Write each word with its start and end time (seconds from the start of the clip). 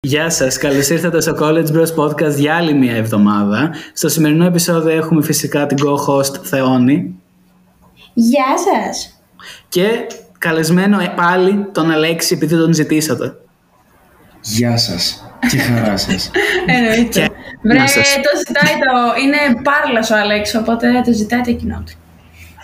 Γεια 0.00 0.30
σας, 0.30 0.58
καλώς 0.58 0.88
ήρθατε 0.88 1.20
στο 1.20 1.36
College 1.40 1.66
Bros 1.66 1.94
Podcast 1.96 2.34
για 2.36 2.54
άλλη 2.56 2.74
μια 2.74 2.94
εβδομάδα. 2.94 3.70
Στο 3.92 4.08
σημερινό 4.08 4.44
επεισόδιο 4.44 4.96
έχουμε 4.96 5.22
φυσικά 5.22 5.66
την 5.66 5.76
co-host 5.84 6.34
Θεόνη. 6.42 7.14
Γεια 8.14 8.46
σας. 8.58 9.22
Και 9.68 10.06
καλεσμένο 10.38 10.98
πάλι 11.16 11.66
τον 11.72 11.90
Αλέξη 11.90 12.34
επειδή 12.34 12.56
τον 12.56 12.72
ζητήσατε. 12.72 13.36
Γεια 14.40 14.76
σας 14.76 15.24
και 15.50 15.58
χαρά 15.58 15.96
σας. 15.96 16.30
Εννοείται. 16.66 17.28
Βρε, 17.62 17.78
το 18.22 18.38
ζητάει 18.46 18.72
το... 18.72 19.20
Είναι 19.22 19.62
πάρλας 19.62 20.10
ο 20.10 20.16
Αλέξη, 20.16 20.56
οπότε 20.56 21.02
το 21.04 21.12
ζητάει 21.12 21.40
το 21.40 21.52
κοινό 21.52 21.82
του. 21.86 21.92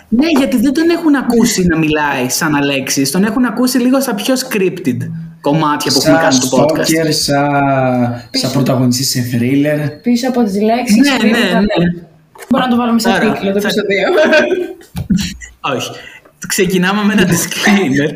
Ναι, 0.09 0.27
γιατί 0.37 0.57
δεν 0.57 0.73
τον 0.73 0.89
έχουν 0.89 1.15
ακούσει 1.15 1.65
να 1.65 1.77
μιλάει 1.77 2.29
σαν 2.29 2.55
Αλέξης. 2.55 3.11
Τον 3.11 3.23
έχουν 3.23 3.45
ακούσει 3.45 3.77
λίγο 3.77 4.01
σαν 4.01 4.15
πιο 4.15 4.33
scripted 4.35 4.97
κομμάτια 5.49 5.91
που 5.91 5.99
έχουμε 6.01 6.17
κάνει 6.17 6.33
στο 6.33 6.47
podcast. 6.57 6.85
Σαν 6.85 7.13
σαν, 7.13 8.29
σαν 8.31 8.51
πρωταγωνιστής 8.51 9.09
σε 9.09 9.19
thriller. 9.31 9.89
Πίσω 10.01 10.29
από 10.29 10.43
τις 10.43 10.61
λέξεις. 10.61 10.97
Ναι, 10.97 11.29
ναι, 11.29 11.39
ναι. 11.59 11.85
Μπορώ 12.49 12.63
να 12.63 12.69
το 12.69 12.75
βάλουμε 12.75 12.99
σε 12.99 13.09
τίτλο 13.09 13.51
το 13.51 13.57
επεισόδιο. 13.57 14.07
Όχι. 15.75 15.91
Ξεκινάμε 16.47 17.03
με 17.03 17.13
ένα 17.13 17.27
disclaimer. 17.33 18.11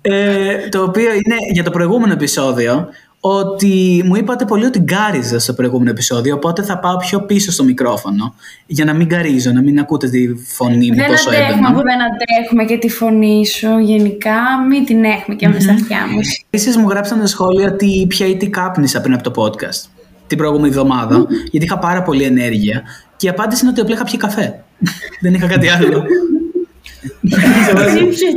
ε, 0.00 0.68
το 0.68 0.82
οποίο 0.82 1.10
είναι 1.12 1.36
για 1.52 1.64
το 1.64 1.70
προηγούμενο 1.70 2.12
επεισόδιο 2.12 2.88
ότι 3.20 4.02
μου 4.06 4.16
είπατε 4.16 4.44
πολύ 4.44 4.64
ότι 4.64 4.78
γκάριζα 4.78 5.38
στο 5.38 5.52
προηγούμενο 5.52 5.90
επεισόδιο, 5.90 6.34
οπότε 6.34 6.62
θα 6.62 6.78
πάω 6.78 6.96
πιο 6.96 7.20
πίσω 7.20 7.52
στο 7.52 7.64
μικρόφωνο 7.64 8.34
για 8.66 8.84
να 8.84 8.94
μην 8.94 9.06
γκαρίζω, 9.06 9.50
να 9.52 9.62
μην 9.62 9.78
ακούτε 9.78 10.08
τη 10.08 10.34
φωνή 10.34 10.88
μου 10.88 10.96
δεν 10.96 11.06
τόσο 11.06 11.30
έντονα. 11.30 11.48
έντονα. 11.48 11.68
Δεν 11.68 11.82
δεν 11.84 11.98
αντέχουμε 12.02 12.64
και 12.64 12.78
τη 12.78 12.88
φωνή 12.88 13.46
σου 13.46 13.78
γενικά, 13.78 14.40
μην 14.68 14.84
την 14.84 15.04
έχουμε 15.04 15.36
και 15.36 15.48
με 15.48 15.60
στα 15.60 15.72
αυτιά 15.72 16.06
μου. 16.10 16.18
Εσείς 16.50 16.76
μου 16.76 16.88
γράψαν 16.88 17.18
στα 17.18 17.26
σχόλια 17.26 17.68
ότι 17.68 18.06
πια 18.08 18.26
ή 18.26 18.36
τι 18.36 18.48
κάπνισα 18.48 19.00
πριν 19.00 19.14
από 19.14 19.30
το 19.30 19.42
podcast 19.42 19.88
την 20.26 20.36
προηγούμενη 20.36 20.68
εβδομάδα, 20.68 21.26
γιατί 21.50 21.66
είχα 21.66 21.78
πάρα 21.78 22.02
πολύ 22.02 22.22
ενέργεια 22.22 22.82
και 23.16 23.26
η 23.26 23.30
απάντηση 23.30 23.60
είναι 23.62 23.70
ότι 23.70 23.80
απλά 23.80 23.94
είχα 23.94 24.04
πιει 24.04 24.16
καφέ. 24.16 24.64
δεν 25.22 25.34
είχα 25.34 25.46
κάτι 25.46 25.68
άλλο. 25.68 26.04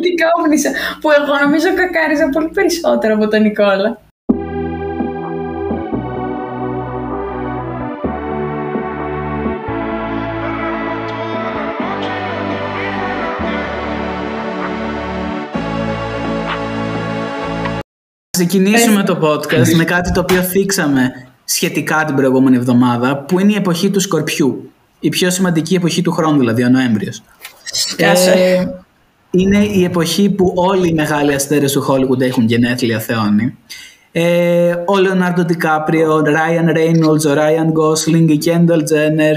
Τι 0.02 0.14
κάπνισα, 0.14 0.72
που 1.02 1.10
εγώ 1.12 1.34
νομίζω 1.44 1.68
κακάριζα 1.76 2.30
πολύ 2.30 2.50
περισσότερο 2.54 3.14
από 3.14 3.28
τον 3.28 3.42
Νικόλα. 3.42 4.02
Ξεκινήσουμε 18.47 19.03
το 19.03 19.20
podcast 19.22 19.73
με 19.75 19.84
κάτι 19.84 20.11
το 20.11 20.20
οποίο 20.20 20.42
θίξαμε 20.42 21.11
σχετικά 21.44 22.03
την 22.06 22.16
προηγούμενη 22.16 22.56
εβδομάδα, 22.56 23.17
που 23.17 23.39
είναι 23.39 23.52
η 23.52 23.56
εποχή 23.56 23.89
του 23.89 24.00
Σκορπιού. 24.00 24.72
Η 25.00 25.09
πιο 25.09 25.30
σημαντική 25.30 25.75
εποχή 25.75 26.02
του 26.02 26.11
χρόνου, 26.11 26.39
δηλαδή 26.39 26.64
ο 26.64 26.70
Νοέμβριος. 26.70 27.23
Ε, 27.98 28.66
είναι 29.31 29.66
η 29.66 29.83
εποχή 29.83 30.30
που 30.30 30.53
όλοι 30.56 30.89
οι 30.89 30.94
μεγάλοι 30.94 31.33
αστέρες 31.33 31.72
του 31.72 31.86
Hollywood 31.89 32.22
έχουν 32.22 32.45
γενέθλια 32.45 33.00
θεώνει. 33.00 33.58
Ε, 34.11 34.76
ο 34.86 34.98
Λεωνάρντο 34.98 35.44
Ντικάπριο, 35.44 36.14
ο 36.14 36.20
Ράιαν 36.20 36.72
Ρέινολτς, 36.72 37.26
ο 37.26 37.33
Ράιαν 37.33 37.72
Γκόσλινγκ, 37.72 38.30
η 38.30 38.38
Κένταλ 38.38 38.83
Τζένερ, 38.83 39.36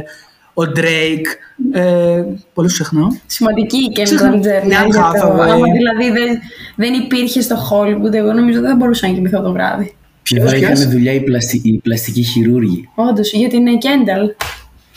ο 0.54 0.66
Ντρέικ. 0.66 1.26
Ε, 1.72 2.22
πολύ 2.54 2.68
ξεχνάω. 2.68 3.06
Σημαντική 3.26 3.76
η 3.76 3.88
Κένταλ 3.88 4.40
Τζένερ. 4.40 4.96
Άμα 4.96 5.66
δηλαδή 5.72 6.10
δεν, 6.10 6.38
δεν 6.76 6.92
υπήρχε 6.94 7.40
στο 7.40 7.56
Hollywood, 7.70 8.12
εγώ 8.12 8.32
νομίζω 8.32 8.60
δεν 8.60 8.70
θα 8.70 8.76
μπορούσα 8.76 9.08
να 9.08 9.14
κοιμηθώ 9.14 9.42
το 9.42 9.52
βράδυ. 9.52 9.94
Ποιος 10.22 10.52
έκανε 10.52 10.84
δουλειά 10.84 11.12
οι 11.12 11.20
πλαστικοί, 11.20 11.68
οι 11.68 11.80
πλαστικοί 11.82 12.22
χειρούργοι; 12.22 12.88
Όντως, 12.94 13.32
γιατί 13.32 13.56
είναι 13.56 13.76
Κένταλ. 13.76 14.30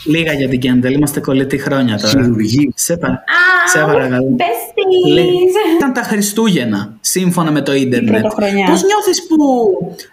Λίγα 0.07 0.33
για 0.33 0.49
την 0.49 0.59
Κέντελ, 0.59 0.93
είμαστε 0.93 1.19
κολλητοί 1.19 1.57
χρόνια 1.57 1.97
τώρα. 1.97 2.09
Χειρουργοί. 2.09 2.71
Σε, 2.75 2.97
πα... 2.97 3.23
Ah, 3.25 3.69
σε 3.69 3.79
παρακαλώ. 3.79 4.35
Ήταν 5.77 5.93
τα 5.93 6.01
Χριστούγεννα, 6.01 6.97
σύμφωνα 7.01 7.51
με 7.51 7.61
το 7.61 7.73
ίντερνετ. 7.73 8.21
Πώς 8.67 8.83
νιώθεις 8.83 9.27
που 9.27 9.69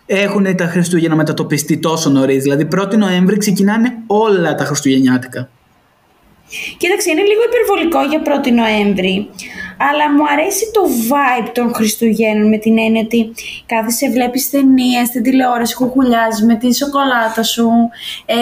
έχουν 0.07 0.57
τα 0.57 0.67
Χριστούγεννα 0.67 1.17
μετατοπιστεί 1.17 1.79
τόσο 1.79 2.11
νωρίς, 2.11 2.43
δηλαδή 2.43 2.69
1η 2.77 2.97
Νοέμβρη 2.97 3.37
ξεκινάνε 3.37 3.95
όλα 4.07 4.55
τα 4.55 4.65
Χριστουγεννιάτικα. 4.65 5.49
Κοίταξε, 6.77 7.11
είναι 7.11 7.23
λίγο 7.23 7.41
υπερβολικό 7.51 8.01
για 8.03 8.23
1η 8.25 8.53
Νοέμβρη, 8.53 9.29
αλλά 9.79 10.11
μου 10.13 10.25
αρέσει 10.33 10.71
το 10.73 10.81
vibe 11.09 11.51
των 11.55 11.75
Χριστουγέννων 11.75 12.49
με 12.49 12.59
την 12.59 12.79
έννοια 12.79 13.03
ότι 13.05 13.33
κάθεσαι, 13.67 14.11
βλέπεις 14.11 14.51
ταινία 14.51 15.05
στην 15.05 15.23
τηλεόραση, 15.23 15.75
κουκουλιάζεις 15.75 16.45
με 16.45 16.55
τη 16.55 16.75
σοκολάτα 16.75 17.43
σου, 17.43 17.69
ε, 18.27 18.35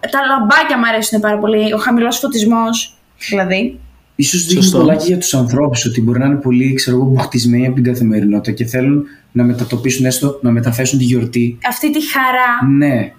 τα 0.00 0.20
λαμπάκια 0.26 0.78
μου 0.78 0.86
αρέσουν 0.86 1.20
πάρα 1.20 1.38
πολύ, 1.38 1.72
ο 1.72 1.78
χαμηλός 1.78 2.18
φωτισμός, 2.18 2.98
δηλαδή. 3.28 3.80
Ίσως 4.14 4.46
δείχνει 4.46 4.70
πολλάκι 4.70 5.06
για 5.06 5.18
τους 5.18 5.34
ανθρώπους 5.34 5.84
ότι 5.84 6.02
μπορεί 6.02 6.18
να 6.18 6.26
είναι 6.26 6.34
πολύ 6.34 6.74
ξέρω 6.74 6.96
εγώ, 6.96 7.06
μπουχτισμένοι 7.06 7.66
από 7.66 7.74
την 7.74 7.84
καθημερινότητα 7.84 8.52
και 8.52 8.64
θέλουν 8.64 9.04
να 9.32 9.44
μετατοπίσουν 9.44 10.06
έστω, 10.06 10.38
να 10.42 10.50
μεταθέσουν 10.50 10.98
τη 10.98 11.04
γιορτή. 11.04 11.58
Αυτή 11.68 11.92
τη 11.92 11.98
χαρά. 12.10 12.76
Ναι, 12.76 13.12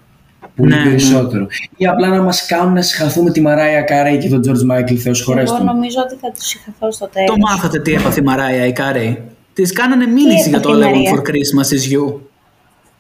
πολύ 0.55 0.75
Ναι, 0.75 0.83
περισσότερο. 0.83 1.47
Ή 1.77 1.87
απλά 1.87 2.07
να 2.07 2.21
μας 2.21 2.45
κάνουν 2.45 2.73
να 2.73 2.81
συγχαθούμε 2.81 3.31
τη 3.31 3.41
Μαράια 3.41 3.81
Κάρεϊ 3.81 4.17
και 4.17 4.29
τον 4.29 4.41
George 4.45 4.71
Michael, 4.71 4.95
Θεός 4.95 5.23
χωρέστον. 5.23 5.61
Εγώ 5.61 5.73
νομίζω 5.73 5.97
ότι 6.05 6.15
θα 6.15 6.31
τους 6.31 6.45
συγχαθώ 6.47 6.91
στο 6.91 7.07
τέλος. 7.07 7.29
Το 7.29 7.37
μάθατε 7.37 7.79
τι 7.79 7.93
έπαθε 7.93 8.19
η 8.19 8.23
Μαράια 8.23 8.65
η 8.65 8.71
Κάρεϊ. 8.71 9.21
Της 9.53 9.73
κάνανε 9.73 10.05
μήνυση 10.05 10.49
για 10.49 10.59
το 10.59 10.69
έπαθε 10.69 10.69
η 10.69 10.73
All 10.73 10.83
I 10.83 10.85
Want 10.85 10.93
Μαρία; 10.93 11.11
for 11.11 11.27
Christmas 11.27 11.77
is 11.77 11.93
You. 11.93 12.19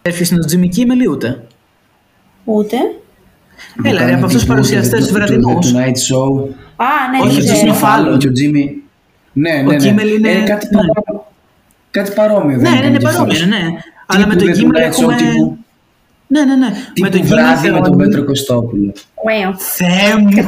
Έρχεσαι 0.01 0.35
να 0.35 0.45
Jimmy 0.51 0.65
Kimmel 0.65 1.11
ούτε. 1.11 1.47
Ούτε. 2.43 2.77
Έλα, 3.83 4.05
ρε, 4.05 4.13
από 4.13 4.25
αυτούς 4.25 4.41
του 4.41 4.47
παρουσιαστές 4.47 5.07
του 5.07 5.13
βραδινού. 5.13 5.53
Το 5.53 5.59
Tonight 5.63 5.97
Show. 6.07 6.47
Α, 6.75 6.85
ναι, 7.11 7.17
Όχι, 7.29 7.41
δεν 7.41 7.45
το 7.47 7.53
ξέρω. 7.53 7.73
Jimmy 7.73 7.83
Fallon. 7.83 8.17
Και 8.19 8.27
ο 8.27 8.31
Jimmy. 8.39 8.65
Ναι, 9.33 9.51
ναι, 9.51 9.59
Ο 9.59 9.71
ναι. 9.71 9.75
Kimmel 9.77 10.07
είναι- 10.17 10.29
Ε, 10.31 10.39
κάτι, 10.51 10.65
ναι. 10.65 10.81
παρόμοιο, 10.81 11.27
κάτι 11.91 12.11
παρόμοιο. 12.11 12.57
δεν 12.59 12.61
Ναι, 12.61 12.69
ναι, 12.69 12.75
έκανε 12.75 12.87
είναι 12.87 12.97
κι 12.97 13.03
παρόμοιο, 13.03 13.31
αυτός. 13.33 13.47
ναι. 13.47 13.63
Αλλά 14.05 14.27
με 14.27 14.35
τον 14.35 14.51
Τύπου 14.51 14.67
Kimmel 14.67 14.77
The 14.77 14.81
Tonight 14.81 14.93
Show, 14.93 15.01
έχουμε. 15.01 15.15
τύπου- 15.15 15.57
Ναι, 16.27 16.43
ναι, 16.45 16.55
ναι. 16.55 16.67
Με 17.01 17.09
τον 17.09 17.21
Τύπου 17.21 17.27
βράδυ 17.33 17.67
Kimmel 17.67 17.71
με 17.71 17.79
τον 17.79 17.83
θεώνει- 17.93 18.01
Πέτρο 18.09 18.23
Κωστόπουλο. 18.25 18.91
Wow. 18.95 19.53
Θεέ 19.77 20.09
μου, 20.19 20.29
τι 20.29 20.35
είναι. 20.35 20.43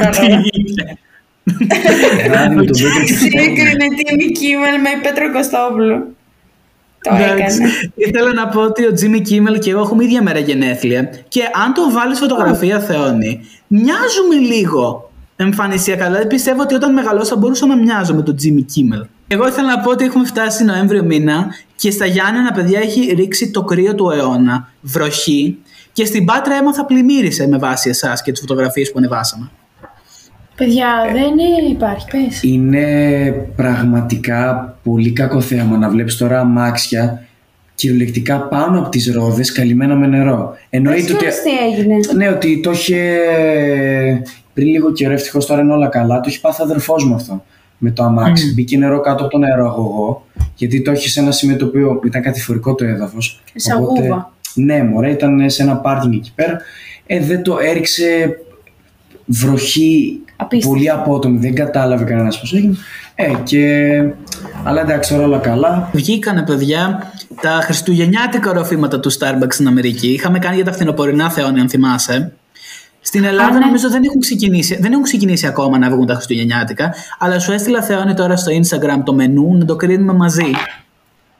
Βράδυ 2.29 2.55
με 2.55 2.63
τον 2.65 2.75
Πέτρο 2.81 2.99
Κωστόπουλο. 2.99 3.17
Σύγκρινε 3.17 3.85
Τίμη 3.97 4.31
Κίμελ 4.39 4.75
με 4.85 4.89
Πέτρο 5.03 5.31
Κωστόπουλο. 5.31 6.07
Το 7.01 7.15
Εντάξει. 7.15 7.55
έκανε. 7.55 7.71
Ήθελα 7.95 8.33
να 8.33 8.47
πω 8.47 8.61
ότι 8.61 8.85
ο 8.85 8.93
Jimmy 9.01 9.27
Kimmel 9.29 9.59
και 9.59 9.69
εγώ 9.69 9.79
έχουμε 9.79 10.03
ίδια 10.03 10.21
μέρα 10.21 10.39
γενέθλια. 10.39 11.09
Και 11.27 11.41
αν 11.65 11.73
το 11.73 11.91
βάλεις 11.91 12.19
φωτογραφία, 12.19 12.79
Θεόνη, 12.79 13.41
μοιάζουμε 13.67 14.35
λίγο 14.35 15.11
εμφανισιακά. 15.35 16.05
Δηλαδή 16.05 16.27
πιστεύω 16.27 16.61
ότι 16.61 16.73
όταν 16.73 16.93
μεγαλώσω 16.93 17.25
θα 17.25 17.35
μπορούσα 17.35 17.65
να 17.65 17.77
μοιάζω 17.77 18.13
με 18.13 18.21
τον 18.21 18.35
Jimmy 18.43 18.59
Kimmel. 18.59 19.07
Εγώ 19.27 19.47
ήθελα 19.47 19.67
να 19.67 19.79
πω 19.79 19.89
ότι 19.89 20.05
έχουμε 20.05 20.25
φτάσει 20.25 20.63
Νοέμβριο 20.63 21.03
μήνα 21.03 21.47
και 21.75 21.91
στα 21.91 22.05
Γιάννενα, 22.05 22.51
παιδιά, 22.51 22.79
έχει 22.79 23.13
ρίξει 23.13 23.51
το 23.51 23.63
κρύο 23.63 23.95
του 23.95 24.09
αιώνα, 24.09 24.69
βροχή. 24.81 25.57
Και 25.93 26.05
στην 26.05 26.25
Πάτρα 26.25 26.55
έμαθα 26.55 26.85
πλημμύρισε 26.85 27.47
με 27.47 27.57
βάση 27.57 27.89
εσάς 27.89 28.21
και 28.21 28.31
τις 28.31 28.41
φωτογραφίες 28.41 28.91
που 28.91 28.97
ανεβάσαμε. 28.97 29.51
Παιδιά, 30.55 30.87
δεν 31.13 31.33
υπάρχει, 31.71 32.05
πες. 32.11 32.43
Είναι 32.43 32.85
πραγματικά 33.55 34.75
πολύ 34.83 35.11
κακό 35.11 35.41
θέαμα 35.41 35.77
να 35.77 35.89
βλέπεις 35.89 36.17
τώρα 36.17 36.39
αμάξια 36.39 37.25
κυριολεκτικά 37.75 38.39
πάνω 38.47 38.79
από 38.79 38.89
τις 38.89 39.13
ρόδες 39.13 39.51
καλυμμένα 39.51 39.95
με 39.95 40.07
νερό. 40.07 40.55
Εννοείται 40.69 41.13
ότι, 41.13 41.25
Ξέρεις 41.25 41.41
τι 41.41 41.49
έγινε. 41.71 41.95
ναι, 42.15 42.27
ότι 42.29 42.59
το 42.59 42.71
είχε 42.71 43.17
πριν 44.53 44.67
λίγο 44.67 44.91
καιρό, 44.91 45.13
ευτυχώς 45.13 45.45
τώρα 45.45 45.61
είναι 45.61 45.73
όλα 45.73 45.87
καλά, 45.87 46.15
το 46.19 46.25
έχει 46.27 46.41
πάθει 46.41 46.61
αδερφός 46.61 47.05
μου 47.05 47.15
αυτό 47.15 47.43
με 47.77 47.91
το 47.91 48.03
αμάξι. 48.03 48.53
Μπήκε 48.53 48.77
νερό 48.77 48.99
κάτω 49.01 49.21
από 49.23 49.31
τον 49.31 49.39
νεροαγωγό, 49.39 50.25
γιατί 50.55 50.81
το 50.81 50.91
έχει 50.91 51.09
σε 51.09 51.19
ένα 51.19 51.31
σημείο 51.31 51.55
το 51.57 51.65
οποίο 51.65 51.99
ήταν 52.05 52.21
κατηφορικό 52.21 52.75
το 52.75 52.85
έδαφος. 52.85 53.41
Σαν 53.55 53.83
Οπότε- 53.83 54.01
γούβα. 54.01 54.33
Ναι, 54.53 54.83
μωρέ, 54.83 55.09
ήταν 55.11 55.49
σε 55.49 55.63
ένα 55.63 55.75
πάρκινγκ 55.75 56.13
εκεί 56.13 56.31
πέρα. 56.35 56.57
Ε, 57.05 57.19
δεν 57.19 57.41
το 57.43 57.57
έριξε 57.61 58.37
βροχή 59.25 60.19
Απίστευτο. 60.41 60.75
πολύ 60.75 60.89
απότομη, 60.89 61.37
δεν 61.37 61.55
κατάλαβε 61.55 62.03
κανένας 62.03 62.39
πώς 62.39 62.53
έγινε. 62.53 62.75
Ε, 63.15 63.33
και... 63.43 64.03
Αλλά 64.63 64.81
εντάξει, 64.81 65.13
τώρα 65.13 65.25
όλα 65.25 65.37
καλά. 65.37 65.89
Βγήκανε, 65.93 66.43
παιδιά, 66.43 67.11
τα 67.41 67.49
χριστουγεννιάτικα 67.63 68.53
ροφήματα 68.53 68.99
του 68.99 69.11
Starbucks 69.11 69.49
στην 69.49 69.67
Αμερική. 69.67 70.07
Είχαμε 70.07 70.39
κάνει 70.39 70.55
για 70.55 70.65
τα 70.65 70.71
φθινοπορεινά 70.71 71.29
θεόνια, 71.29 71.61
αν 71.61 71.69
θυμάσαι. 71.69 72.33
Στην 73.01 73.23
Ελλάδα 73.23 73.49
Α, 73.55 73.59
ναι. 73.59 73.65
νομίζω 73.65 73.89
δεν 73.89 74.03
έχουν, 74.03 74.19
ξεκινήσει, 74.19 74.77
δεν 74.81 74.91
έχουν 74.91 75.03
ξεκινήσει 75.03 75.47
ακόμα 75.47 75.77
να 75.77 75.89
βγουν 75.89 76.05
τα 76.05 76.13
χριστουγεννιάτικα, 76.13 76.93
αλλά 77.19 77.39
σου 77.39 77.51
έστειλα 77.51 77.81
θεόνι 77.81 78.13
τώρα 78.13 78.35
στο 78.35 78.51
Instagram 78.51 79.01
το 79.05 79.13
μενού 79.13 79.57
να 79.57 79.65
το 79.65 79.75
κρίνουμε 79.75 80.13
μαζί. 80.13 80.51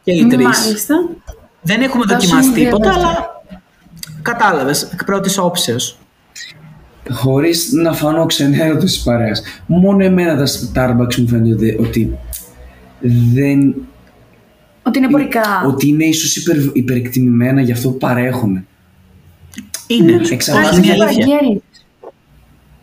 Και 0.04 0.12
οι 0.12 0.28
τρεις. 0.28 0.46
Μάλιστα. 0.46 0.96
Δεν 1.62 1.82
έχουμε 1.82 2.06
Θα 2.08 2.14
δοκιμάσει 2.16 2.48
σου 2.48 2.54
τίποτα, 2.54 2.90
διαβάσω. 2.90 3.08
αλλά 3.08 3.42
κατάλαβες 4.22 4.84
εκ 4.84 5.04
πρώτης 5.06 5.38
όψεως. 5.38 5.98
Χωρίς 7.10 7.72
να 7.72 7.94
φανώ 7.94 8.26
ξενέρωτο 8.26 8.86
της 8.86 9.00
παρέας. 9.04 9.42
Μόνο 9.66 10.04
εμένα 10.04 10.36
τα 10.38 10.46
Starbucks 10.48 11.16
μου 11.16 11.28
φαίνεται 11.28 11.78
ότι 11.80 12.18
δεν 13.34 13.76
Ότι 14.84 14.98
είναι 14.98 15.08
εμπορικά. 15.08 15.64
Ότι 15.68 15.88
είναι 15.88 16.06
ίσως 16.06 16.36
υπερ, 16.36 16.58
υπερεκτιμημένα 16.74 17.62
για 17.62 17.74
αυτό 17.74 17.90
που 17.90 17.98
παρέχουν. 17.98 18.66
Είναι. 19.88 20.22
Εξαρτάται 20.32 20.68
Άρχισε 20.68 20.82
για 20.82 20.96
η 20.96 21.02
αλήθεια. 21.02 21.26
Ευαγγέλη. 21.26 21.62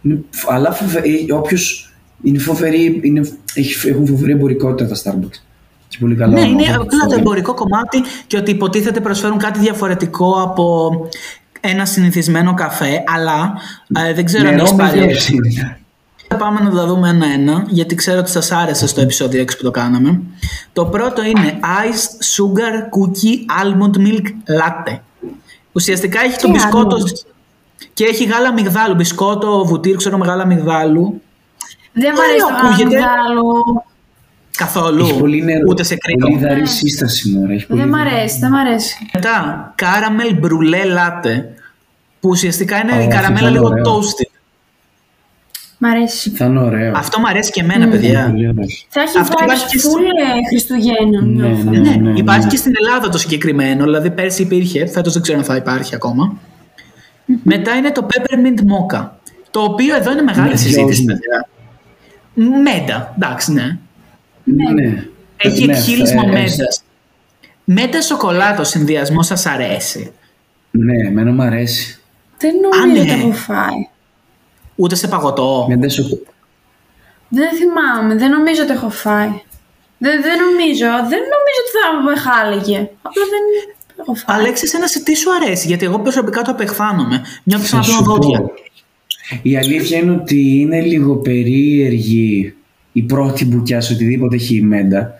Είναι 0.02 0.18
φ- 0.30 0.50
Αλλά 0.52 0.72
φοβε, 0.72 0.98
ε, 0.98 1.32
όποιος 1.32 1.92
είναι 2.22 2.38
φοβερή, 2.38 3.00
είναι, 3.02 3.20
έχει, 3.54 3.88
έχουν 3.88 4.06
φοβερή 4.06 4.32
εμπορικότητα 4.32 4.88
τα 4.88 4.96
Starbucks. 4.96 5.40
Και 5.88 5.96
πολύ 6.00 6.14
καλό. 6.14 6.32
Ναι, 6.32 6.40
είναι 6.40 6.62
όνομα. 6.62 6.74
απλά 6.82 7.06
το 7.08 7.14
εμπορικό 7.18 7.54
κομμάτι 7.54 7.98
και 8.26 8.36
ότι 8.36 8.50
υποτίθεται 8.50 9.00
προσφέρουν 9.00 9.38
κάτι 9.38 9.58
διαφορετικό 9.58 10.42
από 10.42 10.90
ένα 11.60 11.84
συνηθισμένο 11.84 12.54
καφέ, 12.54 13.02
αλλά 13.06 13.52
ε, 14.08 14.12
δεν 14.14 14.24
ξέρω 14.24 14.48
αν 14.48 14.54
Νερό 14.54 14.64
έχεις 14.66 14.76
με 14.76 14.84
πάρει. 14.84 14.98
γεύση. 14.98 15.34
Θα 16.28 16.36
πάμε 16.36 16.60
να 16.60 16.70
τα 16.70 16.86
δούμε 16.86 17.08
ένα-ένα, 17.08 17.64
γιατί 17.68 17.94
ξέρω 17.94 18.18
ότι 18.18 18.30
σας 18.30 18.52
άρεσε 18.52 18.86
στο 18.86 19.00
επεισόδιο 19.00 19.42
6 19.42 19.46
που 19.56 19.62
το 19.62 19.70
κάναμε. 19.70 20.20
Το 20.72 20.84
πρώτο 20.86 21.22
είναι 21.24 21.58
Iced 21.62 22.36
Sugar 22.36 22.74
Cookie 22.74 23.62
Almond 23.64 23.96
Milk 24.06 24.26
Latte. 24.60 24.98
Ουσιαστικά 25.72 26.20
έχει 26.20 26.36
το 26.38 26.46
Τι 26.46 26.50
μπισκότο 26.52 26.96
almond? 26.96 27.26
και 27.94 28.04
έχει 28.04 28.24
γάλα 28.24 28.52
μυγδάλου. 28.52 28.94
Μπισκότο, 28.94 29.64
βουτύρ, 29.64 29.96
ξέρω 29.96 30.18
με 30.18 30.26
γάλα 30.26 30.46
μυγδάλου. 30.46 31.22
Δεν 31.92 32.12
μου 32.14 32.20
Ωραίο 32.20 32.46
αρέσει 32.46 32.62
το 32.62 32.66
ακούγεται. 32.68 32.98
γάλα 32.98 33.40
Καθόλου. 34.56 35.04
Έχει 35.04 35.18
πολύ 35.18 35.42
νερό. 35.42 35.64
Ούτε 35.68 35.82
σε 35.82 35.96
κρύο. 35.96 36.16
Πολύ 36.18 36.38
δαρή 36.38 36.66
σύσταση 36.66 37.30
μωρέ. 37.30 37.54
Έχει 37.54 37.66
πολύ 37.66 37.80
Δεν 37.80 37.88
μ' 37.88 37.92
δαρή. 37.92 38.08
αρέσει, 38.10 38.38
δεν 38.38 38.50
μ' 38.50 38.54
αρέσει. 38.54 39.08
Μετά, 39.12 39.74
caramel 39.82 40.44
brulee 40.44 40.86
latte. 40.98 41.42
Που 42.20 42.28
ουσιαστικά 42.28 42.76
είναι 42.82 42.92
Ω, 42.92 42.94
η 42.94 42.98
αυτό 42.98 43.10
καραμέλα 43.14 43.38
θα 43.40 43.48
είναι 43.48 43.58
λίγο 43.58 43.66
ωραίο. 43.68 43.84
toasted. 43.84 44.30
Μ' 45.78 45.84
αρέσει. 45.86 46.30
Θα 46.30 46.44
είναι 46.44 46.58
ωραίο. 46.58 46.92
Αυτό 46.96 47.18
μου 47.20 47.26
αρέσει 47.28 47.50
και 47.50 47.60
εμένα, 47.60 47.84
Είναι 47.84 47.90
παιδιά. 47.94 48.26
πολύ 48.30 48.48
ωραίο. 48.48 48.64
Θα 48.88 49.00
έχει 49.00 49.18
Αυτό 49.18 49.34
υπάρχει 49.44 49.66
και 49.66 49.76
vibes 49.76 49.80
στη- 49.80 49.88
full 49.88 50.36
ε, 50.42 50.48
Χριστουγέννων. 50.48 51.34
Ναι, 51.34 51.46
νιώθω. 51.48 51.70
ναι, 51.70 51.78
Ναι, 51.78 51.90
ναι, 51.90 52.10
ναι. 52.10 52.18
υπάρχει 52.18 52.46
και 52.46 52.56
στην 52.56 52.72
Ελλάδα 52.80 53.08
το 53.08 53.18
συγκεκριμένο. 53.18 53.84
Δηλαδή, 53.84 54.10
πέρσι 54.10 54.42
υπήρχε, 54.42 54.86
φέτος 54.86 55.12
δεν 55.12 55.22
ξέρω 55.22 55.38
αν 55.38 55.44
θα 55.44 55.56
υπάρχει 55.56 55.94
ακόμα. 55.94 56.36
Μετά 57.42 57.74
είναι 57.74 57.90
το 57.92 58.06
peppermint 58.10 58.58
mocha. 58.60 59.08
Το 59.50 59.60
οποίο 59.60 59.96
εδώ 59.96 60.12
είναι 60.12 60.22
μεγάλη 60.22 60.48
Ναι, 60.48 60.56
συζήτηση, 60.56 61.04
ναι. 61.04 61.12
παιδιά. 61.12 61.48
Μέντα, 62.62 63.14
εντάξει, 63.16 63.52
ναι. 63.52 63.78
Ναι. 64.56 65.04
Έχει 65.36 65.64
Ναι, 65.66 65.72
εκχύλισμα 65.76 66.22
ε, 66.24 66.28
ε, 66.28 66.32
μέντα. 66.32 66.66
Μέντα 67.64 68.00
σοκολάτο 68.02 68.64
συνδυασμό 68.64 69.22
σας 69.22 69.46
αρέσει; 69.46 70.12
Ναι, 70.70 71.06
εμένα 71.08 71.30
μου 71.32 71.42
αρέσει. 71.42 71.98
Δεν 72.38 72.54
νομίζω 72.62 72.98
Α, 72.98 73.02
ότι 73.06 73.14
ναι. 73.16 73.22
έχω 73.22 73.32
φάει. 73.32 73.88
Ούτε 74.74 74.94
σε 74.94 75.08
παγωτό. 75.08 75.66
Με 75.68 75.76
δεν 75.76 75.90
σου- 75.90 76.26
Δεν 77.28 77.48
θυμάμαι, 77.56 78.14
δεν 78.16 78.30
νομίζω 78.30 78.62
ότι 78.62 78.72
έχω 78.72 78.90
φάει. 78.90 79.28
Δεν, 79.98 80.22
δεν 80.22 80.36
νομίζω, 80.44 80.86
δεν 80.86 81.20
νομίζω 81.34 81.58
ότι 81.62 81.70
θα 81.76 82.02
με 82.02 82.16
χάλεγε. 82.16 82.78
Απλά 83.02 83.24
δεν 83.30 83.42
έχω 84.00 84.14
φάει. 84.14 84.36
Αλέξης, 84.38 84.74
ένα 84.74 84.86
σε 84.86 85.02
τι 85.02 85.14
σου 85.16 85.30
αρέσει, 85.42 85.66
γιατί 85.66 85.84
εγώ 85.84 85.98
προσωπικά 86.00 86.42
το 86.42 86.50
απεχθάνομαι. 86.50 87.24
Νιώθω 87.44 87.66
σαν 87.66 87.82
Θα 87.82 87.88
να 87.88 87.94
σου 87.96 88.02
πλώνω 88.02 88.20
δόντια. 88.20 88.40
πω. 88.40 88.52
Η 89.42 89.56
αλήθεια 89.56 89.98
είναι 89.98 90.10
ότι 90.12 90.58
είναι 90.60 90.80
λίγο 90.80 91.16
περίεργη 91.16 92.54
η 92.92 93.02
πρώτη 93.02 93.44
μπουκιά 93.44 93.80
σε 93.80 93.92
οτιδήποτε 93.92 94.34
έχει 94.36 94.56
η 94.56 94.62
μέντα. 94.62 95.14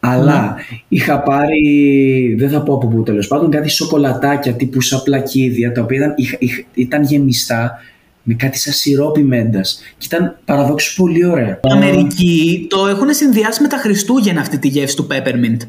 Αλλά 0.00 0.40
Ναι. 0.42 0.76
είχα 0.88 1.20
πάρει, 1.20 2.34
δεν 2.38 2.50
θα 2.50 2.62
πω 2.62 2.74
από 2.74 2.86
πού 2.88 3.02
τέλος 3.02 3.26
πάντων, 3.26 3.50
κάτι 3.50 3.68
σοκολατάκια 3.68 4.52
τύπου 4.52 4.80
σαν 4.80 5.02
πλακίδια 5.02 5.72
τα 5.72 5.82
οποία 5.82 5.96
ήταν, 5.96 6.12
είχα- 6.16 6.36
είχα- 6.40 6.64
ήταν 6.74 7.02
γεμιστά 7.02 7.78
με 8.22 8.34
κάτι 8.34 8.58
σαν 8.58 8.72
σιρόπι 8.72 9.22
μέντας. 9.22 9.82
Και 9.98 10.06
ήταν 10.06 10.36
παραδόξως 10.44 11.02
πολύ 11.02 11.26
ωραία. 11.26 11.58
Στην 11.64 11.70
Αμερική 11.82 12.66
το 12.70 12.86
έχουν 12.86 13.14
συνδυάσει 13.14 13.62
με 13.62 13.68
τα 13.68 13.76
Χριστούγεννα 13.76 14.40
αυτή 14.40 14.58
τη 14.58 14.68
γεύση 14.68 14.96
του 14.96 15.06
peppermint. 15.10 15.66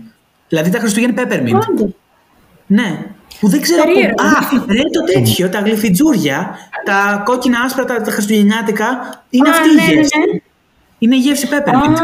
Δηλαδή 0.50 0.70
τα 0.70 0.80
Χριστούγεννα 0.80 1.24
peppermint. 1.24 1.60
Άντε. 1.72 1.94
Ναι. 2.68 2.98
Που 3.40 3.48
δεν 3.50 3.62
ξέρω 3.62 3.84
πού. 3.84 3.88
Περίεργο. 3.94 4.16
Α, 4.24 4.66
ρε 4.68 4.82
το 4.94 5.14
τέτοιο, 5.14 5.50
τα 5.50 5.60
γλυφιτζούρια, 5.60 6.56
τα 6.86 7.22
κόκκινα 7.26 7.60
άσπρα, 7.66 7.86
τα, 7.86 8.02
τα 8.02 8.12
χριστουγεννιάτικα. 8.12 8.86
Είναι 9.30 9.50
Α, 9.50 9.52
αυτή 9.52 9.70
η 9.70 9.74
ναι, 9.76 9.82
ναι, 9.82 9.94
γεύση. 9.94 10.18
ναι. 10.34 10.40
Είναι 11.06 11.16
η 11.16 11.20
γεύση 11.20 11.46
Α, 11.46 11.50
peppermint. 11.52 11.98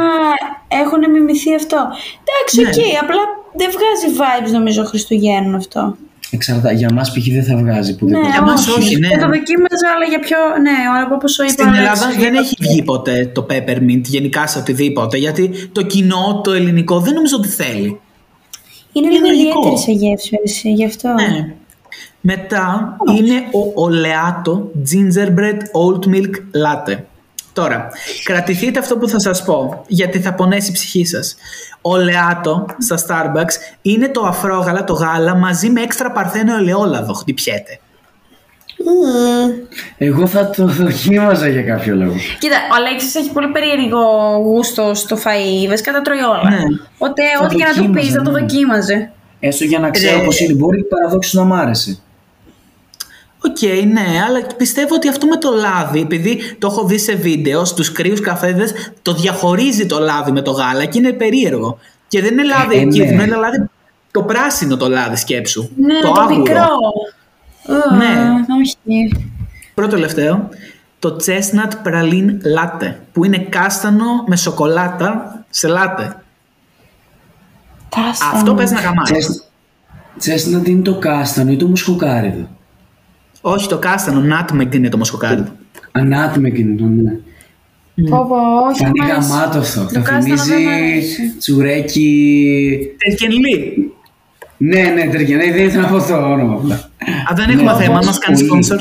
έχουν 0.68 1.12
μιμηθεί 1.12 1.56
αυτό. 1.56 1.78
Εντάξει, 2.24 2.62
Ναι. 2.62 2.68
οκ, 2.70 3.02
απλά 3.04 3.22
δεν 3.60 3.70
βγάζει 3.76 4.08
vibes 4.20 4.52
νομίζω 4.52 4.84
Χριστουγέννων 4.84 5.56
αυτό. 5.56 5.96
Εξαρτά, 6.34 6.72
για 6.72 6.90
μας 6.94 7.12
π.χ. 7.12 7.28
δεν 7.34 7.44
θα 7.44 7.56
βγάζει 7.58 7.96
που 7.96 8.06
Ναι, 8.06 8.20
δεν 8.20 8.32
Για 8.32 8.42
μας 8.42 8.68
όχι, 8.68 8.96
ναι. 9.00 9.08
Δεν 9.08 9.20
το 9.20 9.26
δοκίμαζα, 9.28 9.88
αλλά 9.96 10.06
για 10.10 10.20
πιο. 10.20 10.38
Ναι, 10.62 10.72
όπω 11.16 11.26
το 11.36 11.44
είπα. 11.44 11.52
Στην 11.52 11.68
Αλέξη, 11.68 11.82
Ελλάδα 11.82 12.12
για 12.12 12.20
δεν 12.20 12.34
το- 12.34 12.40
έχει 12.40 12.56
βγει 12.60 12.84
ποτέ 12.84 13.32
το 13.34 13.46
peppermint 13.50 14.02
γενικά 14.02 14.48
σε 14.48 14.60
οτιδήποτε. 14.60 15.18
Γιατί 15.18 15.70
το 15.72 15.82
κοινό, 15.82 16.42
το 16.44 16.52
ελληνικό, 16.52 17.00
δεν 17.00 17.14
νομίζω 17.14 17.36
ότι 17.38 17.48
θέλει. 17.48 18.00
Είναι 18.94 19.08
είναι 19.08 19.16
λίγο 19.16 19.28
λογικό. 19.28 19.60
ιδιαίτερη 19.60 19.78
σε 19.78 19.92
γεύση, 19.92 20.40
εσύ, 20.44 20.72
γι' 20.72 20.86
αυτό. 20.86 21.10
Ναι. 21.14 21.54
Μετά 22.22 22.98
είναι 23.18 23.34
ο 23.52 23.84
Oleato 23.86 24.54
Gingerbread 24.90 25.60
Oat 25.82 26.06
Milk 26.14 26.34
Latte. 26.64 26.98
Τώρα, 27.54 27.90
κρατηθείτε 28.24 28.80
αυτό 28.80 28.98
που 28.98 29.08
θα 29.08 29.20
σας 29.20 29.44
πω, 29.44 29.84
γιατί 29.88 30.20
θα 30.20 30.34
πονέσει 30.34 30.70
η 30.70 30.74
ψυχή 30.74 31.06
σας. 31.06 31.36
Oleato 31.82 32.66
στα 32.78 32.98
Starbucks 33.08 33.54
είναι 33.82 34.10
το 34.10 34.22
αφρόγαλα, 34.22 34.84
το 34.84 34.94
γάλα, 34.94 35.36
μαζί 35.36 35.70
με 35.70 35.82
έξτρα 35.82 36.12
παρθένο 36.12 36.56
ελαιόλαδο. 36.56 37.14
Χτυπιέται. 37.14 37.80
Εγώ 39.98 40.28
θα 40.28 40.50
το 40.50 40.66
δοκίμαζα 40.66 41.48
για 41.48 41.62
κάποιο 41.62 41.96
λόγο. 41.96 42.16
Κοίτα, 42.40 42.56
ο 42.56 42.76
Αλέξης 42.76 43.16
έχει 43.16 43.32
πολύ 43.32 43.48
περίεργο 43.48 44.00
γούστο 44.44 44.94
στο 44.94 45.16
φαΐ. 45.16 45.68
Βασικά 45.70 45.92
τα 45.92 46.02
τρώει 46.02 46.20
όλα. 46.20 46.50
Ναι. 46.50 46.64
Οπότε, 46.98 47.22
Θα 47.40 47.46
ό,τι 47.46 47.56
και 47.56 47.64
να 47.64 47.70
του 47.70 47.76
δοκίμαζα, 47.76 48.00
πεις, 48.00 48.14
θα 48.14 48.22
το 48.22 48.32
ναι. 48.32 48.40
δοκίμαζε. 48.40 49.12
Έστω 49.40 49.64
για 49.64 49.80
να 49.80 49.90
ξέρω 49.90 50.22
Ε, 50.22 50.24
πώς 50.24 50.40
είναι. 50.40 50.54
Μπορεί 50.54 50.84
παραδόξως 50.84 51.38
να 51.38 51.44
μ' 51.44 51.54
άρεσε. 51.54 52.00
Οκ, 53.44 53.62
ναι, 53.92 54.22
αλλά 54.28 54.46
πιστεύω 54.58 54.96
ότι 54.96 55.08
αυτό 55.08 55.28
με 55.28 55.38
το 55.38 55.52
λάδι, 55.52 56.00
επειδή 56.00 56.56
το 56.60 56.68
έχω 56.68 56.86
δει 56.86 56.98
σε 56.98 57.16
βίντεο, 57.16 57.66
στους 57.66 57.92
κρύους 57.92 58.20
καφέδες, 58.20 58.74
το 59.02 59.14
διαχωρίζει 59.14 59.86
το 59.86 60.00
λάδι 60.00 60.32
με 60.32 60.42
το 60.42 60.52
γάλα 60.52 60.86
και 60.86 60.98
είναι 60.98 61.12
περίεργο. 61.12 61.78
Και 62.08 62.22
δεν 62.22 62.32
είναι 62.32 62.44
λάδι 62.44 62.76
Ε, 62.78 62.84
ναι. 62.84 62.92
κύκνο, 62.92 63.24
είναι 63.24 63.36
λάδι 63.36 63.70
το 64.12 64.24
πράσινο 64.24 64.78
το 64.78 64.90
λάδι 64.90 65.16
σκέψου. 65.16 65.70
Ναι, 65.76 66.00
το, 66.02 66.14
άγουρο. 66.18 66.44
πικρό. 66.44 66.68
Ω, 67.68 67.96
Ναι. 67.96 68.16
Όχι. 68.62 69.12
Πρώτο 69.74 69.92
τελευταίο, 69.92 70.50
το 71.00 71.16
chestnut 71.26 71.88
praline 71.88 72.30
latte, 72.58 72.94
που 73.12 73.26
είναι 73.26 73.38
κάστανο 73.38 74.24
με 74.28 74.36
σοκολάτα 74.36 75.44
σε 75.50 75.68
λάτε. 75.68 76.16
Κάστα. 77.90 78.30
Αυτό 78.34 78.54
παίζει 78.54 78.74
να 78.74 78.80
γαμάει. 78.80 79.22
Τσέσνατ 80.18 80.68
είναι 80.68 80.82
το 80.82 80.98
κάστανο 80.98 81.52
ή 81.52 81.58
το 81.58 81.68
μουσκοκάριδο. 81.68 82.48
Όχι 83.42 83.68
το 83.68 83.78
κάστανο, 83.78 84.22
nutmeg 84.36 84.76
είναι 84.76 84.90
το 84.90 84.98
μοσχοκάρι. 84.98 85.44
Ανάτιμο 85.92 86.48
είναι 86.48 86.76
το 86.78 86.84
ναι. 86.86 87.12
Πω, 88.10 88.26
πω, 88.28 88.36
όχι. 88.70 88.80
Φανεί 88.84 89.00
μ' 89.00 89.04
αρέσει. 89.04 89.30
γαμάτος 89.30 89.68
αυτό. 89.78 89.82
Το 89.82 89.90
Θα 89.90 90.00
κάστανο 90.00 90.24
δεν 90.24 90.34
μ' 90.34 90.38
θυμίζει 90.38 90.68
αρέσει. 90.74 91.36
τσουρέκι. 91.38 92.78
Τερκενλί. 92.98 93.92
Ναι, 94.58 94.82
ναι, 94.82 95.10
τρέχει. 95.12 95.36
Ναι, 95.36 95.52
δεν 95.52 95.66
ήθελα 95.66 95.82
να 95.82 95.98
πω 95.98 96.08
το 96.08 96.14
όνομα. 96.32 96.54
απλά. 96.54 96.76
Α, 96.76 97.34
δεν 97.36 97.50
έχουμε 97.50 97.72
Ναι, 97.72 97.78
θέμα, 97.78 97.94
όμως 97.94 98.06
μας 98.06 98.18
κάνει 98.18 98.46
πολύ. 98.46 98.66
sponsor. 98.70 98.80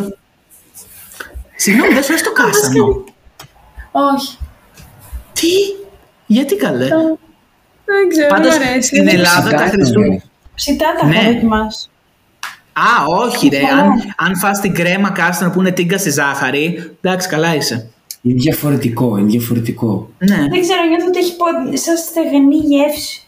Συγγνώμη, 1.56 1.92
δεν 1.94 2.02
σου 2.02 2.08
αρέσει 2.12 2.25
το 2.25 2.32
κάστανο. 2.32 3.04
Όχι. 3.92 4.37
Τι, 5.32 5.46
γιατί 6.26 6.56
καλέ; 6.56 6.88
Δεν 7.84 8.08
ξέρω, 8.08 8.28
Πάντως 8.28 8.52
δεν 8.58 8.66
μ' 8.66 8.70
αρέσει. 8.70 8.87
στην 8.88 9.08
Ελλάδα 9.08 9.50
τα 9.50 9.56
Ψητά 9.56 9.70
Χριστούγεννα. 9.70 10.06
είναι. 10.14 10.23
Ψητά 10.54 10.87
τα 11.00 11.06
Ναι. 11.06 11.16
έχω 11.16 11.32
δοκιμάσει. 11.32 11.88
Α, 12.80 13.04
όχι 13.25 13.49
ρε. 13.49 13.58
Καλά. 13.60 13.82
Αν, 13.82 13.90
αν 14.16 14.37
φας 14.37 14.60
την 14.60 14.75
κρέμα 14.75 15.10
κάστανο 15.10 15.50
που 15.50 15.60
είναι 15.60 15.70
τίγκα 15.70 15.99
στη 15.99 16.10
ζάχαρη, 16.10 16.90
εντάξει, 17.00 17.28
καλά 17.28 17.54
είσαι. 17.54 17.90
Είναι 18.22 18.38
διαφορετικό, 18.40 19.16
είναι 19.16 19.28
διαφορετικό. 19.28 20.10
Ναι, 20.18 20.37
Δεν 20.37 20.60
ξέρω, 20.60 20.80
νιώθω 20.88 21.06
ότι 21.08 21.18
έχει 21.18 21.37
πο- 21.37 21.76
σαν 21.76 21.96
στεγνή 21.96 22.56
γεύση. 22.56 23.26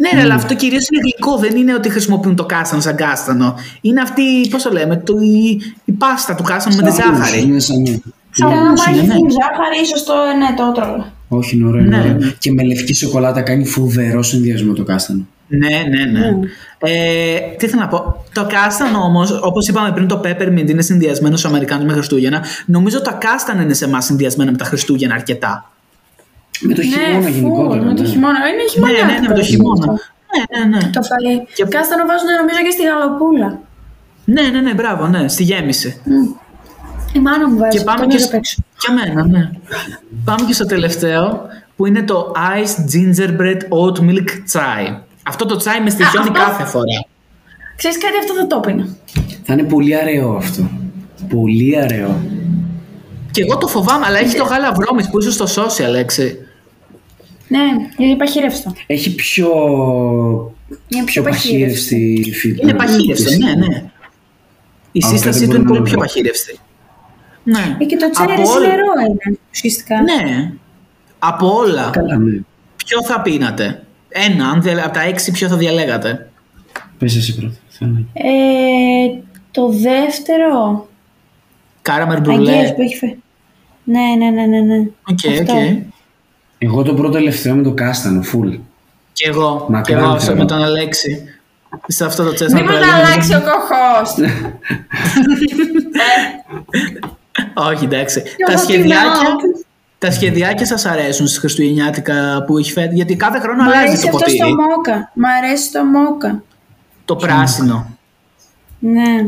ναι 0.00 0.10
ρε, 0.14 0.20
αλλά 0.20 0.34
αυτό 0.34 0.54
κυρίως 0.54 0.88
είναι 0.88 1.00
γλυκό. 1.02 1.36
Δεν 1.38 1.56
είναι 1.56 1.74
ότι 1.74 1.88
χρησιμοποιούν 1.90 2.36
το 2.36 2.44
κάστανο 2.46 2.80
σαν 2.80 2.96
κάστανο. 2.96 3.54
Είναι 3.80 4.00
αυτή, 4.00 4.22
πώς 4.50 4.62
το 4.62 4.70
λέμε, 4.72 4.96
το, 4.96 5.14
η, 5.20 5.60
η 5.84 5.92
πάστα 5.92 6.34
του 6.34 6.42
κάστανου 6.42 6.76
με 6.76 6.82
τη 6.82 6.90
Σαν 6.94 7.14
μousse, 7.14 7.16
ζάχαρη. 7.18 7.42
Είναι 7.42 7.58
σαν 7.58 7.80
ναι. 7.80 7.94
Σαν 8.30 8.48
Ναι, 8.48 8.54
να 8.54 8.60
όμως 8.60 8.86
έχει 8.86 8.98
είναι, 8.98 9.06
ναι. 9.06 9.14
την 9.14 9.30
ζάχαρη, 9.30 9.80
ίσως 9.82 10.04
το, 10.04 10.12
ναι, 10.38 10.54
το 10.56 10.64
έτρωγα. 10.80 11.12
Όχι, 11.28 11.56
είναι 11.56 11.66
ωραίο. 11.68 11.84
είναι 11.84 11.96
Ναι. 11.96 12.02
ωραίο. 12.02 12.32
Και 12.38 12.52
με 12.52 12.62
λευκή 12.62 12.94
σοκολάτα 12.94 13.42
κάνει 13.42 13.64
φοβερό 13.66 14.22
συνδυασμό 14.22 14.72
το 14.72 14.82
κάστανο. 14.84 15.26
Ναι, 15.52 15.82
ναι, 15.88 16.04
ναι. 16.18 16.28
Ε, 16.78 17.38
τι 17.58 17.68
θέλω 17.68 17.82
να 17.82 17.88
πω. 17.88 18.24
Το 18.32 18.46
κάστανο 18.46 18.98
όμως, 18.98 19.40
όπως 19.42 19.68
είπαμε 19.68 19.92
πριν, 19.92 20.08
το 20.08 20.20
peppermint 20.24 20.68
είναι 20.68 20.82
συνδυασμένο 20.82 21.36
στου 21.36 21.48
Αμερικάνου 21.48 21.84
με 21.84 21.92
Χριστούγεννα. 21.92 22.44
Νομίζω 22.66 23.00
τα 23.02 23.12
κάστανα 23.12 23.62
είναι 23.62 23.74
σε 23.74 23.84
εμάς 23.84 24.04
συνδυασμένα 24.04 24.50
με 24.50 24.56
τα 24.56 24.64
Χριστούγεννα 24.64 25.14
αρκετά. 25.14 25.70
Με 26.60 26.74
το 26.74 26.82
χειμώνα 26.82 27.18
ναι, 27.20 27.28
γενικότερα. 27.30 27.80
full, 27.82 27.84
με 27.84 27.94
το 27.94 28.02
ναι. 28.02 28.08
χειμώνα. 28.08 28.38
Είναι 28.48 28.62
Ναι, 28.62 28.68
χειμώνα. 28.68 28.92
ναι, 29.12 29.18
ναι, 29.20 29.28
με 29.28 29.34
το 29.34 29.42
χειμώνα. 29.42 29.86
Ναι, 29.86 30.64
ναι, 30.64 30.76
ναι. 30.76 30.90
Το 30.92 31.00
φαΐ. 31.02 31.46
Και- 31.54 31.64
Κάστανο 31.64 32.04
βάζουν 32.06 32.28
νομίζω 32.40 32.58
και 32.66 32.70
στη 32.70 32.82
γαλοπούλα. 32.82 33.58
Ναι, 34.24 34.42
ναι, 34.42 34.60
ναι, 34.60 34.74
μπράβο, 34.74 35.06
ναι, 35.06 35.28
στη 35.28 35.42
γέμιση. 35.42 36.00
Η 37.12 37.18
μάνα 37.18 37.48
μου 37.48 37.58
βάζει. 37.58 37.78
Και 37.78 37.84
πάμε 37.84 38.00
τον 38.00 38.08
και, 38.08 38.16
είδα 38.16 38.24
σ- 38.24 38.28
απ' 38.32 38.38
έξω. 38.38 38.56
και 38.78 38.86
εμένα, 38.90 39.26
ναι. 39.26 39.50
πάμε 40.24 40.46
και 40.46 40.52
στο 40.52 40.66
τελευταίο 40.66 41.40
που 41.76 41.86
είναι 41.86 42.02
το 42.02 42.32
Iced 42.54 42.80
Gingerbread 42.94 43.56
Oat 43.78 43.98
Milk 44.08 44.28
Chai. 44.52 44.98
Αυτό 45.22 45.46
το 45.46 45.56
τσάι 45.56 45.80
με 45.80 45.90
στοιχιώνει 45.90 46.28
αυτό- 46.28 46.40
κάθε 46.44 46.64
φορά. 46.64 46.84
Ξέρεις 47.76 47.98
κάτι, 47.98 48.14
αυτό 48.18 48.34
θα 48.34 48.46
το 48.46 48.60
πίνα. 48.60 48.96
Θα 49.42 49.52
είναι 49.52 49.62
πολύ 49.62 49.96
αραιό 49.96 50.34
αυτό. 50.36 50.70
Πολύ 51.28 51.78
αραιό. 51.80 52.20
Και 53.30 53.42
εγώ 53.42 53.58
το 53.58 53.66
φοβάμαι, 53.68 54.06
αλλά 54.06 54.18
έχεις 54.18 54.34
το 54.34 54.44
γάλα 54.44 54.72
βρώμης 54.72 55.10
που 55.10 55.18
είσαι 55.18 55.30
στο 55.30 55.44
social, 55.44 55.94
έξι. 55.94 56.38
Ναι, 57.48 57.58
γιατί 57.96 58.16
παχύρευστο. 58.16 58.72
Έχει 58.86 59.14
πιο, 59.14 59.48
Είναι 60.88 61.04
πιο 61.04 61.22
πιο 61.22 61.22
παχύρευστη 61.22 62.22
φύση. 62.34 62.58
Είναι 62.62 62.74
παχύρευστη, 62.74 63.36
ναι, 63.36 63.54
ναι. 63.54 63.84
Η 64.92 65.00
Α, 65.04 65.08
σύστασή 65.08 65.38
δεν 65.38 65.48
του 65.48 65.54
είναι 65.54 65.64
μπορούμε 65.64 65.64
πολύ 65.64 65.78
να 65.78 65.84
πιο 65.84 65.94
το- 65.94 66.00
παχύρευστη. 66.00 66.58
Ναι. 67.44 67.76
Ε, 67.80 67.84
και 67.84 67.96
το 67.96 68.10
τσέρι 68.10 68.32
Από 68.32 68.40
είναι 68.40 68.50
όλα- 68.50 68.66
νερό 68.68 68.84
είναι, 69.08 69.38
ουσιαστικά. 69.52 69.96
Ναι. 70.02 70.52
Από 71.18 71.54
όλα, 71.54 71.90
Καλά, 71.92 72.16
ναι. 72.16 72.40
ποιο 72.76 73.04
θα 73.04 73.20
πίνατε; 73.22 73.82
Ένα, 74.12 74.48
αν 74.48 74.62
δεν- 74.62 74.78
από 74.80 74.92
τα 74.94 75.02
έξι 75.02 75.30
ποιο 75.30 75.48
θα 75.48 75.56
διαλέγατε; 75.56 76.30
Πες 76.98 77.16
εσύ 77.16 77.36
πρώτα. 77.36 77.54
Θέλω. 77.68 78.06
Ε, 78.12 79.18
το 79.50 79.68
δεύτερο. 79.68 80.88
Κάραμερ 81.82 82.16
Αγγέλος 82.16 82.36
μπρουλέ. 82.44 82.72
που 82.76 82.82
έχει 82.82 82.96
φε... 82.96 83.06
Ναι, 83.84 84.00
ναι, 84.18 84.30
ναι, 84.30 84.46
ναι. 84.46 84.60
ναι. 84.60 84.78
Οκ, 85.10 85.18
Αυτό. 85.40 85.52
οκ. 85.52 85.82
Εγώ 86.58 86.82
το 86.82 86.94
πρώτο 86.94 87.12
τελευταίο 87.12 87.54
με 87.54 87.62
το 87.62 87.72
κάστανο, 87.72 88.20
full. 88.32 88.58
Και 89.12 89.28
εγώ, 89.28 89.62
και 89.66 89.72
Μακράν 89.72 90.04
εγώ 90.04 90.20
θέλω. 90.20 90.36
με 90.38 90.44
τον 90.44 90.62
Αλέξη. 90.62 91.24
Σε 91.86 92.04
αυτό 92.04 92.24
το 92.24 92.32
τσέστα 92.34 92.56
Μην 92.56 92.66
μου 92.70 92.78
τα 92.80 92.94
αλλάξει 92.94 93.34
ο 93.34 93.40
κοχός. 93.40 94.14
Όχι, 97.72 97.84
εντάξει. 97.84 98.22
Και 98.22 98.44
τα 98.46 98.52
εγώ 98.52 98.60
σχεδιάκια, 98.62 99.10
τιμάω. 99.12 99.34
Τα 100.00 100.10
σχεδιάκια 100.10 100.66
σας 100.66 100.84
αρέσουν 100.84 101.26
στις 101.26 101.38
Χριστουγεννιάτικα 101.38 102.44
που 102.46 102.58
έχει 102.58 102.72
φέρει, 102.72 102.94
γιατί 102.94 103.16
κάθε 103.16 103.38
χρόνο 103.38 103.62
Μ' 103.62 103.66
αλλάζει 103.66 103.86
αρέσει 103.86 104.02
το 104.02 104.08
αυτό 104.08 104.18
ποτήρι. 104.18 104.36
στο 104.36 104.46
μόκα. 104.48 105.10
Μ' 105.14 105.24
αρέσει 105.24 105.72
το 105.72 105.84
μόκα. 105.84 106.42
Το 107.04 107.16
πράσινο. 107.16 107.96
Ναι. 108.78 109.26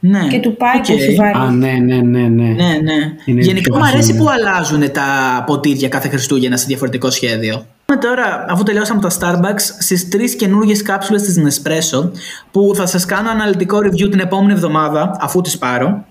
Ναι. 0.00 0.26
Και 0.28 0.40
του 0.40 0.56
πάει 0.56 0.76
Οκ. 0.76 0.84
που 0.84 0.92
έχει 0.92 1.14
βάλει. 1.14 1.34
Α, 1.46 1.50
ναι, 1.50 1.72
ναι, 1.72 1.96
ναι, 1.96 2.28
ναι. 2.28 2.44
Ναι, 2.44 2.78
ναι. 2.82 2.94
Είναι 3.24 3.40
Γενικά 3.40 3.70
πιο 3.70 3.78
μου 3.78 3.84
αρέσει 3.86 4.12
βαθύ, 4.12 4.22
που 4.22 4.28
αλλάζουν 4.30 4.92
τα 4.92 5.42
ποτήρια 5.46 5.88
κάθε 5.88 6.08
Χριστούγεννα 6.08 6.56
σε 6.56 6.64
διαφορετικό 6.66 7.10
σχέδιο. 7.10 7.66
Πάμε 7.84 8.00
τώρα, 8.00 8.44
αφού 8.48 8.62
τελειώσαμε 8.62 9.00
τα 9.00 9.10
Starbucks, 9.20 9.60
στις 9.78 10.08
τρεις 10.08 10.36
καινούργιες 10.36 10.82
κάψουλες 10.82 11.22
της 11.22 11.38
Nespresso 11.38 12.10
που 12.50 12.72
θα 12.74 12.86
σας 12.86 13.04
κάνω 13.04 13.30
αναλυτικό 13.30 13.78
review 13.78 14.10
την 14.10 14.20
επόμενη 14.20 14.52
εβδομάδα 14.52 15.16
αφού 15.20 15.40
τις 15.40 15.58
πάρω. 15.58 16.04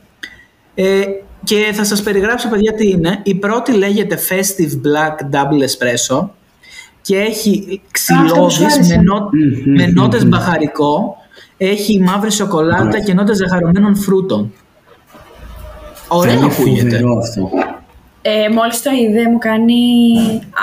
Ε, 0.75 1.01
και 1.45 1.71
θα 1.73 1.83
σας 1.83 2.01
περιγράψω 2.01 2.49
παιδιά 2.49 2.73
τι 2.73 2.89
είναι. 2.89 3.19
Η 3.23 3.35
πρώτη 3.35 3.71
λέγεται 3.71 4.19
Festive 4.29 4.71
Black 4.71 5.35
Double 5.35 5.61
Espresso 5.61 6.27
και 7.01 7.17
έχει 7.17 7.81
ξυλώδεις 7.91 8.73
άρεσε. 8.73 8.95
με, 8.95 9.01
νο... 9.01 9.29
Μμμ, 9.31 9.75
με 9.75 9.87
μμμ, 9.87 9.93
νότες 9.93 10.21
μμμ. 10.21 10.29
μπαχαρικό, 10.29 11.15
έχει 11.57 12.01
μαύρη 12.01 12.31
σοκολάτα 12.31 12.99
και 12.99 13.13
νότες 13.13 13.37
ζαχαρωμένων 13.37 13.95
φρούτων. 13.95 14.53
Ωραία 16.07 16.33
Είναι 16.33 16.45
ακούγεται. 16.45 16.89
φοβερό 16.89 17.17
αυτό. 17.17 17.49
Ε, 18.27 18.49
μόλις 18.49 18.81
το 18.81 18.89
είδε 18.91 19.29
μου 19.29 19.37
κάνει... 19.37 19.81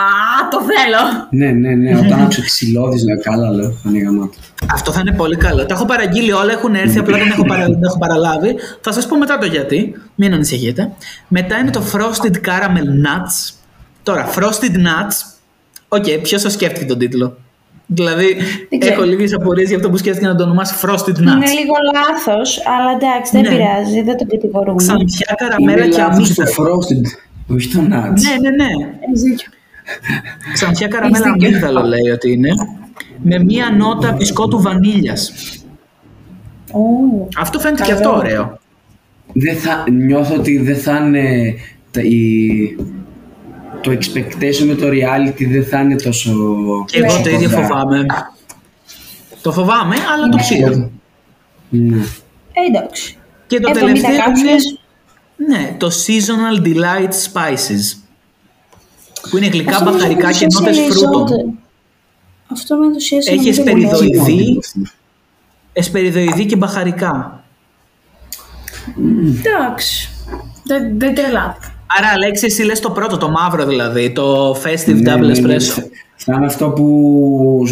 Α, 0.04 0.08
το 0.50 0.58
θέλω! 0.70 1.26
Ναι, 1.30 1.50
ναι, 1.50 1.74
ναι. 1.74 1.98
Όταν 1.98 2.20
άκουσα 2.22 2.42
ξυλώδης, 2.42 3.04
λέω 3.04 3.20
καλά, 3.20 3.50
λέω. 3.50 3.70
Θα 3.70 3.88
είναι 3.90 3.98
γαμάτο. 3.98 4.38
Αυτό 4.72 4.92
θα 4.92 5.00
είναι 5.00 5.12
πολύ 5.16 5.36
καλό. 5.36 5.66
Τα 5.66 5.74
έχω 5.74 5.84
παραγγείλει 5.84 6.32
όλα, 6.32 6.52
έχουν 6.52 6.74
έρθει, 6.74 6.98
απλά 6.98 7.18
δεν 7.18 7.26
έχω, 7.30 7.44
παρα... 7.44 7.64
δεν 7.64 7.82
έχω 7.82 7.98
παραλάβει. 7.98 8.54
Θα 8.80 8.92
σας 8.92 9.06
πω 9.06 9.16
μετά 9.18 9.38
το 9.38 9.46
γιατί, 9.46 9.94
μην 10.14 10.32
ανησυχείτε. 10.32 10.92
Μετά 11.28 11.56
είναι 11.58 11.70
το 11.70 11.82
Frosted 11.92 12.34
Caramel 12.48 12.86
Nuts. 13.06 13.54
Τώρα, 14.02 14.30
Frosted 14.34 14.74
Nuts, 14.76 15.16
οκ, 15.88 16.04
okay, 16.06 16.18
ποιος 16.22 16.42
θα 16.42 16.48
σκέφτηκε 16.50 16.84
τον 16.84 16.98
τίτλο; 16.98 17.36
Δηλαδή, 17.86 18.36
Δεν 18.68 18.78
ξέρω. 18.78 18.94
έχω 18.94 19.04
λίγες 19.04 19.34
απορίες 19.34 19.68
για 19.68 19.76
αυτό 19.76 19.90
που 19.90 19.96
σκέφτηκε 19.96 20.26
να 20.26 20.34
το 20.34 20.42
ονομάσει 20.42 20.74
Frosted 20.82 21.18
Είναι 21.18 21.32
Nuts. 21.32 21.52
λίγο 21.58 21.74
λάθος, 21.94 22.62
αλλά 22.66 22.90
εντάξει, 23.00 23.30
δεν 23.32 23.40
Ναι. 23.42 23.48
πειράζει, 23.48 24.02
δεν 24.02 24.16
το 24.16 24.24
κατηγορούμε. 24.30 24.76
Ξανθιά 24.76 25.34
καραμέλα 25.38 25.84
Είναι 25.84 25.94
και 25.94 26.00
λάθος 26.00 26.34
το 26.34 26.42
αμύγδαλο. 26.42 26.78
frosted, 26.78 27.04
όχι 27.48 27.68
το 27.68 27.80
nuts. 27.80 28.20
Ναι, 28.20 28.34
ναι, 28.40 28.50
ναι. 28.50 28.88
Έχεις 29.08 29.22
δίκιο. 29.22 29.48
Ξανθιά 30.52 30.88
καραμέλα 30.88 31.24
Έχεις 31.26 31.32
δίκιο. 31.32 31.48
αμύγδαλο 31.48 31.82
λέει 31.88 32.08
ότι 32.14 32.32
είναι. 32.32 32.50
Με 33.22 33.38
μία 33.44 33.70
νότα 33.70 34.12
μπισκότου 34.12 34.62
βανίλιας. 34.62 35.32
Ω, 36.72 36.80
Αυτό 37.36 37.58
φαίνεται 37.58 37.82
και 37.82 37.92
Καλό. 37.92 38.08
αυτό 38.08 38.18
ωραίο. 38.18 38.58
Δεν 39.32 39.56
θα, 39.56 39.84
νιώθω 39.90 40.34
ότι 40.34 40.58
δεν 40.58 40.76
θα 40.76 40.96
είναι 40.96 41.54
τα, 41.90 42.00
η, 42.00 42.76
το 43.80 43.90
expectation 43.90 44.64
με 44.66 44.74
το 44.74 44.86
reality 44.88 45.46
δεν 45.50 45.64
θα 45.64 45.80
είναι 45.80 45.96
τόσο 45.96 46.32
Και 46.86 46.98
εγώ 46.98 47.06
τόσο 47.06 47.22
το 47.22 47.30
ίδιο 47.30 47.50
κοντά. 47.50 47.62
φοβάμαι. 47.66 48.06
Το 49.42 49.52
φοβάμαι, 49.52 49.96
αλλά 50.14 50.28
το 50.28 50.36
Ναι. 50.36 50.42
ξέρω. 50.42 50.90
Ναι. 51.68 51.96
Ε, 52.52 52.60
εντάξει. 52.76 53.16
Και 53.46 53.60
το 53.60 53.70
70 53.70 53.74
τελευταίο 53.74 54.10
είναι 54.12 54.22
κάψουλες. 54.22 54.78
Ναι, 55.48 55.74
το 55.78 55.90
Seasonal 56.06 56.66
Delight 56.66 57.10
Spices. 57.32 57.98
Που 59.30 59.36
είναι 59.36 59.46
γλυκά 59.46 59.76
Αυτό 59.76 59.84
με 59.84 59.90
μπαχαρικά 59.90 60.32
και 60.32 60.44
ενθουσίασε 60.44 60.80
νότες 60.80 60.94
φρούτων. 60.96 61.24
περισσότερο. 61.26 61.54
Αυτό 62.52 62.76
με 62.76 62.86
ενθουσίασε. 62.86 63.30
Έχεις 63.30 63.58
νομίζω 63.58 63.70
πολύ. 63.70 63.84
εσπεριδοειδή. 63.84 64.60
Εσπεριδοειδή 65.72 66.46
και 66.46 66.56
μπαχαρικά. 66.56 67.44
Εντάξει. 69.38 70.08
Δεν, 70.64 70.98
δεν 70.98 71.14
τρελάθηκα. 71.14 71.74
Άρα, 71.98 72.08
Αλέξη, 72.14 72.46
εσύ 72.46 72.62
λες 72.62 72.80
το 72.80 72.90
πρώτο, 72.90 73.16
το 73.16 73.30
μαύρο 73.30 73.66
δηλαδή, 73.66 74.10
το 74.12 74.50
Festive 74.52 74.94
Ναι, 74.94 75.14
Double 75.14 75.18
ναι, 75.20 75.38
ναι. 75.40 75.56
Espresso. 75.56 75.82
Θα 76.16 76.34
είναι 76.36 76.46
αυτό 76.46 76.68
που, 76.70 77.66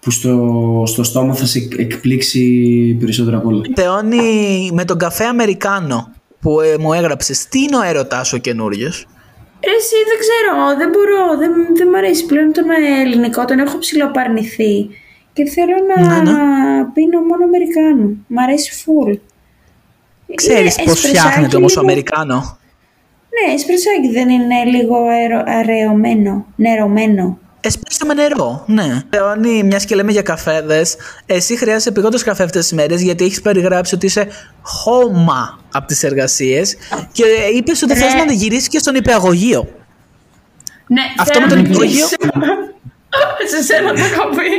που 0.00 0.10
στο, 0.10 0.82
στο 0.86 1.02
στόμα 1.02 1.34
θα 1.34 1.46
σε 1.46 1.68
εκπλήξει 1.78 2.96
περισσότερο 3.00 3.36
από 3.36 3.48
όλα. 3.48 3.62
Θεώνει 3.74 4.70
με 4.72 4.84
τον 4.84 4.98
καφέ 4.98 5.24
Αμερικάνο 5.24 6.12
που 6.40 6.60
ε, 6.60 6.76
μου 6.78 6.92
έγραψες. 6.92 7.48
Τι 7.48 7.58
είναι 7.62 7.76
ο 7.76 7.82
έρωτάς 7.82 8.32
ο 8.32 8.36
καινούριος. 8.38 9.06
Ρε, 9.64 9.70
εσύ 9.70 9.94
δεν 10.08 10.18
ξέρω, 10.24 10.76
δεν 10.78 10.88
μπορώ, 10.90 11.38
δεν, 11.38 11.52
δεν 11.76 11.88
μ' 11.88 11.94
αρέσει 11.94 12.26
πλέον 12.26 12.52
τον 12.52 12.64
ελληνικό, 13.00 13.44
τον 13.44 13.58
έχω 13.58 13.78
ψηλοπαρνηθεί 13.78 14.88
και 15.32 15.44
θέλω 15.44 15.74
να 15.96 16.22
Ναι, 16.22 16.30
ναι. 16.30 16.84
πίνω 16.94 17.20
μόνο 17.20 17.44
Αμερικάνο. 17.44 18.10
Μ' 18.26 18.38
αρέσει 18.38 18.84
full. 18.86 19.18
Ξέρεις 20.34 20.76
Είναι 20.76 20.86
πώς 20.86 20.94
εσπρεσάκι 20.94 21.18
φτιάχνεται 21.28 21.56
όμως 21.56 21.76
ο 21.76 21.80
λίγο- 21.80 21.92
Αμερικάνο; 21.92 22.58
Ναι, 23.46 23.54
εσπρεσάκι 23.54 24.08
δεν 24.12 24.28
είναι 24.28 24.64
λίγο 24.64 24.96
αερο, 25.08 25.42
αραιωμένο, 25.46 26.46
νερωμένο. 26.56 27.38
Εσπρέσο 27.60 28.06
με 28.06 28.14
νερό, 28.14 28.64
ναι. 28.66 29.02
Θεώνει, 29.10 29.62
μιας 29.62 29.84
και 29.84 29.94
λέμε 29.94 30.12
για 30.12 30.22
καφέδες, 30.22 30.96
εσύ 31.26 31.56
χρειάζεσαι 31.56 31.88
επιγόντω 31.88 32.18
καφέ 32.18 32.42
αυτές 32.42 32.62
τις 32.62 32.72
μέρες 32.72 33.00
γιατί 33.02 33.24
έχεις 33.24 33.40
περιγράψει 33.40 33.94
ότι 33.94 34.06
είσαι 34.06 34.26
χώμα 34.62 35.58
από 35.72 35.86
τις 35.86 36.02
εργασίες 36.02 36.76
και 37.12 37.24
είπες 37.56 37.82
ότι 37.82 37.92
Ρε. 37.92 37.98
θες 38.00 38.14
να 38.26 38.32
γυρίσεις 38.32 38.68
και 38.68 38.78
στον 38.78 38.94
υπηαγωγείο. 38.94 39.68
Ναι, 40.86 41.02
Αυτό 41.18 41.32
θέλω 41.34 41.46
με 41.46 41.52
τον 41.52 41.62
να 41.62 41.68
υπόγειο. 41.68 41.88
γυρίσω. 41.88 42.16
Σε 43.52 43.62
σένα 43.62 43.92
το 43.92 44.02
έχω 44.12 44.28
πει. 44.36 44.50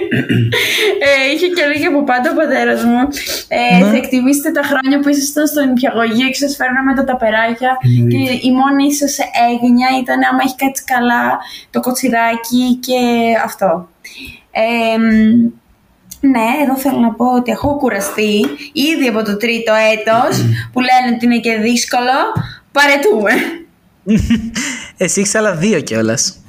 ε, 1.08 1.32
είχε 1.34 1.48
και 1.56 1.66
λέγει 1.66 1.86
από 1.86 2.04
πάντα 2.04 2.32
ο 2.32 2.36
πατέρας 2.36 2.84
μου. 2.84 3.00
Ε, 3.48 3.78
Ναι. 3.78 3.90
Θα 3.90 3.96
εκτιμήσετε 3.98 4.52
τα 4.52 4.64
χρόνια 4.70 5.00
που 5.00 5.10
ήσασταν 5.10 5.48
στον 5.48 5.68
νηπιαγωγείο 5.68 6.28
και 6.34 6.40
σα 6.48 6.50
φέρναμε 6.60 6.92
τα 6.96 7.04
ταπεράκια. 7.04 7.72
Εννοείται. 7.82 8.16
Και 8.16 8.48
η 8.48 8.52
μόνη 8.60 8.88
σα 9.02 9.08
έγνοια 9.50 9.90
ήταν 10.04 10.20
άμα 10.30 10.42
έχει 10.46 10.56
κάτσει 10.64 10.84
καλά 10.94 11.24
το 11.70 11.80
κοτσιδάκι 11.80 12.64
και 12.86 13.00
αυτό. 13.46 13.70
Ε, 14.52 14.98
μ, 14.98 15.10
ναι, 16.34 16.48
εδώ 16.64 16.76
θέλω 16.78 17.00
να 17.00 17.12
πω 17.14 17.26
ότι 17.40 17.52
έχω 17.52 17.78
κουραστεί 17.78 18.34
ήδη 18.90 19.08
από 19.08 19.24
το 19.24 19.38
τρίτο 19.38 19.74
έτος 19.94 20.34
που 20.74 20.80
λένε 20.80 21.16
ότι 21.16 21.26
είναι 21.26 21.40
και 21.40 21.56
δύσκολο. 21.56 22.18
Παρετούμε. 22.72 23.32
Εσύ 25.04 25.20
έχεις 25.20 25.36
άλλα 25.36 25.56
δύο 25.56 25.82
κιόλας. 25.82 26.41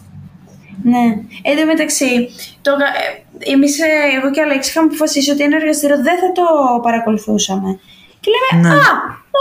Ναι. 0.82 1.04
Εν 1.42 1.56
τω 1.58 1.64
μεταξύ, 1.66 2.28
το, 2.62 2.70
γα- 2.70 2.96
ε, 3.02 3.52
εμείς, 3.52 3.80
ε, 3.80 3.86
εγώ 4.16 4.30
και 4.30 4.40
ο 4.40 4.42
Αλέξη 4.42 4.70
είχαμε 4.70 4.86
αποφασίσει 4.86 5.30
ότι 5.30 5.42
ένα 5.42 5.56
εργαστήριο 5.56 5.96
δεν 5.96 6.16
θα 6.22 6.32
το 6.32 6.42
παρακολουθούσαμε. 6.82 7.78
Και 8.20 8.30
λέμε, 8.34 8.68
Ναι. 8.68 8.74
α, 8.74 8.80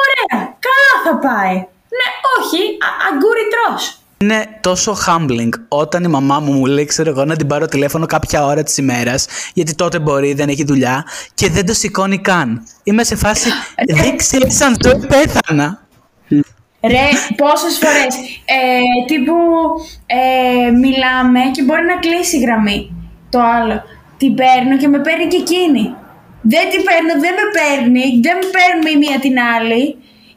ωραία, 0.02 0.40
καλά 0.68 0.94
θα 1.06 1.18
πάει. 1.28 1.56
Ναι, 1.98 2.08
όχι, 2.38 2.60
α- 2.88 3.00
αγκούρι 3.12 3.46
τρως. 3.54 3.96
Είναι 4.18 4.46
τόσο 4.62 4.98
humbling 5.08 5.50
όταν 5.68 6.04
η 6.04 6.08
μαμά 6.08 6.40
μου 6.40 6.52
μου 6.54 6.66
λέει, 6.66 6.86
ξέρω 6.86 7.10
εγώ, 7.10 7.26
να 7.26 7.36
την 7.36 7.48
πάρω 7.48 7.66
τηλέφωνο 7.66 8.06
κάποια 8.06 8.46
ώρα 8.46 8.64
της 8.64 8.78
ημέρας, 8.78 9.26
γιατί 9.54 9.76
τότε 9.76 10.00
μπορεί, 10.00 10.34
δεν 10.34 10.50
έχει 10.50 10.64
δουλειά 10.64 11.06
και 11.34 11.50
δεν 11.50 11.66
το 11.66 11.74
σηκώνει 11.74 12.18
καν. 12.20 12.64
Είμαι 12.84 13.04
σε 13.04 13.16
φάση, 13.16 13.50
δεν 13.96 14.18
ξέρεις 14.18 14.62
αν 14.62 14.78
το 14.78 15.00
πέθανα. 15.08 15.81
Ρε, 16.84 17.06
πόσες 17.42 17.76
φορές, 17.84 18.14
ε, 18.58 18.60
τύπου 19.10 19.36
ε, 20.06 20.72
μιλάμε 20.84 21.40
και 21.54 21.64
μπορεί 21.64 21.86
να 21.94 21.98
κλείσει 22.04 22.38
η 22.38 22.40
γραμμή. 22.46 22.80
Το 23.30 23.40
άλλο, 23.58 23.78
την 24.18 24.32
παίρνω 24.40 24.78
και 24.82 24.88
με 24.88 25.00
παίρνει 25.00 25.28
και 25.28 25.38
εκείνη. 25.46 25.84
Δεν 26.54 26.66
την 26.72 26.82
παίρνω, 26.88 27.14
δεν 27.26 27.34
με 27.40 27.46
παίρνει, 27.58 28.04
δεν 28.26 28.36
με 28.42 28.48
παίρνουμε 28.56 28.90
η 28.96 28.98
μία 29.04 29.20
την 29.26 29.36
άλλη. 29.56 29.84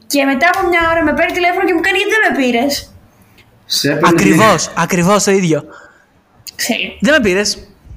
Και 0.07 0.25
μετά 0.25 0.47
από 0.53 0.67
μια 0.67 0.81
ώρα 0.91 1.01
με 1.03 1.13
παίρνει 1.13 1.31
τηλέφωνο 1.31 1.65
και 1.67 1.73
μου 1.73 1.83
κάνει 1.85 1.97
γιατί 1.97 2.13
δεν 2.15 2.23
με 2.27 2.31
πήρες; 2.41 2.73
Σε 3.65 3.87
έπαιρνε- 3.91 4.09
Ακριβώς, 4.13 4.71
ακριβώς 4.77 5.23
το 5.23 5.31
ίδιο. 5.31 5.63
Ξέρω. 6.55 6.79
Δεν 6.99 7.13
με 7.13 7.19
πήρες. 7.19 7.49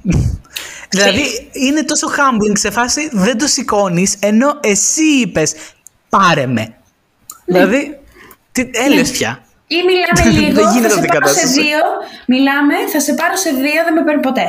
Δηλαδή 0.93 1.23
είναι 1.51 1.83
τόσο 1.83 2.07
humbling 2.07 2.57
σε 2.57 2.71
φάση 2.71 3.09
δεν 3.11 3.37
το 3.37 3.47
σηκώνεις 3.47 4.15
ενώ 4.19 4.57
εσύ 4.61 5.03
είπες 5.03 5.55
πάρε 6.09 6.45
με. 6.47 6.73
Δηλαδή. 7.45 7.98
Τι, 8.63 8.69
έλεος 8.85 9.11
πια. 9.11 9.43
Ή 9.67 9.75
μιλάμε 9.89 10.21
Δεν 10.41 10.43
λίγο, 10.43 10.71
γίνεται 10.71 10.87
θα 10.87 10.89
σε 10.89 10.99
αυτή 10.99 11.05
η 11.05 11.07
πάρω 11.07 11.27
σε 11.27 11.33
κατάσταση. 11.33 11.61
δύο. 11.61 11.79
Μιλάμε, 12.27 12.73
θα 12.93 12.99
σε 12.99 13.13
πάρω 13.13 13.35
σε 13.35 13.49
δύο, 13.49 13.79
δεν 13.85 13.93
με 13.93 14.03
παίρνει 14.03 14.21
ποτέ. 14.21 14.47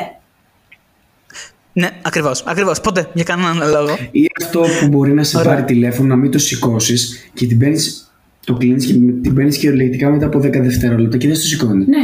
Ναι, 1.72 1.90
ακριβώς. 2.02 2.42
Ακριβώς. 2.46 2.80
Ποτέ 2.80 3.08
για 3.12 3.24
κανέναν 3.24 3.70
λόγο. 3.70 3.98
Ή 4.10 4.26
αυτό 4.42 4.60
που 4.80 4.88
μπορεί 4.88 5.12
να 5.12 5.22
σε 5.22 5.38
Ωραία. 5.38 5.52
πάρει 5.52 5.64
τηλέφωνο, 5.64 6.08
να 6.08 6.16
μην 6.16 6.30
το 6.30 6.38
σηκώσεις 6.38 7.30
και 7.34 7.46
την 7.46 7.58
παίρνεις. 7.58 8.04
Το 8.46 8.54
κλείνεις 8.54 8.86
και 8.86 8.92
την 9.22 9.34
παίρνεις 9.34 9.58
κυριολεκτικά 9.58 10.10
μετά 10.10 10.26
από 10.26 10.38
10 10.38 10.50
δευτερόλεπτα 10.60 11.16
και 11.16 11.26
δεν 11.26 11.36
στο 11.36 11.46
σηκώνει. 11.46 11.84
Ναι. 11.88 11.98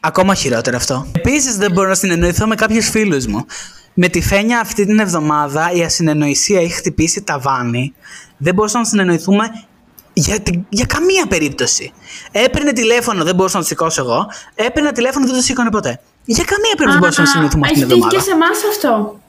Ακόμα 0.00 0.34
χειρότερο 0.34 0.76
αυτό. 0.76 1.06
Επίσης, 1.16 1.56
δεν 1.56 1.72
μπορώ 1.72 1.88
να 1.88 1.94
συνεννοηθώ 1.94 2.46
με 2.46 2.54
κάποιους 2.54 2.88
φίλους 2.88 3.26
μου. 3.26 3.44
Με 3.94 4.08
τη 4.08 4.20
Φένια 4.20 4.60
αυτή 4.60 4.86
την 4.86 4.98
εβδομάδα 4.98 5.70
η 5.74 5.82
ασυνεννοησία 5.82 6.60
έχει 6.60 6.72
χτυπήσει 6.72 7.22
ταβάνι. 7.22 7.94
Δεν 8.36 8.54
μπορούσαμε 8.54 8.82
να 8.82 8.88
συνεννοηθούμε 8.88 9.44
για, 10.12 10.40
την- 10.40 10.64
για 10.68 10.84
καμία 10.86 11.26
περίπτωση. 11.26 11.92
Έπαιρνε 12.32 12.72
τηλέφωνο, 12.72 13.24
δεν 13.24 13.34
μπορούσα 13.34 13.56
να 13.56 13.62
το 13.62 13.68
σηκώσω 13.68 14.02
εγώ. 14.02 14.26
Έπαιρνε 14.54 14.92
τηλέφωνο, 14.92 15.26
δεν 15.26 15.34
το 15.34 15.40
σήκωνε 15.42 15.70
ποτέ. 15.70 16.00
Για 16.24 16.44
καμία 16.44 16.74
περίπτωση 16.76 16.90
δεν 16.90 16.98
μπορούσαμε 16.98 17.26
να 17.26 17.32
συνεννοηθούμε 17.32 17.66
αυτή 17.66 17.78
την 17.80 17.90
Έχει 17.90 18.00
τύχει 18.00 18.08
και 18.08 18.16
εβδομάδα. 18.16 18.54
σε 18.54 18.60
εμάς 18.60 18.74
αυτό. 18.74 19.20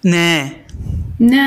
Ναι. 0.00 0.52
Ναι. 1.16 1.46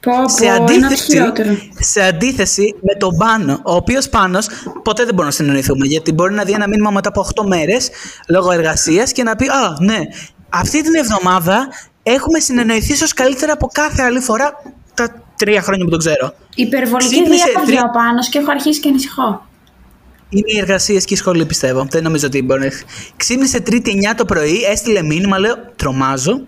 Πω, 0.00 0.28
Σε 0.28 0.38
πω, 0.38 0.44
είναι 0.44 0.54
ό,τι 0.62 0.74
αντίθεση, 0.74 1.04
χειρότερο. 1.04 1.56
σε 1.78 2.02
αντίθεση 2.02 2.74
με 2.80 2.94
τον 2.94 3.16
Πάνο, 3.16 3.52
ο 3.64 3.74
οποίος 3.74 4.08
Πάνος 4.08 4.46
ποτέ 4.82 5.04
δεν 5.04 5.10
μπορούμε 5.14 5.24
να 5.24 5.30
συνεννοηθούμε. 5.30 5.86
Γιατί 5.86 6.12
μπορεί 6.12 6.34
να 6.34 6.44
δει 6.44 6.52
ένα 6.52 6.68
μήνυμα 6.68 6.90
μετά 6.90 7.08
από 7.08 7.20
8 7.20 7.44
μέρες 7.46 7.90
λόγω 8.28 8.50
εργασίας 8.52 9.12
και 9.12 9.22
να 9.22 9.36
πει 9.36 9.46
Α, 9.48 9.76
ναι, 9.80 9.98
αυτή 10.48 10.82
την 10.82 10.94
εβδομάδα 10.94 11.68
έχουμε 12.02 12.38
συνεννοηθεί 12.38 12.92
ίσως 12.92 13.12
καλύτερα 13.14 13.52
από 13.52 13.66
κάθε 13.72 14.02
άλλη 14.02 14.20
φορά 14.20 14.52
τα 14.94 15.22
τρία 15.36 15.62
χρόνια 15.62 15.84
που 15.84 15.90
τον 15.90 15.98
ξέρω. 15.98 16.34
Υπερβολική 16.60 17.08
Ξύπνησε 17.14 17.44
διάβγεια 17.52 17.74
τρι- 17.80 17.88
ο 17.88 17.90
Πάνος 17.90 18.28
και 18.28 18.38
έχω 18.38 18.50
αρχίσει 18.50 18.80
και 18.80 18.88
ανησυχώ. 18.88 19.46
Είναι 20.28 20.52
οι 20.54 20.58
εργασίες 20.58 21.04
και 21.04 21.14
η 21.14 21.16
σχολή, 21.16 21.46
πιστεύω. 21.46 21.86
Δεν 21.90 22.02
νομίζω 22.02 22.26
ότι 22.26 22.42
μπορεί. 22.42 22.60
να- 22.60 22.70
Ξύπνησε 23.16 23.60
Τρίτη 23.60 23.90
9 23.90 24.14
το 24.16 24.24
πρωί, 24.24 24.62
έστειλε 24.70 25.02
μήνυμα, 25.02 25.38
λέω 25.38 25.54
Τρομάζω. 25.76 26.40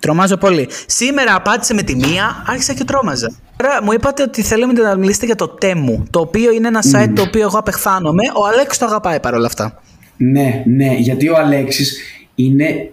Τρομάζω 0.00 0.36
πολύ. 0.36 0.68
Σήμερα 0.86 1.34
απάντησε 1.34 1.74
με 1.74 1.82
τη 1.82 1.94
μία, 1.96 2.44
άρχισα 2.46 2.72
και 2.74 2.84
τρόμαζα. 2.84 3.36
Τώρα 3.56 3.82
μου 3.82 3.92
είπατε 3.92 4.22
ότι 4.22 4.42
θέλετε 4.42 4.82
να 4.82 4.96
μιλήσετε 4.96 5.26
για 5.26 5.34
το 5.34 5.48
Τέμου, 5.48 6.04
το 6.10 6.20
οποίο 6.20 6.50
είναι 6.52 6.68
ένα 6.68 6.80
site 6.92 7.12
το 7.14 7.22
οποίο 7.22 7.40
εγώ 7.42 7.58
απεχθάνομαι. 7.58 8.22
Ο 8.34 8.46
Αλέξ 8.46 8.78
το 8.78 8.84
αγαπάει 8.84 9.20
παρόλα 9.20 9.46
αυτά. 9.46 9.82
Ναι, 10.16 10.62
ναι, 10.66 10.94
γιατί 10.94 11.28
ο 11.28 11.36
Αλέξης 11.36 11.98
είναι 12.34 12.90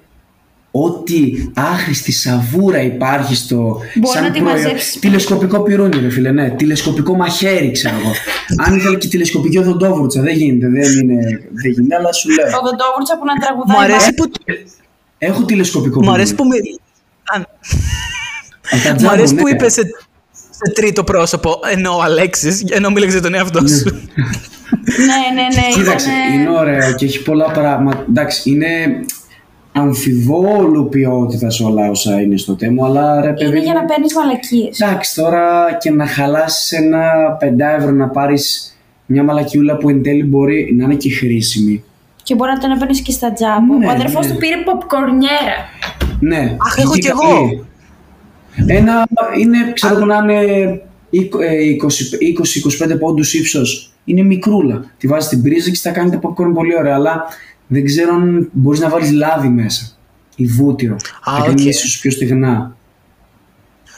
ό,τι 0.83 1.31
άχρηστη 1.53 2.11
σαβούρα 2.11 2.81
υπάρχει 2.81 3.35
στο 3.35 3.79
Μπορεί 3.95 4.19
να 4.21 4.31
τη 4.31 4.41
μαζέψει. 4.41 4.99
Τηλεσκοπικό 4.99 5.59
πυρούνι, 5.59 5.99
ρε 5.99 6.09
φίλε, 6.09 6.31
ναι. 6.31 6.49
Τηλεσκοπικό 6.49 7.15
μαχαίρι, 7.15 7.71
ξέρω 7.71 7.95
εγώ. 7.99 8.11
Αν 8.65 8.75
ήθελε 8.77 8.95
και 8.97 9.07
τηλεσκοπική 9.07 9.57
οδοντόβουρτσα, 9.57 10.21
δεν 10.21 10.35
γίνεται, 10.35 10.67
δεν 10.69 10.99
είναι, 10.99 11.15
δεν 11.51 11.71
γίνεται, 11.71 11.95
αλλά 11.95 12.13
σου 12.13 12.29
λέω. 12.29 12.45
Ο 12.45 12.49
Δοντόβουρτσα 12.51 13.17
που 13.19 13.25
να 13.25 13.33
Μου 13.33 13.39
τραγουδάει. 13.39 13.91
αρέσει 13.91 14.13
που, 14.13 14.31
Έχω 15.17 15.43
τηλεσκοπικό 15.43 16.03
μου 16.03 16.11
αρέσει 16.11 16.35
πυρούνι. 16.35 16.59
που, 16.59 16.65
μι- 16.65 16.79
αν- 17.33 17.47
Από 18.71 18.83
τα 18.83 18.89
μου 18.89 18.95
τζάμπο, 18.95 19.13
αρέσει 19.13 19.35
που 19.35 19.43
ναι. 19.43 19.49
είπες 19.49 19.73
σε, 19.73 19.81
σε 20.51 20.71
τρίτο 20.75 21.03
πρόσωπο, 21.03 21.59
ενώ 21.71 21.95
ο 21.95 22.01
Αλέξης, 22.01 22.63
ενώ 22.69 22.89
μίλησε 22.89 23.11
για 23.11 23.21
τον 23.21 23.33
εαυτό 23.33 23.67
σου. 23.67 23.83
Ναι, 24.97 25.41
ναι, 25.41 25.41
ναι. 25.61 25.67
Κοίταξε, 25.73 26.09
ήτανε- 26.09 26.33
είναι 26.33 26.49
ωραίο 26.59 26.93
και 26.95 27.05
έχει 27.05 27.21
πολλά 27.21 27.51
πράγματα. 27.51 28.05
Εντάξει, 28.09 28.49
είναι 28.49 28.67
αμφιβόλου 29.79 30.89
ποιότητας 30.89 31.59
όλα 31.59 31.89
όσα 31.89 32.21
είναι 32.21 32.37
στο 32.37 32.55
τέμο, 32.55 32.85
αλλά 32.85 33.21
ρε 33.21 33.33
παιδί. 33.33 33.49
Είναι 33.49 33.59
για 33.59 33.73
μου, 33.73 33.79
να 33.79 33.85
παίρνεις 33.85 34.13
μαλακίες. 34.15 34.79
Εντάξει, 34.79 35.15
τώρα 35.15 35.77
και 35.79 35.91
να 35.91 36.07
χαλάσει 36.07 36.75
ένα 36.75 37.37
5 37.41 37.45
ευρώ 37.77 37.91
να 37.91 38.07
πάρεις 38.07 38.77
μια 39.05 39.23
μαλακιούλα 39.23 39.77
που 39.77 39.89
εν 39.89 40.03
τέλει 40.03 40.23
μπορεί 40.23 40.75
να 40.77 40.83
είναι 40.83 40.95
και 40.95 41.11
χρήσιμη. 41.11 41.83
Και 42.23 42.35
μπορεί 42.35 42.51
να 42.51 42.57
τον 42.57 42.71
έπαιρνε 42.71 42.93
και 43.03 43.11
στα 43.11 43.33
τζάμπο. 43.33 43.77
Ναι, 43.77 43.85
Ο 43.85 43.89
αδερφός 43.89 44.25
ναι. 44.25 44.31
του 44.33 44.37
πήρε 44.37 44.55
popcornιέρα. 44.65 45.57
Ναι. 46.19 46.55
Αχ, 46.57 46.77
έχω 46.77 46.93
και 46.93 46.99
κι 46.99 47.07
εγώ. 47.07 47.33
καλή. 47.33 47.65
Ένα 48.67 49.07
είναι, 49.39 49.57
ξέρω 49.73 49.95
εγώ, 49.95 50.05
να 50.05 50.15
είναι 50.17 50.81
20-25 52.93 52.99
πόντους 52.99 53.33
ύψος. 53.33 53.91
Είναι 54.05 54.23
μικρούλα. 54.23 54.85
Τη 54.97 55.07
βάζει 55.07 55.25
στην 55.25 55.41
πρίζα 55.41 55.69
και 55.69 55.79
θα 55.81 55.91
κάνει 55.91 56.09
τα 56.09 56.19
popcorn 56.21 56.51
πολύ 56.53 56.77
ωραία. 56.77 56.95
Αλλά 56.95 57.23
δεν 57.67 57.85
ξέρω 57.85 58.15
αν 58.15 58.49
μπορείς 58.51 58.79
να 58.79 58.89
βάλεις 58.89 59.11
λάδι 59.11 59.47
μέσα. 59.49 59.85
Ή 60.35 60.45
βούτυρο. 60.45 60.95
Α, 60.95 61.35
Θα 61.35 61.41
κάνει 61.45 61.61
οκ. 61.61 61.65
ίσως 61.67 61.99
πιο 61.99 62.11
στεγνά. 62.11 62.75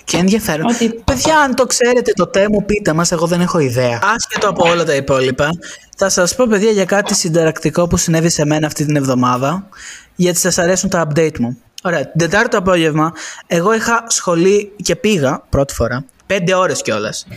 Και 0.04 0.18
ενδιαφέρον. 0.18 0.66
Ότι- 0.66 1.02
Παιδιά, 1.04 1.40
αν 1.40 1.56
το 1.56 1.66
ξέρετε 1.66 2.12
το 2.16 2.28
Temu, 2.28 2.64
πείτε 2.66 2.94
μας, 2.94 3.12
εγώ 3.12 3.28
δεν 3.28 3.42
έχω 3.42 3.60
ιδέα. 3.60 4.00
Άσχετο 4.16 4.50
από 4.50 4.70
όλα 4.70 4.84
τα 4.84 4.96
υπόλοιπα, 4.96 5.50
θα 5.98 6.10
σας 6.10 6.36
πω, 6.36 6.46
παιδιά, 6.50 6.72
για 6.72 6.86
κάτι 6.86 7.16
συνταρακτικό 7.16 7.88
που 7.88 7.98
συνέβη 7.98 8.30
σε 8.30 8.46
μένα 8.46 8.68
αυτή 8.68 8.86
την 8.86 8.96
εβδομάδα, 8.96 9.68
γιατί 10.16 10.40
σας 10.40 10.58
αρέσουν 10.58 10.90
τα 10.90 11.08
update 11.08 11.40
μου. 11.40 11.58
Ωραία, 11.84 12.02
την 12.02 12.20
Τετάρτη 12.20 12.50
το 12.50 12.58
απόγευμα, 12.58 13.12
εγώ 13.48 13.74
είχα 13.74 14.04
σχολή 14.08 14.72
και 14.84 14.96
πήγα, 14.96 15.44
πρώτη 15.50 15.74
φορά, 15.74 16.06
πέντε 16.26 16.56
ώρες 16.56 16.82
κιόλας. 16.82 17.28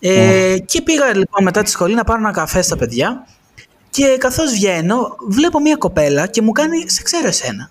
Ε, 0.00 0.56
και 0.64 0.82
πήγα 0.82 1.06
λοιπόν 1.16 1.44
μετά 1.44 1.62
τη 1.62 1.70
σχολή 1.70 1.94
να 1.94 2.04
πάρω 2.04 2.18
ένα 2.20 2.30
καφέ 2.32 2.62
στα 2.62 2.76
παιδιά 2.76 3.26
και 3.90 4.16
καθώς 4.18 4.52
βγαίνω, 4.52 5.16
βλέπω 5.28 5.60
μια 5.60 5.76
κοπέλα 5.76 6.26
και 6.26 6.42
μου 6.42 6.52
κάνει 6.52 6.84
«Σε 6.86 7.02
ξέρω 7.02 7.26
εσένα». 7.26 7.70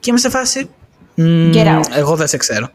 Και 0.00 0.10
είμαι 0.10 0.18
σε 0.18 0.28
φάση 0.28 0.70
«Μμμ, 1.14 1.50
Get 1.54 1.66
out. 1.66 1.82
εγώ 1.94 2.16
δεν 2.16 2.26
σε 2.26 2.36
ξέρω. 2.36 2.70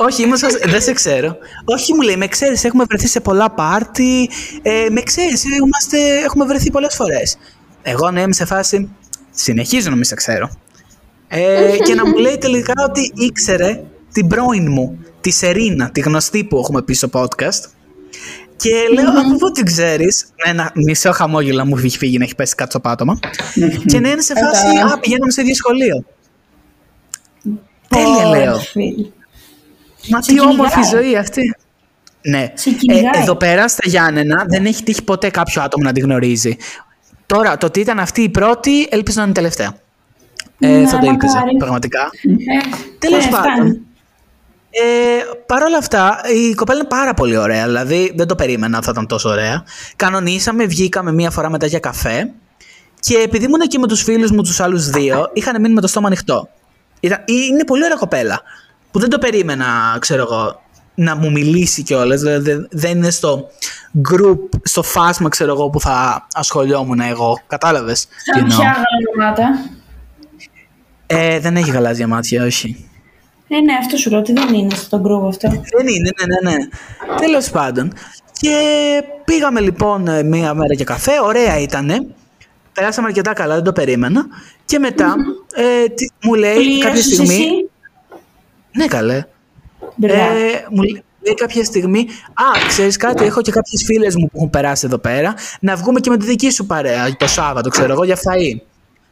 Όχι, 0.00 0.22
είμαι 0.22 0.36
σας, 0.36 0.52
δεν 0.64 0.80
σε 0.80 0.92
ξέρω. 0.92 1.36
Όχι, 1.64 1.94
μου 1.94 2.00
λέει, 2.00 2.16
με 2.16 2.26
ξέρεις, 2.26 2.64
έχουμε 2.64 2.84
βρεθεί 2.88 3.06
σε 3.06 3.20
πολλά 3.20 3.50
πάρτι, 3.50 4.30
ε, 4.62 4.86
με 4.90 5.00
ξέρεις, 5.00 5.44
είμαστε, 5.44 5.98
έχουμε 6.24 6.44
βρεθεί 6.44 6.70
πολλές 6.70 6.94
φορές. 6.94 7.36
Εγώ 7.82 8.10
ναι, 8.10 8.20
είμαι 8.20 8.32
σε 8.32 8.44
φάση, 8.44 8.88
συνεχίζω 9.30 9.90
να 9.90 9.94
μην 9.94 10.04
σε 10.04 10.14
ξέρω. 10.14 10.50
Ε, 11.28 11.76
και 11.84 11.94
να 11.94 12.06
μου 12.06 12.16
λέει 12.16 12.38
τελικά 12.38 12.72
ότι 12.88 13.12
ήξερε 13.14 13.82
την 14.12 14.26
πρώην 14.26 14.70
μου, 14.70 14.98
τη 15.20 15.30
Σερίνα, 15.30 15.90
τη 15.90 16.00
γνωστή 16.00 16.44
που 16.44 16.58
έχουμε 16.58 16.82
πει 16.82 16.94
στο 16.94 17.08
podcast. 17.12 17.64
Και 18.62 18.70
λέω, 18.94 19.08
από 19.10 19.36
πού 19.38 19.50
την 19.50 19.64
ξέρεις, 19.64 20.24
με 20.44 20.50
ένα 20.50 20.70
μισό 20.74 21.12
χαμόγελο 21.12 21.64
μου 21.64 21.76
έχει 21.76 21.98
φύγει 21.98 22.18
να 22.18 22.24
έχει 22.24 22.34
πέσει 22.34 22.54
κάτω 22.54 22.70
στο 22.70 22.80
πάτωμα. 22.80 23.18
και 23.86 24.00
να 24.00 24.10
είναι 24.10 24.20
σε 24.20 24.34
φάση, 24.34 24.74
Κατά. 24.80 24.94
α, 24.94 24.98
πηγαίνουμε 24.98 25.30
σε 25.30 25.40
ίδιο 25.40 25.54
σχολείο. 25.54 26.04
Τέλεια 27.88 28.24
λέω. 28.28 28.54
Ω, 28.54 28.58
φίλε. 28.58 29.06
Μα 30.10 30.22
Σε 30.22 30.32
τι 30.32 30.40
όμορφη 30.40 30.80
κυνηγάει. 30.80 31.02
ζωή 31.02 31.16
αυτή. 31.16 31.56
Ναι. 32.22 32.52
Σε 32.54 32.70
κυνηγάει. 32.70 33.22
εδώ 33.22 33.34
πέρα 33.36 33.68
στα 33.68 33.88
Γιάννενα 33.88 34.44
δεν 34.48 34.66
έχει 34.66 34.82
τύχει 34.82 35.02
ποτέ 35.04 35.30
κάποιο 35.30 35.62
άτομο 35.62 35.84
να 35.84 35.92
τη 35.92 36.00
γνωρίζει. 36.00 36.56
Τώρα, 37.26 37.56
το 37.58 37.66
ότι 37.66 37.80
ήταν 37.80 37.98
αυτή 37.98 38.22
η 38.22 38.28
πρώτη, 38.28 38.86
ελπίζω 38.90 39.16
να 39.16 39.22
είναι 39.22 39.30
η 39.30 39.34
τελευταία. 39.34 39.74
Ε, 40.58 40.66
Ναι, 40.68 40.86
θα 40.88 40.98
το 40.98 41.06
ήλπιζα, 41.06 41.34
μακάρι. 41.34 41.56
πραγματικά. 41.56 42.00
Ε, 42.00 42.76
Τέλος 42.98 43.24
ε, 43.24 43.28
πάντων. 43.28 43.80
Φτάνει. 44.70 44.90
Ε, 44.90 45.22
Παρ' 45.46 45.62
όλα 45.62 45.78
αυτά, 45.78 46.20
η 46.34 46.54
κοπέλα 46.54 46.78
είναι 46.78 46.88
πάρα 46.88 47.14
πολύ 47.14 47.36
ωραία. 47.36 47.64
Δηλαδή, 47.64 48.12
δεν 48.16 48.26
το 48.26 48.34
περίμενα 48.34 48.82
θα 48.82 48.90
ήταν 48.90 49.06
τόσο 49.06 49.28
ωραία. 49.28 49.64
Κανονίσαμε, 49.96 50.64
βγήκαμε 50.64 51.12
μία 51.12 51.30
φορά 51.30 51.50
μετά 51.50 51.66
για 51.66 51.78
καφέ. 51.78 52.30
Και 53.00 53.16
επειδή 53.16 53.44
ήμουν 53.44 53.60
και 53.60 53.78
με 53.78 53.86
τους 53.86 54.02
φίλους 54.02 54.30
μου, 54.30 54.42
τους 54.42 54.60
άλλους 54.60 54.90
δύο, 54.90 55.30
είχαν 55.32 55.60
μείνει 55.60 55.74
με 55.74 55.80
το 55.80 55.86
στόμα 55.86 56.06
ανοιχτό. 56.06 56.48
Ήταν, 57.00 57.22
είναι 57.26 57.64
πολύ 57.64 57.84
ωραία 57.84 57.96
κοπέλα. 57.96 58.42
Που 58.90 58.98
δεν 58.98 59.08
το 59.08 59.18
περίμενα, 59.18 59.96
ξέρω 59.98 60.22
εγώ, 60.22 60.62
να 60.94 61.16
μου 61.16 61.30
μιλήσει 61.30 61.82
κιόλας. 61.82 62.20
Δηλαδή, 62.20 62.66
δεν 62.70 62.96
είναι 62.96 63.10
στο 63.10 63.50
group, 64.10 64.38
στο 64.62 64.82
φάσμα, 64.82 65.28
ξέρω 65.28 65.52
εγώ, 65.52 65.70
που 65.70 65.80
θα 65.80 66.26
ασχολιόμουν 66.32 67.00
εγώ. 67.00 67.40
Κατάλαβες; 67.46 68.08
Σαν 68.34 68.46
ποια 68.46 68.76
γαλανομάτα. 69.16 69.70
Ε, 71.06 71.38
δεν 71.38 71.56
έχει 71.56 71.70
γαλάζια 71.70 72.06
μάτια, 72.06 72.44
όχι. 72.44 72.87
Ε, 73.48 73.60
ναι, 73.60 73.72
αυτό 73.80 73.96
σου 73.96 74.10
λέω 74.10 74.18
ότι 74.18 74.32
δεν 74.32 74.54
είναι 74.54 74.74
στον 74.74 75.02
group 75.06 75.28
αυτό. 75.28 75.48
Δεν 75.48 75.86
είναι, 75.86 76.10
ναι, 76.26 76.50
ναι, 76.50 76.56
ναι. 76.56 76.64
Τέλος 77.16 77.50
πάντων. 77.50 77.92
Και 78.40 78.56
πήγαμε 79.24 79.60
λοιπόν 79.60 80.08
ε, 80.08 80.22
μία 80.22 80.54
μέρα 80.54 80.74
για 80.74 80.84
καφέ, 80.84 81.12
ωραία 81.22 81.58
ήτανε. 81.58 82.06
Περάσαμε 82.72 83.06
αρκετά 83.08 83.32
καλά, 83.32 83.54
δεν 83.54 83.64
το 83.64 83.72
περίμενα. 83.72 84.26
Και 84.64 84.78
μετά 84.78 85.14
ε, 85.54 85.88
τι- 85.88 86.08
μου 86.22 86.34
λέει 86.34 86.54
κάποια 86.78 86.90
Πλήρωσες 86.90 87.04
στιγμή. 87.04 87.34
εσύ. 87.34 87.70
Ναι, 88.72 88.86
καλέ. 88.86 89.24
Μπράβο. 89.94 90.20
Ε, 90.20 90.66
μου 90.70 90.82
λέει 90.82 91.34
κάποια 91.36 91.64
στιγμή, 91.64 92.06
Α, 92.34 92.66
ξέρεις 92.68 92.96
κάτι, 92.96 93.24
έχω 93.24 93.40
και 93.42 93.50
κάποιες 93.50 93.82
φίλες 93.84 94.14
μου 94.16 94.26
που 94.26 94.36
έχουν 94.36 94.50
περάσει 94.50 94.86
εδώ 94.86 94.98
πέρα. 94.98 95.34
Να 95.60 95.76
βγούμε 95.76 96.00
και 96.00 96.10
με 96.10 96.16
τη 96.16 96.26
δική 96.26 96.50
σου 96.50 96.66
παρέα 96.66 97.16
το 97.16 97.26
Σάββατο, 97.26 97.68
ξέρω 97.68 97.92
εγώ, 97.92 98.04
για 98.04 98.16
φαΐ. 98.16 98.60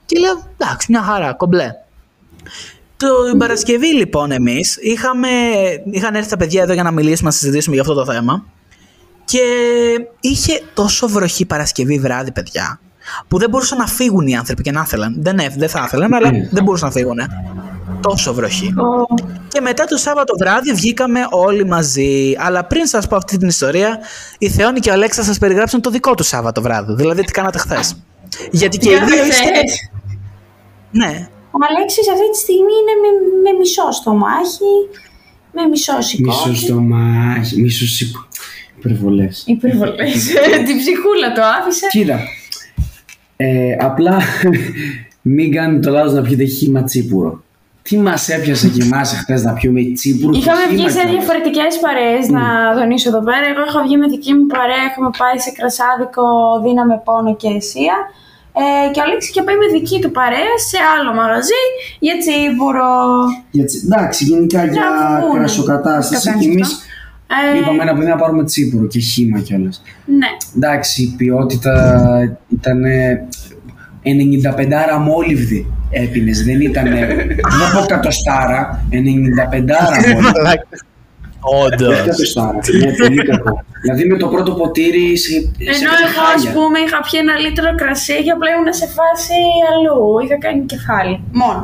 Και 0.07 0.19
λέω, 0.19 0.51
εντάξει, 0.59 0.87
μια 0.91 1.03
χαρά, 1.03 1.33
κομπλέ. 1.35 1.71
Το 2.97 3.31
την 3.31 3.39
Παρασκευή 3.39 3.95
λοιπόν 3.95 4.31
εμείς 4.31 4.77
είχαμε, 4.81 5.29
είχαν 5.91 6.15
έρθει 6.15 6.29
τα 6.29 6.37
παιδιά 6.37 6.63
εδώ 6.63 6.73
για 6.73 6.83
να 6.83 6.91
μιλήσουμε, 6.91 7.29
να 7.29 7.35
συζητήσουμε 7.35 7.75
για 7.75 7.85
αυτό 7.85 7.95
το 7.95 8.13
θέμα 8.13 8.45
και 9.25 9.41
είχε 10.21 10.63
τόσο 10.75 11.09
βροχή 11.09 11.47
Παρασκευή 11.47 11.99
βράδυ 11.99 12.33
παιδιά 12.33 12.81
που 13.29 13.39
δεν 13.39 13.51
μπορούσαν 13.51 13.79
να 13.79 13.87
φύγουν 13.87 14.27
οι 14.27 14.37
άνθρωποι 14.37 14.63
και 14.63 14.71
να 14.71 14.83
ήθελαν. 14.87 15.17
Δεν, 15.19 15.39
ε, 15.39 15.49
δεν 15.57 15.69
θα 15.69 15.83
ήθελαν, 15.87 16.15
αλλά 16.15 16.31
δεν 16.51 16.65
μπορούσαν 16.65 16.89
να 16.89 16.95
φύγουν. 16.95 17.19
Τόσο 18.01 18.35
βροχή. 18.35 18.75
Και 19.49 19.61
μετά 19.61 19.85
το 19.85 19.97
Σάββατο 19.97 20.35
βράδυ 20.39 20.73
βγήκαμε 20.73 21.21
όλοι 21.31 21.67
μαζί. 21.67 22.35
Αλλά 22.39 22.65
πριν 22.65 22.87
σας 22.87 23.07
πω 23.07 23.17
αυτή 23.17 23.37
την 23.37 23.49
ιστορία, 23.49 23.99
η 24.39 24.51
Θεόνη 24.51 24.81
και 24.81 24.91
ο 24.91 24.93
Αλέξας 24.93 25.25
σας 25.25 25.39
περιγράψαν 25.39 25.81
το 25.81 25.91
δικό 25.91 26.15
τους 26.15 26.27
Σάββατο 26.27 26.63
βράδυ. 26.63 26.95
Δηλαδή, 26.95 27.25
τι 27.25 27.33
κάνατε 27.33 27.59
χθες. 27.59 27.97
Γιατί 28.51 28.79
και 28.79 28.91
οι 28.91 28.99
δύο 29.05 29.25
είστε. 29.25 29.51
Ναι. 30.91 31.29
Ο 31.57 31.59
Αλέξης 31.69 32.07
αυτή 32.15 32.31
τη 32.31 32.39
στιγμή 32.45 32.75
είναι 32.81 32.95
με, 33.03 33.11
με 33.45 33.59
μισό 33.59 33.89
στομάχι, 33.99 34.75
με 35.53 35.63
μισό 35.71 36.01
σηκώτη. 36.01 36.49
Μισό 36.49 36.55
στομάχι, 36.65 37.61
μισό 37.61 37.87
σηκώ. 37.87 38.23
Υπερβολές. 38.79 39.43
Υπερβολές. 39.47 40.25
Την 40.67 40.77
ψυχούλα 40.83 41.29
το 41.35 41.43
άφησε. 41.59 41.87
Κοίτα. 41.91 42.19
Ε, 43.37 43.77
απλά 43.81 44.21
μην 45.37 45.53
κάνετε 45.53 45.81
το 45.87 45.91
λάθος 45.91 46.13
να 46.13 46.23
πιείτε 46.23 46.45
χύμα 46.45 46.83
τσίπουρο. 46.83 47.45
Τι 47.83 47.97
μας 47.99 48.29
έπιασε 48.29 48.69
και 48.69 48.83
εμάς 48.83 49.13
χθε 49.13 49.41
να 49.41 49.53
πιούμε 49.53 49.81
τσίπουρο. 49.95 50.33
Είχαμε 50.39 50.65
βγει 50.71 50.91
σε 50.91 51.03
διαφορετικές 51.09 51.79
παρέες, 51.85 52.29
να 52.29 52.43
τονίσω 52.79 53.09
εδώ 53.09 53.23
πέρα. 53.23 53.47
Εγώ 53.53 53.63
είχα 53.69 53.83
βγει 53.83 53.97
με 53.97 54.07
δική 54.07 54.33
μου 54.35 54.47
παρέα, 54.47 54.83
έχουμε 54.91 55.11
πάει 55.19 55.39
σε 55.39 55.51
κρασάδικο, 55.59 56.25
δύναμε 56.65 57.03
πόνο 57.05 57.37
και 57.37 57.49
αισία. 57.57 57.97
Ε, 58.59 58.91
και 58.93 59.01
ο 59.01 59.03
Αλέξη 59.07 59.29
είχε 59.31 59.43
πάει 59.43 59.57
με 59.63 59.67
δική 59.79 59.99
του 60.03 60.11
παρέα 60.11 60.55
σε 60.71 60.79
άλλο 60.95 61.11
μαγαζί 61.21 61.63
για 62.07 62.15
τσίπουρο. 62.23 62.91
Για 63.51 63.65
τσι... 63.65 63.77
Εντάξει, 63.85 64.25
γενικά 64.25 64.61
για, 64.65 64.73
Για 64.73 64.89
βούνε. 65.21 65.39
κρασοκατάσταση. 65.39 66.33
Το 66.33 66.39
Και 66.39 66.47
εμεί 66.47 66.63
Ε, 67.55 67.59
είπαμε 67.59 67.83
ένα 67.83 67.95
παιδί 67.95 68.07
να 68.07 68.17
πάρουμε 68.17 68.45
τσίπουρο 68.45 68.87
και 68.87 68.99
χύμα 68.99 69.39
κιόλας. 69.41 69.83
Ναι. 70.21 70.31
Εντάξει, 70.57 71.03
η 71.03 71.15
ποιότητα 71.17 71.75
ήταν 72.49 72.83
95 74.59 74.73
άρα 74.73 74.99
μόλιβδη 74.99 75.73
έπινες. 75.91 76.45
Δεν 76.45 76.61
ήταν. 76.61 76.85
δεν 77.59 77.69
θα 77.73 77.79
πω 77.79 77.87
κατοστάρα, 77.87 78.85
95 78.91 78.95
άρα 79.81 79.97
αμόλυβδη. 80.13 80.59
Όντως. 81.65 81.93
Όχι 81.99 82.07
κατοστάρα. 82.11 82.59
Ναι, 82.83 82.91
πολύ 83.03 83.23
κακό. 83.31 83.53
δηλαδή 83.83 84.03
με 84.13 84.17
το 84.23 84.27
πρώτο 84.35 84.51
ποτήρι 84.61 85.07
σε, 85.25 85.31
σε 85.31 85.39
Ενώ 85.75 85.91
εγώ, 86.05 86.07
ας 86.09 86.15
χάλια. 86.43 86.51
πούμε, 86.57 86.77
είχα 86.85 86.99
πιει 87.07 87.19
ένα 87.25 87.35
λίτρο 87.43 87.69
κρασί 87.81 88.17
και 88.25 88.33
απλά 88.37 88.49
ήμουν 88.55 88.73
σε 88.81 88.87
φάση 88.97 89.39
αλλού. 89.71 89.99
Είχα 90.25 90.37
κάνει 90.45 90.61
κεφάλι. 90.73 91.15
Μόνο. 91.43 91.63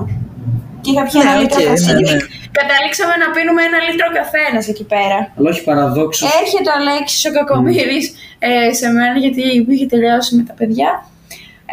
Και 0.82 0.90
είχα 0.92 1.02
πιει 1.08 1.18
Ναι, 1.22 1.28
ένα 1.30 1.34
λίτρο 1.40 1.58
οκ, 1.60 1.66
κρασί. 1.68 1.92
ναι, 1.92 2.00
ναι. 2.10 2.16
Καταλήξαμε 2.58 3.14
να 3.22 3.28
πίνουμε 3.34 3.60
ένα 3.68 3.78
λίτρο 3.86 4.08
καθένα 4.18 4.60
εκεί 4.72 4.84
πέρα. 4.94 5.18
Αλλά 5.36 5.48
όχι 5.52 5.62
παραδόξως. 5.68 6.26
Έρχεται 6.40 6.68
ο 6.72 6.74
Αλέξης 6.80 7.20
ο 7.28 7.30
Κακομοίρης 7.38 8.04
ε, 8.48 8.50
σε 8.78 8.86
μένα 8.96 9.16
γιατί 9.24 9.42
είχε 9.74 9.86
τελειώσει 9.92 10.30
με 10.38 10.42
τα 10.48 10.54
παιδιά. 10.58 10.90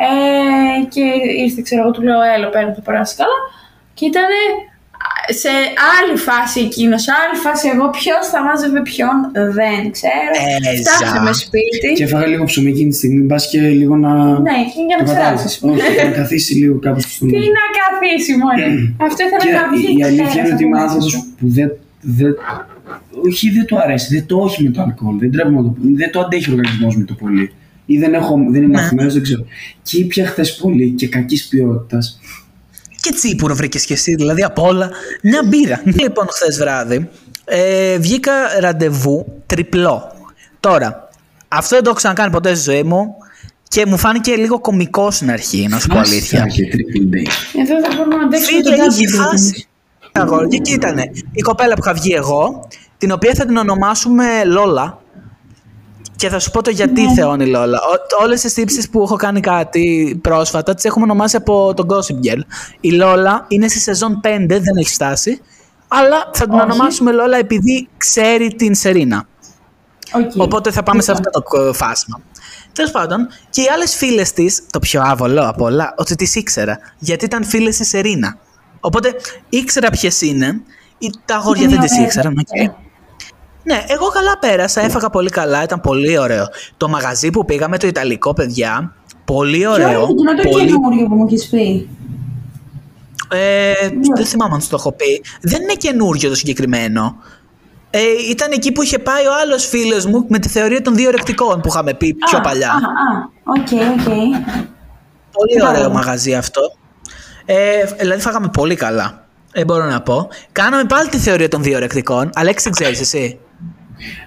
Ε, 0.06 0.78
και 0.94 1.04
ήρθε, 1.44 1.60
ξέρω 1.68 1.82
εγώ, 1.84 1.92
του 1.96 2.04
λέω: 2.08 2.20
Έλα, 2.36 2.48
πέρα, 2.56 2.70
θα 2.78 2.82
περάσεις 2.88 3.16
καλά. 3.22 3.38
Και 3.96 4.06
ήταν 4.12 4.30
σε 5.42 5.52
άλλη 5.98 6.16
φάση 6.28 6.60
εκείνος, 6.68 7.02
σε 7.06 7.12
άλλη 7.22 7.38
φάση 7.46 7.66
εγώ. 7.74 7.86
Ποιος 8.00 8.24
θα 8.32 8.40
μάζευε 8.48 8.82
ποιον, 8.90 9.16
δεν 9.60 9.80
ξέρω. 9.96 10.34
Έζα. 10.72 10.92
Φτάσαμε 10.96 11.32
σπίτι. 11.44 11.88
Και 11.98 12.04
έφαγα 12.08 12.26
λίγο 12.34 12.44
ψωμί 12.50 12.70
εκείνη 12.76 12.90
τη 12.90 12.96
στιγμή, 13.02 13.22
μπας 13.28 13.44
και 13.52 13.60
λίγο 13.82 13.96
να. 14.06 14.12
Ναι, 14.48 14.58
και 14.72 14.80
για 14.88 14.96
να 15.00 15.04
το 15.06 15.12
ξεράσεις. 15.12 15.54
κατάλαβες. 15.60 15.90
Όχι, 15.90 16.06
να 16.08 16.12
καθίσει 16.22 16.54
λίγο 16.62 16.76
κάπου 16.86 17.00
στο 17.00 17.10
Τι 17.10 17.16
στόμα. 17.16 17.46
να 17.60 17.64
καθίσει 17.82 18.32
μόνο. 18.44 18.64
Αυτό 19.08 19.20
ήθελα 19.26 19.44
Και 19.46 19.52
να 19.60 19.64
βγει. 19.74 19.88
η, 19.94 19.98
η 20.00 20.04
αλήθεια 20.10 20.26
πέρα 20.34 20.46
είναι 20.46 20.54
ότι 20.56 20.64
είμαι 20.64 20.78
από 20.78 20.84
άνθρωπος 20.86 21.14
μέσα 21.14 21.18
σου. 21.18 21.36
που 21.40 21.46
δεν. 21.58 21.70
δεν 22.18 22.32
όχι, 23.28 23.50
δεν 23.50 23.66
του 23.66 23.78
αρέσει, 23.84 24.08
δεν 24.16 24.26
το 24.26 24.36
όχι 24.48 24.64
με 24.64 24.70
το 24.76 24.82
αλκοόλ. 24.82 25.18
Δεν, 25.20 25.32
τρέπω 25.32 25.50
να 25.50 25.62
το, 25.64 25.76
δεν 26.02 26.12
το 26.12 26.20
αντέχει 26.20 26.50
ο 26.50 26.54
οργανισμός 26.54 26.96
με 26.98 27.04
το 27.04 27.14
πολύ. 27.14 27.52
Ή 27.86 27.98
δεν, 27.98 28.14
έχω, 28.14 28.36
δεν 28.52 28.62
είμαι 28.64 28.76
Ναι. 28.78 28.82
αφημένος, 28.82 29.14
δεν 29.14 29.24
ξέρω. 29.24 29.44
Και 29.84 29.98
ήπια 30.00 30.26
χθες 30.26 30.56
πολύ 30.56 30.90
και 30.90 31.08
κακής 31.08 31.48
ποιότητας. 31.48 32.20
Και 33.02 33.12
τσίπουρο 33.12 33.56
βρήκες 33.56 33.86
και 33.86 33.94
εσύ, 33.94 34.16
δηλαδή 34.16 34.44
από 34.44 34.68
όλα. 34.68 34.90
Μια 35.24 35.42
μπύρα. 35.46 35.82
λοιπόν, 36.04 36.28
χθες 36.30 36.58
βράδυ 36.58 37.10
ε, 37.50 37.98
βγήκα 37.98 38.32
ραντεβού 38.60 39.42
τριπλό. 39.46 40.12
Τώρα, 40.60 41.10
αυτό 41.48 41.76
δεν 41.76 41.84
το 41.84 41.90
έχω 41.90 41.98
ξανακάνει 41.98 42.32
ποτέ 42.32 42.56
στη 42.56 42.72
ζωή 42.72 42.84
μου 42.84 43.16
και 43.68 43.86
μου 43.86 43.98
φάνηκε 43.98 44.36
λίγο 44.36 44.60
κωμικός 44.60 45.16
στην 45.16 45.32
αρχή, 45.32 45.68
να 45.70 45.80
σου 45.80 45.88
πω 45.88 45.98
αλήθεια. 45.98 46.46
και 46.46 46.64
triple 46.72 47.16
day. 47.16 47.28
Εδώ 47.62 47.80
δεν 47.82 47.96
μπορούμε 47.96 48.16
να 48.16 48.24
αντέξουμε 48.24 48.62
Φίλε, 48.62 48.76
τον 48.76 48.90
είχε 48.90 49.10
Double 49.10 49.24
φάση. 49.24 49.68
Αγόρι, 50.12 50.48
και 50.48 50.56
εκεί 50.56 50.72
ήταν 50.72 50.98
η 51.32 51.42
κοπέλα 51.42 51.74
που 51.74 51.82
είχα 51.84 51.94
βγει 51.94 52.14
εγώ, 52.14 52.68
την 52.98 53.12
οποία 53.12 53.34
θα 53.34 53.46
την 53.46 53.58
ονομάσουμε 53.58 54.44
Λόλα. 54.46 55.02
Και 56.20 56.30
θα 56.30 56.40
σου 56.40 56.52
πω 56.52 56.62
το 56.62 56.70
γιατί 56.70 57.02
Ναι. 57.02 57.14
Θεόνη 57.14 57.46
Λόλα. 57.46 57.80
Όλες 58.24 58.42
τις 58.42 58.54
τύπισσες 58.54 58.90
που 58.90 59.02
έχω 59.02 59.16
κάνει 59.16 59.40
κάτι 59.40 60.20
πρόσφατα 60.22 60.74
τις 60.74 60.86
έχουμε 60.86 61.04
ονομάσει 61.06 61.36
από 61.36 61.74
τον 61.76 61.88
Gossip 61.90 62.14
Girl. 62.28 62.40
Η 62.80 62.92
Λόλα 62.92 63.46
είναι 63.48 63.68
στη 63.68 63.80
σεζόν 63.80 64.20
5, 64.24 64.46
δεν 64.48 64.78
έχει 64.78 64.94
φτάσει. 64.94 65.42
Αλλά 65.88 66.30
θα 66.34 66.44
την 66.46 66.54
Όχι. 66.54 66.62
ονομάσουμε 66.64 67.12
Λόλα 67.12 67.38
επειδή 67.38 67.88
ξέρει 67.98 68.54
την 68.56 68.76
Σερίνα. 68.76 69.28
Οκ. 70.14 70.32
Οπότε 70.38 70.72
θα 70.72 70.84
πάμε 70.84 71.02
σε 71.02 71.12
αυτό 71.12 71.30
το 71.30 71.62
ε, 71.62 71.74
φάσμα. 71.74 72.20
Τέλος 72.74 72.92
πάντων, 72.92 73.28
και 73.50 73.62
οι 73.62 73.66
άλλες 73.74 73.96
φίλες 73.96 74.32
της, 74.34 74.62
το 74.72 74.80
πιο 74.80 75.02
άβολο 75.06 75.48
από 75.48 75.66
όλα, 75.66 75.94
ότι 75.98 76.16
τις 76.16 76.36
ήξερα. 76.36 76.80
Γιατί 76.98 77.26
ήταν 77.26 77.44
φίλες 77.44 77.78
της 77.78 77.88
Σερίνα. 77.88 78.38
Οπότε 78.80 79.16
ήξερα 79.50 79.90
ποιες 79.90 80.22
είναι. 80.22 80.62
ή 80.98 81.10
Τα 81.26 81.36
αγόρια 81.36 81.68
δεν 81.68 81.80
τις 81.80 81.92
ωραία. 81.92 82.04
ήξεραν. 82.06 82.38
οκ. 82.38 82.72
Ναι, 83.64 83.84
εγώ 83.88 84.08
καλά 84.08 84.38
πέρασα, 84.40 84.82
έφαγα 84.82 85.10
πολύ 85.10 85.30
καλά, 85.30 85.64
ήταν 85.64 85.82
πολύ 85.82 86.18
ωραίο. 86.18 86.46
Το 86.78 86.90
μαγαζί 86.90 87.30
που 87.30 87.46
πήγαμε, 87.46 87.78
το 87.78 87.88
Ιταλικό, 87.88 88.34
παιδιά, 88.34 88.94
πολύ 89.26 89.58
Ποιο 89.60 89.72
ωραίο. 89.72 89.88
είναι 89.88 90.02
εκείνο 90.02 90.36
το 90.44 90.50
πολύ... 90.50 90.66
καινούριο 90.66 91.08
που 91.08 91.16
μου 91.16 91.26
έχεις 91.26 91.48
πει. 91.50 91.90
Ε, 93.32 93.74
δεν 94.16 94.26
θυμάμαι 94.26 94.54
αν 94.56 94.62
σου 94.62 94.70
το 94.70 94.76
έχω 94.80 94.92
πει. 94.92 95.24
Δεν 95.42 95.62
είναι 95.62 95.74
καινούριο 95.74 96.30
το 96.30 96.36
συγκεκριμένο. 96.36 97.16
Ε, 97.90 98.00
ήταν 98.30 98.52
εκεί 98.52 98.72
που 98.72 98.82
είχε 98.82 99.00
πάει 99.00 99.26
ο 99.26 99.32
άλλος 99.42 99.66
φίλος 99.68 100.06
μου 100.06 100.26
με 100.28 100.40
τη 100.40 100.50
θεωρία 100.50 100.82
των 100.82 100.96
δύο 100.96 101.10
ορεκτικών 101.12 101.62
που 101.62 101.68
είχαμε 101.68 101.94
πει 101.94 102.14
πιο 102.14 102.38
Α, 102.38 102.42
παλιά. 102.42 102.70
Α, 102.70 102.74
α, 102.74 103.30
οκ, 103.44 103.72
οκ. 103.72 104.14
Πολύ 105.32 105.54
Κατάλαβα. 105.54 105.80
ωραίο 105.80 105.92
μαγαζί 105.92 106.36
αυτό. 106.36 106.62
Ε, 107.46 107.84
δηλαδή 108.00 108.22
φάγαμε 108.22 108.50
πολύ 108.54 108.76
καλά. 108.76 109.24
Δεν 109.54 109.66
μπορώ 109.66 109.86
να 109.86 110.02
πω. 110.02 110.28
Κάναμε 110.52 110.84
πάλι 110.84 111.10
τη 111.10 111.18
θεωρία 111.18 111.48
των 111.48 111.64
δύο 111.64 111.80
ορεκτικών. 111.80 112.30
Αλέξη, 112.34 112.64
την 112.64 112.74
ξέρεις 112.74 113.00
εσύ. 113.00 113.40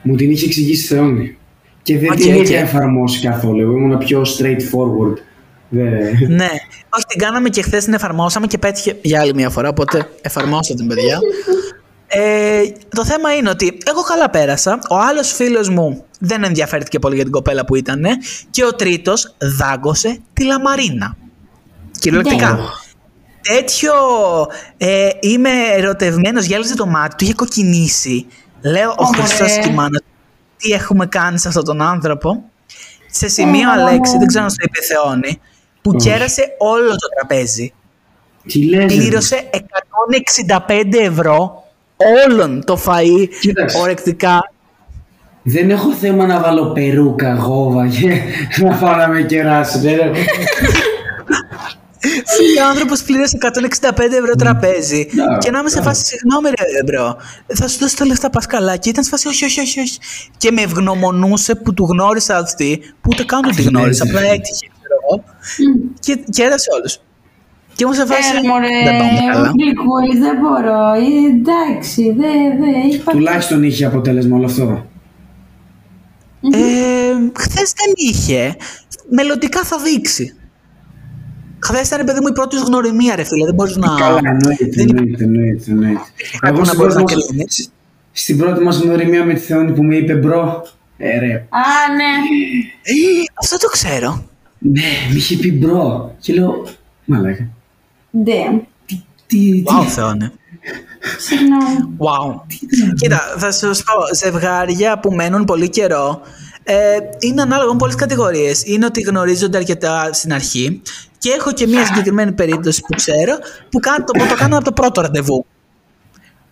Μου 0.02 0.16
την 0.16 0.30
είχε 0.30 0.46
εξηγήσει 0.46 0.82
η 0.84 0.86
Θεόνη. 0.96 1.36
Και 1.82 1.98
δεν 1.98 2.10
Οκ, 2.10 2.16
την 2.16 2.34
οκ. 2.34 2.42
είχε 2.42 2.56
εφαρμόσει 2.58 3.20
καθόλου. 3.20 3.60
Εγώ 3.60 3.72
ήμουν 3.72 3.98
πιο 3.98 4.22
straightforward. 4.22 5.16
Δεν- 5.68 5.92
ναι. 6.28 6.48
Όχι, 6.88 7.04
την 7.08 7.18
κάναμε 7.18 7.48
και 7.48 7.62
χθες 7.62 7.84
την 7.84 7.92
εφαρμόσαμε 7.94 8.46
και 8.46 8.58
πέτυχε 8.58 8.96
για 9.02 9.20
άλλη 9.20 9.34
μια 9.34 9.50
φορά. 9.50 9.68
Οπότε 9.68 10.08
εφαρμόστε 10.20 10.74
την, 10.74 10.86
παιδιά. 10.86 11.18
Ε, 12.06 12.62
το 12.88 13.04
θέμα 13.04 13.34
είναι 13.34 13.48
ότι 13.50 13.78
εγώ 13.86 14.02
καλά 14.02 14.30
πέρασα. 14.30 14.78
Ο 14.90 14.96
άλλος 14.98 15.32
φίλος 15.32 15.68
μου 15.68 16.04
δεν 16.18 16.44
ενδιαφέρθηκε 16.44 16.98
πολύ 16.98 17.14
για 17.14 17.24
την 17.24 17.32
κοπέλα 17.32 17.64
που 17.64 17.74
ήταν. 17.76 18.04
Και 18.50 18.64
ο 18.64 18.74
τρίτος 18.74 19.34
δάγκωσε 19.58 20.18
τη 20.32 20.44
λαμαρίνα. 20.44 21.16
Κυριολεκτικά. 22.00 22.52
Ναι. 22.52 22.60
Τέτοιο 23.56 23.92
ε, 24.76 25.08
είμαι 25.20 25.50
ερωτευμένος, 25.76 26.44
γέλασε 26.44 26.74
το 26.76 26.86
μάτι 26.86 27.16
του, 27.16 27.24
είχε 27.24 27.34
κοκκινήσει. 27.34 28.26
Λέω, 28.62 28.90
ο 28.90 28.94
Ωραία. 28.98 29.22
Χριστός 29.24 29.58
και 29.58 29.68
η 29.68 29.72
μάνα 29.72 29.98
του, 29.98 30.04
τι 30.56 30.70
έχουμε 30.72 31.06
κάνει 31.06 31.38
σε 31.38 31.48
αυτόν 31.48 31.64
τον 31.64 31.82
άνθρωπο. 31.82 32.42
Σε 33.10 33.28
σημείο, 33.28 33.68
Ω. 33.68 33.72
Αλέξη, 33.72 34.18
δεν 34.18 34.26
ξέρω 34.26 34.44
αν 34.44 34.50
σου 34.50 34.56
το 34.56 34.64
είπε 34.68 34.78
η 34.82 34.86
Θεόνη, 34.86 35.40
που 35.82 35.92
Όχι. 35.94 36.08
κέρασε 36.08 36.42
όλο 36.58 36.88
το 36.88 37.08
τραπέζι. 37.16 37.72
Τι 38.46 38.64
λες, 38.68 38.78
ρε; 38.80 38.86
Πλήρωσε 38.86 39.50
165 39.50 40.98
ευρώ 41.02 41.64
όλον 42.26 42.64
το 42.64 42.80
φαΐ 42.86 43.28
Κοίταξε. 43.40 43.78
ορεκτικά. 43.78 44.52
Δεν 45.42 45.70
έχω 45.70 45.92
θέμα 45.92 46.26
να 46.26 46.40
βάλω 46.40 46.72
περούκα, 46.72 47.34
γόβα 47.34 47.88
και 47.88 48.20
να 48.64 48.74
πάω 48.76 48.94
να 48.96 49.08
με 49.08 49.22
κεράσει. 49.22 49.78
Δεν 52.02 52.12
έχω- 52.56 52.66
Ο 52.66 52.68
άνθρωπος 52.70 53.02
πλήρωσε 53.02 53.36
165 53.36 54.16
ευρώ 54.16 54.34
τραπέζι. 54.34 55.06
Ναι, 55.12 55.24
και 55.38 55.50
να 55.50 55.58
είμαι 55.58 55.68
σε 55.68 55.78
ναι. 55.78 55.84
φάση, 55.84 56.04
συγγνώμη, 56.04 56.48
ρε 56.48 56.82
bro. 56.84 57.16
Θα 57.54 57.68
σου 57.68 57.78
δώσω 57.78 57.96
τα 57.96 58.06
λεφτά, 58.06 58.30
πας 58.30 58.46
καλά. 58.46 58.76
Και 58.76 58.88
ήταν 58.88 59.04
σε 59.04 59.10
φάση, 59.10 59.28
όχι, 59.28 59.44
όχι, 59.44 59.60
όχι, 59.60 59.80
όχι. 59.80 59.98
Και 60.36 60.50
με 60.50 60.60
ευγνωμονούσε 60.62 61.54
που 61.54 61.74
του 61.74 61.84
γνώρισα 61.90 62.36
αυτή, 62.38 62.80
που 63.00 63.08
ούτε 63.12 63.24
καν 63.24 63.42
του 63.42 63.50
τη 63.50 63.62
γνώρισα. 63.62 64.04
Απλά 64.04 64.20
έτυχε, 64.20 64.66
ξέρω 64.78 64.94
εγώ. 65.04 65.24
Και 66.00 66.16
κέρασε 66.30 66.68
όλους. 66.78 66.98
Και 67.74 67.82
ήμουν 67.84 67.94
σε 67.94 68.06
φάση. 68.06 68.30
Έλα, 68.36 68.48
μωρέ, 68.48 68.66
Δεν 68.84 68.98
πάμε 68.98 69.18
καλά. 69.32 69.48
ο 69.48 69.52
Γλυκούλης, 69.58 70.18
δεν 70.20 70.36
μπορώ. 70.40 70.92
Ε, 70.92 71.28
εντάξει, 71.34 72.02
δεν, 72.18 72.58
δεν, 72.60 72.74
έχει 72.86 72.98
πάθει. 73.02 73.16
Τουλάχιστον 73.16 73.62
είχε 73.62 73.84
αποτέλεσμα 73.84 74.36
όλο 74.36 74.44
αυτό. 74.44 74.86
Ε, 76.52 76.58
Χθες 77.38 77.72
δεν 77.76 77.92
είχε. 77.96 78.56
Μελλοντικά 79.10 79.62
θα 79.64 79.78
δείξει. 79.78 80.36
Χθες 81.64 81.86
ήταν, 81.86 82.04
παιδί 82.06 82.20
μου, 82.20 82.26
η 82.28 82.32
πρώτη 82.32 82.56
σου 82.56 82.64
γνωριμία, 82.66 83.16
ρε 83.16 83.24
φίλε. 83.24 83.44
Δεν 83.44 83.54
μπορείς 83.54 83.76
να. 83.76 83.94
Καλά, 83.98 84.20
εννοείται, 84.24 84.66
δεν 84.70 84.86
εννοείται, 84.88 85.24
εννοείται, 85.24 85.70
εννοείται. 85.70 86.00
Κάπου 86.40 86.54
Εγώ 86.54 86.58
να 86.58 86.64
στην 86.64 86.78
μπορείς 86.78 86.94
πρώτη, 86.94 87.12
να 87.14 87.18
μας, 87.18 87.26
κρίνεις. 87.26 87.70
στην 88.12 88.38
πρώτη 88.38 88.62
μας 88.64 88.78
γνωριμία 88.80 89.24
με 89.24 89.34
τη 89.34 89.40
Θεόνη 89.40 89.72
που 89.72 89.82
με 89.82 89.96
είπε 89.96 90.14
bro, 90.14 90.62
ε, 90.96 91.18
ρε, 91.18 91.34
Α, 91.34 91.94
ναι. 91.96 92.12
Ε, 92.82 92.94
Αυτό 93.40 93.56
το 93.56 93.68
ξέρω. 93.68 94.24
Ναι, 94.58 94.82
μ' 95.12 95.16
είχε 95.16 95.36
πει 95.36 95.52
bro. 95.52 96.14
Και 96.20 96.32
λέω, 96.32 96.66
μαλάκα. 97.04 97.48
Damn. 98.26 98.60
Τι, 98.86 99.02
τι, 99.26 99.62
Wow, 99.66 99.86
Θεόνη. 99.88 100.32
Συγγνώμη. 101.18 101.96
Wow. 101.98 102.40
Κοίτα, 102.96 103.20
θα 103.38 103.52
σου 103.52 103.66
πω, 103.66 104.14
ζευγάρια 104.24 104.98
που 104.98 105.12
μένουν 105.12 105.44
πολύ 105.44 105.68
καιρό 105.68 106.20
ε, 106.64 106.96
είναι 107.18 107.42
ανάλογα 107.42 107.72
με 107.72 107.78
πολλές 107.78 107.94
κατηγορίες. 107.94 108.62
Είναι 108.64 108.84
ότι 108.86 109.00
γνωρίζονται 109.00 109.56
αρκετά 109.56 110.08
στην 110.12 110.32
αρχή 110.32 110.82
και 111.18 111.30
έχω 111.30 111.52
και 111.52 111.66
μια 111.66 111.86
συγκεκριμένη 111.86 112.32
περίπτωση 112.32 112.80
που 112.80 112.94
ξέρω 112.96 113.36
που, 113.70 113.78
κάνω, 113.78 114.04
που 114.04 114.26
το 114.28 114.34
κάνω 114.34 114.56
από 114.56 114.64
το 114.64 114.72
πρώτο 114.72 115.00
ραντεβού. 115.00 115.46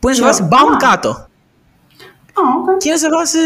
Που 0.00 0.08
είναι 0.08 0.16
σε 0.16 0.22
φάση 0.22 0.42
μπαμ 0.42 0.76
κάτω. 0.78 1.08
Α, 1.10 2.42
οκ. 2.72 2.78
Και 2.78 2.88
είναι 2.88 2.98
σε 2.98 3.08
φάση, 3.08 3.38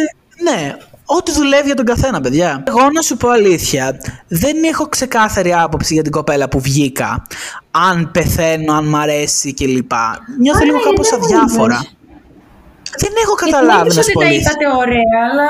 ναι, 0.42 0.76
ό,τι 1.04 1.32
δουλεύει 1.32 1.66
για 1.66 1.74
τον 1.74 1.84
καθένα, 1.84 2.20
παιδιά. 2.20 2.62
Εγώ 2.66 2.90
να 2.92 3.02
σου 3.02 3.16
πω 3.16 3.28
αλήθεια, 3.28 4.00
δεν 4.28 4.64
έχω 4.64 4.88
ξεκάθαρη 4.88 5.54
άποψη 5.54 5.94
για 5.94 6.02
την 6.02 6.12
κοπέλα 6.12 6.48
που 6.48 6.60
βγήκα. 6.60 7.22
Αν 7.70 8.10
πεθαίνω, 8.10 8.72
αν 8.72 8.84
μ' 8.88 8.96
αρέσει 8.96 9.54
κλπ. 9.54 9.92
Νιώθω 10.40 10.60
Α, 10.60 10.64
λίγο 10.64 10.76
ναι, 10.76 10.82
κάπως 10.82 11.08
γιατί 11.08 11.26
δεν 11.26 11.36
μου 11.36 11.42
αδιάφορα. 11.42 11.74
είπες. 11.74 11.96
Δεν 12.98 13.12
έχω 13.22 13.34
Γιατί 13.38 13.50
καταλάβει 13.50 13.80
μου 13.80 13.84
είπες 13.84 13.96
να 13.96 14.02
σου 14.02 14.08
ότι 14.08 14.12
πω 14.14 14.20
τα 14.20 14.26
αλήθεια. 14.26 14.50
είπατε 14.50 14.76
ωραία, 14.82 15.18
αλλά 15.30 15.48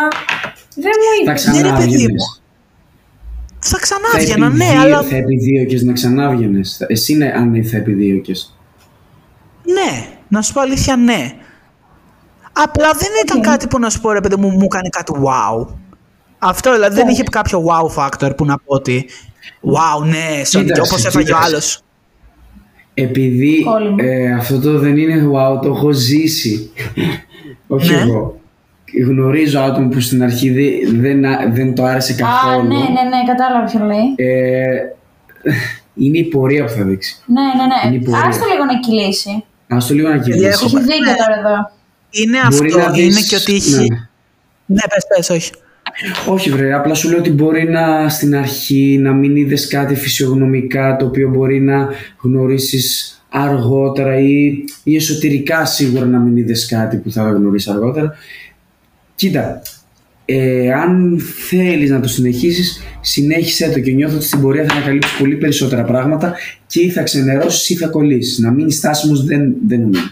δεν 0.75 0.93
μου 0.99 1.27
Θα 1.27 1.33
είπες. 1.33 1.47
Ναι, 1.47 1.53
ρε 1.53 1.63
παιδί 1.63 1.75
ξανάβγαινες. 1.77 2.09
μου. 2.11 2.43
Θα 3.67 3.79
ξανά 3.79 4.09
Θα, 4.13 4.19
βγαίνα, 4.19 4.49
ναι, 4.49 4.65
επιδίω- 4.65 4.81
αλλά. 4.83 5.03
θα 5.03 5.17
επιδίωκες 5.17 5.83
να 5.83 5.93
ξανάβγαινες. 5.93 6.77
Θα- 6.79 6.87
Εσύ 6.89 7.15
ναι, 7.15 7.33
αν 7.37 7.65
θα 7.65 7.77
επιδίωκες. 7.77 8.57
Ναι, 9.65 10.07
να 10.29 10.43
σου 10.43 10.53
πω 10.53 10.61
αλήθεια, 10.61 10.97
ναι. 10.97 11.33
Απλά 12.53 12.91
δεν 12.93 13.09
ήταν 13.25 13.41
κάτι 13.41 13.67
που 13.67 13.79
να 13.79 13.91
σου 13.91 14.01
πω 14.01 14.13
ρε 14.13 14.21
παιδί 14.21 14.37
μου, 14.37 14.49
μου 14.51 14.67
κάνει 14.69 14.89
κάτι 14.89 15.13
wow. 15.17 15.67
Αυτό 16.39 16.73
δηλαδή 16.73 16.95
δεν 16.97 17.07
Ναι. 17.07 17.13
είχε 17.13 17.23
κάποιο 17.23 17.65
wow 17.67 17.95
factor 18.05 18.37
που 18.37 18.45
να 18.45 18.57
πω 18.59 18.65
ότι 18.75 19.05
wow, 19.63 20.05
ναι, 20.07 20.41
Sonic, 20.43 20.61
Κοίταξε, 20.65 20.81
όπως 20.93 21.05
έφαγε 21.05 21.19
ο 21.33 21.35
κοίταξε. 21.35 21.47
άλλος. 21.49 21.83
Επειδή 22.95 23.65
Όλοι 23.67 23.91
μου. 23.91 23.97
ε, 23.99 24.33
αυτό 24.33 24.61
το 24.61 24.79
δεν 24.79 24.97
είναι 24.97 25.29
wow, 25.35 25.63
το 25.63 25.69
έχω 25.69 25.91
ζήσει. 25.93 26.71
Όχι 27.67 27.93
Ναι. 27.95 28.01
εγώ. 28.01 28.41
Γνωρίζω 29.07 29.61
άτομα 29.61 29.89
που 29.89 30.01
στην 30.01 30.23
αρχή 30.23 30.51
δεν, 30.51 31.01
δεν, 31.01 31.25
δεν 31.53 31.75
το 31.75 31.85
άρεσε 31.85 32.13
Α, 32.13 32.17
καθόλου. 32.17 32.69
ναι, 32.69 32.75
ναι, 32.75 32.83
ναι, 32.85 33.19
κατάλαβα 33.27 33.65
ποιο 33.71 33.81
λέει. 33.87 34.15
Ε, 34.17 34.77
είναι 35.95 36.19
η 36.19 36.25
πορεία 36.25 36.65
που 36.65 36.71
θα 36.71 36.85
δείξει. 36.85 37.17
Ναι, 37.27 37.41
ναι, 37.41 37.87
Είναι 37.87 37.97
η 37.97 37.99
ναι. 37.99 38.05
πορεία. 38.05 38.25
Άστο 38.29 38.45
λίγο 38.53 38.65
να 38.65 38.79
κυλήσει. 38.79 39.45
Ας 39.69 39.87
το 39.87 39.95
λίγο 39.95 40.09
να 40.09 40.15
έχω- 40.15 40.25
κυλήσει. 40.25 40.65
Έχει 40.65 40.79
δίκιο 40.79 41.11
Ναι. 41.11 41.17
τώρα 41.17 41.39
εδώ. 41.39 41.71
Είναι 42.11 42.39
Μπορεί 42.51 42.67
αυτό, 42.67 42.79
να 42.79 42.91
δεις- 42.91 43.05
είναι 43.17 43.21
και 43.29 43.37
ότι 43.37 43.55
έχει... 43.55 43.75
ναι. 43.75 43.97
Ναι, 44.67 44.81
πες, 44.89 45.05
πες, 45.17 45.31
όχι. 45.31 45.51
Όχι 46.27 46.51
βρε, 46.51 46.73
απλά 46.75 46.95
σου 46.95 47.09
λέω 47.11 47.19
ότι 47.19 47.31
μπορεί 47.31 47.69
να 47.69 48.09
στην 48.09 48.37
αρχή 48.37 48.99
να 49.03 49.13
μην 49.13 49.37
είδες 49.37 49.67
κάτι 49.69 49.95
φυσιογνωμικά 49.95 50.97
το 50.97 51.07
οποίο 51.07 51.29
μπορεί 51.29 51.61
να 51.61 51.89
γνωρίσεις 52.23 53.19
αργότερα 53.29 54.19
ή, 54.19 54.65
ή 54.85 54.97
εσωτερικά 54.97 55.65
σίγουρα 55.65 56.05
να 56.07 56.19
μην 56.19 56.37
είδες 56.37 56.67
κάτι 56.67 56.97
που 56.97 57.11
θα 57.11 57.23
γνωρίσεις 57.23 57.69
αργότερα. 57.73 58.15
Κοίτα, 59.15 59.63
ε, 60.25 60.73
αν 60.73 61.21
θέλεις 61.49 61.91
να 61.91 62.01
το 62.01 62.09
συνεχίσεις, 62.09 62.83
συνέχισε 63.01 63.71
το 63.71 63.81
και 63.81 63.91
νιώθω 63.93 64.17
ότι 64.17 64.25
στην 64.25 64.41
πορεία 64.41 64.65
θα 64.65 64.73
ανακαλύψεις 64.75 65.17
πολύ 65.19 65.37
περισσότερα 65.37 65.85
πράγματα 65.85 66.35
και 66.67 66.81
ή 66.81 66.91
θα 66.91 67.03
ξενερώσεις 67.03 67.69
ή 67.69 67.75
θα 67.77 67.87
κολλήσεις. 67.89 68.39
Να 68.39 68.51
μείνει 68.51 68.73
στάσιμος 68.73 69.25
δεν, 69.25 69.55
δεν 69.67 69.81
νομίζω. 69.81 70.11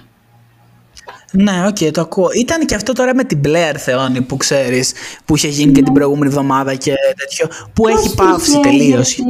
Ναι, 1.33 1.67
οκ, 1.67 1.93
το 1.93 2.01
ακούω. 2.01 2.29
Ήταν 2.41 2.67
και 2.67 2.75
αυτό 2.75 2.93
τώρα 2.93 3.15
με 3.15 3.25
την 3.25 3.41
Blair 3.45 3.75
Θεόνη 3.77 4.21
που 4.23 4.37
ξέρεις, 4.37 4.93
που 5.25 5.37
είχε 5.37 5.49
γίνει 5.49 5.73
και 5.73 5.83
την 5.83 5.93
προηγούμενη 5.93 6.27
εβδομάδα 6.27 6.75
και 6.75 6.93
τέτοιο, 7.17 7.47
που 7.73 7.89
έχει 7.89 8.15
Πώς 8.15 8.15
πάυσει 8.15 8.45
τυχαίνει 8.61 8.63
τελείως. 8.79 9.09
αυτή. 9.09 9.23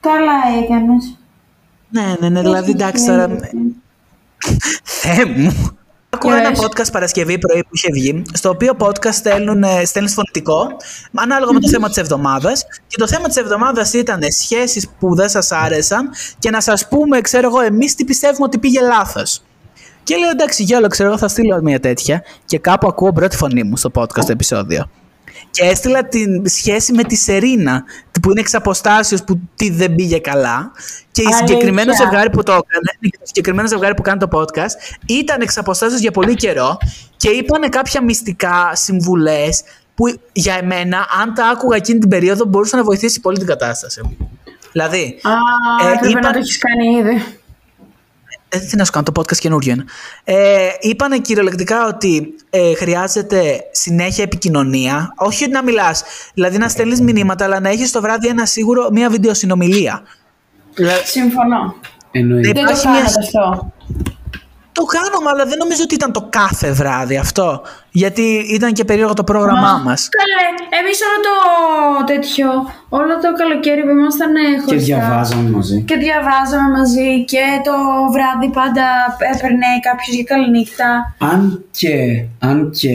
Καλά 0.00 0.62
έκανες. 0.64 1.18
Ναι, 1.90 2.14
ναι, 2.20 2.28
ναι, 2.28 2.40
δηλαδή 2.40 2.70
εντάξει 2.70 3.04
Τυχαίνει 3.04 3.18
τώρα. 3.26 3.34
αυτή. 3.42 3.56
Θεέ 5.00 5.24
μου. 5.24 5.78
Ακούω 6.12 6.34
ένα 6.34 6.50
Yes. 6.54 6.58
podcast 6.64 6.92
Παρασκευή 6.92 7.38
πρωί 7.38 7.62
που 7.62 7.68
είχε 7.72 7.88
βγει, 7.92 8.22
στο 8.32 8.48
οποίο 8.48 8.72
podcast 8.78 9.12
στέλνουν, 9.12 9.62
ε, 9.62 9.84
στέλνεις 9.84 10.12
φωνητικό, 10.12 10.66
ανάλογα 11.14 11.52
με 11.52 11.60
το 11.60 11.68
θέμα 11.68 11.88
της 11.88 11.96
εβδομάδας. 11.96 12.64
Και 12.86 12.96
το 12.96 13.08
θέμα 13.08 13.26
της 13.26 13.36
εβδομάδας 13.36 13.92
ήταν 13.92 14.20
σχέσεις 14.30 14.88
που 14.98 15.14
δεν 15.14 15.28
σας 15.28 15.52
άρεσαν 15.52 16.10
και 16.38 16.50
να 16.50 16.60
σας 16.60 16.88
πούμε, 16.88 17.20
ξέρω 17.20 17.48
εγώ, 17.48 17.60
εμείς 17.60 17.94
τι 17.94 18.04
πιστεύουμε 18.04 18.44
ότι 18.44 18.58
πήγε 18.58 18.80
λάθος. 18.80 19.42
Και 20.02 20.16
λέω 20.16 20.30
εντάξει, 20.30 20.62
γιόλο, 20.62 20.86
ξέρω 20.86 21.08
εγώ, 21.08 21.18
θα 21.18 21.28
στείλω 21.28 21.60
μια 21.62 21.80
τέτοια. 21.80 22.22
Και 22.44 22.58
κάπου 22.58 22.88
ακούω 22.88 23.12
πρώτη 23.12 23.36
φωνή 23.36 23.62
μου 23.62 23.76
στο 23.76 23.90
podcast 23.94 24.24
το 24.24 24.32
επεισόδιο. 24.32 24.90
Και 25.50 25.64
έστειλα 25.64 26.08
τη 26.08 26.48
σχέση 26.48 26.92
με 26.92 27.02
τη 27.04 27.16
Σερίνα, 27.16 27.84
που 28.22 28.30
είναι 28.30 28.40
εξ 28.40 28.54
αποστάσεως 28.54 29.24
που 29.24 29.40
τι 29.56 29.70
δεν 29.70 29.94
πήγε 29.94 30.18
καλά. 30.18 30.72
Και 31.12 31.22
η 31.22 31.24
Αλήθεια. 31.24 31.46
συγκεκριμένο 31.46 31.92
ζευγάρι 31.96 32.30
που 32.30 32.42
το 32.42 32.52
έκανε, 32.52 33.10
το 33.18 33.18
συγκεκριμένο 33.22 33.68
ζευγάρι 33.68 33.94
που 33.94 34.02
κάνει 34.02 34.18
το 34.18 34.28
podcast, 34.32 35.00
ήταν 35.06 35.40
εξ 35.40 35.56
αποστάσεως 35.58 36.00
για 36.00 36.10
πολύ 36.10 36.34
καιρό 36.34 36.78
και 37.16 37.28
είπανε 37.30 37.68
κάποια 37.68 38.02
μυστικά 38.02 38.70
συμβουλές 38.74 39.62
που 39.94 40.04
για 40.32 40.54
εμένα, 40.54 41.06
αν 41.22 41.34
τα 41.34 41.46
άκουγα 41.48 41.76
εκείνη 41.76 41.98
την 41.98 42.08
περίοδο, 42.08 42.44
μπορούσαν 42.44 42.78
να 42.78 42.84
βοηθήσει 42.84 43.20
πολύ 43.20 43.38
την 43.38 43.46
κατάσταση. 43.46 44.00
Δηλαδή, 44.72 45.18
Α, 45.22 45.30
Ε, 45.86 45.92
έπρεπε 45.92 46.08
είπα- 46.08 46.20
να 46.20 46.32
το 46.32 46.38
έχεις 46.38 46.58
κάνει 46.58 46.96
ήδη. 46.98 47.39
Ε, 48.52 48.58
τι 48.58 48.76
να 48.76 48.84
σου 48.84 48.92
κάνω, 48.92 49.04
το 49.12 49.20
podcast 49.20 49.36
καινούριο 49.36 49.72
είναι. 49.72 49.84
Ε, 50.24 50.68
είπανε 50.80 51.18
κυριολεκτικά 51.18 51.86
ότι 51.86 52.34
ε, 52.50 52.74
χρειάζεται 52.74 53.60
συνέχεια 53.72 54.24
επικοινωνία. 54.24 55.12
Όχι 55.16 55.48
να 55.48 55.62
μιλάς, 55.62 56.02
δηλαδή 56.34 56.58
να 56.58 56.68
στέλνεις 56.68 57.00
μηνύματα, 57.00 57.44
αλλά 57.44 57.60
να 57.60 57.68
έχεις 57.68 57.90
το 57.92 58.00
βράδυ 58.00 58.28
ένα 58.28 58.46
σίγουρο, 58.46 58.88
μια 58.92 59.10
βιντεοσυνομιλία. 59.10 60.02
Δηλαδή, 60.74 61.06
Συμφωνώ. 61.06 61.74
Εννοείται. 62.10 62.46
Ναι. 62.46 62.52
Δεν 62.52 62.64
το 62.64 62.70
Υπάρχει 62.70 62.88
μια- 62.88 62.96
κάνατε 62.96 63.20
αυτό. 63.24 63.72
Το 64.80 64.86
κάνουμε, 64.94 65.28
αλλά 65.32 65.44
δεν 65.50 65.58
νομίζω 65.62 65.82
ότι 65.86 65.94
ήταν 66.00 66.10
το 66.12 66.22
κάθε 66.38 66.68
βράδυ 66.80 67.16
αυτό. 67.24 67.46
Γιατί 68.02 68.26
ήταν 68.56 68.70
και 68.72 68.84
περίεργο 68.84 69.14
το 69.20 69.24
πρόγραμμά 69.30 69.72
μα. 69.86 69.94
Καλέ, 70.18 70.44
εμείς 70.78 70.98
όλο 71.08 71.18
το 71.26 71.34
τέτοιο, 72.12 72.48
όλο 72.98 73.12
το 73.24 73.28
καλοκαίρι 73.40 73.82
που 73.86 73.92
ήμασταν 73.98 74.30
ε, 74.36 74.40
Και 74.54 74.60
χωριστά. 74.64 74.86
διαβάζαμε 74.88 75.48
μαζί. 75.56 75.76
Και 75.88 75.96
διαβάζαμε 76.06 76.68
μαζί 76.78 77.08
και 77.32 77.44
το 77.68 77.74
βράδυ 78.14 78.48
πάντα 78.58 78.86
έπαιρνε 79.32 79.68
κάποιος 79.88 80.12
για 80.16 80.26
καληνύχτα. 80.32 80.88
Αν 81.32 81.64
και, 81.78 81.94
αν 82.48 82.56
και 82.80 82.92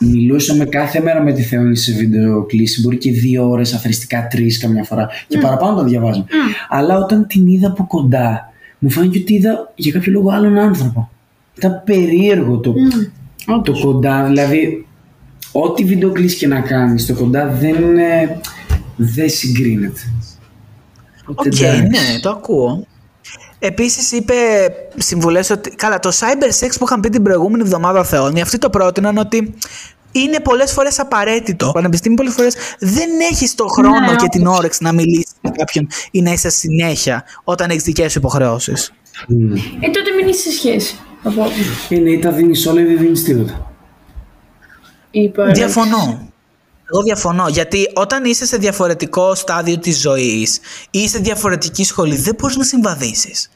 μιλούσαμε 0.00 0.64
κάθε 0.64 1.00
μέρα 1.00 1.20
με 1.22 1.32
τη 1.32 1.42
Θεόνη 1.42 1.76
σε 1.76 1.92
βίντεο 1.92 2.44
κλίση, 2.50 2.80
μπορεί 2.80 2.96
και 2.98 3.10
δύο 3.12 3.50
ώρες 3.50 3.74
αφριστικά, 3.74 4.26
τρεις 4.30 4.58
καμιά 4.58 4.84
φορά 4.84 5.08
και 5.28 5.38
παραπάνω 5.38 5.76
τα 5.76 5.84
διαβάζαμε. 5.84 6.26
Αλλά 6.68 6.94
όταν 6.98 7.26
την 7.26 7.46
είδα 7.46 7.68
από 7.68 7.86
κοντά, 7.86 8.52
μου 8.78 8.90
φάνηκε 8.90 9.18
ότι 9.18 9.34
είδα 9.34 9.72
για 9.74 9.92
κάποιο 9.92 10.12
λόγο 10.12 10.30
άλλον 10.30 10.58
άνθρωπο. 10.58 11.10
Ήταν 11.54 11.82
περίεργο 11.84 12.58
το, 12.58 12.74
το 13.64 13.72
κοντά, 13.80 14.24
δηλαδή 14.24 14.86
ό,τι 15.52 15.84
βιντεοκλήση 15.84 16.36
και 16.36 16.46
να 16.46 16.60
κάνεις, 16.60 17.06
το 17.06 17.14
κοντά 17.14 17.46
δεν, 17.46 17.98
ε, 17.98 18.40
δεν 18.96 19.28
συγκρίνεται. 19.30 20.00
Οκ, 21.26 21.38
Οπότε, 21.38 21.48
εντάξει. 21.48 21.82
ναι, 21.82 22.20
το 22.22 22.30
ακούω. 22.30 22.86
Επίσης 23.58 24.12
είπε 24.12 24.34
συμβουλές 24.96 25.50
ότι. 25.50 25.70
Καλά, 25.70 25.98
το 25.98 26.10
cyber 26.12 26.64
sex 26.64 26.70
που 26.78 26.84
είχαν 26.84 27.00
πει 27.00 27.08
την 27.08 27.22
προηγούμενη 27.22 27.62
εβδομάδα 27.62 28.04
Θεόνι, 28.04 28.40
αυτοί 28.40 28.58
το 28.58 28.70
πρότειναν 28.70 29.16
ότι 29.18 29.54
είναι 30.12 30.40
πολλές 30.40 30.72
φορές 30.72 30.98
απαραίτητο. 30.98 31.66
Το 31.66 31.72
πανεπιστήμιο 31.72 32.18
πολλές 32.20 32.34
φορές 32.34 32.54
δεν 32.78 33.08
έχει 33.32 33.54
τον 33.54 33.68
χρόνο 33.68 34.00
Ναι, 34.10 34.14
και 34.16 34.28
την 34.30 34.46
όντως. 34.46 34.58
όρεξη 34.58 34.82
να 34.82 34.92
μιλήσει 34.92 35.32
με 35.40 35.50
κάποιον 35.50 35.86
ή 36.10 36.22
να 36.22 36.32
είσαι 36.32 36.50
συνέχεια 36.50 37.24
όταν 37.44 37.70
έχεις 37.70 37.82
δικές 37.82 38.12
σου 38.12 38.18
υποχρεώσεις. 38.18 38.92
Μμ. 39.28 39.52
Ε, 39.54 39.90
τότε 39.90 40.10
μην 40.16 40.28
είσαι 40.28 40.50
σε 40.50 40.56
σχέση. 40.56 40.96
Από 41.22 41.44
Είναι 41.88 42.10
ή 42.10 42.18
τα 42.18 42.30
δίνεις 42.32 42.66
όλα 42.66 42.80
ή 42.80 42.84
δεν 42.84 42.98
δίνεις 42.98 43.24
τίποτα. 43.24 43.72
Είπα. 45.10 45.46
Διαφωνώ. 45.46 46.30
Εγώ 46.92 47.02
διαφωνώ. 47.02 47.48
Γιατί 47.48 47.88
όταν 47.94 48.24
είσαι 48.24 48.46
σε 48.46 48.56
διαφορετικό 48.56 49.34
στάδιο 49.34 49.78
της 49.78 50.00
ζωής 50.00 50.60
ή 50.90 51.08
σε 51.08 51.18
διαφορετική 51.18 51.84
σχολή, 51.84 52.16
δεν 52.16 52.34
μπορείς 52.38 52.56
να 52.56 52.64
συμβαδίσεις. 52.64 53.50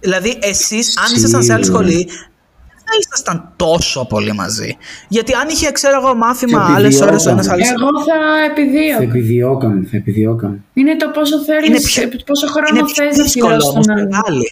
Δηλαδή, 0.00 0.38
εσείς, 0.42 0.96
αν 0.98 1.14
ήσασταν 1.16 1.42
σε 1.42 1.52
άλλη 1.52 1.64
Σίγουρα. 1.64 1.82
σχολή, 1.84 2.04
δεν 2.04 2.84
θα 2.84 2.92
ήσασταν 3.00 3.52
τόσο 3.56 4.06
πολύ 4.06 4.32
μαζί. 4.32 4.76
Γιατί 5.08 5.32
αν 5.32 5.48
είχε, 5.48 5.70
ξέρω 5.72 6.00
εγώ, 6.02 6.14
μάθημα 6.14 6.66
Θα 6.66 6.74
άλλες 6.74 7.00
ώρες 7.00 7.26
ο 7.26 7.30
ένας 7.30 7.46
επιδιώκαμε. 7.46 7.86
άλλο. 7.86 7.88
Εγώ 7.96 8.04
θα 8.04 8.14
Θα 8.14 8.44
επιδίωκα. 8.62 9.02
επιδιώκαμε, 9.02 9.88
θα 9.90 9.96
επιδιώκαμε. 9.96 10.58
Είναι 10.74 10.96
το 10.96 11.08
πόσο 11.14 11.38
θέλεις, 11.44 11.68
Είναι 11.68 11.80
πιο, 11.80 12.20
πόσο 12.26 12.46
χρόνο 12.46 12.68
είναι 12.78 12.84
πιο 12.92 13.04
θες 13.04 13.16
να 13.16 13.22
δύσκολο 13.22 13.46
αφιερώσεις 13.54 13.72
όμω 13.74 13.82
στον 13.82 14.08
και 14.10 14.16
άλλο. 14.26 14.42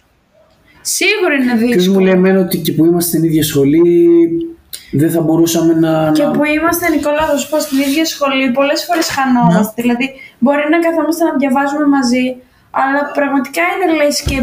Πάλι. 0.85 0.95
Σίγουρα 0.97 1.33
είναι 1.39 1.53
Ποιο 1.57 1.67
μου 1.67 1.73
δύσκολο. 1.73 1.99
λέει 2.05 2.13
εμένα 2.19 2.39
ότι 2.45 2.57
και 2.65 2.71
που 2.75 2.83
είμαστε 2.85 3.09
στην 3.11 3.23
ίδια 3.29 3.43
σχολή 3.51 3.83
δεν 5.01 5.09
θα 5.15 5.21
μπορούσαμε 5.21 5.73
να. 5.73 5.91
Και 6.17 6.23
να- 6.23 6.31
που 6.31 6.43
είμαστε, 6.55 6.83
Νικόλα, 6.93 7.23
θα 7.29 7.37
σου 7.37 7.49
πω 7.49 7.57
στην 7.65 7.77
ίδια 7.87 8.05
σχολή, 8.13 8.45
πολλές 8.57 8.79
φορές 8.87 9.05
χανόμαστε. 9.15 9.81
Δηλαδή, 9.85 10.05
μπορεί 10.43 10.63
να 10.73 10.77
καθόμαστε 10.85 11.23
να 11.29 11.33
διαβάζουμε 11.41 11.85
μαζί, 11.97 12.25
αλλά 12.81 13.01
πραγματικά 13.17 13.63
είναι 13.73 13.87
λες 13.99 14.17
και 14.29 14.37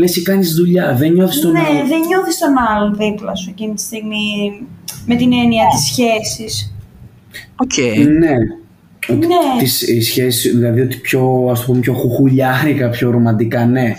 Λες 0.00 0.12
και 0.14 0.22
κάνεις 0.30 0.54
δουλειά, 0.54 0.86
δεν 1.00 1.10
νιώθεις 1.12 1.40
τον 1.40 1.52
ναι, 1.52 1.58
άλλο. 1.68 1.86
δεν 1.92 2.00
νιώθεις 2.08 2.38
τον 2.38 2.52
άλλον 2.70 2.90
δίπλα 3.00 3.34
σου 3.34 3.48
εκείνη 3.54 3.74
τη 3.74 3.82
στιγμή 3.82 4.26
με 5.06 5.14
την 5.20 5.30
έννοια 5.42 5.64
της 5.74 5.82
σχέσης. 5.90 6.52
Οκ. 7.64 7.76
Ναι. 8.22 8.34
Ότι 9.08 9.26
Ναι. 9.26 9.34
τις, 9.58 9.82
οι 9.82 10.00
σχέσεις, 10.00 10.52
δηλαδή 10.54 10.80
ότι 10.80 10.96
πιο, 10.96 11.48
ας 11.50 11.60
το 11.60 11.66
πούμε, 11.66 11.80
πιο 11.80 11.92
χουχουλιάρικα, 11.94 12.88
πιο 12.88 13.10
ρομαντικά, 13.10 13.66
ναι. 13.66 13.94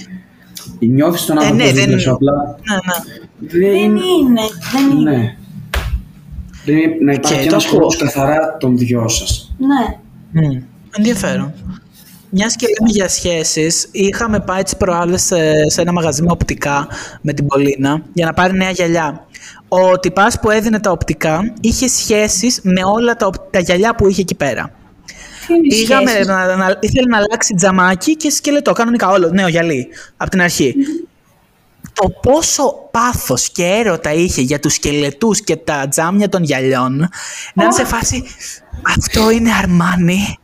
Νιώθεις 0.80 1.26
τον 1.26 1.38
άνθρωπο 1.38 1.56
ναι, 1.64 1.72
δίπλα 1.72 1.86
δεν- 1.86 2.00
σου, 2.00 2.12
απλά 2.12 2.32
Ναι, 2.34 2.76
ναι. 2.76 3.18
δεν 3.60 3.60
Δεν 3.72 3.76
είναι... 3.84 4.00
είναι. 4.20 4.42
Δεν 4.74 4.98
είναι. 4.98 5.12
Ναι. 5.12 5.36
Δεν 6.66 6.78
είναι 6.78 6.96
να 7.02 7.12
υπάρχει 7.14 7.34
Και 7.44 7.48
το 7.50 7.54
ένας 7.54 7.66
ακούω. 7.66 7.80
χώρος 7.80 7.98
καθαρά 7.98 8.58
των 8.60 8.78
δυο 8.78 9.08
σας. 9.08 9.56
Ναι. 9.58 9.98
Μμ, 10.48 10.62
Ενδιαφέρον. 10.98 11.54
Μιας 12.30 12.56
και 12.56 12.68
λέμε 12.68 12.92
για 12.92 13.08
σχέσεις, 13.10 13.88
είχαμε 13.92 14.40
πάει 14.40 14.64
τις 14.64 14.78
προάλλες 14.78 15.22
σε, 15.22 15.70
σε 15.70 15.82
ένα 15.82 15.92
μαγαζί 15.92 16.22
με 16.22 16.32
οπτικά 16.32 16.88
με 17.22 17.34
την 17.34 17.46
Πολίνα 17.48 18.02
για 18.14 18.26
να 18.26 18.34
πάρει 18.34 18.58
νέα 18.58 18.70
γυαλιά. 18.70 19.26
Ο 19.68 20.00
τυπάς 20.00 20.40
που 20.40 20.50
έδινε 20.50 20.80
τα 20.80 20.92
οπτικά 20.92 21.54
είχε 21.62 21.88
σχέσεις 21.88 22.60
με 22.64 22.82
όλα 22.96 23.16
τα, 23.16 23.26
οπ- 23.28 23.52
τα 23.52 23.60
γυαλιά 23.60 23.96
που 23.96 24.08
είχε 24.08 24.22
εκεί 24.22 24.36
πέρα. 24.36 24.72
Τι 25.48 25.54
είναι 25.54 25.76
οι 25.76 25.80
Πήγαμε 25.82 26.10
σχέσεις; 26.10 26.28
να, 26.28 26.56
να- 26.56 26.78
ήθελε 26.80 27.08
να 27.10 27.18
αλλάξει 27.18 27.54
τζαμάκι 27.54 28.16
και 28.16 28.30
σκελετό, 28.30 28.72
κανονικά 28.74 29.10
όλο, 29.10 29.30
νέο 29.30 29.48
γυαλί, 29.48 29.88
από 30.18 30.30
την 30.30 30.42
αρχή. 30.42 30.76
Το 31.94 32.10
πόσο 32.10 32.74
πάθος 32.92 33.50
και 33.50 33.64
έρωτα 33.66 34.14
είχε 34.14 34.42
για 34.42 34.60
τους 34.60 34.74
σκελετούς 34.74 35.42
και 35.42 35.56
τα 35.56 35.88
τζάμια 35.88 36.30
των 36.30 36.44
γυαλιών, 36.44 36.98
να 37.54 37.64
είναι 37.64 37.74
σε 37.74 37.86
φάση, 37.86 38.24
αυτό 38.96 39.30
είναι 39.32 39.52
αρμάνι, 39.64 40.38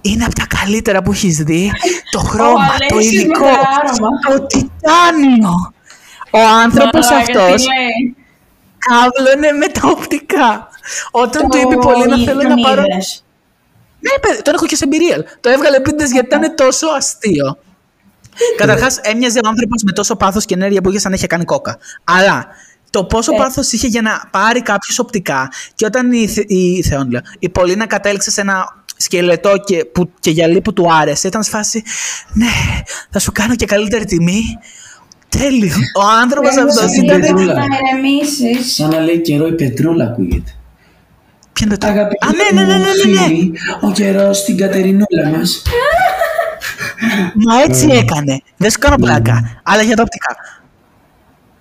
είναι 0.00 0.24
από 0.24 0.34
τα 0.34 0.46
καλύτερα 0.60 1.02
που 1.02 1.12
έχεις 1.12 1.36
δει, 1.36 1.72
το 2.10 2.18
χρώμα, 2.18 2.52
το 2.88 2.96
Αλέξης 2.96 3.12
με 3.14 3.20
υλικό, 3.20 3.44
τα 3.44 3.50
άρωμα. 3.50 4.08
το 4.38 4.46
τιτάνιο. 4.46 5.54
Ο 6.30 6.38
άνθρωπος 6.64 7.06
Μαλάκα, 7.10 7.32
τι 7.32 7.38
αυτός 7.38 7.66
λέει. 7.66 8.16
κάβλωνε 8.78 9.52
με 9.52 9.66
τα 9.66 9.80
οπτικά. 9.88 10.68
Όταν 11.10 11.48
του 11.48 11.56
είπε 11.58 11.74
Το- 11.74 11.80
πολύ 11.80 12.06
να 12.06 12.16
θέλω 12.18 12.40
τον 12.40 12.48
να 12.48 12.56
πάρω 12.68 12.82
είδες. 12.90 13.24
Ναι, 14.06 14.18
παιδί, 14.20 14.42
τον 14.42 14.54
έχω 14.54 14.66
και 14.66 14.76
σε 14.76 14.84
Imperial. 14.90 15.22
Το 15.40 15.48
έβγαλε 15.50 15.80
πίντε 15.80 16.04
γιατί 16.04 16.26
ήταν 16.26 16.54
τόσο 16.54 16.86
αστείο. 16.96 17.58
Καταρχά, 18.56 18.86
έμοιαζε 19.02 19.38
ο 19.44 19.48
άνθρωπο 19.48 19.74
με 19.84 19.92
τόσο 19.92 20.16
πάθο 20.16 20.40
και 20.40 20.54
ενέργεια 20.54 20.80
που 20.80 20.90
είχε 20.90 20.98
σαν 20.98 21.10
να 21.10 21.16
είχε 21.16 21.26
κάνει 21.26 21.44
κόκα. 21.44 21.78
Αλλά 22.04 22.46
το 22.90 23.04
πόσο 23.04 23.32
Ναι. 23.32 23.38
πάθο 23.38 23.62
είχε 23.70 23.86
για 23.86 24.02
να 24.02 24.28
πάρει 24.30 24.62
κάποιο 24.62 24.94
οπτικά 24.98 25.48
και 25.74 25.84
όταν 25.86 26.12
η, 26.12 26.28
Θε- 26.28 26.50
η, 26.50 26.82
Θεόν, 26.82 27.10
λέω, 27.10 27.20
η 27.38 27.48
Πολίνα 27.48 27.86
κατέληξε 27.86 28.30
σε 28.30 28.40
ένα 28.40 28.84
σκελετό 28.96 29.52
και, 29.64 29.84
που, 29.84 30.10
και 30.20 30.30
γυαλί 30.30 30.60
που 30.60 30.72
του 30.72 30.92
άρεσε, 30.92 31.28
ήταν 31.28 31.42
σε 31.42 31.50
φάση. 31.50 31.82
Ναι, 32.32 32.46
θα 33.10 33.18
σου 33.18 33.32
κάνω 33.32 33.54
και 33.56 33.66
καλύτερη 33.66 34.04
τιμή. 34.04 34.42
Τέλειο. 35.28 35.74
Ο 35.96 36.02
άνθρωπο 36.22 36.48
Πρέπει 36.48 36.60
αυτό 36.68 36.80
σαν 36.80 37.04
ήταν. 37.04 37.20
την 37.20 37.30
Πετρούλα. 37.34 37.54
Να 37.54 37.64
ηρεμήσεις. 37.64 38.74
Σαν 38.74 38.88
να 38.90 38.98
λέει 39.00 39.20
καιρό 39.20 39.46
η 39.46 39.52
πετρούλα 39.52 40.04
ακούγεται. 40.04 40.50
Ποιο 41.56 41.66
είναι 41.66 41.76
το. 41.76 41.86
Αγαπητοί 41.86 42.26
Α, 42.26 42.30
ναι, 42.30 42.60
ναι, 42.60 42.66
ναι, 42.66 42.78
ναι, 42.78 42.84
ναι, 42.84 43.20
ναι. 43.20 43.26
φίλοι, 43.26 43.52
ο 43.80 43.92
καιρός 43.92 44.38
στην 44.38 44.56
Κατερινούλα 44.56 45.28
μας. 45.36 45.62
Μα 47.46 47.62
έτσι 47.62 47.86
έκανε. 47.90 48.40
Δεν 48.56 48.70
σου 48.70 48.78
κάνω 48.78 48.96
πλάκα. 48.96 49.60
Αλλά 49.62 49.82
για 49.82 49.96
τα 49.96 50.02
οπτικά. 50.02 50.36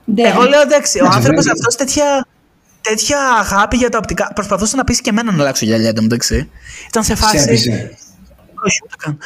Ναι. 0.05 0.21
Εγώ 0.21 0.43
λέω 0.43 0.61
εντάξει, 0.61 0.99
ο 0.99 1.01
Εντάξει, 1.01 1.17
άνθρωπος 1.17 1.45
βέβαια. 1.45 1.53
αυτός 1.53 1.75
τέτοια, 1.75 2.27
τέτοια 2.81 3.19
αγάπη 3.39 3.77
για 3.77 3.89
τα 3.89 3.97
οπτικά. 3.97 4.31
Προσπαθούσε 4.35 4.75
να 4.75 4.83
πείσει 4.83 5.01
και 5.01 5.09
εμένα 5.09 5.31
να 5.31 5.41
αλλάξω 5.41 5.65
γυαλιά 5.65 5.89
εντωμεταξύ. 5.89 6.49
Ήταν 6.87 7.03
σε 7.03 7.15
φάση. 7.15 7.37
Ξέπησε. 7.37 7.97
Όχι, 8.65 8.79
ούτε 8.83 8.95
καν. 8.97 9.17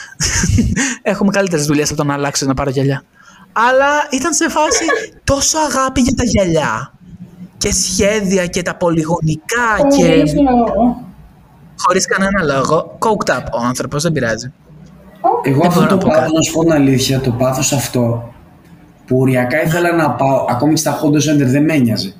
Έχουμε 1.12 1.32
καλύτερες 1.32 1.66
δουλειές 1.66 1.90
από 1.90 1.98
το 1.98 2.04
να 2.04 2.14
αλλάξω 2.14 2.46
να 2.46 2.54
πάρω 2.54 2.70
γυαλιά. 2.70 3.04
Αλλά 3.52 3.90
ήταν 4.12 4.34
σε 4.34 4.50
φάση 4.50 4.86
τόσο 5.24 5.58
αγάπη 5.58 6.02
για 6.02 6.14
τα 6.16 6.24
γυαλιά. 6.24 6.94
Και 7.60 7.74
σχέδια 7.74 8.46
και 8.46 8.62
τα 8.62 8.76
πολυγωνικά 8.76 9.68
και. 9.98 10.06
Χωρίς 10.06 10.34
λόγο. 10.34 11.04
Χωρίς 11.78 12.06
κανένα 12.06 12.44
λόγο. 12.54 12.98
Coked 13.00 13.32
up 13.38 13.44
ο 13.54 13.66
άνθρωπος, 13.68 14.04
δεν 14.04 14.12
πειράζει. 14.12 14.52
Εγώ 15.44 15.58
Δεν 15.60 15.68
αυτό 15.68 15.80
μπορώ 15.80 15.88
το 15.90 15.96
να 15.96 16.02
πω 16.02 16.08
πάθος, 16.08 16.22
κάτι. 16.22 16.36
να 16.36 16.42
σου 16.42 16.54
πω 16.54 16.62
την 16.64 16.72
αλήθεια, 16.72 17.20
το 17.20 17.32
πάθος 17.32 17.74
αυτό 17.74 18.34
που 19.06 19.20
οριακά 19.20 19.64
ήθελα 19.64 19.96
να 19.96 20.12
πάω, 20.12 20.46
ακόμη 20.50 20.74
και 20.74 20.80
στα 20.80 21.00
Honda 21.02 21.16
Center 21.16 21.46
δεν 21.48 21.64
με 21.64 21.74
ένοιαζε. 21.74 22.14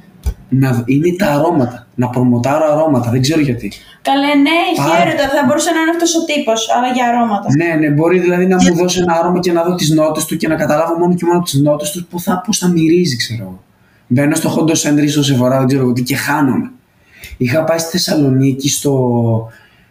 Να, 0.50 0.84
είναι 0.86 1.16
τα 1.18 1.26
αρώματα. 1.26 1.88
Να 1.96 2.10
προμοτάρω 2.10 2.72
αρώματα, 2.72 3.10
δεν 3.10 3.22
ξέρω 3.22 3.40
γιατί. 3.42 3.72
Καλέ, 4.02 4.28
ναι, 4.36 4.58
Πάρα. 4.78 4.96
χαίρετα. 4.96 5.24
Θα 5.30 5.46
μπορούσε 5.48 5.72
να 5.72 5.80
είναι 5.82 5.90
αυτός 5.90 6.16
ο 6.16 6.26
τύπος, 6.26 6.70
αλλά 6.78 6.88
για 6.94 7.06
αρώματα. 7.08 7.48
Ναι, 7.58 7.88
ναι, 7.88 7.94
μπορεί 7.94 8.20
δηλαδή 8.20 8.46
να 8.46 8.56
μου 8.56 8.76
δώσει 8.76 9.00
ένα 9.00 9.14
άρωμα 9.20 9.40
και 9.40 9.52
να 9.52 9.64
δω 9.64 9.76
τις 9.76 9.90
νότες 9.90 10.26
του 10.26 10.38
και 10.38 10.48
να 10.48 10.56
καταλάβω 10.56 10.98
μόνο 10.98 11.14
και 11.14 11.26
μόνο 11.26 11.42
τις 11.42 11.54
νότες 11.54 11.92
του 11.92 12.08
πώ 12.10 12.20
θα, 12.20 12.42
πώς 12.46 12.58
θα 12.58 12.68
μυρίζει, 12.68 13.16
ξέρω 13.18 13.42
εγώ. 13.44 13.64
Μπαίνω 14.12 14.36
στο 14.36 14.56
Honda 14.56 14.72
Center 14.72 15.04
ή 15.04 15.08
στο 15.08 15.22
Sephora, 15.22 15.58
δεν 15.58 15.68
ξέρω 15.68 15.82
εγώ 15.84 15.94
τι, 15.94 16.04
και 16.04 16.16
χάνομαι. 16.16 16.72
Είχα 17.38 17.64
πάει 17.64 17.78
στη 17.78 17.90
Θεσσαλονίκη 17.90 18.70
στο, 18.70 19.48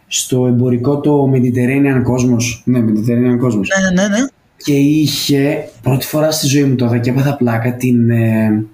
στο 0.06 0.46
εμπορικό 0.46 1.00
το 1.00 1.30
Mediterranean 1.34 1.96
Cosmos. 1.96 2.60
Ναι, 2.64 2.78
Mediterranean 2.78 3.44
Cosmos. 3.46 3.62
Ναι, 3.92 4.02
ναι, 4.02 4.08
ναι. 4.08 4.26
και 4.56 4.72
είχε 4.72 5.68
πρώτη 5.82 6.06
φορά 6.06 6.30
στη 6.30 6.46
ζωή 6.46 6.62
μου 6.64 6.74
το 6.74 6.84
είδα 6.84 6.98
και 6.98 7.10
έπαθα 7.10 7.36
πλάκα 7.36 7.72
την 7.74 8.10
ε, 8.10 8.64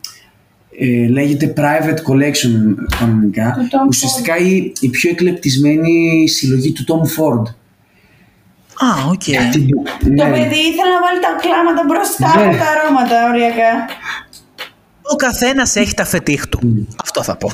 ε, 0.78 1.08
λέγεται 1.08 1.52
private 1.56 1.98
collection 2.10 2.74
κανονικά 2.98 3.52
Του 3.58 3.64
Tom 3.70 3.88
ουσιαστικά 3.88 4.36
η, 4.36 4.72
η 4.80 4.88
πιο 4.88 5.10
εκλεπτισμένη 5.10 6.28
συλλογή 6.28 6.72
του 6.72 6.84
Tom 6.88 7.00
Ford 7.20 7.42
Α, 8.86 9.08
οκ. 9.10 9.22
Την- 9.22 9.68
Το 10.16 10.24
ναι. 10.24 10.30
παιδί 10.30 10.60
ήθελε 10.70 10.90
να 10.96 11.00
βάλει 11.04 11.20
τα 11.26 11.32
κλάματα 11.42 11.82
μπροστά 11.88 12.30
Ναι. 12.40 12.46
από 12.46 12.56
τα 12.62 12.66
αρώματα, 12.74 13.16
οριακά. 13.30 13.70
Ο 15.12 15.16
καθένας 15.16 15.76
έχει 15.76 15.94
τα 15.94 16.04
φετίχ 16.04 16.46
του. 16.48 16.88
Αυτό 17.02 17.22
θα 17.22 17.36
πω. 17.36 17.46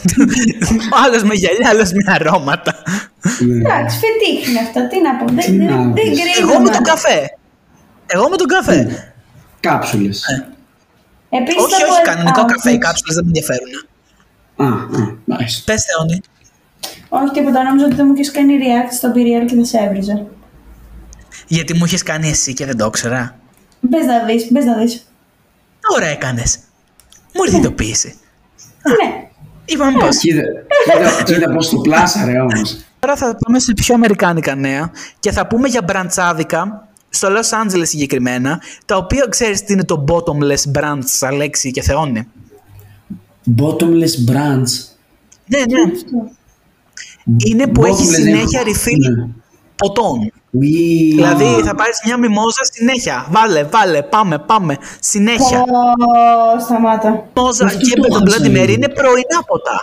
Ο 0.93 0.97
άλλος 1.05 1.23
με 1.23 1.35
γυαλιά, 1.35 1.69
άλλος 1.69 1.93
με 1.93 2.13
αρώματα. 2.13 2.75
Ναι. 3.39 3.55
Εντάξει, 3.57 3.99
φετίχ 3.99 4.49
είναι 4.49 4.59
αυτό. 4.59 4.89
Τι 4.89 5.01
να 5.03 5.17
πω. 5.17 5.25
Δεν, 5.27 5.37
Τι 5.45 5.57
δεν, 5.57 5.67
να 5.67 5.77
δεν 5.83 5.93
πεις. 5.93 6.03
κρίνουμε. 6.35 6.53
Εγώ 6.53 6.61
με 6.63 6.71
τον 6.71 6.83
καφέ. 6.83 7.37
Εγώ 8.07 8.29
με 8.29 8.37
τον 8.37 8.47
καφέ. 8.47 9.11
κάψουλες 9.61 10.25
Επίσης, 11.31 11.63
όχι, 11.63 11.71
θα 11.71 11.77
όχι, 11.87 12.03
πω- 12.03 12.11
κανονικό 12.11 12.41
α, 12.41 12.45
καφέ. 12.45 12.69
Οι 12.69 12.73
όχι. 12.73 12.81
κάψουλες 12.81 13.15
δεν 13.15 13.25
με 13.25 13.31
ενδιαφέρουν. 13.31 13.73
α, 14.57 14.67
α, 15.03 15.17
nice. 15.31 15.63
Πες, 15.65 15.85
Θεόνι. 15.85 16.21
Όχι 17.09 17.31
τίποτα, 17.33 17.63
νόμιζα 17.63 17.85
ότι 17.87 17.95
δεν 17.95 18.07
μου 18.07 18.15
έχει 18.19 18.31
κάνει 18.31 18.59
react 18.61 18.93
στο 18.97 19.09
Imperial 19.13 19.45
και 19.47 19.55
δεν 19.55 19.65
σε 19.65 19.79
έβριζε. 19.79 20.27
Γιατί 21.47 21.75
μου 21.77 21.85
είχες 21.85 22.03
κάνει 22.03 22.29
εσύ 22.29 22.53
και 22.55 22.67
δεν 22.67 22.77
το 22.77 22.85
ήξερα. 22.87 23.37
Μπες 23.81 24.05
να 24.05 24.25
δεις, 24.25 24.47
μπες 24.51 24.65
να 24.65 24.77
δεις. 24.77 25.07
Ωραία 25.97 26.09
έκανες. 26.09 26.59
Μου 27.35 27.43
ήρθε 27.45 27.57
η 27.57 27.61
ειδοποίηση. 27.61 28.15
Ναι. 28.83 29.29
Είπαμε 29.65 29.99
πώς. 29.99 30.17
κοίτα, 30.19 30.43
κοίτα, 30.85 31.23
κοίτα 31.23 31.53
πως 31.53 31.69
το 31.69 31.77
πλάσαρε 31.81 32.41
όμως 32.41 32.77
Τώρα 32.99 33.17
θα 33.17 33.37
πάμε 33.45 33.59
σε 33.59 33.73
πιο 33.73 33.95
αμερικάνικα 33.95 34.55
νέα 34.55 34.91
και 35.21 35.33
θα 35.33 35.47
πούμε 35.47 35.69
για 35.69 35.83
μπραντσάδικα 35.83 36.89
στο 37.09 37.29
Los 37.29 37.65
Angeles 37.65 37.83
συγκεκριμένα, 37.87 38.61
τα 38.85 38.97
οποία 38.97 39.27
ξέρεις 39.29 39.65
τι 39.65 39.73
είναι 39.73 39.85
το 39.85 40.05
bottomless 40.09 40.79
brunch, 40.79 41.03
Αλέξη 41.21 41.71
και 41.71 41.83
Θεόνι. 41.83 42.27
bottomless 43.59 44.31
branch 44.31 44.69
Ναι, 45.47 45.59
ναι. 45.59 45.93
Είναι 47.47 47.67
που 47.67 47.85
έχει 47.85 48.03
Bottomless 48.09 48.15
συνέχεια 48.15 48.61
είναι- 48.61 48.71
refill 48.71 49.17
ναι. 49.17 49.33
Ποτών. 49.81 50.33
Ουί. 50.51 51.13
Δηλαδή 51.15 51.45
θα 51.45 51.75
πάρεις 51.75 51.99
μια 52.05 52.17
μιμόζα 52.19 52.63
συνέχεια. 52.73 53.27
Βάλε, 53.31 53.65
βάλε, 53.65 54.03
πάμε, 54.03 54.39
πάμε. 54.39 54.77
Συνέχεια. 55.01 55.61
Ω, 55.61 56.61
σταμάτα. 56.65 57.09
Μιμόζα 57.35 57.65
Αυτό 57.65 57.79
και 57.79 57.95
το 57.95 58.01
με 58.03 58.09
τον 58.09 58.23
άκουσα 58.23 58.37
Bloody 58.39 58.47
Mary 58.47 58.53
λίγο. 58.53 58.73
είναι 58.73 58.89
πρωινά 58.89 59.39
ποτά. 59.47 59.77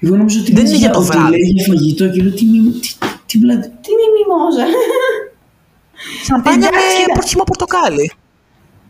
Εγώ 0.00 0.16
νομίζω 0.16 0.40
ότι 0.40 0.52
Δεν 0.52 0.60
είναι 0.60 0.68
είναι 0.68 0.78
για 0.78 0.90
το 0.90 0.98
ότι 0.98 1.06
βράδυ. 1.08 1.30
λέει 1.30 1.40
για 1.54 1.64
φαγητό 1.68 2.04
και 2.08 2.22
λέω 2.22 2.32
τι, 2.32 2.44
μη- 2.44 2.80
τι, 2.82 2.90
τι 3.26 3.38
μπλα- 3.38 3.60
Τι 3.82 3.88
είναι 3.92 4.04
η 4.08 4.12
μιμόζα; 4.16 4.64
Σαμπάνια 6.26 6.68
Εντάξει, 6.68 6.96
με 6.96 7.02
κοίτα. 7.02 7.12
πορχήμα 7.14 7.44
πορτοκάλι. 7.44 8.06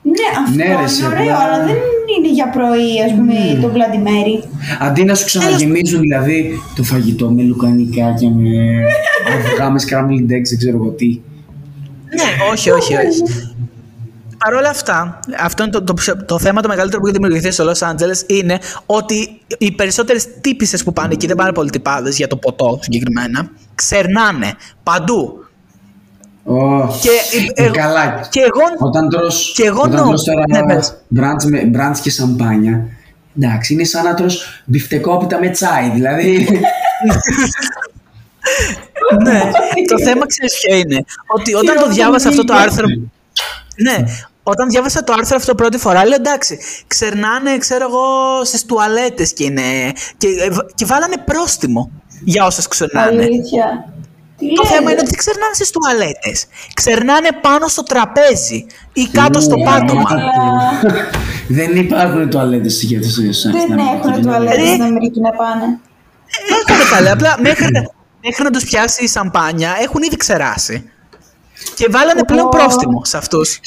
Ναι, 0.07 0.13
αυτό 0.45 0.57
Ναι, 0.57 0.65
ρε, 0.65 0.71
είναι 0.79 0.89
σε 0.89 1.07
ωραίο, 1.07 1.21
απλά- 1.23 1.39
αλλά 1.39 1.65
δεν 1.67 1.77
είναι 2.19 2.31
για 2.33 2.49
πρωί, 2.49 2.91
ας 3.07 3.13
πούμε, 3.17 3.35
το 3.63 3.71
Bloody 3.75 4.01
Mary. 4.09 4.49
Αντί 4.81 5.05
να 5.05 5.15
σου 5.15 5.25
ξαναγεμίζουν 5.25 6.01
δηλαδή 6.01 6.61
το 6.77 6.83
φαγητό 6.83 7.31
με 7.31 7.43
λουκανικά 7.43 8.15
και 8.21 8.29
με 8.29 8.51
αυγά 9.37 9.71
με 9.71 9.81
scrambled 9.89 10.31
eggs, 10.37 10.49
δεν 10.51 10.59
ξέρω 10.59 10.77
εγώ 10.77 10.89
τι. 10.91 11.21
Ναι, 12.15 12.51
όχι, 12.53 12.71
όχι, 12.71 12.95
όχι. 12.95 13.23
Παρ' 14.39 14.55
όλα 14.55 14.69
αυτά, 14.69 15.21
αυτό 15.41 15.63
είναι 15.63 15.73
το, 15.73 15.83
το, 15.83 15.95
πιο- 15.95 16.25
το 16.25 16.39
θέμα 16.39 16.61
το 16.63 16.69
μεγαλύτερο 16.69 17.01
που 17.01 17.07
έχει 17.07 17.17
δημιουργηθεί 17.17 17.51
στο 17.51 17.71
Los 17.71 17.89
Angeles 17.91 18.23
είναι 18.31 18.59
ότι 18.87 19.41
οι 19.59 19.73
περισσότερες 19.73 20.27
τύπησες 20.41 20.83
που 20.85 20.93
πάνε 20.93 21.13
εκεί, 21.13 21.27
δεν 21.27 21.37
πάνε 21.37 21.53
πολύ 21.53 21.71
τυπάδες 21.71 22.17
για 22.17 22.27
το 22.27 22.37
ποτό 22.37 22.79
συγκεκριμένα, 22.83 23.49
ξερνάνε 23.75 24.53
παντού. 24.83 25.44
Ω, 26.47 26.87
Και, 27.01 27.09
ε, 27.57 27.65
ε, 27.65 27.71
καλά. 27.71 28.27
και 28.31 28.41
εγώ. 28.41 28.87
Όταν 28.87 29.09
τρως, 29.09 29.53
Και 29.57 29.65
εγώ 29.67 29.81
όταν 29.83 30.01
νο- 30.01 30.09
τρως 30.09 30.25
τώρα 30.25 30.43
ναι, 30.49 30.75
πες. 30.75 30.95
μπραντς, 31.09 31.45
με, 31.45 31.65
μπραντς 31.65 32.01
και 32.01 32.11
σαμπάνια, 32.11 32.87
εντάξει, 33.39 33.73
είναι 33.73 33.85
σαν 33.85 34.05
να 34.05 34.15
τρως 34.15 34.63
μπιφτεκόπιτα 34.65 35.39
με 35.39 35.49
τσάι, 35.49 35.91
δηλαδή. 35.91 36.49
ναι, 39.25 39.41
το 39.91 39.99
θέμα 40.05 40.27
ξέρεις 40.27 40.59
ποιο 40.61 40.77
είναι. 40.77 41.05
Ότι 41.37 41.55
όταν 41.55 41.77
το 41.77 41.89
διάβασα 41.89 42.29
αυτό 42.29 42.45
το 42.45 42.55
άρθρο. 42.55 42.87
Ναι, 43.77 44.05
όταν 44.43 44.69
διάβασα 44.69 45.05
το 45.05 45.13
άρθρο 45.19 45.37
αυτό 45.37 45.55
πρώτη 45.55 45.79
φορά, 45.79 46.05
λέω 46.07 46.15
εντάξει, 46.15 46.59
ξερνάνε, 46.87 47.59
ξέρω 47.59 47.87
εγώ, 47.89 48.05
στις 48.45 48.65
τουαλέτες 48.65 49.33
και 49.33 49.45
είναι. 49.45 49.63
Και, 50.17 50.29
και 50.75 50.85
βάλανε 50.85 51.15
πρόστιμο 51.25 51.91
για 52.25 52.45
όσες 52.47 52.69
ξερνάνε. 52.69 53.23
Αλήθεια. 53.23 53.94
Τι 54.39 54.55
Το 54.55 54.63
λες; 54.63 54.71
θέμα 54.73 54.91
είναι 54.91 55.01
ότι 55.01 55.11
δεν 55.11 55.19
ξερνάνε 55.19 55.55
στις 55.55 55.71
τουαλέτες. 55.71 56.47
Ξερνάνε 56.75 57.29
πάνω 57.41 57.69
στο 57.69 57.83
τραπέζι 57.83 58.67
ή 58.93 59.09
κάτω 59.13 59.41
στο 59.41 59.55
Ου, 59.59 59.63
πάτωμα. 59.65 60.03
γαμάτο. 60.11 60.89
Δεν 61.49 61.77
υπάρχουν 61.77 62.31
τουαλέτες 62.31 62.73
στη 62.75 62.87
γεύση. 62.87 63.31
Δεν 63.51 63.79
έχουν 63.79 64.23
τουαλέτες 64.23 64.57
Ρε. 64.57 64.67
στην 64.67 64.83
Αμερική 64.83 65.21
να 65.21 65.31
πάνε. 65.31 65.65
Έχουν 66.51 66.89
καλέ, 66.91 67.11
απλά 67.11 67.37
μέχρι, 67.41 67.67
μέχρι 68.23 68.43
να 68.43 68.51
τους 68.51 68.65
πιάσει 68.65 69.05
η 69.05 69.09
σαμπάνια 69.09 69.77
έχουν 69.81 70.03
ήδη 70.03 70.17
ξεράσει. 70.17 70.89
Και 71.75 71.87
βάλανε 71.91 72.25
πλέον 72.25 72.47
Ω. 72.47 72.49
πρόστιμο 72.49 73.05
σε 73.05 73.17
αυτούς. 73.17 73.61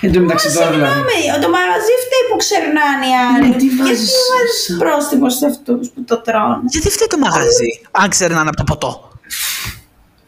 Εν 0.00 0.12
τω 0.12 0.20
μεταξύ 0.20 0.52
τώρα 0.54 0.70
δηλαδή. 0.70 0.92
Συγγνώμη, 0.92 1.42
το 1.44 1.50
μαγαζί 1.50 1.94
φταίει 2.04 2.24
που 2.30 2.36
ξερνάνε 2.36 3.06
οι 3.10 3.14
άλλοι. 3.28 3.48
Ναι, 3.48 3.56
τι 3.56 3.64
Γιατί 3.66 3.82
βάζεις 3.82 4.12
βάζεις 4.32 4.64
σαν- 4.66 4.78
πρόστιμο 4.78 5.30
σε 5.30 5.46
αυτούς 5.46 5.88
που 5.94 6.04
το 6.04 6.16
τρώνε; 6.20 6.62
Γιατί 6.74 6.88
φταίει 6.90 7.06
το 7.06 7.18
μαγαζί, 7.18 7.70
αν 7.90 8.08
ξερνάνε 8.08 8.48
από 8.48 8.56
το 8.56 8.64
ποτό; 8.64 8.90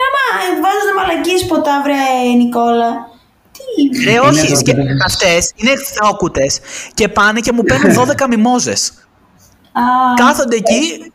Άμα 0.05 0.23
βάζουν 0.63 0.91
μαλακίες 0.97 1.45
ποτά, 1.47 1.83
βρε 1.85 2.01
Νικόλα. 2.37 2.91
Τι. 3.55 4.11
Ε, 4.11 4.19
όχι, 4.19 4.47
εδώ 4.47 4.57
σκε... 4.57 4.75
πέρα. 4.75 4.93
αυτές 5.07 5.53
είναι 5.57 5.73
θεόκουτες 5.95 6.61
και 6.95 7.09
πάνε 7.09 7.41
και 7.41 7.53
μου 7.53 7.63
παίρνουν 7.63 7.95
12 8.21 8.27
μιμόζες. 8.29 8.93
Α, 9.73 9.83
Κάθονται 10.17 10.57
εκεί. 10.57 11.13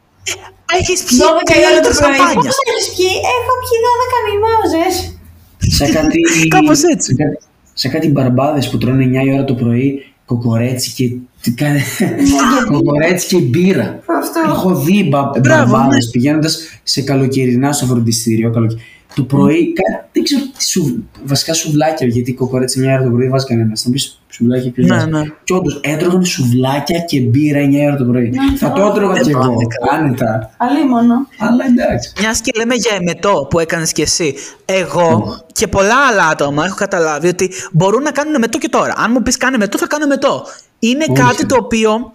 Έχεις 0.80 1.04
πιει 1.04 1.18
12 1.22 1.24
η 1.24 1.54
3 1.54 1.58
ώρα 1.72 1.80
το 1.82 1.90
λίτρα 1.90 2.06
πρωί. 2.06 2.18
σαμπάνια. 2.18 2.34
Πώς 2.50 2.58
έχεις 2.72 2.88
πιει, 2.96 3.14
έχω 3.38 3.54
πιει 3.64 3.78
12 3.88 4.18
μιμόζες. 4.30 4.94
Σε 5.78 5.92
κάτι. 5.92 6.48
Κάπως 6.48 6.84
έτσι. 6.84 7.10
Σε 7.16 7.24
κάτι, 7.24 7.38
σε 7.74 7.88
κάτι 7.88 8.08
μπαρμπάδες 8.08 8.70
που 8.70 8.78
τρώνε 8.78 9.06
9 9.22 9.26
η 9.26 9.34
ώρα 9.34 9.44
το 9.44 9.54
πρωί 9.56 10.14
κοκορέτσι 10.26 10.92
και. 10.92 11.16
Τι 11.42 11.52
κάνε- 11.52 11.82
κοκορέτσι 12.72 13.28
και 13.28 13.42
μπύρα. 13.42 14.00
Αυτό. 14.06 14.40
Έχω 14.46 14.76
δει 14.76 15.08
μπα, 15.10 15.22
Μπράβο, 15.22 15.40
ναι. 15.40 15.72
μπαρμπάδες 15.72 16.10
πηγαίνοντας 16.12 16.60
σε 16.84 17.02
καλοκαιρινά 17.02 17.72
στο 17.72 17.86
φροντιστήριο. 17.86 18.52
καλοκαι- 18.52 18.80
Το 19.16 19.24
πρωί, 19.24 19.74
κα- 19.74 20.08
δεν 20.12 20.24
ξέρω 20.24 20.42
τι 20.58 20.64
σου, 20.64 21.04
βασικά 21.24 21.54
σουβλάκια, 21.54 22.08
γιατί 22.08 22.34
κοκορέτσι 22.34 22.80
9 22.80 22.90
η 22.92 22.94
ώρα 22.94 23.04
το 23.04 23.10
πρωί 23.10 23.22
δεν 23.22 23.32
βάζει 23.32 23.46
κανένας. 23.46 23.82
Θα 23.82 23.90
μου 23.90 23.94
πει 23.96 24.02
σουβλάκια 24.30 24.72
ποιο 24.72 24.84
Ναι, 24.86 24.96
βάζει. 24.96 25.10
ναι. 25.10 25.22
Και 25.44 25.54
όντως 25.54 25.80
έτρωγαν 25.84 26.26
σουβλάκια 26.26 27.00
και 27.00 27.20
μπύρα 27.20 27.60
9 27.60 27.82
η 27.82 27.86
ώρα 27.86 27.96
το 27.96 28.04
πρωί. 28.06 28.34
Θα 28.58 28.72
το 28.72 28.82
έτρωγα 28.86 29.14
Δεν 29.14 29.24
κι 29.24 29.30
εγώ. 29.30 29.40
πάνε 29.40 29.56
καλά. 29.80 30.04
Άνετα. 30.04 30.50
Αλίμονο. 30.58 31.28
Αλλά 31.38 31.66
εντάξει. 31.66 32.14
Μιας 32.20 32.42
και 32.42 32.52
λέμε 32.58 32.76
για 32.76 32.92
εμετό 33.00 33.48
που 33.50 33.60
έκανες 33.60 33.92
κι 33.92 34.02
εσύ. 34.02 34.34
Εγώ 34.66 35.38
και 35.54 35.68
πολλά 35.68 35.96
άλλα 36.12 36.28
άτομα 36.28 36.66
έχω 36.66 36.76
καταλάβει 36.76 37.28
ότι 37.28 37.50
μπορούν 37.72 38.04
να 38.04 38.12
κάνουν 38.12 38.34
εμετό 38.36 38.58
και 38.58 38.70
τώρα. 38.70 38.94
Αν 38.98 39.12
μου 39.14 39.22
πεις 39.22 39.38
κάνε 39.38 39.56
εμετό, 39.56 39.78
θα 39.78 39.88
κάνω 39.88 40.04
εμετό. 40.04 40.44
Είναι 40.84 41.06
Όχι. 41.10 41.22
κάτι 41.22 41.46
το 41.46 41.56
οποίο 41.60 42.14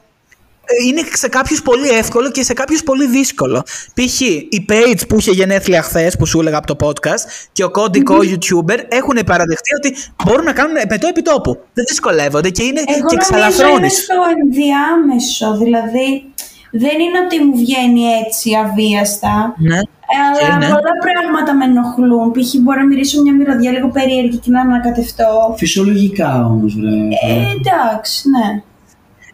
ε, 0.65 0.87
είναι 0.89 1.03
σε 1.13 1.29
κάποιους 1.29 1.63
πολύ 1.63 1.89
εύκολο 1.89 2.31
και 2.31 2.43
σε 2.43 2.53
κάποιους 2.53 2.83
πολύ 2.83 3.07
δύσκολο. 3.07 3.63
Π.χ. 3.95 4.21
η 4.49 4.67
Page 4.69 5.01
που 5.09 5.17
είχε 5.19 5.31
γενέθλια 5.31 5.83
χθες, 5.83 6.17
που 6.17 6.27
σου 6.27 6.41
έλεγα 6.41 6.59
από 6.59 6.75
το 6.77 6.87
podcast, 6.87 7.25
και 7.53 7.65
ο 7.65 7.71
κωδικό 7.71 8.17
YouTuber 8.23 8.79
έχουν 8.89 9.19
παραδεχτεί 9.27 9.71
ότι 9.77 9.97
μπορούν 10.25 10.45
να 10.45 10.53
κάνουν 10.53 10.77
εμετό 10.77 11.07
επί 11.09 11.23
τόπου. 11.23 11.59
Δεν 11.75 11.85
δυσκολεύονται 11.89 12.51
και 12.51 12.63
είναι 12.63 12.81
Εγώ 12.87 12.87
και 12.87 12.93
νομίζω 12.93 13.09
είναι 13.13 13.45
εξαλαφρώνει. 13.45 13.91
στο 13.91 14.15
ενδιάμεσο, 14.45 15.57
δηλαδή 15.65 16.25
δεν 16.71 17.01
είναι 17.01 17.19
ότι 17.25 17.45
μου 17.45 17.57
βγαίνει 17.57 18.03
έτσι 18.27 18.51
αβίαστα. 18.65 19.55
Ναι. 19.59 19.81
Ε, 20.15 20.17
αλλά 20.27 20.39
Και 20.39 20.47
είναι. 20.55 20.75
πολλά 20.75 20.93
πράγματα 21.07 21.55
με 21.55 21.65
ενοχλούν. 21.65 22.31
Π.χ. 22.33 22.55
μπορώ 22.63 22.81
να 22.81 22.87
μυρίσω 22.87 23.23
μια 23.23 23.35
μυρωδιά 23.35 23.71
λίγο 23.71 23.89
περίεργη 23.89 24.37
και 24.37 24.51
να 24.51 24.61
ανακατευτώ. 24.61 25.55
Φυσιολογικά 25.57 26.47
όμως, 26.47 26.75
βρε. 26.75 26.91
Ε, 26.91 27.51
εντάξει, 27.57 28.23
ναι. 28.29 28.63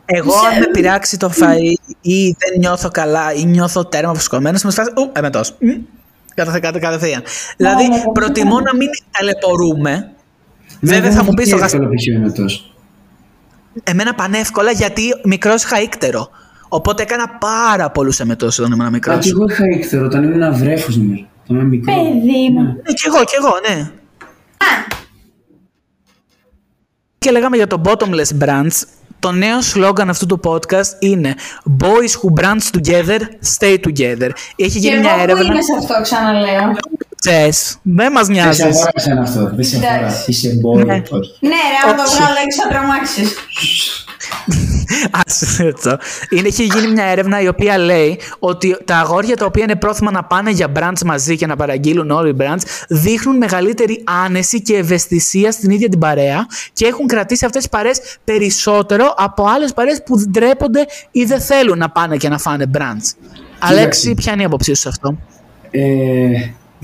Εγώ, 0.05 0.33
αν 0.35 0.59
με 0.59 0.67
πειράξει 0.73 1.17
το 1.19 1.31
φαΐ 1.41 1.75
ή 2.01 2.25
δεν 2.25 2.59
νιώθω 2.59 2.89
καλά 2.89 3.33
ή 3.33 3.45
νιώθω 3.45 3.85
τέρμα 3.85 4.15
φουσκωμένος, 4.15 4.63
με 4.63 4.71
σφάσει. 4.71 4.91
Ου, 4.97 5.11
εμετό. 5.13 5.41
Κάθε 6.35 6.59
κάθε 6.59 6.79
κατευθείαν. 6.79 7.23
Δηλαδή, 7.57 7.89
ναι, 7.89 7.97
ναι. 7.97 8.03
προτιμώ 8.13 8.61
να 8.61 8.77
μην 8.77 8.89
ταλαιπωρούμε. 9.11 10.13
Ναι, 10.81 10.95
Βέβαια, 10.95 11.11
θα 11.11 11.25
μου 11.25 11.35
πεις 11.35 11.49
το 11.49 11.57
το 11.57 11.63
γαστρό. 11.63 11.79
εύκολο 11.83 11.95
π.χ. 11.99 12.07
ο 12.17 12.21
εμετός. 12.21 12.75
Εμένα 13.85 14.15
πανεύκολα 14.15 14.71
γιατί 14.71 15.03
μικρός 15.25 15.63
είχα 15.65 15.81
ίκτερο. 15.81 16.29
Οπότε 16.75 17.03
έκανα 17.03 17.29
πάρα 17.41 17.91
πολλούς 17.91 18.21
εμετό 18.21 18.47
όταν 18.47 18.73
ήμουν 18.73 18.91
μικρός. 18.93 19.17
Α, 19.17 19.19
και 19.19 19.29
εγώ 19.29 19.45
είχα 19.51 19.65
ίκτερο 19.67 20.05
όταν 20.05 20.23
ήμουν 20.23 20.55
βρέφος 20.55 20.97
νομίζω. 20.97 21.27
Όταν 21.45 21.57
ήμουν 21.57 21.69
μικρό. 21.69 21.95
Παιδί 21.95 22.49
μου. 22.53 22.63
Ναι, 22.63 22.93
κι 22.95 23.07
εγώ, 23.07 23.25
κι 23.25 23.35
εγώ, 23.39 23.53
ναι. 23.69 23.91
Και 27.19 27.31
λέγαμε 27.31 27.57
για 27.57 27.67
το 27.67 27.81
bottomless 27.85 28.45
brunch. 28.45 28.83
Το 29.19 29.33
νέο 29.33 29.61
σλόγκαν 29.63 30.09
αυτού 30.09 30.27
του 30.27 30.41
podcast 30.45 30.91
είναι 30.99 31.35
Boys 31.81 32.13
who 32.21 32.41
brunch 32.41 32.77
together, 32.77 33.21
stay 33.59 33.77
together. 33.87 34.31
Έχει 34.57 34.71
Και 34.71 34.79
γίνει 34.79 34.95
εγώ 34.95 35.01
μια 35.01 35.15
που 35.15 35.21
έρευνα. 35.21 35.45
είμαι 35.45 35.63
σε 35.63 35.73
αυτό, 35.79 36.03
ξαναλέω. 36.03 36.73
Τσες, 37.23 37.77
δεν 37.83 38.13
μας 38.13 38.27
Δεν 38.27 38.35
σε 38.37 38.43
νοιάζεις. 38.43 38.65
αφορά 38.65 38.91
εσένα 38.95 39.21
αυτό; 39.23 39.51
Δεν 39.55 39.65
σε 39.65 39.77
αφορά. 39.77 39.95
Εντάξει. 39.99 40.31
Είσαι 40.31 40.57
boy. 40.61 40.85
Ναι. 40.85 41.03
όχι. 41.11 41.33
Ναι, 41.41 41.49
ρε, 41.49 41.79
άμα 41.85 41.95
το 41.97 42.03
Όχι. 42.03 42.17
βγάλω 42.17 42.35
έξω 42.45 42.63
θα 42.63 42.69
τρομάξεις. 42.69 43.37
Άσε 45.27 45.69
αυτό. 45.75 45.97
Είναι, 46.31 46.49
έχει 46.49 46.63
γίνει 46.65 46.87
μια 46.93 47.05
έρευνα 47.05 47.41
η 47.41 47.49
οποία 47.49 47.79
λέει 47.79 48.19
ότι 48.39 48.77
τα 48.85 48.97
αγόρια 48.97 49.37
τα 49.37 49.45
οποία 49.45 49.63
είναι 49.65 49.77
πρόθυμα 49.77 50.11
να 50.11 50.25
πάνε 50.25 50.51
για 50.51 50.69
brands 50.79 51.03
μαζί 51.05 51.37
και 51.37 51.47
να 51.47 51.57
παραγγείλουν 51.57 52.11
όλοι 52.11 52.31
οι 52.31 52.37
brands 52.41 52.63
δείχνουν 52.89 53.37
μεγαλύτερη 53.37 54.05
άνεση 54.25 54.63
και 54.63 54.77
ευαισθησία 54.77 55.53
στην 55.53 55.71
ίδια 55.71 55.89
την 55.89 55.99
παρέα 55.99 56.47
και 56.73 56.87
έχουν 56.87 57.07
κρατήσει 57.07 57.45
αυτές 57.45 57.61
τις 57.63 57.71
παρέες 57.71 58.01
περισσότερο 58.25 59.15
από 59.17 59.45
άλλες 59.57 59.73
παρέες 59.73 60.03
που 60.05 60.23
ντρέπονται 60.31 60.87
ή 61.11 61.25
δεν 61.25 61.41
θέλουν 61.41 61.79
να 61.79 61.91
πάνε 61.91 62.17
και 62.17 62.29
να 62.29 62.39
φάνε 62.39 62.65
brands. 62.79 63.15
Αλέξη, 63.59 64.15
ποια 64.15 64.33
είναι 64.33 64.43
η 64.43 64.45
άποψή 64.45 64.75
σου 64.75 64.81
σε 64.81 64.89
αυτό; 64.89 65.17
Ε, 65.71 66.29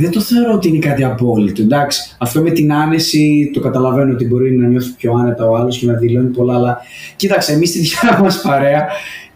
δεν 0.00 0.10
το 0.10 0.20
θεωρώ 0.20 0.52
ότι 0.52 0.68
είναι 0.68 0.78
κάτι 0.78 1.04
απόλυτο. 1.04 1.62
Εντάξει, 1.62 2.16
αυτό 2.18 2.40
με 2.40 2.50
την 2.50 2.72
άνεση 2.72 3.50
το 3.54 3.60
καταλαβαίνω 3.60 4.12
ότι 4.12 4.24
μπορεί 4.24 4.56
να 4.56 4.68
νιώθει 4.68 4.90
πιο 4.90 5.12
άνετα 5.12 5.48
ο 5.48 5.56
άλλος 5.56 5.78
και 5.78 5.86
να 5.86 5.92
δηλώνει 5.92 6.28
πολλά, 6.28 6.54
αλλά 6.54 6.80
κοίταξε, 7.16 7.52
εμείς 7.52 7.68
στη 7.68 7.78
δικιά 7.78 8.18
μας 8.22 8.40
παρέα 8.40 8.86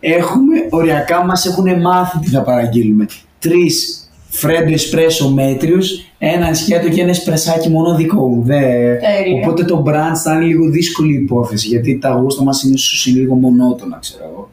έχουμε 0.00 0.54
οριακά 0.70 1.24
μας 1.24 1.46
έχουν 1.46 1.80
μάθει 1.80 2.18
τι 2.18 2.28
θα 2.28 2.42
παραγγείλουμε. 2.42 3.06
Τρεις 3.38 4.06
φρέντο 4.28 4.72
εσπρέσο 4.72 5.30
μέτριου, 5.30 5.78
ένα 6.18 6.54
σκέτο 6.54 6.88
και 6.88 7.00
ένα 7.00 7.10
εσπρεσάκι 7.10 7.68
μόνο 7.68 7.94
δικό 7.94 8.28
μου. 8.28 8.42
Δε... 8.42 8.60
Τέλεια. 8.60 9.40
Οπότε 9.42 9.64
το 9.64 9.84
brunch 9.86 10.16
θα 10.24 10.34
είναι 10.34 10.44
λίγο 10.44 10.70
δύσκολη 10.70 11.14
υπόθεση 11.14 11.68
γιατί 11.68 11.98
τα 11.98 12.10
γούστα 12.10 12.42
μας 12.42 12.62
είναι, 12.62 12.74
ίσως 12.74 13.06
είναι 13.06 13.18
λίγο 13.18 13.34
μονότονα, 13.34 13.98
ξέρω 14.00 14.24
εγώ. 14.32 14.50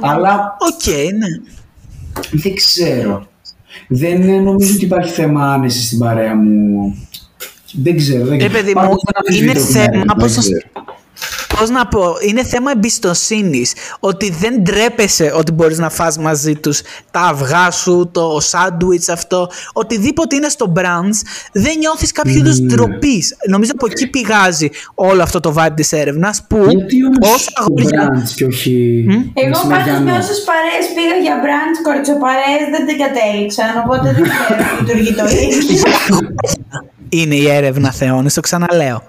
Αλλά 0.00 0.56
Οκ, 0.60 0.94
ναι. 0.94 1.28
δεν 2.30 2.54
ξέρω. 2.54 3.26
Δεν 3.88 4.28
ε, 4.28 4.38
νομίζω 4.40 4.74
ότι 4.74 4.84
υπάρχει 4.84 5.12
θέμα 5.12 5.52
άνεσης 5.52 5.86
στην 5.86 5.98
παρέα 5.98 6.36
μου. 6.36 6.94
Δεν 7.72 7.96
ξέρω. 7.96 8.24
Δεν 8.24 8.32
Ε, 8.34 8.36
ξέρω. 8.36 8.52
παιδί 8.52 8.72
Πάντως 8.72 8.90
μου, 8.90 8.98
δεν 9.04 9.14
αμφισβητώ 9.16 9.50
είναι 9.52 9.60
την 9.60 9.68
θέμα, 9.72 9.84
έρευνα, 9.88 10.14
πώς 10.14 10.34
δεν 10.34 10.42
θα- 10.42 10.50
ξέρω. 10.50 10.66
Πώς 11.58 11.70
να 11.70 11.86
πω, 11.86 12.16
είναι 12.28 12.44
θέμα 12.44 12.70
εμπιστοσύνης. 12.70 13.72
Ότι 14.00 14.30
δεν 14.30 14.64
τρέπεσαι 14.64 15.32
ότι 15.36 15.52
μπορείς 15.52 15.78
να 15.78 15.90
φας 15.90 16.18
μαζί 16.18 16.54
τους 16.54 16.80
τα 17.10 17.20
αυγά 17.20 17.70
σου, 17.70 18.10
το 18.12 18.38
σάντουιτς 18.40 19.08
αυτό. 19.08 19.50
Οτιδήποτε 19.72 20.36
είναι 20.36 20.48
στο 20.48 20.72
brunch, 20.76 21.18
δεν 21.52 21.78
νιώθεις 21.78 22.12
κάποιο 22.12 22.32
είδους 22.34 22.58
Ναι. 22.58 22.66
ντροπής. 22.66 23.36
Νομίζω 23.48 23.70
από 23.74 23.86
εκεί 23.90 24.06
πηγάζει 24.10 24.68
όλο 24.94 25.22
αυτό 25.22 25.40
το 25.40 25.54
vibe 25.58 25.72
της 25.74 25.92
έρευνας 25.92 26.42
που 26.48 26.64
Γιατί 26.68 26.96
όμως 27.06 27.34
όσα 27.34 27.50
το 27.54 27.64
αγόρια. 27.68 28.08
brunch 28.12 28.32
και 28.34 28.44
όχι 28.44 29.04
Εγώ 29.34 29.50
πάντως 29.50 29.64
μεσημεριανό. 29.64 30.04
με 30.04 30.12
όσες 30.18 30.44
παρέες 30.48 30.86
πήγα 30.94 31.16
για 31.22 31.34
μπραντς, 31.42 31.78
κοριτσοπαρέες 31.82 32.64
δεν 32.74 32.86
την 32.86 32.96
κατέληξαν, 33.02 33.66
οπότε 33.84 34.12
δεν 34.12 34.22
ξέρω 34.22 34.54
αν 34.54 34.86
λειτουργεί 34.86 35.12
το 35.14 35.24
ίδιο. 35.42 35.78
Είναι 37.08 37.34
η 37.34 37.48
έρευνα 37.50 37.92
θεών, 37.92 38.26
το 38.34 38.40
ξαναλέω. 38.40 39.02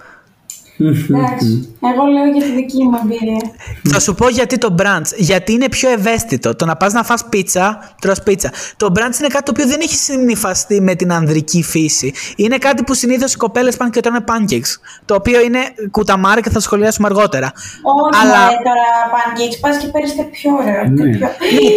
Εντάξει, 0.80 1.76
εγώ 1.94 2.06
λέω 2.14 2.26
για 2.34 2.44
τη 2.44 2.52
δική 2.52 2.84
μου 2.84 3.00
εμπειρία. 3.04 3.52
Θα 3.92 4.00
σου 4.00 4.16
πω 4.16 4.30
γιατί 4.30 4.58
το 4.58 4.76
brunch. 4.80 5.10
Γιατί 5.18 5.52
είναι 5.54 5.70
πιο 5.70 5.90
ευαίσθητο. 5.90 6.56
Το 6.56 6.66
να 6.66 6.76
πας 6.76 6.94
να 6.94 7.04
φας 7.04 7.26
πίτσα, 7.30 7.94
τρως 8.02 8.20
πίτσα. 8.24 8.50
Το 8.78 8.88
brunch 8.96 9.16
είναι 9.20 9.28
κάτι 9.36 9.44
το 9.44 9.52
οποίο 9.56 9.68
δεν 9.68 9.80
έχει 9.82 9.96
συνυφαστεί 9.96 10.82
με 10.82 10.96
την 10.96 11.12
ανδρική 11.14 11.64
φύση. 11.64 12.14
Είναι 12.36 12.58
κάτι 12.58 12.84
που 12.84 12.94
συνήθως 12.94 13.34
οι 13.34 13.38
κοπέλες 13.38 13.78
πάνε 13.78 13.90
και 13.90 14.00
τρώνε 14.00 14.24
pancakes. 14.32 14.72
Το 15.06 15.14
οποίο 15.16 15.40
είναι 15.42 15.60
κουταμάρα 15.92 16.42
και 16.42 16.48
θα 16.50 16.54
το 16.56 16.60
σχολιάσουμε 16.68 17.08
αργότερα. 17.12 17.52
Όχι 17.84 18.22
Αλλά- 18.24 18.44
μωρέ, 18.44 18.58
τώρα 18.70 18.88
pancakes, 19.16 19.58
πας 19.64 19.76
και 19.82 19.88
παίρνεις 19.94 20.14
κάτι 20.18 20.30
πιο 20.38 20.50
ωραίο. 20.60 20.82
κάτι 20.84 21.02
Ναι. 21.04 21.18
πιο- 21.18 21.30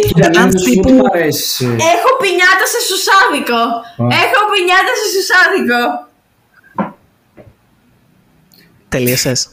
Κοίτα, 0.07 0.27
brunch 0.29 0.51
να 0.53 0.59
σου 0.63 0.69
πω 0.75 0.81
τι 0.81 0.87
τύπου- 0.87 0.95
μ' 1.01 1.05
αρέσει. 1.13 1.65
Έχω 1.95 2.09
πινιάτα 2.21 2.65
σε 2.73 2.79
σουσάδικο. 2.89 3.61
Α. 4.03 4.03
Έχω 4.23 4.39
πινιάτα 4.51 4.93
σε 5.01 5.05
σουσάδικο. 5.15 5.81
Τελείωσες. 8.97 9.47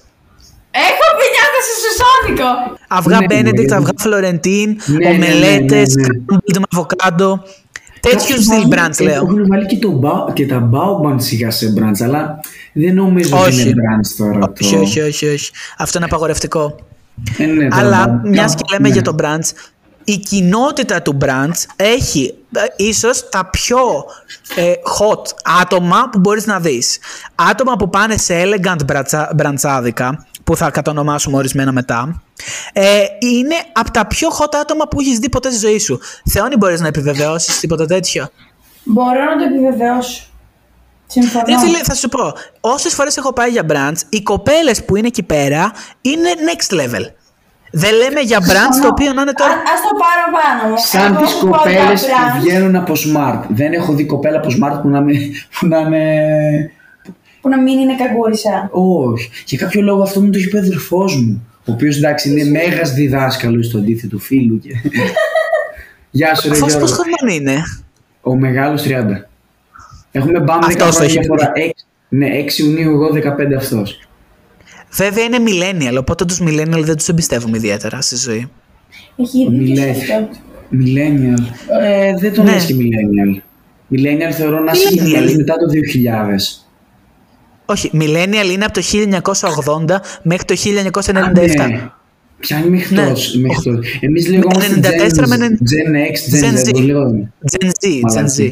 Έχω 0.70 1.06
πινιάτα 1.18 1.60
σε 1.66 1.72
σουσάδικο. 1.82 2.78
Αυγά 2.88 3.18
Ναι, 3.18 3.26
Benedict, 3.28 3.68
ναι. 3.68 3.76
αυγά 3.76 3.90
Florentine, 4.04 4.74
Ναι, 4.86 5.08
ναι, 5.08 5.08
ναι, 5.08 5.24
ομελέτες, 5.26 5.94
ναι, 5.94 6.06
ναι. 6.06 6.58
με 6.58 6.64
αβοκάντο. 6.72 7.42
Τέτοιους 8.00 8.22
Κάποιοι 8.22 8.42
στυλ 8.42 8.68
βάζουν- 8.68 8.72
brunch 8.74 9.02
λέω. 9.04 9.14
Έχουν 9.14 9.46
βάλει 9.48 9.66
και, 9.66 9.78
το, 9.78 9.90
μπα- 9.90 10.32
και 10.32 10.46
τα 10.46 10.68
baobab 10.72 11.14
σιγά 11.16 11.50
σε 11.50 11.72
brunch, 11.76 12.02
αλλά 12.04 12.40
δεν 12.72 12.94
νομίζω 12.94 13.36
ότι 13.38 13.48
Όχι. 13.48 13.60
είναι 13.62 13.70
brunch 13.72 14.14
τώρα. 14.18 14.52
Όχι, 14.60 14.74
το... 14.74 14.80
όχι, 14.80 15.00
όχι, 15.00 15.28
όχι. 15.28 15.50
Αυτό 15.78 15.98
είναι 15.98 16.06
απαγορευτικό. 16.06 16.76
Ε, 17.38 17.44
ναι, 17.46 17.68
τώρα 17.68 17.82
Αλλά 17.82 18.06
baobab. 18.24 18.28
μιας 18.28 18.54
και 18.54 18.62
λέμε 18.72 18.88
Ναι. 18.88 18.94
για 18.94 19.02
το 19.02 19.14
brunch, 19.18 19.50
η 20.04 20.16
κοινότητα 20.16 21.02
του 21.02 21.18
branch 21.24 21.64
έχει 21.76 22.34
ε, 22.54 22.60
ίσως 22.76 23.28
τα 23.28 23.44
πιο 23.50 23.78
ε, 24.54 24.72
hot 24.98 25.22
άτομα 25.60 26.08
που 26.12 26.18
μπορείς 26.18 26.46
να 26.46 26.60
δεις. 26.60 26.98
Άτομα 27.34 27.76
που 27.76 27.88
πάνε 27.90 28.16
σε 28.16 28.42
elegant 28.42 28.84
μπρατσα- 28.84 29.32
μπραντσάδικα, 29.34 30.26
που 30.44 30.56
θα 30.56 30.70
κατονομάσουμε 30.70 31.36
ορισμένα 31.36 31.72
μετά, 31.72 32.22
ε, 32.72 33.02
είναι 33.18 33.54
από 33.72 33.90
τα 33.90 34.06
πιο 34.06 34.28
hot 34.38 34.54
άτομα 34.60 34.88
που 34.88 35.00
έχεις 35.00 35.18
δει 35.18 35.28
ποτέ 35.28 35.50
στη 35.50 35.58
ζωή 35.66 35.78
σου. 35.78 36.00
Θεόνι 36.30 36.56
μπορείς 36.56 36.80
να 36.80 36.86
επιβεβαιώσεις 36.86 37.58
τίποτα 37.60 37.86
τέτοιο; 37.86 38.28
Μπορώ 38.84 39.24
να 39.24 39.36
το 39.38 39.44
επιβεβαιώσω. 39.44 40.22
Συμφωνώ. 41.06 41.44
Ρε 41.48 41.58
φίλε, 41.58 41.78
θα 41.82 41.94
σου 41.94 42.08
πω, 42.08 42.32
όσες 42.60 42.94
φορές 42.94 43.16
έχω 43.16 43.32
πάει 43.32 43.50
για 43.50 43.64
branch, 43.68 43.96
οι 44.08 44.22
κοπέλες 44.22 44.84
που 44.84 44.96
είναι 44.96 45.06
εκεί 45.06 45.22
πέρα 45.22 45.72
είναι 46.00 46.30
next 46.54 46.74
level. 46.74 47.04
Δεν 47.70 47.94
λέμε 47.94 48.20
για 48.20 48.38
branch 48.38 48.76
το 48.82 48.88
οποίο 48.88 49.12
να 49.12 49.22
είναι 49.22 49.32
τώρα... 49.32 49.50
Α 49.52 49.54
ας 49.54 49.80
το 49.82 49.90
πάρω 50.02 50.24
πάνω 50.38 50.70
μου. 50.70 50.78
Σαν 50.78 51.14
Εγώ 51.14 51.24
τις 51.24 51.32
έχω 51.34 51.46
πάει 51.46 51.74
κοπέλες 51.76 52.02
τα 52.02 52.08
που 52.08 52.12
branch 52.38 52.40
βγαίνουν 52.42 52.76
από 52.76 52.92
smart. 52.92 53.40
Δεν 53.48 53.72
έχω 53.72 53.92
δει 53.92 54.04
κοπέλα 54.06 54.36
από 54.36 54.48
smart 54.48 54.78
που 54.82 54.88
να, 54.88 55.00
με, 55.00 55.12
που 55.60 55.66
να 55.66 55.78
είναι. 55.78 56.72
Που 57.40 57.48
να 57.48 57.60
μην 57.60 57.78
είναι 57.78 57.96
καγκούρισα. 57.96 58.68
Όχι. 58.72 59.30
Για 59.46 59.58
κάποιο 59.58 59.82
λόγο 59.82 60.02
αυτό 60.02 60.20
μου 60.20 60.30
το 60.30 60.38
έχει 60.38 60.48
πει 60.48 60.56
ο 60.56 60.58
αδερφός 60.58 61.16
μου. 61.16 61.46
Ο 61.66 61.72
οποίος 61.72 61.96
εντάξει 61.96 62.30
είναι 62.30 62.44
μέγας 62.50 62.92
διδάσκαλος 62.92 63.66
στο 63.66 63.78
αντίθετο 63.78 64.18
φίλου. 64.18 64.58
Και... 64.58 64.70
Γεια 66.10 66.34
σου, 66.34 66.48
ρε 66.48 66.52
Αυτός 66.54 66.68
Γιώργο. 66.68 66.86
πώς 66.86 66.96
χρόνο 66.96 67.34
είναι; 67.34 67.62
Ο 68.20 68.34
μεγάλος 68.36 68.82
30. 68.82 68.88
Έχουμε 70.12 70.40
μπαμ 70.40 70.58
10 70.58 70.64
Αυτός 70.66 70.76
το 70.76 70.84
χρόνια 70.84 71.02
έχεις 71.02 71.12
διαφορά. 71.12 71.50
Έξι- 71.54 71.86
Ναι, 72.08 72.28
6 72.46 72.58
Ιουνίου 72.58 72.90
εγώ 72.90 73.08
15 73.14 73.54
αυτός. 73.56 74.00
Βέβαια 74.92 75.24
είναι 75.24 75.36
millennial, 75.46 75.96
οπότε 75.98 76.24
τους 76.24 76.38
millennial 76.42 76.82
δεν 76.82 76.96
τους 76.96 77.08
εμπιστεύουμε 77.08 77.56
ιδιαίτερα 77.56 78.00
στη 78.00 78.16
ζωή. 78.16 78.50
Έχει 79.16 79.48
δίκιο 79.50 79.76
σε 79.76 79.82
Millennial. 79.82 79.90
αυτό. 79.90 80.28
Millennial. 80.72 81.42
Ε, 81.82 82.14
δεν 82.20 82.34
τον 82.34 82.44
Ναι. 82.44 82.52
λες 82.52 82.64
και 82.64 82.74
millennial. 82.74 83.40
Millennial 83.94 84.32
θεωρώ 84.32 84.60
να 84.60 84.72
είσαι 84.72 84.88
Millennial. 84.92 85.06
γενιές 85.06 85.34
μετά 85.36 85.54
το 85.56 85.66
2000. 85.68 86.64
Όχι, 87.64 87.90
millennial 87.94 88.50
είναι 88.52 88.64
από 88.64 88.72
το 88.72 88.80
1980 88.82 90.00
μέχρι 90.22 90.44
το 90.44 90.54
1997. 90.56 91.62
Α, 91.62 91.66
ναι. 91.68 91.90
Πιάνει 92.38 92.68
μέχρι 92.68 92.94
Ναι. 92.94 93.08
τόσο. 93.08 93.38
Μέχρι 93.40 93.62
τότε. 93.62 93.86
Εμείς 94.00 94.28
λεγόμαστε 94.28 94.74
94 94.74 95.26
με 95.28 95.36
Gen, 95.36 95.40
90. 95.40 95.44
Gen 95.46 95.94
X, 96.12 96.44
Gen, 96.44 96.52
Gen 96.52 96.56
Z, 96.56 96.66
Z. 96.66 96.70
πώς 96.70 96.80
λέγαμε. 96.82 97.32
Gen 97.50 97.66
Z, 97.66 98.16
Gen 98.16 98.24
Z. 98.24 98.50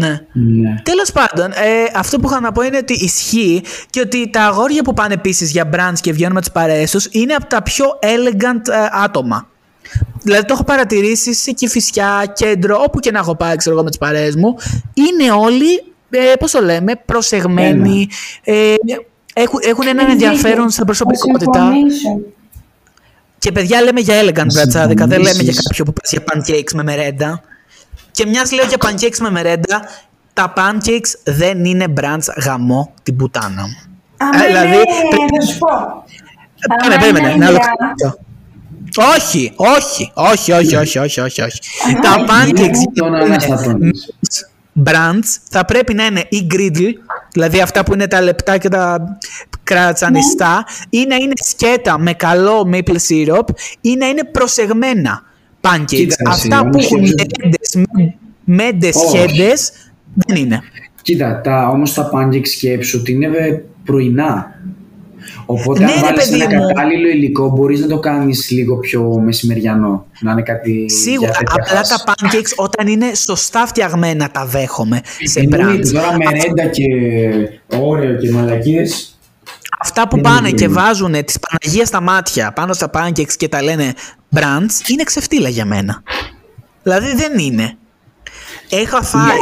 Μαλακίες. 0.00 0.26
Ναι. 0.32 0.60
Ναι. 0.70 0.74
Τέλος 0.82 1.12
πάντων, 1.12 1.50
ε, 1.50 1.90
αυτό 1.94 2.18
που 2.18 2.28
είχα 2.28 2.40
να 2.40 2.52
πω 2.52 2.62
είναι 2.62 2.76
ότι 2.76 2.92
ισχύει 2.92 3.62
και 3.90 4.00
ότι 4.00 4.30
τα 4.30 4.42
αγόρια 4.42 4.82
που 4.82 4.94
πάνε 4.94 5.14
επίσης 5.14 5.50
για 5.50 5.68
branch 5.72 5.98
και 6.00 6.12
βγαίνουν 6.12 6.32
με 6.34 6.40
τις 6.40 6.50
παρέες 6.52 6.90
τους 6.90 7.08
είναι 7.10 7.34
από 7.34 7.46
τα 7.46 7.62
πιο 7.62 7.84
elegant 8.02 8.68
ε, 8.68 9.02
άτομα. 9.04 9.48
Δηλαδή 10.22 10.44
το 10.44 10.52
έχω 10.54 10.64
παρατηρήσει 10.64 11.34
σε 11.34 11.52
κυφισιά, 11.52 12.32
κέντρο, 12.34 12.80
όπου 12.86 12.98
και 12.98 13.10
να 13.10 13.18
έχω 13.18 13.36
πάει, 13.36 13.56
ξέρω 13.56 13.74
εγώ, 13.74 13.84
με 13.84 13.90
τις 13.90 13.98
παρέες 13.98 14.36
μου. 14.36 14.54
Είναι 14.94 15.30
όλοι, 15.32 15.84
ε, 16.10 16.32
πώς 16.38 16.50
το 16.50 16.60
λέμε, 16.62 16.92
προσεγμένοι. 17.06 18.08
Ε, 18.44 18.74
έχουν, 19.34 19.58
έχουν 19.62 19.86
έναν 19.86 20.04
Έχει 20.04 20.12
ενδιαφέρον 20.12 20.40
δίκιο. 20.56 20.70
στην 20.70 20.72
Θα 20.72 20.84
προσωπικότητα. 20.84 21.60
συμφωνήσω. 21.60 22.20
Και 23.38 23.52
παιδιά 23.52 23.82
λέμε 23.82 24.00
για 24.00 24.20
elegant 24.22 24.46
μπρατσάδικα, 24.54 25.06
δεν 25.06 25.18
λέμε 25.20 25.42
για 25.42 25.52
συμφωνήσεις. 25.52 25.62
κάποιο 25.68 25.84
που 25.84 25.92
πας 25.92 26.10
για 26.12 26.22
pancakes 26.26 26.72
με 26.74 26.82
μερέντα. 26.82 27.40
Και 28.10 28.26
μιας 28.26 28.52
λέω 28.52 28.64
για 28.66 28.76
pancakes 28.80 29.16
με 29.20 29.30
μερέντα, 29.30 29.82
τα 30.32 30.52
pancakes 30.56 31.10
δεν 31.24 31.64
είναι 31.64 31.84
brunch 32.00 32.42
γαμό 32.44 32.92
την 33.02 33.16
πουτάνα 33.16 33.62
μου. 33.62 33.76
Άμα 34.16 34.44
Ε, 34.44 34.46
δηλαδή, 34.46 34.68
είναι, 34.74 34.84
πρέπει- 35.10 35.40
θα 35.40 35.46
σου 35.46 35.58
πω. 35.58 35.68
Περίμενε, 36.68 36.94
Άμα 36.94 36.98
περίμενε, 37.00 37.28
είναι 37.34 37.44
να 37.44 37.46
αργά, 37.46 37.60
ολοκληρώσω. 37.80 38.18
Όχι, 39.16 39.52
όχι, 39.56 40.12
όχι, 40.14 40.52
όχι, 40.52 40.76
όχι, 40.76 40.98
όχι, 40.98 41.20
όχι, 41.20 41.42
όχι. 41.42 41.58
Τα 42.02 42.24
pancakes 42.28 42.78
Τον 42.94 43.14
αναστατώνεις. 43.14 44.12
brands 44.84 45.36
θα 45.50 45.64
πρέπει 45.64 45.94
να 45.94 46.04
είναι 46.06 46.24
ή 46.28 46.46
griddle, 46.54 46.92
δηλαδή 47.32 47.60
αυτά 47.60 47.84
που 47.84 47.92
είναι 47.92 48.06
τα 48.08 48.20
λεπτά 48.20 48.58
και 48.58 48.68
τα 48.68 49.18
κρατσανιστά, 49.62 50.64
ή 50.90 51.04
να 51.08 51.14
είναι 51.16 51.32
σκέτα 51.44 51.98
με 51.98 52.12
καλό 52.12 52.70
maple 52.72 52.96
syrup, 53.08 53.44
ή 53.80 53.96
να 53.96 54.06
είναι 54.08 54.24
προσεγμένα 54.24 55.22
pancakes. 55.60 55.84
Κοίτα, 55.86 56.14
εσύ, 56.30 56.48
αυτά 56.48 56.60
που 56.60 56.68
όμως 56.72 56.84
έχουν 56.84 57.06
σκέψου- 57.06 57.42
μέντες, 57.44 57.84
μέντες, 58.44 58.94
Όχι. 58.94 59.18
χέντες, 59.18 59.72
δεν 60.14 60.36
είναι. 60.36 60.60
Κοίτα, 61.02 61.40
τα, 61.40 61.68
όμως 61.68 61.94
τα 61.94 62.10
pancakes 62.14 62.46
σκέψου 62.48 62.98
ότι 63.00 63.12
είναι 63.12 63.26
ε, 63.26 63.60
πρωινά. 63.84 64.52
Οπότε 65.46 65.78
Ναι, 65.84 65.84
αν 65.92 65.92
ρε, 65.94 66.00
βάλεις 66.06 66.28
παιδί 66.28 66.42
ένα 66.42 66.58
μου. 66.60 66.66
κατάλληλο 66.66 67.08
υλικό 67.08 67.48
μπορείς 67.50 67.80
να 67.80 67.86
το 67.86 67.98
κάνεις 67.98 68.50
λίγο 68.50 68.76
πιο 68.76 69.20
μεσημεριανό. 69.24 70.06
Να 70.20 70.32
είναι 70.32 70.42
κάτι 70.42 70.90
Σίγουρα, 70.90 71.30
για 71.30 71.38
τέτοια 71.38 71.54
απλά 71.62 71.76
φάση. 71.84 72.04
τα 72.04 72.14
pancakes 72.14 72.52
όταν 72.56 72.86
είναι 72.86 73.14
σωστά 73.14 73.66
φτιαγμένα 73.66 74.30
τα 74.30 74.46
δέχομαι 74.46 75.00
σε 75.24 75.40
Εννοείται, 75.40 75.88
brunch. 75.88 75.92
Τώρα 75.92 76.16
μερέντα 76.16 76.66
και 76.66 76.84
όρεο 77.78 78.14
και 78.16 78.30
μαλακίες 78.30 79.17
Αυτά 79.78 80.08
που 80.08 80.14
Δεν 80.14 80.24
πάνε 80.24 80.38
είναι 80.38 80.48
και 80.58 80.64
πρόβλημα. 80.64 80.82
βάζουν 80.82 81.24
τις 81.24 81.38
Παναγία 81.38 81.86
στα 81.86 82.00
μάτια 82.00 82.52
πάνω 82.52 82.72
στα 82.72 82.90
pancakes 82.92 83.32
και 83.36 83.48
τα 83.48 83.62
λένε 83.62 83.94
brunch 84.34 84.88
είναι 84.88 85.02
ξεφτύλα 85.04 85.48
για 85.48 85.64
μένα. 85.64 86.02
Δηλαδή 86.82 87.14
δεν 87.14 87.38
είναι. 87.38 87.76
Έχω 88.70 89.02
φάει 89.02 89.38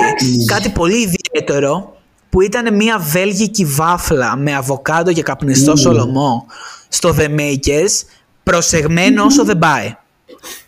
κάτι 0.47 0.71
πολύ 0.71 0.97
ιδιαίτερο 0.97 1.97
που 2.31 2.41
ήταν 2.41 2.75
μια 2.77 2.99
βέλγικη 2.99 3.65
βάφλα 3.65 4.37
με 4.37 4.55
αβοκάντο 4.55 5.13
και 5.13 5.23
καπνιστό 5.23 5.77
σολομό 5.77 6.47
στο 6.89 7.15
The 7.19 7.29
Makers 7.39 8.03
προσεγμένο 8.43 9.25
όσο 9.25 9.45
δεν 9.45 9.59
πάει. 9.59 9.97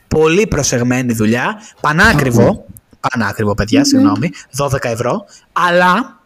Πολύ 0.09 0.46
προσεγμένη 0.46 1.12
δουλειά. 1.12 1.61
Πανάκριβο. 1.80 2.64
Πανάκριβο, 3.00 3.54
παιδιά, 3.54 3.84
συγγνώμη. 3.84 4.30
12 4.56 4.84
ευρώ. 4.84 5.24
Αλλά 5.52 6.20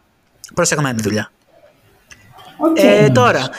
προσεγμένη 0.53 1.01
δουλειά. 1.01 1.31
Οκ. 2.57 2.77
Ε, 2.79 3.09
τώρα, 3.09 3.49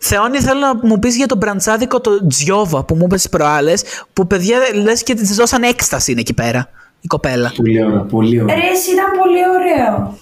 Θεόνι, 0.00 0.38
θέλω 0.38 0.60
να 0.60 0.74
μου 0.82 0.98
πεις 0.98 1.16
για 1.16 1.26
τον 1.26 1.38
μπραντσάδικο 1.38 2.00
το 2.00 2.26
Τζιόβα 2.26 2.84
που 2.84 2.94
μου 2.94 3.04
είπες 3.04 3.20
τις 3.20 3.30
προάλλες, 3.30 3.84
που 4.12 4.26
παιδιά 4.26 4.58
λες 4.82 5.02
και 5.02 5.14
της 5.14 5.36
δώσαν 5.36 5.62
έκσταση 5.62 6.10
είναι 6.10 6.20
εκεί 6.20 6.34
πέρα, 6.34 6.68
η 7.00 7.06
κοπέλα. 7.06 7.52
Πολύ 7.56 7.84
ωραίο, 7.84 8.00
πολύ 8.10 8.42
ωραίο. 8.42 8.56
Ρε, 8.56 8.62
εσύ, 8.72 8.90
ήταν 8.92 9.06
πολύ 9.22 9.42
ωραίο. 9.56 10.18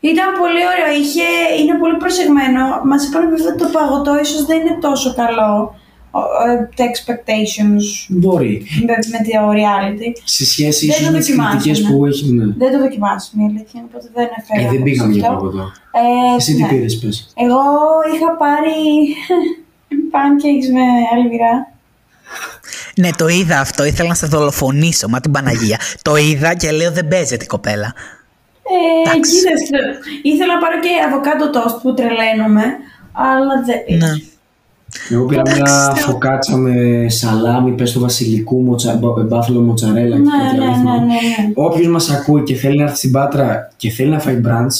Ήταν 0.00 0.26
πολύ 0.40 0.62
ωραίο. 0.72 1.00
Είχε, 1.00 1.28
είναι 1.60 1.78
πολύ 1.78 1.96
προσεγμένο. 1.96 2.62
Μας 2.84 3.06
είπαν 3.06 3.28
βέβαια 3.30 3.52
ότι 3.52 3.58
το 3.62 3.68
παγωτό 3.72 4.18
ίσως 4.20 4.44
δεν 4.44 4.58
είναι 4.60 4.76
τόσο 4.80 5.14
καλό. 5.14 5.74
Ο- 6.10 6.48
ε, 6.50 6.68
Τα 6.76 6.84
expectations 6.92 7.82
Μπορεί. 8.08 8.66
με, 8.86 8.92
με 8.92 9.18
το 9.28 9.50
reality. 9.58 10.20
Σε 10.24 10.44
σχέση 10.46 10.86
Δεν 10.86 10.94
ίσως 10.94 11.06
το 11.06 11.12
με 11.12 11.18
τις 11.18 11.26
δοκιμάσαμε. 11.26 11.60
κριτικές 11.62 11.86
που 11.90 12.06
έχει. 12.06 12.32
Ναι. 12.32 12.44
Δεν 12.58 12.72
το 12.72 12.78
δοκιμάσαμε 12.78 13.42
η 13.42 13.46
αλήθεια, 13.46 13.76
είναι, 13.80 13.86
οπότε 13.90 14.06
δεν 14.14 14.28
έφερα. 14.38 14.68
Ε, 14.68 14.72
δεν 14.72 14.82
πήγαμε 14.82 15.12
για 15.12 15.22
αυτό. 15.28 15.34
παγωτό. 15.38 15.72
Ε, 16.00 16.36
Εσύ 16.36 16.54
τι 16.54 16.62
ναι. 16.62 16.68
πήρες 16.68 16.98
πες. 16.98 17.32
Εγώ 17.44 17.60
είχα 18.14 18.30
πάρει 18.42 18.78
pancakes 20.14 20.66
με 20.76 20.84
αλβυρά. 21.14 21.54
Ναι, 22.96 23.10
το 23.16 23.28
είδα 23.28 23.60
αυτό, 23.60 23.84
ήθελα 23.84 24.08
να 24.08 24.14
σε 24.14 24.26
δολοφονήσω, 24.26 25.08
μα 25.08 25.20
την 25.20 25.30
Παναγία. 25.30 25.78
το 26.02 26.16
είδα 26.16 26.54
και 26.54 26.70
λέω 26.70 26.92
δεν 26.92 27.08
παίζεται 27.08 27.44
η 27.44 27.46
κοπέλα. 27.46 27.94
Ε, 28.62 29.08
Εντάξει. 29.10 29.30
κοίταξε, 29.36 29.98
ήθελα 30.22 30.54
να 30.54 30.60
πάρω 30.60 30.80
και 30.80 30.88
αβοκάντο 31.06 31.44
toast 31.54 31.78
που 31.82 31.94
τρελαίνομαι, 31.94 32.64
αλλά 33.12 33.62
δεν 33.66 33.84
πήρα. 33.86 34.06
Ναι. 34.06 34.12
Εγώ 35.10 35.24
πήρα 35.24 35.42
μια 35.54 35.92
φωκάτσα 35.96 36.56
με 36.56 37.06
σαλάμι, 37.08 37.70
πες 37.72 37.92
το 37.92 38.00
βασιλικού, 38.00 38.62
μοτσα, 38.62 38.94
μπα- 39.00 39.22
μπάφλο 39.22 39.60
μοτσαρέλα 39.60 40.16
και 40.16 40.22
Ναι, 40.22 40.30
κάτι 40.44 40.56
ναι, 40.58 40.64
άλλο. 40.64 40.70
ναι, 40.72 40.76
θυμάμαι. 40.78 40.98
ναι, 40.98 41.12
ναι. 41.12 41.52
Όποιος 41.54 41.86
μας 41.88 42.10
ακούει 42.10 42.42
και 42.42 42.54
θέλει 42.54 42.76
να 42.76 42.82
έρθει 42.82 42.96
στην 42.96 43.10
Πάτρα 43.12 43.72
και 43.76 43.90
θέλει 43.90 44.10
να 44.10 44.18
φάει 44.18 44.40
brunch, 44.44 44.76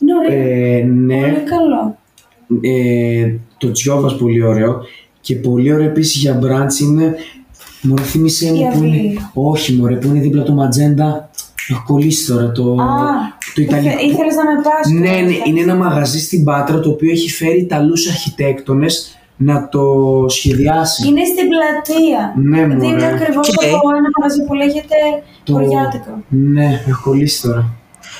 Είναι 0.00 0.12
ωραίο. 0.24 0.38
ε, 0.78 0.82
ναι, 0.82 1.20
Πολύ 1.20 1.34
καλό. 1.34 1.96
ε, 2.60 3.34
το 3.58 3.70
τσιόβας 3.72 4.16
πολύ 4.16 4.42
ωραίο 4.42 4.80
και 5.20 5.34
πολύ 5.34 5.72
ωραίο 5.72 5.86
επίσης 5.86 6.20
για 6.20 6.38
brunch 6.42 6.80
είναι 6.82 7.14
Μωρέ 7.82 8.02
θύμισέ 8.02 8.46
Η 8.46 8.50
μου 8.50 8.60
που 8.60 8.68
αυλή. 8.68 8.98
είναι 8.98 9.30
Όχι 9.34 9.72
μωρέ 9.72 9.94
που 9.96 10.06
είναι 10.06 10.20
δίπλα 10.20 10.42
το 10.42 10.52
ματζέντα 10.52 11.30
Έχω 11.70 11.82
κολλήσει 11.86 12.26
τώρα 12.26 12.52
το, 12.52 12.62
Α, 12.72 12.86
το 13.54 13.62
Ιταλικό 13.62 13.88
Ήθε- 13.88 14.02
ήθελες 14.02 14.34
να 14.34 14.44
με 14.44 14.62
πας. 14.62 14.90
Ναι, 14.92 15.08
τώρα, 15.08 15.20
ναι, 15.22 15.32
θα- 15.32 15.42
είναι 15.46 15.60
ένα 15.60 15.74
μαγαζί 15.74 16.18
στην 16.20 16.44
Πάτρα 16.44 16.80
το 16.80 16.90
οποίο 16.90 17.10
έχει 17.10 17.30
φέρει 17.30 17.60
Ιταλούς 17.60 18.08
αρχιτέκτονες 18.08 19.18
να 19.42 19.68
το 19.68 19.82
σχεδιάσει. 20.28 21.08
Είναι 21.08 21.24
στην 21.24 21.46
πλατεία. 21.48 22.32
Ναι, 22.36 22.66
μωρέ. 22.66 22.88
Δίπλα 22.90 23.06
ακριβώς 23.06 23.48
Και- 23.48 23.66
από 23.66 23.88
ένα 23.96 24.08
μαγαζί 24.18 24.44
που 24.44 24.54
λέγεται 24.54 24.96
Το... 25.44 25.52
Χωριάτικο. 25.52 26.22
Ναι, 26.28 26.80
έχω 26.88 27.00
κολλήσει 27.04 27.42
τώρα. 27.42 27.64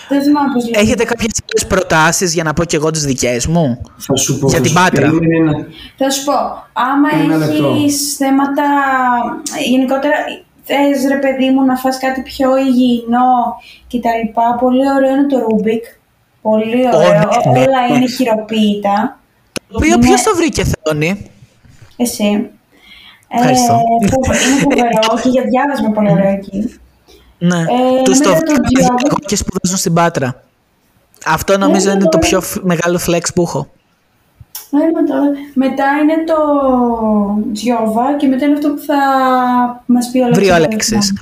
Δεν 0.09 0.23
θυμάμαι 0.23 0.53
πώς 0.53 0.63
λέγεται. 0.65 0.81
Έχετε 0.81 1.05
κάποιες 1.05 1.31
άλλες 1.53 1.67
προτάσεις 1.67 2.35
για 2.35 2.45
να 2.45 2.53
πω 2.53 2.65
και 2.65 2.77
εγώ 2.77 2.91
τις 2.91 3.05
δικές 3.05 3.47
μου; 3.47 3.81
Θα 3.97 4.17
σου 4.17 4.39
πω. 4.39 4.47
Για 4.49 4.57
θα 4.57 4.63
την 4.63 4.73
σου- 4.73 4.79
Πάτρα. 4.83 5.11
περίμενε 5.11 5.37
ένα- 5.51 5.67
Θα 5.97 6.11
σου 6.11 6.25
πω, 6.25 6.33
άμα 6.73 7.09
Ένα 7.25 7.37
λεπτό. 7.37 7.67
έχεις 7.69 8.17
θέματα, 8.17 8.63
γενικότερα 9.71 10.15
θες 10.65 11.07
ρε 11.13 11.19
παιδί 11.19 11.51
μου 11.51 11.65
να 11.65 11.77
φας 11.77 11.99
κάτι 11.99 12.21
πιο 12.23 12.57
υγιεινό 12.57 13.31
και 13.87 14.01
τα 14.01 14.11
λοιπά, 14.23 14.57
πολύ 14.61 14.85
ωραίο 14.97 15.11
είναι 15.11 15.27
το 15.27 15.37
Rubik. 15.49 15.85
Πολύ 16.43 16.85
Ω, 16.85 16.97
ωραίο, 16.97 17.11
ναι, 17.11 17.51
ναι. 17.53 17.59
όλα 17.67 17.97
είναι 17.97 18.07
χειροποίητα. 18.09 19.20
Το 19.71 19.77
οποίο 19.77 19.97
Ναι. 19.97 20.07
ποιος 20.07 20.23
το 20.23 20.37
βρήκε, 20.37 20.65
Θεόνι. 20.65 21.31
Εσύ. 21.97 22.47
Ευχαριστώ. 23.29 23.75
Ε, 24.03 24.07
που 24.07 24.21
είναι 24.25 24.61
φοβερό 24.61 25.15
και 25.23 25.29
για 25.29 25.43
διάβασμα 25.43 25.91
πολύ 25.91 26.11
ωραίο 26.11 26.31
εκεί. 26.31 26.75
Ναι. 27.39 27.59
Ε, 27.59 28.03
Τους 28.05 28.19
το 28.19 28.29
μετά 28.29 28.41
το 28.41 28.53
βγήκαν 28.53 28.63
Τζιόβα. 28.75 28.95
εγώ 29.07 29.17
και 29.27 29.37
σπουδάζουν 29.37 29.79
στην 29.79 29.93
Πάτρα. 29.95 30.43
Αυτό 31.27 31.59
νομίζω 31.59 31.87
Ναι, 31.87 31.91
είναι 31.93 32.03
ναι, 32.03 32.09
το 32.09 32.19
ναι. 32.19 32.27
πιο 32.27 32.41
φ- 32.41 32.63
μεγάλο 32.63 33.01
flex 33.07 33.23
που 33.35 33.43
έχω. 33.43 33.71
Έλα 34.73 35.05
τώρα. 35.09 35.31
Μετά 35.55 35.85
είναι 36.03 36.15
το 36.27 36.37
Τζιόβα 37.53 38.17
και 38.17 38.27
μετά 38.27 38.45
είναι 38.45 38.55
αυτό 38.55 38.69
που 38.69 38.81
θα 38.87 38.97
μας 39.87 40.11
πει 40.13 40.19
ο 40.21 40.29
Βρει 40.33 40.51
ο 40.51 40.55
Αλέξης. 40.55 40.93
Αλέξης. 40.93 41.15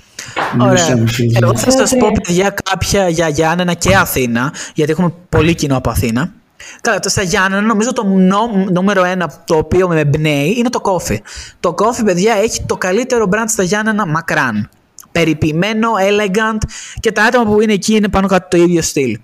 Ναι, 0.56 0.64
Ωραία. 0.64 0.76
σε 0.76 0.92
αμφιβολία. 0.92 1.38
Εγώ 1.42 1.56
θα 1.56 1.70
σας 1.70 1.90
πω, 1.90 2.06
Ωραία. 2.06 2.20
παιδιά, 2.22 2.54
κάποια 2.70 3.08
για 3.08 3.28
Γιάννενα 3.28 3.74
και 3.74 3.94
Αθήνα, 3.96 4.52
γιατί 4.74 4.92
έχουμε 4.92 5.12
πολύ 5.28 5.54
κοινό 5.54 5.76
από 5.76 5.90
Αθήνα. 5.90 6.32
Καλά, 6.80 6.98
το 6.98 7.08
στα 7.08 7.22
Γιάννενα 7.22 7.62
νομίζω 7.62 7.92
το 7.92 8.04
νο- 8.04 8.66
νούμερο 8.70 9.04
ένα 9.04 9.32
το 9.44 9.56
οποίο 9.56 9.88
με 9.88 10.00
εμπνέει 10.00 10.54
είναι 10.56 10.68
το 10.68 10.80
κόφι. 10.80 11.22
Το 11.60 11.72
κόφι, 11.74 12.02
παιδιά, 12.02 12.34
έχει 12.34 12.62
το 12.66 12.76
καλύτερο 12.76 13.28
brand 13.32 13.44
στα 13.46 13.62
Γιάννενα 13.62 14.06
μακράν. 14.06 14.68
Περιποιημένο, 15.12 15.88
elegant 16.10 16.58
και 17.00 17.12
τα 17.12 17.24
άτομα 17.24 17.44
που 17.52 17.60
είναι 17.60 17.72
εκεί 17.72 17.94
είναι 17.94 18.08
πάνω 18.08 18.26
κάτω 18.26 18.46
το 18.56 18.62
ίδιο 18.62 18.82
στυλ. 18.82 19.18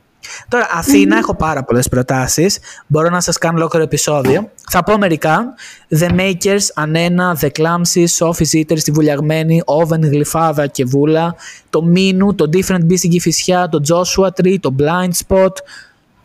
Τώρα, 0.49 0.69
Αθήνα, 0.73 1.17
έχω 1.19 1.35
πάρα 1.35 1.65
πολλές 1.65 1.89
προτάσεις. 1.89 2.59
Μπορώ 2.87 3.09
να 3.09 3.21
σας 3.21 3.39
κάνω 3.39 3.59
ολόκληρο 3.59 3.85
επεισόδιο. 3.85 4.51
Θα 4.71 4.83
πω 4.83 4.99
μερικά. 4.99 5.55
The 5.99 6.09
Makers, 6.11 6.61
Ανένα, 6.75 7.39
The 7.41 7.49
Clumsy, 7.59 8.05
Sophie's 8.19 8.59
Eaters, 8.59 8.81
τη 8.83 8.91
Βουλιαγμένη, 8.91 9.63
Oven, 9.67 10.01
Γλυφάδα 10.01 10.67
και 10.67 10.85
Βούλα, 10.85 11.35
το 11.71 11.83
Μίνου, 11.83 12.35
το 12.35 12.49
Different 12.53 12.81
Beast 12.91 12.97
στην 12.99 13.11
Κηφισιά, 13.11 13.69
το 13.69 13.81
Joshua 13.89 14.29
Tree, 14.41 14.57
το 14.61 14.75
Blind 14.79 15.11
Spot. 15.27 15.53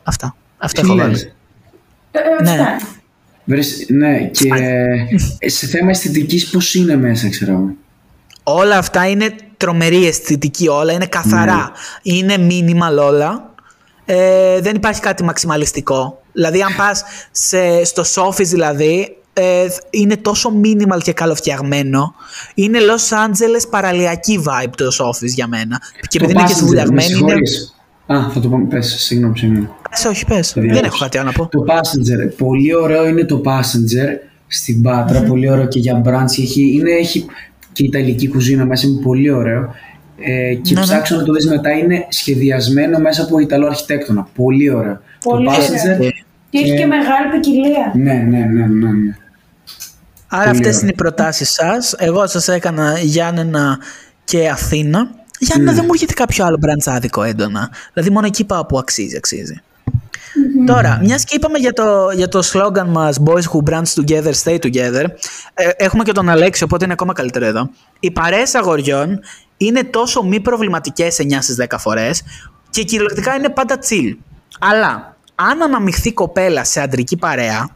Αυτά. 0.03 0.35
Αυτά 0.59 0.81
Τι 0.81 0.87
έχω 0.87 0.95
λες; 0.95 1.05
βάλει. 1.05 1.31
Ε, 2.11 2.19
ε, 2.19 2.43
Ναι. 2.43 2.61
αυτά. 2.61 2.87
Βρες, 3.43 3.85
ναι, 3.87 4.29
και 4.31 4.49
σε 5.49 5.67
θέμα 5.67 5.89
αισθητικής 5.89 6.49
πώς 6.49 6.73
είναι 6.73 6.95
μέσα, 6.95 7.29
ξέρω 7.29 7.51
εγώ; 7.51 7.75
Όλα 8.43 8.77
αυτά 8.77 9.07
είναι 9.09 9.35
τρομερή 9.57 10.07
αισθητική 10.07 10.67
όλα, 10.67 10.93
είναι 10.93 11.05
καθαρά. 11.05 11.71
Είναι 12.01 12.35
minimal 12.49 13.07
όλα. 13.07 13.53
Ε, 14.05 14.59
δεν 14.61 14.75
υπάρχει 14.75 15.01
κάτι 15.01 15.23
μαξιμαλιστικό. 15.23 16.21
Δηλαδή 16.33 16.61
αν 16.61 16.75
πας 16.75 17.03
σε, 17.31 17.83
στο 17.83 18.03
Sophie's 18.15 18.45
δηλαδή, 18.45 19.17
ε, 19.33 19.67
είναι 19.89 20.17
τόσο 20.17 20.51
minimal 20.63 21.01
και 21.03 21.13
καλοφτιαγμένο. 21.13 22.15
Είναι 22.53 22.79
Los 22.79 23.15
Angeles 23.17 23.69
παραλιακή 23.69 24.43
vibe 24.45 24.71
το 24.77 24.87
Sophie's 24.99 25.33
για 25.33 25.47
μένα. 25.47 25.81
Και 26.07 26.17
επειδή 26.17 26.31
είναι 26.31 26.41
και 26.41 26.47
Passenger, 26.47 26.53
με 26.53 26.55
συμβουλιαγμένη 26.55 27.13
είναι... 27.19 27.33
συγχωρείς. 28.09 28.27
Α, 28.27 28.31
θα 28.33 28.39
το 28.39 28.49
πω, 28.49 28.65
πες, 28.69 28.95
συγγνώμη, 28.99 29.37
συγγνώμη. 29.37 29.69
Πες, 29.89 30.05
όχι 30.05 30.25
πες, 30.25 30.53
Το 30.53 30.61
δεν 30.61 30.69
διάβασα. 30.69 30.85
έχω 30.85 30.97
κάτι 30.97 31.17
άλλο 31.17 31.27
να 31.27 31.33
πω. 31.33 31.47
Το 31.47 31.63
Passenger, 31.67 32.33
πολύ 32.37 32.75
ωραίο 32.75 33.07
είναι 33.07 33.23
το 33.23 33.41
Passenger 33.45 34.07
στην 34.47 34.81
πατρα 34.81 35.21
πολύ 35.21 35.49
ωραίο 35.51 35.67
και 35.67 35.79
για 35.79 36.01
brunch. 36.05 36.39
Έχει, 36.41 36.73
είναι, 36.75 36.91
έχει 36.91 37.25
και 37.73 37.83
ιταλική 37.83 38.27
κουζίνα 38.27 38.65
μέσα, 38.65 38.87
είναι 38.87 39.01
πολύ 39.01 39.31
ωραίο. 39.31 39.73
Ε, 40.21 40.53
και 40.53 40.73
Ναι, 40.73 40.79
ναι. 40.79 40.85
ψάξω 40.85 41.15
να 41.15 41.23
το 41.23 41.33
δεις 41.33 41.47
μετά, 41.47 41.71
είναι 41.71 42.05
σχεδιασμένο 42.09 42.99
μέσα 42.99 43.23
από 43.23 43.39
Ιταλό 43.39 43.65
αρχιτέκτονα. 43.67 44.27
Πολύ 44.35 44.69
ωραίο. 44.69 44.99
Πολύ 45.23 45.45
το 45.45 45.51
ωραίο. 45.51 45.65
Passenger, 45.65 46.09
Και 46.49 46.57
έχει 46.59 46.75
και 46.77 46.85
μεγάλη 46.85 47.29
ποικιλία. 47.31 47.91
ναι, 47.95 48.13
ναι, 48.13 48.37
ναι, 48.45 48.65
ναι, 48.65 48.91
ναι. 48.91 49.15
Άρα 50.31 50.43
Πολύ 50.43 50.55
αυτές 50.57 50.67
ωραία. 50.67 50.79
είναι 50.81 50.89
οι 50.91 50.95
προτάσεις 50.95 51.49
σας. 51.51 51.95
Εγώ 51.97 52.27
σας 52.27 52.47
έκανα 52.47 52.99
Γιάννενα 52.99 53.77
και 54.23 54.49
Αθήνα. 54.49 55.09
Γιάννενα 55.39 55.73
δεν 55.73 55.83
μου 55.83 55.91
έρχεται 55.93 56.13
κάποιο 56.13 56.45
άλλο 56.45 56.57
μπραντσάδικο 56.59 57.23
έντονα. 57.23 57.69
Δηλαδή 57.93 58.11
μόνο 58.11 58.25
εκεί 58.25 58.45
πάω 58.45 58.65
που 58.65 58.77
αξίζει, 58.77 59.17
αξίζει. 59.17 59.61
Τώρα, 60.65 60.99
μιας 61.03 61.23
και 61.23 61.35
είπαμε 61.35 61.57
για 61.57 61.73
το, 61.73 62.09
για 62.15 62.27
το 62.27 62.39
slogan 62.53 62.87
μας 62.87 63.19
Boys 63.25 63.43
who 63.51 63.69
branch 63.69 63.93
together, 64.03 64.33
stay 64.43 64.59
together, 64.59 65.05
ε, 65.53 65.69
έχουμε 65.77 66.03
και 66.03 66.11
τον 66.11 66.29
Αλέξη, 66.29 66.63
οπότε 66.63 66.83
είναι 66.83 66.93
ακόμα 66.93 67.13
καλύτερο 67.13 67.45
εδώ. 67.45 67.69
Οι 67.99 68.11
παρέες 68.11 68.55
αγοριών 68.55 69.19
είναι 69.57 69.83
τόσο 69.83 70.23
μη 70.23 70.39
προβληματικές 70.39 71.17
9 71.21 71.37
στις 71.41 71.55
10 71.69 71.77
φορές 71.77 72.23
και 72.69 72.83
κυριολεκτικά 72.83 73.35
είναι 73.35 73.49
πάντα 73.49 73.79
chill. 73.89 74.17
Αλλά 74.59 75.17
αν 75.35 75.61
αναμειχθεί 75.61 76.13
κοπέλα 76.13 76.63
σε 76.63 76.81
αντρική 76.81 77.17
παρέα, 77.17 77.69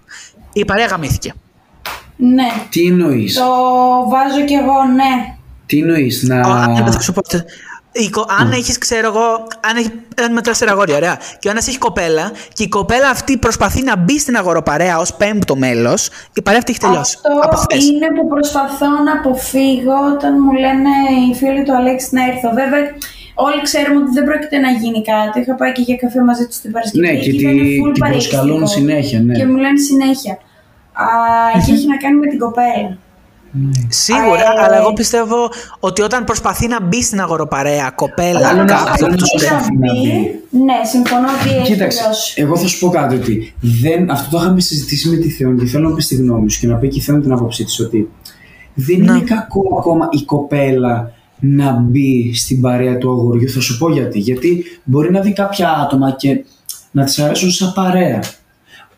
η 0.53 0.65
παρέα 0.65 0.85
γαμήθηκε. 0.85 1.33
Ναι. 2.15 2.51
Τι 2.69 2.85
εννοείς, 2.85 3.33
Το 3.33 3.43
βάζω 4.09 4.45
κι 4.45 4.53
εγώ, 4.53 4.83
ναι. 4.95 5.37
Τι 5.73 5.79
εννοείς, 5.79 6.23
να... 6.23 6.39
Α, 6.39 6.67
ναι, 6.67 6.91
θα 6.91 6.99
σου 6.99 7.13
πω. 7.13 7.21
Η 7.95 8.09
κο- 8.09 8.25
Αν 8.39 8.51
έχεις, 8.51 8.77
ξέρω 8.77 9.07
εγώ, 9.07 9.25
αν 9.69 9.77
έχει 9.77 9.91
ένα 10.15 10.29
με 10.33 10.41
τέσσερα 10.41 10.71
αγόρια, 10.71 10.95
ωραία, 10.95 11.17
και 11.39 11.47
ο 11.47 11.51
ένας 11.51 11.67
έχει 11.67 11.77
κοπέλα 11.77 12.31
και 12.53 12.63
η 12.63 12.67
κοπέλα 12.67 13.09
αυτή 13.09 13.37
προσπαθεί 13.37 13.83
να 13.83 13.97
μπει 13.97 14.19
στην 14.19 14.35
αγοροπαρέα 14.35 14.97
ως 14.97 15.13
πέμπτο 15.13 15.55
μέλος, 15.55 16.09
η 16.33 16.41
παρέα 16.41 16.59
αυτή 16.59 16.71
έχει 16.71 16.79
τελειώσει. 16.79 17.17
Από 17.43 17.55
Αυτό 17.57 17.57
χθες. 17.71 17.87
είναι 17.87 18.07
που 18.17 18.27
προσπαθώ 18.27 18.87
να 19.05 19.11
αποφύγω 19.19 19.95
όταν 20.15 20.31
μου 20.43 20.51
λένε 20.63 20.89
οι 21.29 21.35
φίλοι 21.35 21.63
του 21.63 21.75
Αλέξη 21.75 22.07
να 22.11 22.21
έρθω. 22.31 22.49
Βέβαια, 22.61 22.79
όλοι 23.33 23.61
ξέρουμε 23.61 23.97
ότι 24.03 24.11
δεν 24.17 24.23
πρόκειται 24.29 24.57
να 24.65 24.69
γίνει 24.81 25.01
κάτι. 25.11 25.39
Είχα 25.39 25.55
πάει 25.55 25.71
και 25.71 25.81
για 25.81 25.95
καφέ 25.95 26.21
μαζί 26.29 26.43
του 26.49 26.55
την 26.61 26.71
Παρασκευή. 26.71 27.05
Ναι, 27.05 27.13
και 27.13 27.29
Εκεί 27.29 27.31
τη- 27.31 27.43
ήταν 27.43 27.55
full 27.79 27.91
την 27.93 28.03
προσκαλούν 28.11 28.59
παρεϊστικό. 28.59 28.79
συνέχεια, 28.79 29.19
ναι. 29.27 29.33
Και 29.37 29.45
μου 29.49 29.57
λένε 29.63 29.79
συνέχεια. 29.89 30.33
Α, 31.05 31.07
και 31.65 31.71
έχει 31.75 31.87
να 31.93 31.97
κάνει 32.03 32.17
με 32.23 32.27
την 32.27 32.39
κοπέλα. 32.45 32.89
Σίγουρα, 33.89 34.39
Ε, 34.41 34.63
αλλά 34.65 34.77
εγώ 34.77 34.93
πιστεύω 34.93 35.49
ότι 35.79 36.01
όταν 36.01 36.23
προσπαθεί 36.23 36.67
να 36.67 36.81
μπει 36.81 37.03
στην 37.03 37.19
αγοροπαρέα 37.21 37.89
κοπέλα 37.95 38.47
Άλλο 38.47 38.57
να- 38.63 38.65
κάπου. 38.65 38.91
άλλο 38.97 39.07
να 39.07 39.15
τότε- 39.17 39.25
σου 39.39 39.45
να 39.45 39.51
προσπαθεί 39.51 39.77
να 39.77 39.93
μπει, 39.93 39.99
μπει. 40.51 40.63
ναι, 40.63 40.73
συμφωνώ 40.91 41.27
ότι 41.41 41.55
έχει 41.55 41.71
Κοίταξε, 41.71 41.99
τελειώσει. 41.99 42.41
εγώ 42.41 42.57
θα 42.57 42.67
σου 42.67 42.79
πω 42.79 42.89
κάτι 42.89 43.15
ότι 43.15 43.53
δεν, 43.61 44.11
αυτό 44.11 44.29
το 44.37 44.43
είχαμε 44.43 44.59
συζητήσει 44.61 45.09
με 45.09 45.15
τη 45.15 45.29
Θεόν 45.29 45.57
και 45.59 45.65
θέλω 45.65 45.89
να 45.89 45.95
πεις 45.95 46.07
τη 46.07 46.15
γνώμη 46.15 46.51
σου 46.51 46.59
και 46.59 46.67
να 46.67 46.75
πει 46.75 46.87
και 46.87 46.97
η 46.99 47.01
Θεόν 47.01 47.21
την 47.21 47.31
άποψή 47.31 47.63
της 47.63 47.79
ότι 47.79 48.09
δεν 48.73 48.99
Ναι. 48.99 49.11
είναι 49.11 49.19
κακό 49.21 49.61
ακόμα 49.79 50.07
η 50.11 50.21
κοπέλα 50.23 51.11
να 51.39 51.71
μπει 51.71 52.31
στην 52.35 52.61
παρέα 52.61 52.97
του 52.97 53.09
αγοριού. 53.11 53.49
Θα 53.49 53.59
σου 53.59 53.77
πω 53.77 53.91
γιατί. 53.91 54.19
Γιατί 54.19 54.63
μπορεί 54.83 55.11
να 55.11 55.19
δει 55.19 55.33
κάποια 55.33 55.69
άτομα 55.71 56.11
και 56.11 56.43
να 56.91 57.03
της 57.03 57.19
αρέσουν 57.19 57.51
σαν 57.51 57.73
παρέα. 57.75 58.19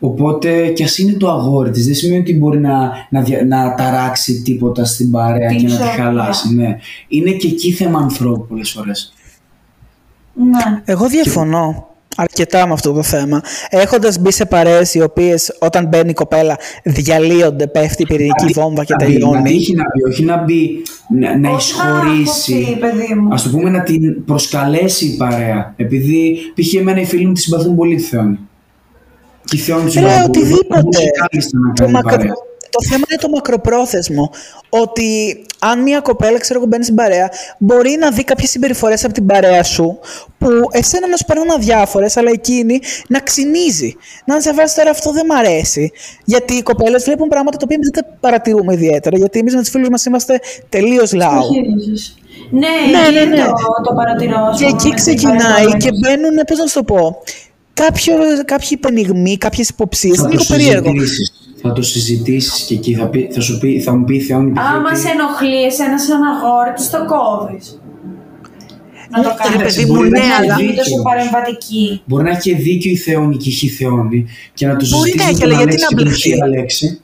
Οπότε 0.00 0.66
και 0.68 0.84
ας 0.84 0.98
είναι 0.98 1.12
το 1.12 1.30
αγόρι 1.30 1.70
της, 1.70 1.84
δεν 1.86 1.94
σημαίνει 1.94 2.20
ότι 2.20 2.34
μπορεί 2.38 2.58
να, 2.60 2.90
να, 3.10 3.20
δια- 3.22 3.44
να 3.46 3.74
ταράξει 3.74 4.42
τίποτα 4.42 4.84
στην 4.84 5.10
παρέα 5.10 5.48
Την 5.48 5.56
και 5.58 5.62
να 5.62 5.68
τη 5.68 5.74
ισορροπία. 5.74 6.04
χαλάσει. 6.04 6.54
Ναι. 6.54 6.76
Είναι 7.08 7.30
και 7.30 7.46
εκεί 7.46 7.72
θέμα 7.72 7.98
ανθρώπου 7.98 8.46
πολλές 8.46 8.70
φορές. 8.70 9.12
Ναι. 10.34 10.82
Εγώ 10.84 11.08
διαφωνώ 11.08 11.86
αρκετά 12.16 12.66
με 12.66 12.72
αυτό 12.72 12.92
το 12.92 13.02
θέμα. 13.02 13.40
Έχοντας 13.68 14.18
μπει 14.18 14.32
σε 14.32 14.44
παρέες 14.44 14.94
οι 14.94 15.00
οποίες 15.02 15.56
όταν 15.60 15.86
μπαίνει 15.86 16.10
η 16.10 16.12
κοπέλα 16.12 16.56
διαλύονται, 16.84 17.66
πέφτει 17.66 18.02
η 18.02 18.06
πυρηνική 18.06 18.46
βόμβα 18.54 18.84
και 18.84 18.94
να 18.98 19.06
μπει, 19.06 19.12
να 19.12 19.18
τελειώνει. 19.18 19.42
τύχει 19.50 19.74
να 19.74 19.82
μπει, 19.82 20.12
όχι 20.12 20.24
να 20.24 20.42
μπει, 20.44 20.82
να, 21.18 21.38
να 21.38 21.50
Όχι 21.50 21.72
να 21.76 21.84
εισχωρήσει. 21.88 22.52
αποθεί, 22.54 22.76
παιδί 22.78 23.14
μου. 23.14 23.34
Α 23.34 23.36
το 23.42 23.48
πούμε 23.50 23.70
να 23.70 23.82
την 23.82 24.24
προσκαλέσει 24.24 25.06
η 25.06 25.16
παρέα. 25.16 25.72
Επειδή 25.76 26.36
π.χ. 26.54 26.74
εμένα 26.74 27.00
οι 27.00 27.04
φίλοι 27.04 27.26
μου 27.26 27.32
τη 27.32 27.40
συμπαθούν 27.40 27.74
πολύ 27.74 27.96
τη 27.96 28.02
Θεόνη. 29.54 29.90
Και 29.90 29.98
η 29.98 30.02
Θεόνη 30.02 30.10
του 30.10 30.18
Ρε, 30.18 30.22
οτιδήποτε. 30.26 30.98
να 31.52 31.72
Το, 31.72 31.82
κάνει 31.82 31.92
μακρο... 31.92 32.16
παρέα. 32.16 32.32
το 32.70 32.82
θέμα 32.88 33.04
είναι 33.10 33.20
το 33.20 33.28
μακροπρόθεσμο. 33.28 34.30
Ότι 34.68 35.40
αν 35.58 35.82
μια 35.82 36.00
κοπέλα, 36.00 36.38
ξέρω 36.38 36.58
εγώ, 36.58 36.68
μπαίνει 36.68 36.82
στην 36.84 36.94
παρέα, 36.96 37.28
μπορεί 37.58 37.96
να 38.00 38.10
δει 38.10 38.24
κάποιες 38.24 38.50
συμπεριφορές 38.50 39.04
από 39.04 39.12
την 39.14 39.26
παρέα 39.26 39.62
σου 39.62 39.98
που 40.38 40.48
εσένα 40.70 41.08
να 41.08 41.16
σου 41.16 41.24
περνάνε 41.24 41.52
αδιάφορες, 41.52 42.16
αλλά 42.16 42.30
εκείνη 42.32 42.80
να 43.08 43.18
ξυνίζει. 43.20 43.96
Να 44.24 44.40
σε 44.40 44.52
βάζει 44.54 44.74
τώρα 44.74 44.90
αυτό 44.90 45.12
δεν 45.12 45.26
μ' 45.26 45.32
αρέσει. 45.32 45.92
Γιατί 46.24 46.54
οι 46.54 46.62
κοπέλες 46.62 47.04
βλέπουν 47.04 47.28
πράγματα 47.28 47.56
τα 47.56 47.62
οποία 47.64 47.76
εμείς 47.76 47.90
δεν 47.94 48.02
τα 48.04 48.16
παρατηρούμε 48.20 48.72
ιδιαίτερα. 48.74 49.16
Γιατί 49.16 49.38
εμείς 49.38 49.54
με 49.54 49.60
τους 49.60 49.70
φίλους 49.70 49.88
μας 49.88 50.04
είμαστε 50.04 50.40
τελείως 50.68 51.12
λαό. 51.12 51.38
Όχι 51.38 51.60
ρίζες. 51.60 52.18
Ναι, 52.50 52.58
Ναι, 52.90 53.06
εκεί 53.06 53.12
ναι, 53.14 53.36
ναι. 53.36 53.44
Το, 53.44 53.52
το 53.88 53.94
παρατηρώ. 53.94 54.38
ας 54.50 54.58
Και 54.58 54.64
πούμε, 54.64 54.76
εκεί 54.76 54.88
με 54.88 54.94
την 54.94 55.02
ξεκινάει 55.04 55.64
παρέα 55.64 55.76
και 55.78 55.88
του 55.90 55.98
μπαίνουν, 56.00 56.34
πώς 56.46 56.58
να 56.58 56.66
σου 56.66 56.74
το 56.74 56.82
πω, 56.84 57.22
κάποιο, 57.84 58.14
κάποιοι 58.44 58.76
πενιγμοί, 58.76 59.36
κάποιες 59.38 59.68
υποψίες. 59.68 60.16
Θα 60.16 60.28
Είναι 60.28 60.36
το 60.36 60.44
λίγο 60.48 60.54
περίεργο. 60.64 60.90
συζητήσεις. 61.00 61.32
Θα 61.62 61.72
το 61.72 61.82
συζητήσεις 61.82 62.62
και 62.66 62.74
εκεί 62.74 62.94
θα, 62.94 63.06
πει, 63.08 63.28
θα, 63.32 63.40
σου 63.40 63.58
πει, 63.58 63.80
θα 63.80 63.96
μου 63.96 64.04
πει 64.04 64.14
η 64.16 64.20
Θεόνη. 64.20 64.50
π.χ. 64.52 64.58
Άμα 64.60 64.88
ότι- 64.90 64.98
σε 65.00 65.08
ενοχλεί 65.08 65.62
εσένα 65.64 65.98
σαν 65.98 66.20
αγόρι, 66.32 66.72
τι 66.76 66.84
το 66.94 66.98
κόβεις. 67.12 67.80
Να 69.10 69.22
το 69.22 69.28
ρε 69.28 69.56
κάνεις. 69.56 69.74
παιδί 69.74 69.84
μου, 69.90 69.96
Μπορεί 69.96 70.08
ναι, 70.08 70.18
να 70.18 70.36
αλλά- 70.36 70.56
είναι 70.62 70.72
τόσο 70.72 71.02
παρεμβατική. 71.02 72.02
Μπορεί 72.06 72.22
να 72.24 72.30
έχει 72.30 72.54
δίκιο 72.54 72.90
η 72.90 72.96
Θεόνη 72.96 73.36
και 73.36 73.66
η 73.66 73.68
Θεόνη 73.68 74.26
και 74.54 74.66
να 74.66 74.76
το 74.76 74.86
Μπορεί 74.90 75.10
συζητήσεις 75.10 75.20
να 75.20 75.24
με 75.24 75.30
έχει, 75.30 75.40
τον 75.40 75.48
αλλά 75.48 75.58
γιατί 75.62 75.74
Αλέξη 75.74 75.84
να 75.84 75.88
και 75.88 75.94
τον 75.94 76.04
μπλεχτεί; 76.04 76.30
Χ. 76.38 76.42
Αλέξη. 76.42 77.00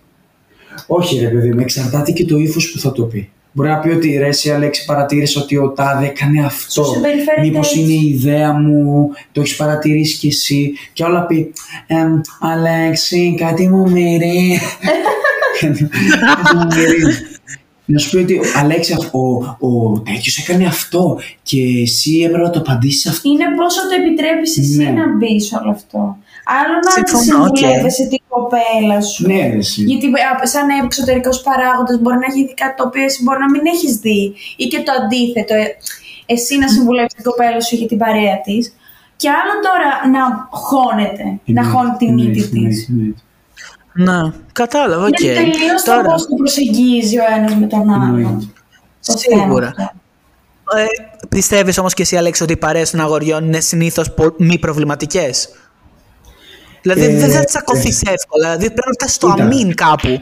Όχι 0.86 1.18
ρε 1.18 1.28
παιδί 1.28 1.52
μου, 1.52 1.60
εξαρτάται 1.60 2.12
και 2.12 2.24
το 2.24 2.36
ύφος 2.38 2.70
που 2.72 2.78
θα 2.78 2.92
το 2.92 3.02
πει. 3.02 3.30
Μπορεί 3.52 3.68
να 3.68 3.78
πει 3.78 3.88
ότι 3.88 4.16
ρε 4.16 4.26
εσύ 4.26 4.50
Αλέξη 4.50 4.84
παρατήρησε 4.84 5.38
ότι 5.38 5.56
ο 5.56 5.68
Τάδε 5.70 6.04
έκανε 6.06 6.44
αυτό. 6.44 6.84
Σου 6.84 6.92
συμπεριφέρεται 6.92 7.40
Μήπως 7.40 7.66
έτσι. 7.68 7.80
είναι 7.80 7.92
η 7.92 8.08
ιδέα 8.08 8.52
μου, 8.52 9.10
το 9.32 9.40
έχεις 9.40 9.56
παρατηρήσει 9.56 10.16
κι 10.18 10.26
εσύ. 10.26 10.72
Και 10.92 11.04
όλα 11.04 11.26
πει, 11.26 11.52
«Εμ, 11.86 12.20
Αλέξη 12.40 13.34
κάτι 13.38 13.68
μου 13.68 13.90
μυρεί. 13.90 14.60
κάτι 15.60 16.54
μου 16.56 16.66
μυρεί. 16.76 17.02
Να 17.84 17.98
σου 17.98 18.10
πει 18.10 18.16
ότι 18.16 18.40
Αλέξη, 18.56 18.94
ο, 19.10 19.18
ο 19.68 20.00
τέτοιος 20.00 20.38
έκανε 20.38 20.64
αυτό 20.66 21.18
και 21.42 21.60
εσύ 21.82 22.20
έπρεπε 22.20 22.42
να 22.42 22.50
το 22.50 22.58
απαντήσεις 22.58 23.06
αυτό. 23.06 23.28
Είναι 23.30 23.44
πόσο 23.56 23.80
το 23.80 24.02
επιτρέπεις 24.02 24.58
εσύ 24.58 24.76
Ναι. 24.76 24.90
να 24.90 25.16
μπεις 25.16 25.46
σε 25.46 25.58
όλο 25.62 25.70
αυτό. 25.70 26.16
Άλλο 26.58 26.74
να 26.86 26.90
Συμφωνώ, 26.98 27.44
οκ. 27.46 27.56
συμβουλεύεσαι 27.56 28.04
την 28.12 28.22
κοπέλα 28.34 28.98
σου. 29.10 29.22
Ναι, 29.30 29.40
ρε, 29.52 29.56
εσύ. 29.64 29.80
Γιατί 29.90 30.06
α, 30.06 30.32
σαν 30.54 30.66
εξωτερικό 30.84 31.30
παράγοντα 31.48 31.92
μπορεί 32.00 32.18
να 32.24 32.28
έχει 32.30 32.42
δει 32.48 32.54
κάτι 32.62 32.74
το 32.78 32.84
οποίο 32.88 33.04
εσύ 33.08 33.18
μπορεί 33.24 33.38
να 33.46 33.50
μην 33.54 33.62
έχεις 33.74 33.92
δει. 34.04 34.22
Ή 34.62 34.64
και 34.72 34.80
το 34.86 34.92
αντίθετο. 35.00 35.54
ε, 35.54 35.66
Εσύ 36.34 36.52
να 36.62 36.68
συμβουλεύεις 36.74 37.14
την 37.14 37.24
κοπέλα 37.28 37.60
σου 37.66 37.74
για 37.80 37.88
την 37.92 37.98
παρέα 38.04 38.36
της. 38.46 38.62
Και 39.20 39.28
άλλο 39.38 39.54
τώρα 39.68 39.90
να 40.16 40.22
χώνεται. 40.66 41.24
Να 41.58 41.62
χώνει 41.70 41.92
τη 42.00 42.06
μύτη 42.12 42.40
Εννοείται, 42.42 42.68
της. 42.68 42.88
εννοείται, 42.88 42.92
εννοείται. 42.92 43.22
Ναι, 43.94 44.20
κατάλαβα, 44.52 45.04
οκ. 45.06 45.20
Είναι 45.20 45.34
τελείως 45.34 45.82
το 45.84 45.90
Τώρα, 45.92 46.02
πώς 46.10 46.22
το 46.26 46.34
προσεγγίζει 46.34 47.18
ο 47.18 47.24
ένας 47.36 47.54
με 47.54 47.66
τον 47.66 47.90
άλλον. 47.90 48.16
Εννοείται. 48.18 48.46
Το 49.06 49.12
θέμα 49.18 49.42
Σίγουρα. 49.42 49.66
αυτό. 49.66 49.82
ε, 50.78 50.84
πιστεύεις 51.28 51.78
όμως 51.78 51.94
και 51.94 52.02
εσύ, 52.02 52.16
Αλέξη, 52.16 52.42
ότι 52.42 52.52
οι 52.52 52.56
παρέες 52.56 52.90
των 52.90 53.00
αγοριών 53.00 53.44
είναι 53.44 53.60
συνήθως 53.60 54.14
πο- 54.14 54.34
μη 54.38 54.58
προβληματικές; 54.58 55.48
Δηλαδή 56.82 57.00
Ε, 57.02 57.16
δεν 57.16 57.30
θα 57.30 57.44
τσακωθείς 57.44 58.02
εύκολα, 58.02 58.46
δηλαδή 58.48 58.66
πρέπει 58.66 58.86
να 58.86 58.92
φτάσεις 58.92 59.14
στο 59.14 59.30
κοίτα. 59.30 59.42
αμήν 59.44 59.74
κάπου. 59.74 60.20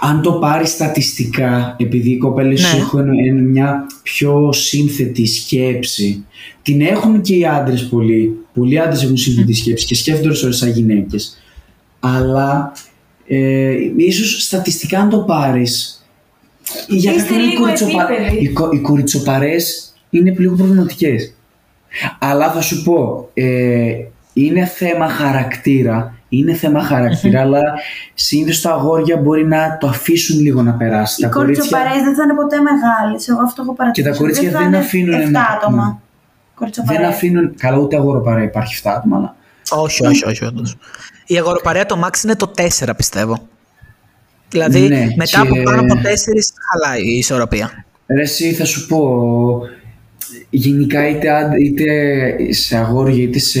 Αν 0.00 0.22
το 0.22 0.32
πάρεις 0.32 0.70
στατιστικά, 0.70 1.76
επειδή 1.78 2.10
οι 2.10 2.16
κοπέλες 2.18 2.62
Ναι. 2.72 2.78
έχουν 2.80 3.00
ένα- 3.00 3.40
μια 3.42 3.86
πιο 4.02 4.52
σύνθετη 4.52 5.26
σκέψη, 5.26 6.24
την 6.62 6.80
έχουν 6.80 7.20
και 7.20 7.34
οι 7.36 7.46
άντρες 7.46 7.84
πολύ. 7.88 8.36
Πολλοί 8.54 8.78
άντρες 8.80 9.02
έχουν 9.02 9.16
σύνθετη 9.16 9.52
σκέψη 9.54 9.86
και 9.86 9.94
σκέφτονται 9.94 10.38
ώρες 10.44 10.56
σαν 10.56 10.70
γυναίκες. 10.70 11.36
Αλλά 12.00 12.72
ε, 13.26 13.74
ίσως 13.96 14.42
στατιστικά 14.44 14.98
αν 15.00 15.08
το 15.08 15.18
πάρεις. 15.18 16.04
Για 16.88 17.12
Είστε 17.12 17.22
κάποιον 17.22 17.40
οι, 17.40 17.46
λίγο 17.46 17.60
κοριτσοπα... 17.62 18.08
επίπεδοι. 18.12 18.44
οι, 18.44 18.48
κο- 18.48 18.70
οι 18.72 18.78
κοριτσοπαρές 18.78 19.94
είναι 20.10 20.34
λίγο 20.38 20.54
προβληματικές. 20.56 21.34
Αλλά 22.18 22.52
θα 22.52 22.60
σου 22.60 22.82
πω, 22.82 23.28
ε, 23.34 23.92
είναι 24.32 24.64
θέμα 24.64 25.08
χαρακτήρα. 25.08 26.14
Είναι 26.28 26.54
θέμα 26.54 26.82
χαρακτήρα, 26.82 27.40
αλλά 27.40 27.60
συνήθως 28.14 28.60
τα 28.60 28.70
αγόρια 28.72 29.16
μπορεί 29.16 29.46
να 29.46 29.76
το 29.80 29.86
αφήσουν 29.86 30.40
λίγο 30.40 30.62
να 30.62 30.72
περάσει. 30.72 31.20
Οι 31.20 31.24
τα 31.24 31.30
κορίτσια. 31.30 31.64
κοριτσοπαρέες 31.64 32.04
δεν 32.04 32.14
θα 32.14 32.22
είναι 32.22 32.34
ποτέ 32.34 32.56
μεγάλε. 32.60 33.16
Εγώ 33.28 33.40
αυτό 33.42 33.62
έχω 33.62 33.74
παρατηρήσει. 33.74 34.10
Και 34.10 34.16
τα 34.16 34.22
κορίτσια 34.22 34.50
θα 34.50 34.58
δεν 34.58 34.66
είναι 34.66 34.78
αφήνουν 34.78 35.20
7 35.20 35.30
να- 35.30 35.40
άτομα. 35.42 35.86
ναι. 35.86 35.94
Κοριτσοπαρέες. 36.54 37.00
Δεν 37.02 37.10
αφήνουν. 37.10 37.54
Καλά, 37.56 37.76
ούτε 37.78 37.96
αγοροπαρέα 37.96 38.44
υπάρχει 38.44 38.74
7 38.74 38.90
άτομα, 38.96 39.16
αλλά. 39.16 39.34
Όχι, 39.82 40.06
όχι, 40.06 40.24
όχι, 40.28 40.44
όντως. 40.44 40.76
Η 41.26 41.38
αγοροπαρέα 41.38 41.86
το 41.86 42.02
max 42.04 42.24
είναι 42.24 42.36
το 42.36 42.46
4, 42.56 42.96
πιστεύω. 42.96 43.36
Δηλαδή, 44.48 44.80
Ναι, 44.88 45.06
μετά 45.16 45.40
από 45.40 45.54
και- 45.54 45.62
πάνω 45.62 45.80
από 45.80 45.94
4 45.94 46.52
χαλάει 46.70 47.02
η 47.14 47.16
ισορροπία. 47.18 47.84
Ρε, 48.06 48.22
εσύ 48.22 48.52
θα 48.52 48.64
σου 48.64 48.86
πω. 48.86 48.98
Γενικά 50.50 51.08
είτε, 51.08 51.30
άντε- 51.30 51.60
είτε 51.60 51.86
σε 52.52 52.76
αγόρια 52.76 53.22
είτε 53.22 53.38
σε, 53.38 53.60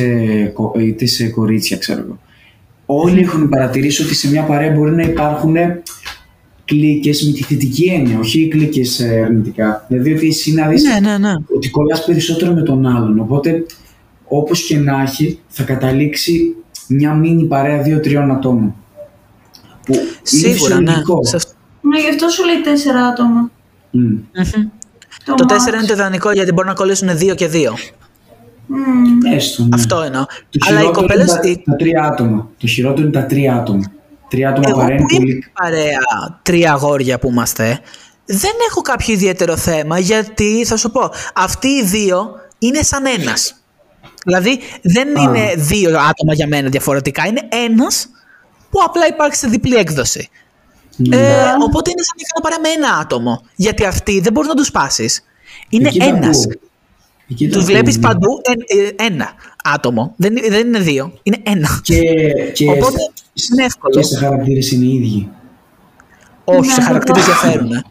κο- 0.54 0.74
είτε 0.80 1.06
σε 1.06 1.28
κορίτσια, 1.28 1.76
ξέρω 1.76 2.00
εγώ. 2.00 2.18
Όλοι 2.86 3.20
έχουν 3.20 3.48
παρατηρήσει 3.48 4.02
ότι 4.02 4.14
σε 4.14 4.30
μια 4.30 4.42
παρέα 4.42 4.70
μπορεί 4.72 4.90
να 4.90 5.02
υπάρχουν 5.02 5.56
κλίκες 6.64 7.22
με 7.26 7.32
τη 7.32 7.42
θετική 7.42 7.84
έννοια, 7.84 8.18
όχι 8.18 8.48
κλίκες 8.48 9.00
ε, 9.00 9.22
αρνητικά. 9.24 9.84
Δηλαδή 9.88 10.12
ότι 10.12 10.26
εσύ 10.26 10.52
να 10.54 10.68
δεις 10.68 10.82
Ναι, 10.82 10.98
ναι, 11.00 11.18
ναι. 11.18 11.32
ότι 11.56 11.70
κολλάς 11.70 12.04
περισσότερο 12.04 12.52
με 12.54 12.62
τον 12.62 12.86
άλλον. 12.86 13.18
Οπότε, 13.20 13.66
όπως 14.24 14.62
και 14.62 14.78
να 14.78 15.02
έχει, 15.02 15.38
θα 15.48 15.62
καταλήξει 15.62 16.54
μια 16.88 17.14
μίνι 17.14 17.44
παρέα 17.44 17.82
δύο-τριών 17.82 18.30
ατόμων. 18.30 18.74
Που 19.86 19.92
είναι 19.94 20.02
Σίγουρα, 20.22 20.52
ναι. 20.52 20.52
φυσιολογικό. 20.80 21.24
Σε 21.24 21.36
αυτό- 21.36 21.52
Ναι, 21.80 22.00
γι' 22.00 22.08
αυτό 22.08 22.28
σου 22.28 22.44
λέει 22.44 22.60
4 22.64 22.68
άτομα. 23.10 23.50
Μμ. 23.90 24.00
Μμμ. 24.02 24.68
Το, 25.24 25.34
Το 25.34 25.44
max. 25.48 25.70
4 25.70 25.74
είναι 25.74 25.86
το 25.86 25.92
ιδανικό 25.92 26.30
γιατί 26.32 26.52
μπορεί 26.52 26.68
να 26.68 26.74
κολλήσουν 26.74 27.08
2 27.10 27.34
και 27.34 27.48
2. 27.52 27.56
Μμμ. 28.66 29.34
Έστω, 29.34 29.62
ναι. 29.62 29.68
Αυτό 29.74 30.00
εννοώ. 30.00 30.24
Το 30.24 30.58
Αλλά 30.66 30.78
οι 30.78 30.82
χειρότερο 30.82 31.00
κοπέλες. 31.06 31.38
είναι 31.44 31.54
τα, 31.56 31.62
τα 31.70 31.76
τρία 31.76 32.02
άτομα. 32.04 32.48
Το 32.58 32.66
χειρότερο 32.66 33.02
είναι 33.02 33.10
τα 33.20 33.26
τρία 33.26 33.54
άτομα. 33.54 33.82
Τρία 34.28 34.48
άτομα 34.48 34.66
Εγώ 34.68 34.78
παρέα 34.78 34.94
είναι 34.96 35.04
που 35.06 35.14
είμαι 35.14 35.24
πολύ. 35.24 35.44
παρέα 35.62 36.38
τρία 36.42 36.72
αγόρια 36.72 37.18
που 37.18 37.28
είμαστε, 37.28 37.80
δεν 38.24 38.50
έχω 38.68 38.80
κάποιο 38.80 39.14
ιδιαίτερο 39.14 39.56
θέμα 39.56 39.98
γιατί 39.98 40.64
θα 40.66 40.76
σου 40.76 40.90
πω, 40.90 41.10
αυτοί 41.34 41.68
οι 41.68 41.82
δύο 41.84 42.30
είναι 42.58 42.82
σαν 42.82 43.06
ένας. 43.18 43.54
Δηλαδή 44.24 44.60
δεν 44.82 45.18
Α. 45.18 45.22
είναι 45.22 45.54
δύο 45.56 45.88
άτομα 45.98 46.34
για 46.34 46.46
μένα 46.46 46.68
διαφορετικά, 46.68 47.26
είναι 47.26 47.40
ένας 47.66 48.06
που 48.70 48.78
απλά 48.84 49.06
υπάρχει 49.06 49.36
σε 49.36 49.48
διπλή 49.48 49.76
έκδοση. 49.76 50.28
Ναι. 51.08 51.16
Ε, 51.16 51.30
οπότε 51.64 51.90
είναι 51.90 52.02
σαν 52.02 52.16
να 52.16 52.24
κάνω 52.28 52.40
παρέα 52.42 52.60
με 52.60 52.68
ένα 52.68 52.98
άτομο. 53.00 53.42
Γιατί 53.56 53.84
αυτοί 53.84 54.20
δεν 54.20 54.32
μπορείς 54.32 54.48
να 54.48 54.54
τους 54.54 54.66
σπάσει. 54.66 55.10
Είναι 55.68 55.88
Εκεί 55.88 55.98
τα 55.98 56.04
ένας. 56.04 56.36
ακούω. 56.44 56.52
Εκεί 57.30 57.44
τα 57.48 57.52
Τους 57.52 57.62
ακούω, 57.62 57.74
βλέπεις 57.74 57.96
ναι. 57.96 58.02
παντού 58.02 58.40
ε, 58.66 58.78
ε, 58.80 59.06
ένα 59.06 59.30
άτομο. 59.64 60.14
Δεν, 60.16 60.34
δεν 60.48 60.66
είναι 60.66 60.78
δύο, 60.78 61.12
είναι 61.22 61.36
ένα. 61.42 61.80
Και, 61.82 61.94
και, 62.52 62.70
Οπότε 62.70 62.98
σ- 63.34 63.48
είναι 63.52 63.64
εύκολο. 63.64 63.94
και 63.94 64.02
σε 64.02 64.18
χαρακτήρες 64.18 64.70
είναι 64.72 64.84
οι 64.84 64.94
ίδιοι. 64.94 65.28
Όχι, 66.44 66.70
σε 66.70 66.80
Ναι, 66.80 66.86
χαρακτήρες 66.86 67.24
το- 67.24 67.32
διαφέρουν. 67.32 67.84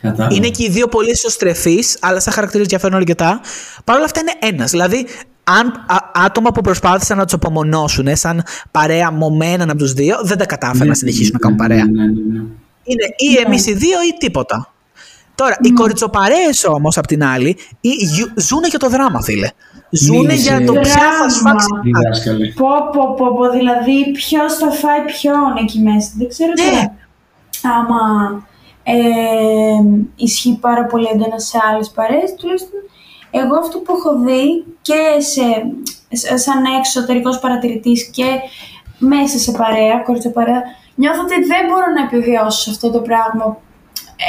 Κατάλαβα. 0.00 0.34
Είναι 0.34 0.48
και 0.48 0.64
οι 0.64 0.68
δύο 0.70 0.88
πολύ 0.88 1.10
ισοστρεφεί, 1.10 1.78
αλλά 2.00 2.20
σαν 2.20 2.32
χαρακτήρες 2.32 2.66
διαφέρουν 2.66 2.96
αρκετά. 2.96 3.40
Παρ' 3.84 3.96
όλα 3.96 4.04
αυτά 4.04 4.20
είναι 4.20 4.32
ένας. 4.54 4.70
Δηλαδή, 4.70 5.06
αν 5.50 5.84
α- 5.86 6.24
άτομα 6.24 6.50
που 6.52 6.60
προσπάθησαν 6.60 7.16
να 7.18 7.24
τους 7.24 7.32
απομονώσουν 7.32 8.16
σαν 8.16 8.42
παρέα 8.70 9.10
με 9.10 9.46
έναν 9.46 9.70
από 9.70 9.78
τους 9.78 9.92
δύο, 9.92 10.16
δεν 10.22 10.38
τα 10.38 10.46
κατάφεραν 10.46 10.82
Ναι, 10.82 10.88
να 10.88 10.94
συνεχίσουν 10.94 11.32
να 11.32 11.38
κάνουν 11.38 11.56
ναι, 11.56 11.62
παρέα. 11.68 11.84
ναι, 11.84 12.04
ναι, 12.04 12.10
ναι. 12.32 12.44
Είναι 12.84 13.04
ή 13.16 13.36
εμείς 13.46 13.66
οι 13.66 13.72
δύο 13.74 13.98
ή 14.02 14.16
τίποτα. 14.18 14.70
Τώρα, 15.34 15.56
οι 15.60 15.70
κοριτσοπαρέες 15.70 16.64
όμως, 16.64 16.98
απ' 16.98 17.06
την 17.06 17.24
άλλη, 17.24 17.56
ζουν 18.36 18.62
για 18.68 18.78
το 18.78 18.88
δράμα, 18.88 19.22
φίλε. 19.22 19.48
Ζούνε 19.90 20.18
Μίλησε. 20.20 20.56
για 20.56 20.66
το 20.66 20.72
ποια 20.72 20.92
θα 21.20 21.28
σφάξει. 21.28 21.66
Δράμα. 21.70 21.82
Διδάσκαλε. 21.82 22.46
Πω, 22.52 22.66
πω, 22.92 23.14
πω, 23.14 23.34
πω, 23.36 23.50
δηλαδή 23.50 24.10
ποιος 24.12 24.54
θα 24.54 24.70
φάει 24.70 25.00
ποιον 25.00 25.56
εκεί 25.62 25.78
μέσα. 25.80 26.10
Δεν 26.16 26.28
ξέρω 26.28 26.52
Ναι. 26.52 26.64
τώρα. 26.70 26.94
Άμα 27.76 28.00
ε, 28.82 28.94
ισχύει 30.16 30.58
πάρα 30.60 30.84
πολύ 30.84 31.06
έντονα 31.12 31.38
σε 31.38 31.58
άλλες 31.70 31.90
παρέες, 31.90 32.34
τουλάχιστον 32.38 32.80
εγώ 33.30 33.54
αυτό 33.62 33.78
που 33.78 33.92
έχω 33.98 34.18
δει 34.24 34.64
και 34.82 35.00
σε, 35.18 35.42
σε- 36.16 36.36
σαν 36.36 36.64
εξωτερικός 36.78 37.38
παρατηρητής 37.38 38.04
και 38.10 38.24
μέσα 38.98 39.38
σε 39.38 39.52
παρέα, 39.52 39.96
κορίτσια 40.04 40.30
παρέα, 40.30 40.62
νιώθω 40.94 41.20
ότι 41.22 41.34
δεν 41.34 41.62
μπορώ 41.68 41.86
να 41.96 42.02
επιβιώσω 42.06 42.70
αυτό 42.70 42.90
το 42.90 42.98
πράγμα 43.00 43.58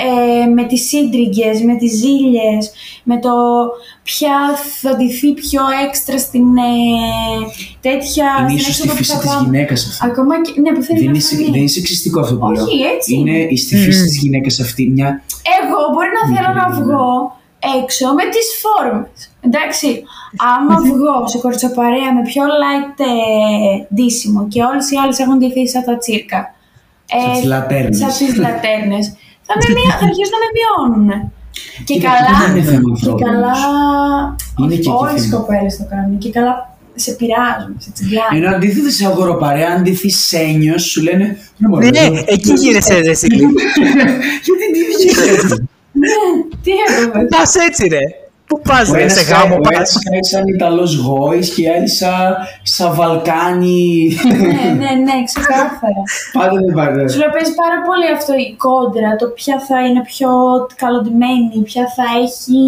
ε, 0.03 0.45
με 0.45 0.63
τις 0.63 0.87
σύντριγγες, 0.87 1.61
με 1.61 1.75
τις 1.75 1.91
ζήλιες, 1.91 2.71
με 3.03 3.19
το 3.19 3.29
ποια 4.03 4.35
θα 4.81 4.95
ντυθεί 4.95 5.33
πιο 5.33 5.61
έξτρα 5.87 6.17
στην 6.19 6.57
ε, 6.57 6.71
τέτοια... 7.81 8.25
Είναι 8.39 8.49
στην 8.49 8.57
ίσως 8.59 8.73
στη 8.75 8.81
έξοδο 8.87 8.91
που 8.91 8.97
φύση 8.97 9.11
θα 9.13 9.19
της 9.19 9.29
πάμε. 9.29 9.43
γυναίκας 9.45 9.85
αυτό. 9.89 10.05
Ακόμα 10.05 10.41
και, 10.41 10.51
ναι, 10.61 10.71
που 10.75 10.81
θέλει 10.81 10.99
Δεν 10.99 11.05
να 11.07 11.11
είναι, 11.11 11.19
φανεί. 11.29 11.43
δεν 11.43 11.53
είναι 11.53 11.67
σεξιστικό 11.67 12.19
αυτό 12.19 12.35
που 12.37 12.45
Όχι, 12.47 12.77
λέω. 12.77 12.93
έτσι 12.95 13.13
Είναι 13.15 13.37
είναι. 13.37 13.55
στη 13.55 13.75
φύση 13.77 14.03
της 14.03 14.17
γυναίκας 14.23 14.59
αυτή 14.59 14.87
μια. 14.95 15.09
Εγώ 15.59 15.77
μπορεί 15.93 16.09
να 16.19 16.23
θέλω 16.35 16.51
να 16.61 16.65
βγω 16.79 17.05
έξω 17.81 18.05
με 18.19 18.25
τις 18.33 18.47
φόρμες. 18.61 19.19
Εντάξει, 19.47 19.87
άμα 20.53 20.75
βγω 20.91 21.15
σε 21.31 21.37
κορτσοπαρέα 21.43 22.09
με 22.17 22.21
πιο 22.31 22.43
light 22.61 22.97
ε, 23.11 23.93
ντύσιμο 23.93 24.41
και 24.51 24.59
όλες 24.69 24.85
οι 24.91 24.95
άλλες 25.01 25.17
έχουν 25.23 25.35
ντυθεί 25.37 25.63
σαν 25.73 25.83
τα 25.87 25.95
τσίρκα. 26.01 26.41
Σαν 27.23 27.31
τις 27.33 27.43
λατέρνες. 27.53 27.97
Σαν 28.01 28.11
τις 28.19 28.35
λατέρνες. 28.45 29.05
θα, 29.47 29.53
με 29.59 29.65
μεια, 29.75 29.91
θα 29.99 30.05
αρχίσουν 30.09 30.33
να 30.35 30.41
με 30.43 30.49
μειώνουν. 30.57 31.09
Και 31.85 31.93
Κοίτα, 31.93 32.09
καλά, 32.09 32.31
δεν 32.41 32.49
είναι 32.55 32.65
θέμα 32.71 32.81
και 32.83 32.89
ανθρώπου 32.95 33.23
καλά, 33.23 33.55
Είναι 34.59 34.73
και 34.73 34.79
εκεί 34.79 34.89
όλες 35.01 35.25
οι 35.25 35.27
θέμα. 35.29 35.37
κοπέλες 35.41 35.77
το 35.77 35.85
κάνουν. 35.89 36.17
Και 36.17 36.29
καλά 36.37 36.53
σε 36.95 37.11
πειράζουν, 37.11 37.75
σε 37.77 37.89
τσιγκλάνε. 37.91 38.37
Ενώ 38.37 38.49
αντίθετα 38.55 38.89
σε 38.89 39.05
αγοροπαρέα, 39.05 39.69
αν 39.75 39.81
ντυθεί 39.83 40.09
σένιο, 40.09 40.77
σου 40.77 41.01
λένε. 41.03 41.37
«Ναι, 41.57 41.67
μωρέ, 41.67 41.89
Ναι, 41.89 41.99
εδώ». 41.99 42.23
εκεί 42.27 42.53
γίνεσαι 42.53 42.93
ρε 42.99 43.09
εσύ. 43.09 43.27
Γιατί 44.45 44.63
ντύθηκε 44.71 45.31
έτσι. 45.31 45.69
Ναι, 45.99 46.43
τι 46.63 46.71
έπρεπε. 46.87 47.25
Πας 47.25 47.55
έτσι 47.55 47.87
ρε. 47.87 47.99
Πού 48.47 48.61
πας 48.61 48.89
Ο 48.89 48.93
ρε, 48.93 49.01
ένας 49.01 49.13
σε 49.13 49.19
σκάει- 49.23 49.39
γάμο 49.41 49.55
ο 49.55 49.57
ένας 49.71 49.77
πας. 49.77 49.89
σκάει 49.91 50.23
σαν 50.31 50.47
Ιταλός 50.47 50.95
γόης 50.95 51.53
και 51.53 51.61
η 51.61 51.69
άλλη 51.69 51.89
σαν, 51.89 52.35
σαν 52.63 52.95
Βαλκάνι. 52.95 54.17
ναι, 54.23 54.69
ναι, 54.81 54.91
ναι, 55.07 55.15
ξεκάθαρα. 55.29 56.01
Πάντα 56.33 56.59
δεν 56.65 56.73
πάει. 56.77 57.07
Σου 57.11 57.17
λέω 57.21 57.29
παίζει 57.35 57.53
πάρα 57.63 57.77
πολύ 57.87 58.07
αυτό 58.17 58.31
η 58.33 58.47
κόντρα, 58.65 59.09
το 59.21 59.25
ποια 59.27 59.55
θα 59.67 59.77
είναι 59.85 60.01
πιο 60.13 60.29
καλοντημένη, 60.75 61.55
ποια 61.69 61.83
θα 61.95 62.05
έχει 62.23 62.61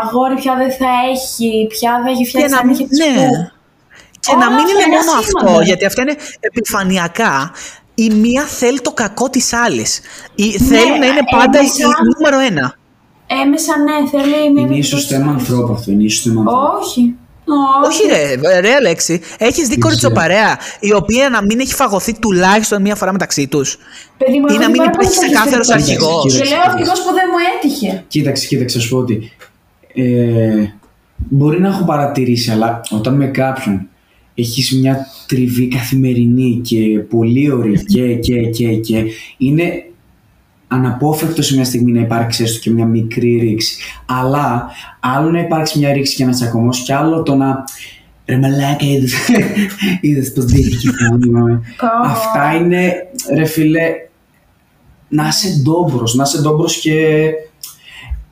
αγόρι, 0.00 0.34
ποια 0.42 0.54
δεν 0.62 0.70
θα 0.80 0.90
έχει, 1.12 1.48
ποια 1.74 1.90
θα 2.04 2.08
έχει 2.12 2.22
Και 2.22 2.28
φτιάξει 2.28 2.50
να 2.54 2.58
τα 2.60 2.64
μην, 2.66 2.70
νύχια 2.72 2.86
της 2.88 2.98
ναι. 2.98 3.06
που. 3.26 3.30
Και 4.24 4.32
να 4.32 4.46
Όλα 4.46 4.48
μην 4.54 4.64
αυτά 4.64 4.70
είναι 4.72 4.82
είναι 4.86 4.96
μόνο 4.96 5.10
ασήμαντα. 5.18 5.48
αυτό, 5.50 5.60
γιατί 5.68 5.84
αυτά 5.90 6.00
είναι 6.02 6.16
επιφανειακά. 6.40 7.34
Η 7.94 8.10
μία 8.10 8.42
θέλει 8.42 8.80
το 8.80 8.90
κακό 8.92 9.30
της 9.30 9.52
άλλης. 9.52 10.00
Η, 10.34 10.50
θέλουν 10.50 10.98
να 10.98 11.06
είναι 11.06 11.18
ε, 11.18 11.36
πάντα 11.36 11.58
η, 11.58 11.60
έμεσα- 11.60 11.88
η 11.88 12.02
νούμερο 12.16 12.38
ένα. 12.46 12.76
Έμεσα 13.44 13.72
ναι, 13.78 14.08
θέλει 14.10 14.52
μια 14.52 14.62
Είναι 14.62 14.76
ίσως 14.76 15.06
θέμα 15.06 15.32
ανθρώπου 15.32 15.72
αυτό. 15.72 15.90
Είναι 15.90 16.02
ίσως 16.04 16.22
θέμα 16.22 16.40
ανθρώπου. 16.40 16.78
Όχι. 16.80 17.14
Όχι 17.86 18.02
ρε, 18.06 18.60
ρε 18.60 18.74
Αλέξη, 18.74 19.20
έχεις 19.38 19.68
δει 19.68 19.78
κοριτσοπαρέα 19.78 20.58
η 20.80 20.92
οποία 20.92 21.28
να 21.28 21.42
μην 21.42 21.60
έχει 21.60 21.74
φαγωθεί 21.74 22.18
τουλάχιστον 22.18 22.82
μία 22.82 22.94
φορά 22.94 23.12
μεταξύ 23.12 23.48
τους; 23.48 23.78
Παιδί 24.18 24.38
μου, 24.38 24.46
Ή 24.48 24.52
έχω 24.52 24.60
να 24.60 24.66
δει 24.66 24.72
μην 24.72 24.76
πάρα 24.76 24.90
υπάρχει 24.94 25.18
πολλές 25.18 25.32
ξεκάθαρος 25.32 25.66
τέτοιες 25.66 25.88
αρχηγός; 25.88 26.08
περιπτώσεις. 26.22 26.40
Και 26.40 26.48
λέω 26.48 26.62
αρχηγός 26.72 27.00
που 27.02 27.12
δεν 27.12 27.24
μου 27.32 27.38
έτυχε. 27.56 28.04
Κοίταξε, 28.08 28.46
κοίταξε, 28.46 28.76
να 28.78 28.82
σου 28.82 28.90
πω 28.90 28.96
ότι. 28.98 29.32
Ε, 29.94 30.66
μπορεί 31.16 31.60
να 31.60 31.68
έχω 31.68 31.84
παρατηρήσει, 31.84 32.50
αλλά 32.50 32.80
όταν 32.90 33.14
με 33.14 33.26
κάποιον 33.26 33.88
έχεις 34.34 34.72
μια 34.72 35.06
τριβή 35.26 35.68
καθημερινή 35.68 36.60
και 36.64 36.98
πολύ 36.98 37.50
ωραία 37.52 37.82
και, 37.86 38.14
και, 38.14 38.40
και, 38.40 38.76
και 38.76 39.04
είναι 39.36 39.84
αναπόφευκτο 40.72 41.42
σε 41.42 41.54
μια 41.54 41.64
στιγμή 41.64 41.92
να 41.92 42.00
υπάρξει 42.00 42.42
έστω 42.42 42.58
και 42.58 42.70
μια 42.70 42.86
μικρή 42.86 43.38
ρήξη. 43.38 43.76
Αλλά 44.06 44.70
άλλο 45.00 45.30
να 45.30 45.40
υπάρξει 45.40 45.78
μια 45.78 45.92
ρήξη 45.92 46.16
και 46.16 46.22
ένα 46.22 46.32
τσακωμός, 46.32 46.82
και 46.82 46.94
άλλο 46.94 47.22
το 47.22 47.34
να. 47.34 47.64
Ρε 48.26 48.36
μαλάκα, 48.36 48.84
είδες, 48.86 49.12
είδες 50.00 50.32
πως 50.32 50.44
δείχνει 50.44 50.80
η 50.82 51.04
φωνή 51.04 51.30
μου. 51.30 51.62
Αυτά 52.04 52.54
είναι, 52.54 52.92
ρε 53.34 53.44
φίλε, 53.44 53.82
να 55.08 55.28
είσαι 55.28 55.60
ντόμπρος, 55.62 56.14
να 56.14 56.22
είσαι 56.22 56.40
ντόμπρος 56.40 56.76
και... 56.76 57.28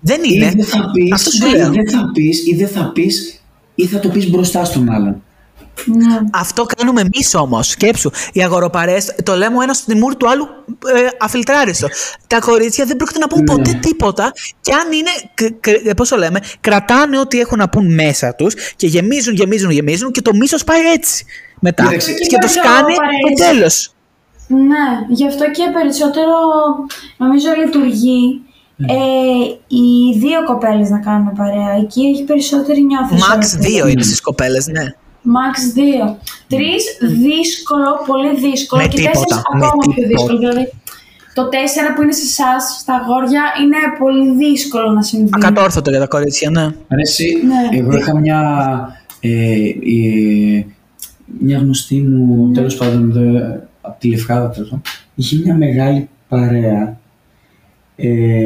Δεν 0.00 0.20
είναι. 0.24 0.44
Ή 0.44 0.48
δεν 0.48 0.64
θα 0.64 0.90
πεις, 0.92 1.12
Αυτό 1.12 1.30
σου 1.30 1.46
ή 1.46 1.50
λέω. 1.50 1.72
δεν 1.72 1.90
θα 1.90 2.10
πεις, 2.12 2.46
ή 2.46 2.54
δεν 2.54 2.68
θα 2.68 2.92
πεις, 2.92 3.42
ή 3.74 3.86
θα 3.86 3.98
το 4.00 4.08
πεις 4.08 4.30
μπροστά 4.30 4.64
στον 4.64 4.90
άλλον. 4.90 5.22
Ναι. 5.84 6.18
Αυτό 6.32 6.66
κάνουμε 6.76 7.00
εμείς 7.00 7.34
όμως. 7.34 7.68
Σκέψου. 7.68 8.10
Οι 8.32 8.42
αγοροπαρέ, 8.42 8.96
το 9.22 9.34
λέμε 9.36 9.56
ο 9.56 9.62
ένας 9.62 9.76
στον 9.76 9.98
μούρ 9.98 10.16
του 10.16 10.28
άλλου 10.30 10.44
ε, 10.94 11.06
αφιλτράριστο. 11.20 11.88
Τα 12.26 12.38
κορίτσια 12.38 12.84
δεν 12.84 12.96
πρόκειται 12.96 13.18
να 13.18 13.26
πούν 13.26 13.38
Ναι. 13.38 13.44
ποτέ 13.44 13.78
τίποτα. 13.82 14.32
Και 14.60 14.72
αν 14.72 14.92
είναι. 14.92 15.94
Πώς 15.96 16.08
το 16.08 16.16
λέμε, 16.16 16.40
κρατάνε 16.60 17.18
ό,τι 17.18 17.40
έχουν 17.40 17.58
να 17.58 17.68
πούν 17.68 17.94
μέσα 17.94 18.34
τους 18.34 18.54
και 18.76 18.86
γεμίζουν, 18.86 19.34
γεμίζουν, 19.34 19.70
γεμίζουν 19.70 20.10
και 20.10 20.22
το 20.22 20.34
μίσος 20.34 20.64
πάει 20.64 20.80
έτσι. 20.92 21.24
Μετά. 21.60 21.82
Κοίταξε, 21.82 22.12
και 22.12 22.36
το 22.40 22.46
και 22.46 22.52
σκάνε 22.52 22.68
αγοροπαρές. 22.70 23.20
το 23.36 23.44
τέλος. 23.44 23.94
Ναι, 24.46 25.14
γι' 25.14 25.26
αυτό 25.26 25.44
και 25.50 25.62
περισσότερο 25.72 26.32
νομίζω 27.16 27.48
λειτουργεί 27.64 28.40
Ναι. 28.76 28.92
ε, 28.92 28.96
οι 29.68 30.18
δύο 30.18 30.44
κοπέλες 30.44 30.88
να 30.90 30.98
κάνουν 30.98 31.32
παρέα. 31.36 31.72
Εκεί 31.82 32.00
έχει 32.14 32.24
περισσότερη 32.24 32.82
νιώθει. 32.84 33.14
Max 33.14 33.42
2 33.84 33.88
είναι 33.90 34.02
στις 34.02 34.20
κοπέλες, 34.20 34.66
ναι. 34.66 34.94
Max 35.24 35.54
2. 36.10 36.16
Τρεις 36.48 36.82
δύσκολο, 37.00 37.88
πολύ 38.06 38.50
δύσκολο. 38.50 38.82
Με 38.82 38.88
και 38.88 38.96
τίποτα, 38.96 39.12
τέσσερις 39.18 39.42
με 39.54 39.66
ακόμα 39.66 39.72
πιο 39.80 39.92
τίποτα. 39.92 40.08
δύσκολο. 40.08 40.38
Δηλαδή 40.38 40.72
το 41.34 41.48
4 41.48 41.94
που 41.96 42.02
είναι 42.02 42.12
σε 42.12 42.22
εσάς, 42.22 42.76
στα 42.80 42.94
αγόρια, 42.94 43.42
είναι 43.62 43.76
πολύ 43.98 44.34
δύσκολο 44.36 44.90
να 44.90 45.02
συμβεί. 45.02 45.28
Ακατόρθωτο 45.32 45.90
για 45.90 45.98
τα 45.98 46.06
κορίτσια, 46.06 46.50
ναι. 46.50 46.62
Ρε 46.64 47.00
εσύ, 47.02 47.26
Ναι. 47.46 47.78
εγώ 47.78 47.96
είχα 47.96 48.18
μια, 48.18 48.40
ε, 49.20 49.30
ε, 49.64 50.64
μια 51.40 51.58
γνωστή 51.58 52.00
μου, 52.00 52.52
τέλος 52.52 52.74
πάντων, 52.76 53.10
εδώ, 53.10 53.60
από 53.80 54.00
τη 54.00 54.08
Λευκάδα 54.08 54.50
τέλος 54.50 54.68
πάντων, 54.68 54.82
είχε 55.14 55.36
μια 55.44 55.54
μεγάλη 55.54 56.08
παρέα 56.28 56.98
ε, 57.96 58.44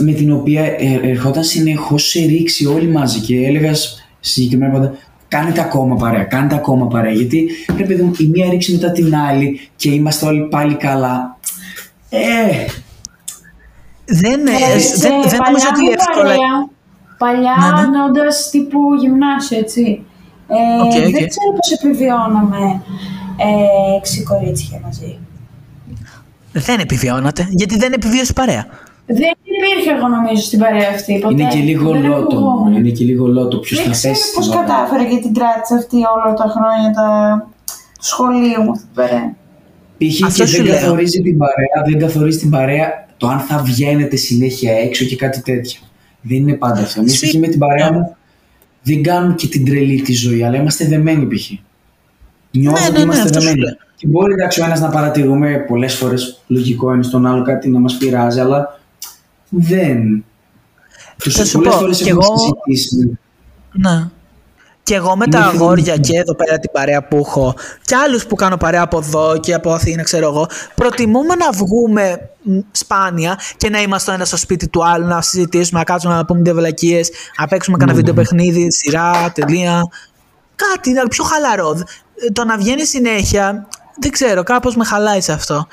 με 0.00 0.12
την 0.12 0.32
οποία 0.32 0.62
ε, 0.64 1.00
ερχόταν 1.02 1.44
συνεχώς 1.44 2.08
σε 2.08 2.20
ρήξη 2.24 2.66
όλοι 2.66 2.88
μαζί 2.88 3.20
και 3.20 3.46
έλεγα 3.46 3.74
σ- 3.74 3.98
συγκεκριμένα 4.20 4.72
πάντα 4.72 4.94
κάνετε 5.36 5.60
ακόμα 5.60 5.96
παρέα, 5.96 6.24
κάνετε 6.24 6.54
ακόμα 6.54 6.86
παρέα 6.86 7.12
γιατί 7.12 7.48
πρέπει 7.76 7.94
να 7.94 8.10
η 8.18 8.26
μία 8.26 8.50
ρήξη 8.50 8.72
μετά 8.72 8.92
την 8.92 9.16
άλλη 9.16 9.60
και 9.76 9.90
είμαστε 9.90 10.26
όλοι 10.26 10.40
πάλι 10.40 10.74
καλά. 10.74 11.36
Ε, 12.08 12.18
Δεν, 14.04 14.46
ε, 14.46 14.50
Ε, 14.50 14.72
δεν, 14.72 14.80
σε 14.80 14.96
δεν 14.98 15.18
παλιά 15.18 15.40
νομίζω 15.46 15.66
ότι 15.70 15.82
μου 15.82 15.90
εύκολα. 15.98 16.22
παρέα, 16.22 16.68
Παλιά 17.18 17.54
Ναι, 17.60 17.80
ναι. 17.80 17.86
εννοώντας 17.86 18.50
τύπου 18.50 18.78
γυμνάσιο, 19.00 19.58
έτσι. 19.58 20.02
Ε, 20.48 20.80
Οκ, 20.82 20.84
οκ. 20.84 20.92
Δεν 20.92 21.12
ξέρω 21.12 21.50
πώς 21.58 21.70
επιβιώναμε 21.80 22.82
ε, 23.36 23.96
έξι 23.96 24.22
κορίτσια 24.22 24.80
μαζί. 24.84 25.18
Δεν 26.52 26.78
επιβιώνατε, 26.80 27.46
γιατί 27.50 27.76
δεν 27.78 27.92
επιβίωσε 27.92 28.32
παρέα. 28.32 28.66
Δεν 29.06 29.32
υπήρχε 29.56 29.90
εγώ 29.96 30.08
νομίζω 30.08 30.42
στην 30.42 30.58
παρέα 30.58 30.88
αυτή. 30.94 31.18
Ποτέ. 31.22 31.34
είναι 31.34 31.48
και 31.50 31.58
λίγο 31.58 31.90
Δεν 31.90 32.02
λότο. 32.06 32.18
ακουγόμουν. 32.36 32.72
Είναι 32.74 32.88
και 32.90 33.04
λίγο 33.04 33.26
λότο. 33.26 33.56
Ποιος 33.58 33.78
Δεν 33.78 33.86
θα 33.86 33.92
ξέρω 33.92 34.14
θέσει 34.14 34.34
πώς 34.34 34.48
την 34.48 34.58
ώρα. 34.58 34.66
κατάφερε 34.66 35.04
και 35.04 35.18
την 35.24 35.34
κράτησε 35.34 35.74
αυτή 35.74 35.96
όλα 35.96 36.34
τα 36.34 36.46
χρόνια 36.54 36.90
τα... 36.98 37.06
του 37.98 38.04
σχολείου 38.04 38.62
μου 38.62 38.70
αυτή 38.70 38.84
την 38.86 38.94
παρέα. 38.94 39.34
Π.χ. 39.98 40.22
Αυτό 40.26 40.42
και 40.42 40.48
σου 40.48 40.56
δεν 40.56 40.64
λέω. 40.66 40.74
καθορίζει 40.80 41.20
την 41.22 41.36
παρέα, 41.42 41.76
δεν 41.88 41.98
καθορίζει 41.98 42.38
την 42.38 42.50
παρέα 42.50 42.86
το 43.16 43.26
αν 43.28 43.38
θα 43.38 43.58
βγαίνετε 43.58 44.16
συνέχεια 44.16 44.72
έξω 44.86 45.04
και 45.04 45.16
κάτι 45.16 45.42
τέτοιο. 45.42 45.80
Δεν 46.20 46.36
είναι 46.36 46.52
πάντα 46.52 46.80
αυτό. 46.80 47.00
Εμείς 47.00 47.22
Εσύ- 47.22 47.32
π.χ. 47.32 47.40
με 47.40 47.46
την 47.48 47.58
παρέα 47.58 47.92
μου 47.92 48.16
δεν 48.82 49.02
κάνουμε 49.02 49.34
και 49.34 49.46
την 49.46 49.64
τρελή 49.64 50.00
τη 50.02 50.12
ζωή, 50.12 50.42
αλλά 50.42 50.56
είμαστε 50.56 50.86
δεμένοι 50.86 51.26
π.χ. 51.34 51.50
Νιώθω 52.50 52.78
Ναι, 52.80 52.84
ότι 52.84 52.92
ναι, 52.92 52.98
ναι, 52.98 53.04
είμαστε 53.04 53.22
αυτό 53.22 53.40
σου 53.40 53.46
δεμένοι. 53.46 53.64
λέω. 53.66 53.76
Και 53.96 54.06
μπορεί 54.06 54.32
εντάξει 54.32 54.60
ο 54.60 54.64
ένας 54.64 54.80
να 54.80 54.88
παρατηρούμε 54.88 55.64
πολλές 55.68 55.94
φορές 55.94 56.42
λογικό 56.46 56.94
είναι 56.94 57.02
στον 57.02 57.26
άλλο 57.26 57.42
κάτι 57.42 57.68
να 57.68 57.78
μας 57.78 57.96
πειράζει, 57.96 58.40
αλλά 58.40 58.78
δεν. 59.48 60.24
Θα 61.16 61.44
σου 61.44 61.52
Πολλές 61.58 61.72
πω, 61.74 61.78
φορές 61.80 61.96
κι 62.02 62.08
έχουμε 62.08 62.24
εγώ- 62.24 62.36
συζητήσει. 62.38 63.18
Ναι. 63.72 64.08
Και 64.82 64.94
εγώ 64.94 65.16
με 65.16 65.24
Είναι 65.26 65.36
τα 65.36 65.42
φίλοι 65.48 65.62
αγόρια 65.62 65.94
μου. 65.94 66.00
και 66.00 66.16
εδώ 66.18 66.34
πέρα 66.34 66.58
την 66.58 66.70
παρέα 66.72 67.02
που 67.08 67.16
έχω 67.16 67.54
και 67.84 67.96
άλλους 67.96 68.26
που 68.26 68.34
κάνω 68.34 68.56
παρέα 68.56 68.82
από 68.82 68.98
εδώ 68.98 69.38
και 69.40 69.54
από 69.54 69.72
Αθήνα 69.72 70.02
ξέρω 70.02 70.26
εγώ 70.28 70.48
προτιμούμε 70.74 71.34
να 71.34 71.50
βγούμε 71.52 72.30
μ, 72.42 72.58
σπάνια 72.70 73.38
και 73.56 73.68
να 73.70 73.80
είμαστε 73.82 74.10
ο 74.10 74.14
ένας 74.14 74.28
στο 74.28 74.36
σπίτι 74.36 74.68
του 74.68 74.86
άλλου 74.86 75.06
να 75.06 75.22
συζητήσουμε, 75.22 75.78
να 75.78 75.84
κάτσουμε 75.84 76.14
να 76.14 76.24
πούμε 76.24 76.40
δύο 76.42 76.54
βλακίες 76.54 77.10
να 77.38 77.46
παίξουμε 77.46 77.76
κανένα 77.76 77.96
βίντεο 77.96 78.14
παιχνίδι, 78.14 78.72
σειρά, 78.72 79.32
τελεία 79.34 79.82
κάτι 80.56 80.92
να- 80.92 81.08
πιο 81.08 81.24
χαλαρό 81.24 81.70
Ε, 82.28 82.30
το 82.32 82.44
να 82.44 82.56
βγαίνει 82.58 82.84
συνέχεια 82.84 83.68
δεν 84.00 84.10
ξέρω 84.10 84.42
κάπως 84.42 84.76
με 84.76 84.84
χαλάει 84.84 85.20
σε 85.20 85.32
αυτό 85.32 85.66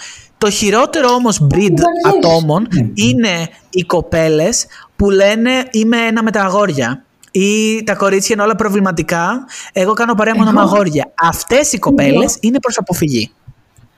το 0.44 0.50
χειρότερο 0.50 1.10
όμως 1.10 1.38
breed 1.42 1.48
Βαριέσαι. 1.52 2.18
ατόμων 2.18 2.68
είναι 2.94 3.48
οι 3.70 3.82
κοπέλες 3.82 4.66
που 4.96 5.10
λένε 5.10 5.68
είμαι 5.72 5.98
ένα 5.98 6.24
με 6.24 6.32
τα 6.32 6.42
αγόρια 6.42 7.04
ή 7.32 7.84
τα 7.84 7.96
κορίτσια 7.96 8.36
είναι 8.36 8.44
όλα 8.44 8.56
προβληματικά. 8.56 9.46
Εγώ 9.74 9.94
κάνω 9.94 10.14
παρέα 10.14 10.36
μόνο 10.36 10.52
με 10.52 10.62
Εγώ. 10.62 10.70
αγόρια. 10.70 11.12
Αυτές 11.22 11.74
οι 11.74 11.80
κοπέλες 11.80 12.38
είναι 12.40 12.60
προς 12.60 12.78
αποφυγή. 12.78 13.32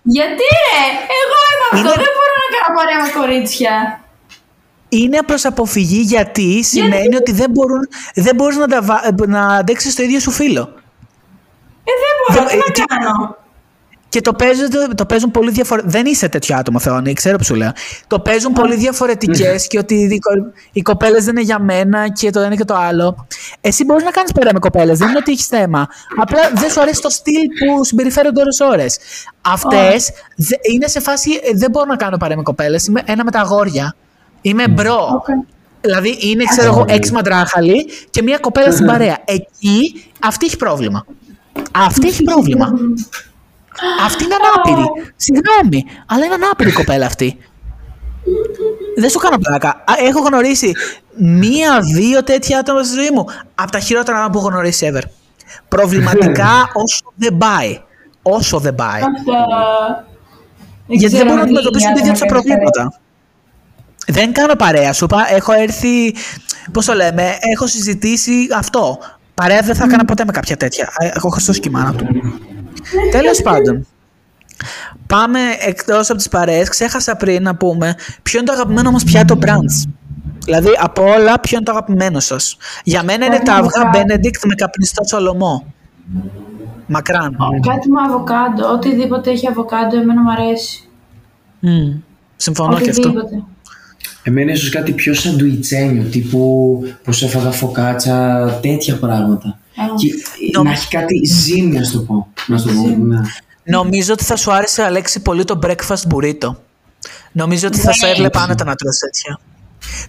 Γιατί 0.02 0.44
ρε, 0.56 0.84
εγώ 1.22 1.38
είμαι 1.52 1.66
αυτό, 1.72 1.78
Είναι- 1.78 2.04
δεν 2.06 2.14
μπορώ 2.16 2.34
να 2.44 2.48
κάνω 2.58 2.78
παρέα 2.80 3.00
με 3.06 3.10
κορίτσια. 3.20 4.00
Είναι 4.90 5.20
προς 5.26 5.46
αποφυγή 5.46 6.00
γιατί 6.02 6.64
σημαίνει 6.64 7.16
ότι 7.16 7.32
δεν, 7.32 7.52
μπορούν, 7.52 7.88
δεν 8.16 8.36
μπορείς 8.36 8.58
να, 8.58 8.68
τα, 8.68 8.82
βα- 8.82 9.14
να 9.28 9.48
αντέξεις 9.48 9.96
το 9.96 10.04
ίδιο 10.04 10.20
σου 10.20 10.32
φίλο. 10.32 10.62
Ε, 11.84 11.92
δεν 12.04 12.36
μπορώ, 12.36 12.50
Δεν- 12.50 12.60
τι 12.62 12.72
και- 12.72 12.84
να 12.90 12.98
κάνω; 12.98 13.38
Και 14.16 14.22
το 14.22 14.34
παίζουν, 14.34 14.70
το 14.96 15.06
παίζουν 15.06 15.32
πολύ 15.32 15.52
διαφορετικά. 15.52 15.92
Δεν 15.92 16.06
είσαι 16.06 16.30
τέτοιο 16.30 16.56
άτομο, 16.58 16.80
Θεόνι, 16.80 17.14
ξέρω 17.14 17.38
που 17.38 17.44
σου 17.44 17.56
λέω. 17.56 17.72
Το 18.08 18.20
παίζουν 18.20 18.54
πολύ 18.54 18.76
διαφορετικές 18.76 19.68
και 19.68 19.78
ότι 19.78 19.96
οι, 19.96 20.20
κο- 20.20 20.52
οι 20.72 20.82
κοπέλες 20.82 21.24
δεν 21.26 21.36
είναι 21.36 21.46
για 21.46 21.60
μένα 21.60 22.10
και 22.10 22.30
το 22.30 22.40
ένα 22.40 22.56
και 22.56 22.66
το 22.66 22.76
άλλο. 22.76 23.28
Εσύ 23.62 23.84
μπορείς 23.86 24.04
να 24.04 24.12
κάνεις 24.12 24.32
πέρα 24.32 24.50
με 24.54 24.60
κοπέλες, 24.60 24.98
δεν 24.98 25.08
είναι 25.08 25.18
ότι 25.18 25.32
έχεις 25.32 25.46
θέμα. 25.46 25.88
Απλά 26.18 26.40
δεν 26.56 26.70
σου 26.70 26.82
αρέσει 26.82 27.02
το 27.02 27.10
στυλ 27.10 27.34
που 27.48 27.84
συμπεριφέρονται 27.84 28.42
ώρες-ώρες. 28.42 28.86
Αυτές 29.42 30.10
είναι 30.74 30.88
σε 30.88 31.00
φάση. 31.00 31.32
ε, 31.44 31.58
Δεν 31.58 31.72
μπορώ 31.72 31.86
να 31.86 31.96
κάνω 31.96 32.18
παρέα 32.18 32.38
με 32.38 32.44
κοπέλες. 32.44 32.88
Είμαι 32.88 33.02
ένα 33.06 33.24
με 33.24 33.32
τα 33.32 33.40
αγόρια. 33.40 33.96
Είμαι 34.42 34.68
bro. 34.68 35.10
Οκ. 35.14 35.26
Δηλαδή 35.82 36.18
είναι, 36.22 36.44
ξέρω 36.44 36.68
εγώ, 36.68 36.86
έξι 36.88 37.12
μαντράχαλοι 37.12 37.86
και 38.10 38.22
μία 38.22 38.38
κοπέλα 38.38 38.72
στην 38.72 38.86
παρέα. 38.86 39.18
Εκεί 39.26 40.06
αυτή 40.20 40.46
έχει 40.46 40.58
πρόβλημα. 40.58 41.06
Αυτή 41.72 42.08
έχει 42.08 42.24
πρόβλημα. 42.24 42.74
Αυτή 44.06 44.24
είναι 44.24 44.36
ανάπηρη. 44.36 44.88
Συγγνώμη, 45.16 45.84
αλλά 46.06 46.26
είναι 46.26 46.34
ανάπηρη 46.34 46.70
η 46.70 46.74
κοπέλα 46.74 47.06
αυτή. 47.06 47.38
Δεν 48.98 49.10
σου 49.10 49.20
κάνω 49.20 49.38
πλάκα. 49.38 49.70
Α, 49.70 49.94
Έχω 50.08 50.20
γνωρίσει 50.20 50.72
μία-δύο 51.18 52.24
τέτοια 52.24 52.60
άτομα 52.60 52.84
στη 52.84 52.96
ζωή 52.96 53.10
μου. 53.14 53.26
Από 53.56 53.72
τα 53.72 53.80
χειρότερα 53.80 54.18
άτομα 54.18 54.30
που 54.32 54.38
έχω 54.38 54.48
γνωρίσει 54.48 54.92
ever. 54.94 55.02
Προβληματικά 55.68 56.70
όσο 56.74 57.14
δεν 57.16 57.38
πάει. 57.38 57.82
Όσο 58.22 58.60
δεν 58.60 58.76
πάει. 58.76 59.02
Αυτά. 59.02 60.06
Γιατί 60.88 61.16
δεν 61.16 61.26
ξέρω 61.26 61.26
μπορούν 61.26 61.40
να 61.40 61.44
τι 61.46 61.50
αντιμετωπίσουν 61.52 61.94
τα 61.94 62.00
ίδια 62.00 62.12
τους 62.12 62.20
τα 62.20 62.26
άτομα 62.26 62.42
κάνεις 62.42 62.44
προβλήματα. 62.48 63.00
Δεν 64.08 64.34
κάνω 64.34 64.56
παρέα, 64.56 64.94
σου 64.94 65.04
είπα. 65.06 65.34
Έχω 65.34 65.52
έρθει. 65.54 66.16
Πώς 66.72 66.86
το 66.86 66.94
λέμε, 66.94 67.38
έχω 67.54 67.68
συζητήσει 67.68 68.48
αυτό. 68.56 68.98
Παρέα 69.34 69.62
δεν 69.62 69.76
θα 69.76 69.84
έκανα 69.84 70.06
ποτέ 70.06 70.26
με 70.26 70.32
κάποια 70.32 70.58
τέτοια. 70.58 70.94
Ε, 70.98 71.08
Έχω 71.16 71.30
Χριστό 71.30 71.52
και 71.52 71.68
η 71.68 71.72
μάνα 71.72 71.94
του. 71.94 72.06
Τέλος 73.12 73.42
πάντων. 73.42 73.88
Πάμε 75.08 75.40
εκτός 75.68 76.10
από 76.10 76.18
τις 76.18 76.30
παρέες. 76.30 76.70
Ξέχασα 76.70 77.16
πριν 77.16 77.44
να 77.44 77.56
πούμε 77.56 77.96
ποιο 78.24 78.40
είναι 78.40 78.48
το 78.48 78.54
αγαπημένο 78.54 78.92
μας 78.92 79.04
πιάτο 79.04 79.38
brunch. 79.42 79.90
Δηλαδή 80.46 80.70
από 80.80 81.04
όλα, 81.04 81.40
ποιο 81.40 81.58
είναι 81.58 81.66
το 81.66 81.72
αγαπημένο 81.72 82.20
σας; 82.20 82.58
Για 82.84 83.04
μένα 83.04 83.26
είναι 83.26 83.36
Κάτι 83.36 83.46
τα 83.46 83.54
με 83.54 83.60
αυγά 83.60 83.82
αβοκάντο. 83.82 84.14
Benedict 84.14 84.48
με 84.48 84.56
καπνιστό 84.56 85.04
σολομό. 85.04 85.74
Μακράν. 86.88 87.38
Κάτι 87.68 87.90
με 87.90 88.02
αβοκάντο, 88.08 88.72
οτιδήποτε 88.72 89.32
έχει 89.32 89.48
αβοκάντο, 89.48 89.98
εμένα 89.98 90.22
μου 90.22 90.32
αρέσει. 90.32 90.90
Μμ. 91.60 92.00
Συμφωνώ 92.36 92.80
και 92.80 92.90
αυτό. 92.90 93.10
Οτιδήποτε. 93.10 93.44
Εμένα 94.24 94.52
ίσως 94.52 94.70
κάτι 94.70 94.92
πιο 94.92 95.14
σαντουιτσένιο, 95.14 96.04
τύπου 96.04 96.80
πως 97.04 97.24
έφαγα 97.24 97.52
φωκάτσα, 97.52 98.46
τέτοια 98.62 98.98
πράγματα. 99.00 99.60
Α. 99.76 99.84
Και 99.98 100.08
Νομ- 100.54 100.66
να 100.66 100.72
έχει 100.72 100.88
κάτι 100.88 101.26
ζύμη, 101.26 101.78
να 101.78 101.84
σου 101.84 101.92
το 101.92 102.00
πω. 102.00 102.28
Να 102.48 102.58
σου 102.58 102.66
το 102.68 102.74
πω, 102.74 102.88
ναι. 103.06 103.20
Νομίζω 103.64 104.14
ότι 104.14 104.24
θα 104.24 104.36
σου 104.36 104.52
άρεσε, 104.54 104.84
Αλέξη, 104.84 105.20
πολύ 105.22 105.44
το 105.44 105.60
breakfast 105.64 106.14
burrito. 106.14 106.56
Νομίζω 107.32 107.68
ότι 107.68 107.78
θα 107.80 107.88
Ναι. 107.88 107.94
σε 107.94 108.08
έβλεπα 108.08 108.40
άνετα 108.42 108.64
να 108.64 108.76
τρως 108.76 108.98
τέτοια. 108.98 109.40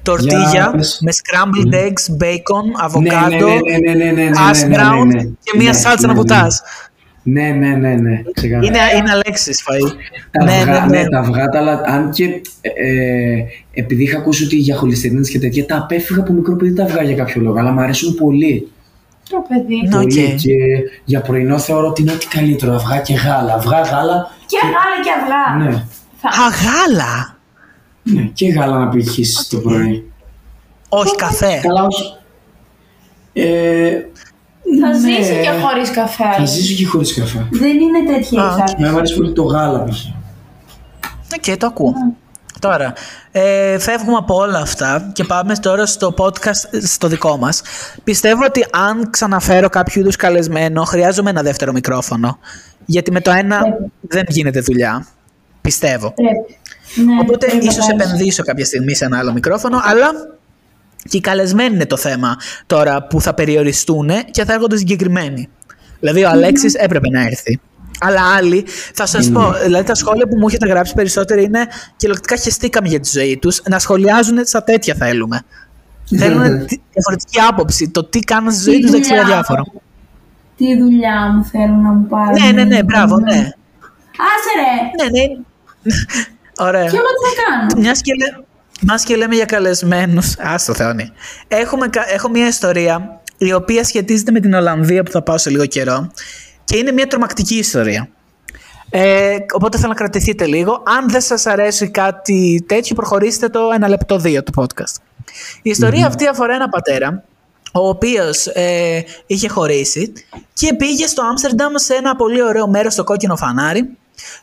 Τορτίγια 0.02 0.48
Για 0.50 0.70
πες. 0.76 0.98
με 1.02 1.12
scrambled 1.12 1.74
eggs, 1.74 2.22
bacon, 2.24 2.64
Ναι, 2.64 2.72
αβοκάντο, 2.76 3.46
ναι, 3.48 3.54
ναι, 3.54 3.92
ναι, 3.92 4.04
ναι, 4.04 4.10
ναι, 4.10 4.22
ναι, 4.22 4.30
hash 4.36 4.58
ναι, 4.60 4.66
ναι, 4.66 4.76
brown 4.76 5.06
ναι. 5.06 5.22
και 5.22 5.52
μία 5.56 5.70
Ναι, 5.70 5.76
σάλτσα 5.76 6.06
ναι, 6.06 6.06
να 6.06 6.12
ναι. 6.12 6.18
βουτάς. 6.18 6.62
Ναι, 7.22 7.48
ναι, 7.50 7.68
ναι, 7.68 7.94
ναι, 7.94 8.22
ξεκάθαρα. 8.34 8.66
Είναι, 8.66 8.78
είναι 8.98 9.10
Αλέξης 9.10 9.64
φαΐ. 9.68 9.92
Τα 10.30 10.44
ναι, 10.44 10.52
αυγά, 10.52 10.86
ναι, 10.86 10.96
ναι. 10.96 11.02
ναι, 11.02 11.08
τα 11.08 11.18
αυγά, 11.18 11.48
τα, 11.48 11.58
αλλά 11.58 11.80
αν 11.84 12.10
και 12.10 12.24
ε, 12.60 12.68
ε, 12.70 13.44
επειδή 13.72 14.02
είχα 14.02 14.18
ακούσει 14.18 14.44
ότι 14.44 14.56
για 14.56 14.76
χολυστερίνες 14.76 15.28
και 15.30 15.38
τέτοια, 15.38 15.66
τα 15.66 15.76
απέφυγα 15.76 16.20
από 16.20 16.32
μικρό 16.32 16.56
παιδί 16.56 16.72
τα 16.74 16.82
αυγά 16.84 17.02
για 17.02 17.14
κάποιο 17.16 17.42
λόγο, 17.42 17.58
αλλά 17.58 17.70
μου 17.70 17.80
αρέσουν 17.80 18.14
πολύ. 18.14 18.70
Το 19.30 19.44
παιδί; 19.48 19.80
Ναι. 19.88 19.96
πολύ 19.96 20.24
οκ. 20.24 20.34
και 20.36 20.54
για 21.04 21.20
πρωινό 21.20 21.58
θεωρώ 21.58 21.86
ότι 21.88 22.02
είναι 22.02 22.12
ό,τι 22.12 22.26
καλύτερο, 22.26 22.74
αυγά 22.74 23.00
και 23.00 23.14
γάλα. 23.14 23.54
Αυγά, 23.54 23.80
γάλα, 23.80 24.30
Και 24.46 24.58
γάλα 24.62 24.96
και 25.04 25.10
αυγά. 25.20 25.64
ναι, 25.64 25.74
Α, 26.22 26.48
γάλα! 26.62 27.36
ναι, 28.02 28.22
και 28.22 28.48
γάλα 28.48 28.78
να 28.78 28.88
πιεις 28.88 29.48
το 29.48 29.58
πρωί. 29.58 30.12
Όχι, 30.88 31.14
καφέ. 31.14 31.60
Καλά, 31.62 31.82
όχι. 31.84 32.12
Ε, 33.32 33.90
Θα 34.80 34.88
ναι. 34.88 34.98
ζήσει 34.98 35.40
και 35.42 35.50
χωρίς 35.66 35.90
καφέ. 35.90 36.24
Θα 36.36 36.44
ζήσω 36.44 36.74
και 36.74 36.86
χωρίς 36.86 37.14
καφέ. 37.14 37.46
Δεν 37.50 37.80
είναι 37.80 38.04
τέτοια 38.12 38.42
Α, 38.42 38.44
η 38.44 38.48
εξάρτηση. 38.48 38.76
Με 38.78 38.88
αρέσει 38.88 39.14
πολύ 39.16 39.32
το 39.32 39.42
γάλα 39.42 39.84
π.χ. 39.84 40.04
Οκ, 41.36 41.56
το 41.58 41.66
ακούω. 41.66 41.94
Τώρα, 42.60 42.92
ε, 43.32 43.78
φεύγουμε 43.78 44.16
από 44.16 44.34
όλα 44.34 44.58
αυτά 44.58 45.10
και 45.12 45.24
πάμε 45.24 45.54
τώρα 45.56 45.86
στο 45.86 46.14
podcast 46.18 46.82
στο 46.84 47.08
δικό 47.08 47.36
μας. 47.36 47.62
Πιστεύω 48.04 48.44
ότι 48.44 48.66
αν 48.70 49.10
ξαναφέρω 49.10 49.68
κάποιο 49.68 50.00
είδους 50.00 50.16
καλεσμένο, 50.16 50.84
χρειάζομαι 50.84 51.30
ένα 51.30 51.42
δεύτερο 51.42 51.72
μικρόφωνο. 51.72 52.38
Γιατί 52.84 53.12
με 53.12 53.20
το 53.20 53.30
ένα 53.30 53.60
δεν 54.00 54.24
γίνεται 54.28 54.60
δουλειά. 54.60 55.06
Πιστεύω. 55.60 56.12
Πρέπει. 56.14 56.30
Ναι, 57.10 57.20
Οπότε 57.20 57.46
πρέπει 57.46 57.64
να 57.64 57.70
ίσως 57.70 57.86
πάρεις. 57.86 58.04
επενδύσω 58.04 58.42
κάποια 58.42 58.64
στιγμή 58.64 58.94
σε 58.94 59.04
ένα 59.04 59.18
άλλο 59.18 59.32
μικρόφωνο, 59.32 59.80
αλλά 59.82 60.06
και 61.08 61.16
οι 61.16 61.20
καλεσμένοι 61.20 61.74
είναι 61.74 61.86
το 61.86 61.96
θέμα 61.96 62.36
τώρα 62.66 63.02
που 63.06 63.20
θα 63.20 63.34
περιοριστούν 63.34 64.10
και 64.30 64.44
θα 64.44 64.52
έρχονται 64.52 64.76
συγκεκριμένοι. 64.76 65.48
Δηλαδή 66.00 66.24
ο 66.24 66.28
Αλέξης 66.28 66.74
έπρεπε 66.74 67.08
να 67.08 67.20
έρθει. 67.22 67.60
Αλλά 68.00 68.20
άλλοι, 68.36 68.64
θα 68.94 69.06
σας 69.06 69.30
πω, 69.30 69.52
δηλαδή 69.64 69.84
τα 69.84 69.94
σχόλια 69.94 70.26
που 70.28 70.36
μου 70.36 70.48
έχετε 70.48 70.66
γράψει 70.66 70.94
περισσότερο 70.94 71.40
είναι 71.40 71.66
κυριολεκτικά 71.96 72.40
χεστήκαμε 72.40 72.88
για 72.88 73.00
τη 73.00 73.10
ζωή 73.18 73.38
τους, 73.38 73.62
να 73.68 73.78
σχολιάζουν 73.78 74.38
στα 74.46 74.62
τέτοια 74.64 74.94
θέλουμε. 74.94 75.42
Θέλουν 76.18 76.66
τη- 76.66 76.80
διαφορετική 76.92 77.40
άποψη. 77.48 77.88
Το 77.88 78.04
τι 78.04 78.18
κάνουν 78.18 78.52
στη 78.52 78.62
ζωή 78.62 78.74
Τι 78.74 78.80
τους 78.82 78.90
δεν 78.90 79.00
ξέρω 79.00 79.20
δουλειά 79.20 79.34
διάφορο. 79.34 79.62
μου. 79.72 79.80
Τι 80.56 80.78
δουλειά 80.78 81.32
μου 81.34 81.44
θέλουν 81.44 81.82
να 81.82 81.88
μου 81.90 82.06
πάρουν. 82.06 82.42
Ναι, 82.42 82.50
ναι, 82.52 82.64
ναι, 82.64 82.82
μπράβο, 82.82 83.18
ναι. 83.18 83.36
Άσε 84.32 84.52
ρε. 84.58 85.04
Ναι, 85.04 85.20
ναι. 85.20 85.24
Ωραία. 86.58 86.82
Και 86.90 86.96
εγώ 86.96 87.06
τι 87.06 87.36
θα 87.36 87.42
κάνω. 87.46 87.80
Μιας 87.82 88.00
και, 88.00 88.12
λέ... 88.14 88.44
μιας 88.82 89.04
και 89.04 89.16
λέμε 89.16 89.34
για 89.34 89.44
καλεσμένους. 89.44 90.34
Άστο 90.38 90.74
Θεόνι. 90.74 91.10
Έχουμε... 91.48 91.88
κα- 91.88 92.12
Έχω 92.12 92.28
μια 92.28 92.46
ιστορία 92.46 93.20
η 93.38 93.52
οποία 93.52 93.84
σχετίζεται 93.84 94.30
με 94.30 94.40
την 94.40 94.54
Ολλανδία 94.54 95.02
που 95.02 95.10
θα 95.10 95.22
πάω 95.22 95.38
σε 95.38 95.50
λίγο 95.50 95.66
καιρό 95.66 96.10
και 96.66 96.76
είναι 96.76 96.92
μια 96.92 97.06
τρομακτική 97.06 97.54
ιστορία. 97.54 98.08
Ε, 98.90 99.36
οπότε 99.52 99.76
θέλω 99.76 99.88
να 99.88 99.94
κρατηθείτε 99.94 100.46
λίγο. 100.46 100.82
Αν 100.86 101.08
δεν 101.08 101.20
σας 101.20 101.46
αρέσει 101.46 101.90
κάτι 101.90 102.64
τέτοιο, 102.66 102.94
προχωρήστε 102.94 103.48
το 103.48 103.60
ένα 103.74 103.88
λεπτό 103.88 104.18
δύο 104.18 104.42
του 104.42 104.52
podcast. 104.56 104.94
Η 105.62 105.70
ιστορία 105.70 106.06
αυτή 106.06 106.26
αφορά 106.26 106.54
ένα 106.54 106.68
πατέρα 106.68 107.24
ο 107.72 107.88
οποίος 107.88 108.46
ε, 108.46 109.04
είχε 109.26 109.48
χωρίσει 109.48 110.12
και 110.54 110.74
πήγε 110.74 111.06
στο 111.06 111.22
Άμστερνταμ 111.22 111.72
σε 111.74 111.94
ένα 111.94 112.16
πολύ 112.16 112.42
ωραίο 112.42 112.68
μέρος 112.68 112.92
στο 112.92 113.04
κόκκινο 113.04 113.36
φανάρι 113.36 113.96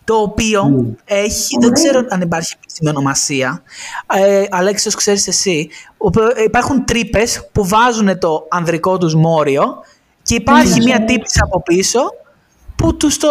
το 0.04 0.16
οποίο 0.16 0.96
έχει, 1.06 1.58
δεν 1.60 1.72
ξέρω 1.72 2.06
αν 2.10 2.22
υπάρχει 2.22 2.56
επίσημη 2.58 2.90
ονομασία, 2.90 3.64
ε, 4.14 4.44
Αλέξη, 4.50 4.88
όσο 4.88 4.98
ξέρεις 4.98 5.28
εσύ, 5.28 5.70
όπου 5.98 6.20
υπάρχουν 6.46 6.86
τρύπες 6.86 7.50
που 7.52 7.68
βάζουν 7.68 8.20
το 8.20 8.48
ανδρικό 8.50 8.98
τους 8.98 9.16
μόριο 9.16 9.66
και 10.24 10.36
υπάρχει 10.36 10.82
μια 10.82 11.06
τύπησα 11.06 11.40
από 11.44 11.62
πίσω 11.64 12.00
που 12.76 12.98
τους 12.98 13.18
το 13.18 13.28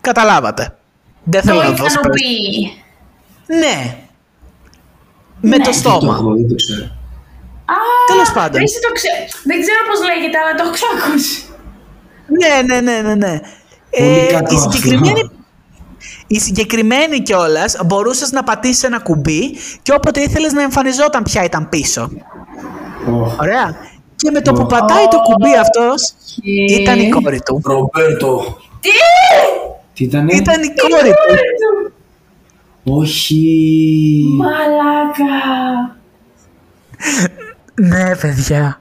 καταλάβατε. 0.00 0.76
Δεν 1.24 1.42
θέλω 1.42 1.60
Το 1.60 1.68
να 1.68 1.70
δώσω 1.74 2.00
περι- 2.00 2.18
ικανοποιεί. 2.20 2.82
Ναι. 3.46 3.96
Με 5.40 5.56
το 5.56 5.62
Δεν 5.62 5.72
το 5.72 5.72
στόμα. 5.72 6.14
έχω, 6.14 6.32
δεν 6.34 6.48
το 6.48 6.54
ξέρω. 6.54 6.84
Α, 7.64 7.74
Τέλος 8.06 8.32
πάντων. 8.32 8.62
εσύ 8.62 8.78
το 8.80 8.92
ξέ- 8.92 9.42
Δεν 9.44 9.60
ξέρω 9.60 9.78
πώς 9.90 9.98
λέγεται, 10.08 10.38
αλλά 10.38 10.54
το 10.54 10.62
έχω 10.64 10.72
ξανακούσει. 10.78 11.42
Ναι, 12.40 12.74
ναι, 12.74 12.80
ναι, 12.80 13.00
ναι. 13.08 13.14
ναι. 13.14 13.40
Πολύ 13.90 14.26
κακό 14.32 14.54
η 14.54 14.56
αυτό. 14.56 14.70
συγκεκριμένη, 14.70 15.30
η 16.26 16.40
συγκεκριμένη 16.40 17.20
κιόλας 17.22 17.76
μπορούσες 17.86 18.30
να 18.32 18.42
πατήσεις 18.44 18.82
ένα 18.82 18.98
κουμπί 19.00 19.56
και 19.82 19.92
όποτε 19.92 20.20
ήθελες 20.20 20.52
να 20.52 20.62
εμφανιζόταν 20.62 21.22
ποια 21.22 21.44
ήταν 21.44 21.68
πίσω. 21.68 22.10
Οχ. 23.10 23.38
Ωραία. 23.40 23.76
Και 24.22 24.30
με 24.30 24.40
το 24.40 24.52
που 24.52 24.66
πατάει 24.66 25.08
το 25.08 25.18
κουμπί 25.18 25.56
αυτός, 25.60 26.14
ήταν 26.68 27.00
η 27.00 27.08
κόρη 27.08 27.40
του. 27.42 27.60
Ρομπέρτο. 27.64 28.56
Τι! 28.80 28.90
Τι 29.94 30.04
ήταν, 30.04 30.28
Ήταν 30.28 30.62
η 30.62 30.66
κόρη 30.66 31.10
του. 31.10 31.92
Όχι. 32.84 34.24
Μαλάκα. 34.36 35.24
Ναι, 37.74 38.16
παιδιά. 38.16 38.80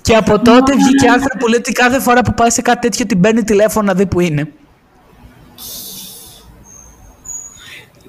Και 0.00 0.16
από 0.16 0.38
τότε 0.38 0.74
βγήκε 0.74 1.08
άρθρο 1.08 1.38
που 1.38 1.46
λέει 1.46 1.58
ότι 1.58 1.72
κάθε 1.72 2.00
φορά 2.00 2.20
που 2.22 2.34
πάει 2.34 2.50
σε 2.50 2.62
κάτι 2.62 2.88
τέτοιο 2.88 3.06
την 3.06 3.20
παίρνει 3.20 3.42
τηλέφωνο 3.42 3.86
να 3.86 3.94
δει 3.94 4.06
που 4.06 4.20
είναι. 4.20 4.52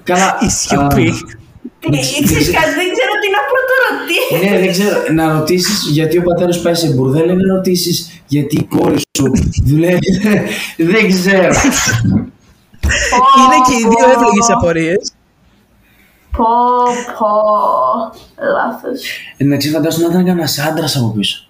Καλά. 0.02 0.38
Η 0.40 0.48
σιωπή. 0.48 1.12
Α, 1.86 1.90
Τι, 1.90 2.24
ξέρεις 2.24 2.50
κάτι, 2.50 2.70
δεν 2.80 2.88
ξέρω 2.94 3.12
τι 3.22 3.28
να 3.36 3.40
πρώτο 3.50 3.72
ρωτήσω. 3.86 4.34
Ναι, 4.42 4.58
δεν 4.62 4.70
ξέρω. 4.70 4.96
Να 5.12 5.38
ρωτήσεις 5.38 5.90
γιατί 5.90 6.18
ο 6.18 6.22
πατέρας 6.22 6.60
πάει 6.60 6.74
σε 6.74 6.88
μπουρδέλα 6.88 7.32
ή 7.32 7.36
να 7.36 7.54
ρωτήσεις 7.54 8.22
γιατί 8.26 8.56
η 8.56 8.64
κόρη 8.64 8.98
σου 8.98 9.32
δουλεύει. 9.64 10.10
δεν 10.92 11.08
ξέρω. 11.08 11.54
Είναι 13.40 13.58
και 13.66 13.74
οι 13.78 13.84
δύο 13.90 14.10
εύλογες 14.14 14.48
απορίες. 14.54 15.12
Πω, 16.36 16.46
πω. 17.18 17.30
Λάθος. 18.54 19.00
Εντάξει, 19.36 19.70
φαντάζομαι 19.70 20.06
να 20.06 20.12
ήταν 20.12 20.24
κανένας 20.24 20.58
άντρας 20.58 20.96
από 20.96 21.08
πίσω. 21.16 21.44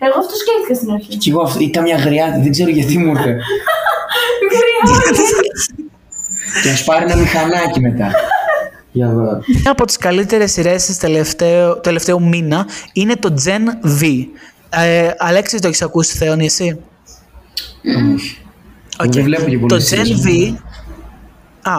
Εγώ 0.00 0.18
αυτό 0.18 0.34
σκέφτηκα 0.36 0.74
στην 0.74 0.90
αρχή. 0.90 1.16
Και 1.16 1.30
εγώ 1.30 1.42
αυτό, 1.42 1.60
ή 1.60 1.70
καμιά 1.70 1.96
γριάτη, 1.96 2.40
δεν 2.40 2.50
ξέρω 2.50 2.70
γιατί 2.70 2.98
μου 2.98 3.10
ήρθε. 3.10 3.36
και 6.62 6.70
ας 6.70 6.84
πάρει 6.84 7.04
ένα 7.04 7.16
μηχανάκι 7.16 7.80
μετά. 7.80 8.10
Για 8.96 9.08
δω. 9.12 9.40
Μια 9.46 9.70
από 9.70 9.84
τις 9.84 9.96
καλύτερες 9.96 10.52
σειρές 10.52 10.84
της 10.84 10.98
τελευταίου, 10.98 11.80
τελευταίου 11.80 12.22
μήνα 12.22 12.66
είναι 12.92 13.16
το 13.16 13.34
Gen 13.44 13.86
V. 14.00 14.24
Ε, 14.70 15.10
Αλέξης, 15.18 15.60
το 15.60 15.68
έχεις 15.68 15.82
ακούσει 15.82 16.16
Θεώνη 16.16 16.44
εσύ; 16.44 16.78
Όχι. 18.14 18.38
Οκ. 18.98 19.12
δεν 19.12 19.24
βλέπω 19.24 19.44
και 19.44 19.58
Το 19.58 19.66
πολλές 19.66 19.94
Gen 19.94 20.04
σειρές. 20.04 20.22
V 20.24 20.54
α, 21.62 21.76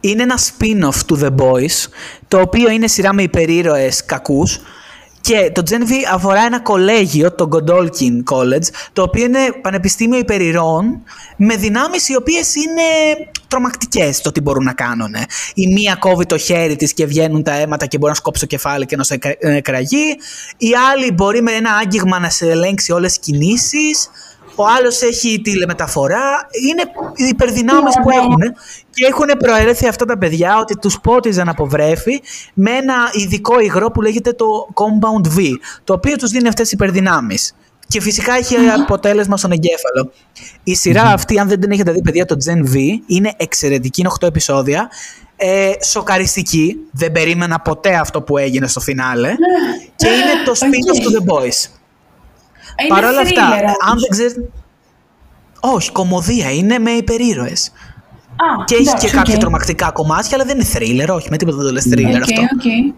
είναι 0.00 0.22
ένα 0.22 0.38
spin-off 0.38 1.00
του 1.06 1.18
The 1.22 1.30
Boys, 1.36 1.88
το 2.28 2.40
οποίο 2.40 2.70
είναι 2.70 2.86
σειρά 2.86 3.12
με 3.12 3.22
υπερήρωες 3.22 4.04
κακούς 4.04 4.60
και 5.20 5.50
το 5.54 5.62
Gen 5.70 5.82
V 5.88 5.92
αφορά 6.12 6.40
ένα 6.40 6.60
κολέγιο, 6.60 7.34
το 7.34 7.48
Godolkin 7.52 8.34
College, 8.34 8.66
το 8.92 9.02
οποίο 9.02 9.24
είναι 9.24 9.38
πανεπιστήμιο 9.62 10.18
υπερηρώων 10.18 11.02
με 11.36 11.56
δυνάμεις 11.56 12.08
οι 12.08 12.16
οποίες 12.16 12.54
είναι 12.54 12.82
τρομακτικές 13.48 14.20
το 14.20 14.32
τι 14.32 14.40
μπορούν 14.40 14.64
να 14.64 14.72
κάνουν. 14.72 15.14
Η 15.54 15.66
μία 15.66 15.94
κόβει 15.94 16.26
το 16.26 16.38
χέρι 16.38 16.76
της 16.76 16.92
και 16.94 17.06
βγαίνουν 17.06 17.42
τα 17.42 17.52
αίματα 17.52 17.86
και 17.86 17.98
μπορεί 17.98 18.10
να 18.10 18.16
σου 18.16 18.24
κόψει 18.24 18.40
το 18.40 18.46
κεφάλι 18.46 18.86
και 18.86 18.96
να 18.96 19.04
σε 19.04 19.14
εκρα- 19.14 19.36
εκραγεί. 19.38 20.16
Η 20.56 20.68
άλλη 20.92 21.12
μπορεί 21.12 21.42
με 21.42 21.52
ένα 21.52 21.70
άγγιγμα 21.72 22.18
να 22.18 22.30
σε 22.30 22.50
ελέγξει 22.50 22.92
όλες 22.92 23.18
τις 23.18 23.32
κινήσεις. 23.32 24.10
Ο 24.60 24.66
άλλος 24.78 25.02
έχει 25.02 25.40
τηλεμεταφορά. 25.40 26.48
Είναι 26.68 26.82
οι 27.14 27.24
υπερδυνάμεις 27.24 27.94
που 28.02 28.10
έχουν. 28.10 28.40
Και 28.90 29.06
έχουν 29.06 29.26
προαιρέθει 29.38 29.88
αυτά 29.88 30.04
τα 30.04 30.18
παιδιά 30.18 30.58
ότι 30.58 30.76
τους 30.76 31.00
πότιζαν 31.00 31.48
από 31.48 31.66
βρέφη 31.66 32.20
με 32.54 32.70
ένα 32.70 32.94
ειδικό 33.12 33.60
υγρό 33.60 33.90
που 33.90 34.02
λέγεται 34.02 34.32
το 34.32 34.46
Compound 34.74 35.38
V, 35.38 35.52
το 35.84 35.92
οποίο 35.92 36.16
τους 36.16 36.30
δίνει 36.30 36.48
αυτές 36.48 36.62
τις 36.62 36.72
υπερδυνάμεις. 36.72 37.54
Και 37.86 38.00
φυσικά 38.00 38.34
έχει 38.34 38.56
αποτέλεσμα 38.80 39.36
στον 39.36 39.50
εγκέφαλο. 39.52 40.12
Η 40.62 40.74
σειρά 40.74 41.02
αυτή, 41.02 41.38
αν 41.38 41.48
δεν 41.48 41.60
την 41.60 41.70
έχετε 41.70 41.92
δει, 41.92 42.02
παιδιά, 42.02 42.24
το 42.24 42.36
Gen 42.46 42.74
V, 42.74 42.76
είναι 43.06 43.32
εξαιρετική, 43.36 44.00
είναι 44.00 44.10
8 44.20 44.26
επεισόδια. 44.26 44.90
Ε, 45.36 45.72
σοκαριστική. 45.84 46.76
Δεν 46.92 47.12
περίμενα 47.12 47.60
ποτέ 47.60 47.94
αυτό 47.94 48.22
που 48.22 48.38
έγινε 48.38 48.66
στο 48.66 48.80
φινάλε. 48.80 49.34
και 49.96 50.06
είναι 50.06 50.44
το 50.44 50.52
spin-off 50.52 51.00
του 51.02 51.12
The 51.12 51.32
Boys. 51.34 51.79
Είναι 52.84 52.88
Παρ' 53.00 53.04
όλα 53.04 53.20
αυτά, 53.20 53.50
thriller, 53.50 53.74
αν 53.90 53.98
δεν 53.98 54.08
ξέρετε. 54.10 54.48
Όχι, 55.60 55.90
κωμωδία 55.92 56.50
είναι 56.50 56.78
με 56.78 56.90
υπερήρωες. 56.90 57.72
Α, 58.36 58.64
Και 58.64 58.74
έχει 58.74 58.82
εντάξει, 58.88 59.06
και 59.06 59.12
κάποια 59.16 59.34
οκ. 59.34 59.40
τρομακτικά 59.40 59.90
κομμάτια, 59.90 60.30
αλλά 60.34 60.44
δεν 60.44 60.56
είναι 60.58 60.66
thriller, 60.74 61.14
όχι, 61.16 61.28
με 61.30 61.36
τίποτα 61.36 61.56
δεν 61.56 61.66
το 61.66 61.72
λες 61.72 61.86
thriller 61.90 62.14
Οκ, 62.14 62.22
αυτό. 62.22 62.40
οκ. 62.42 62.96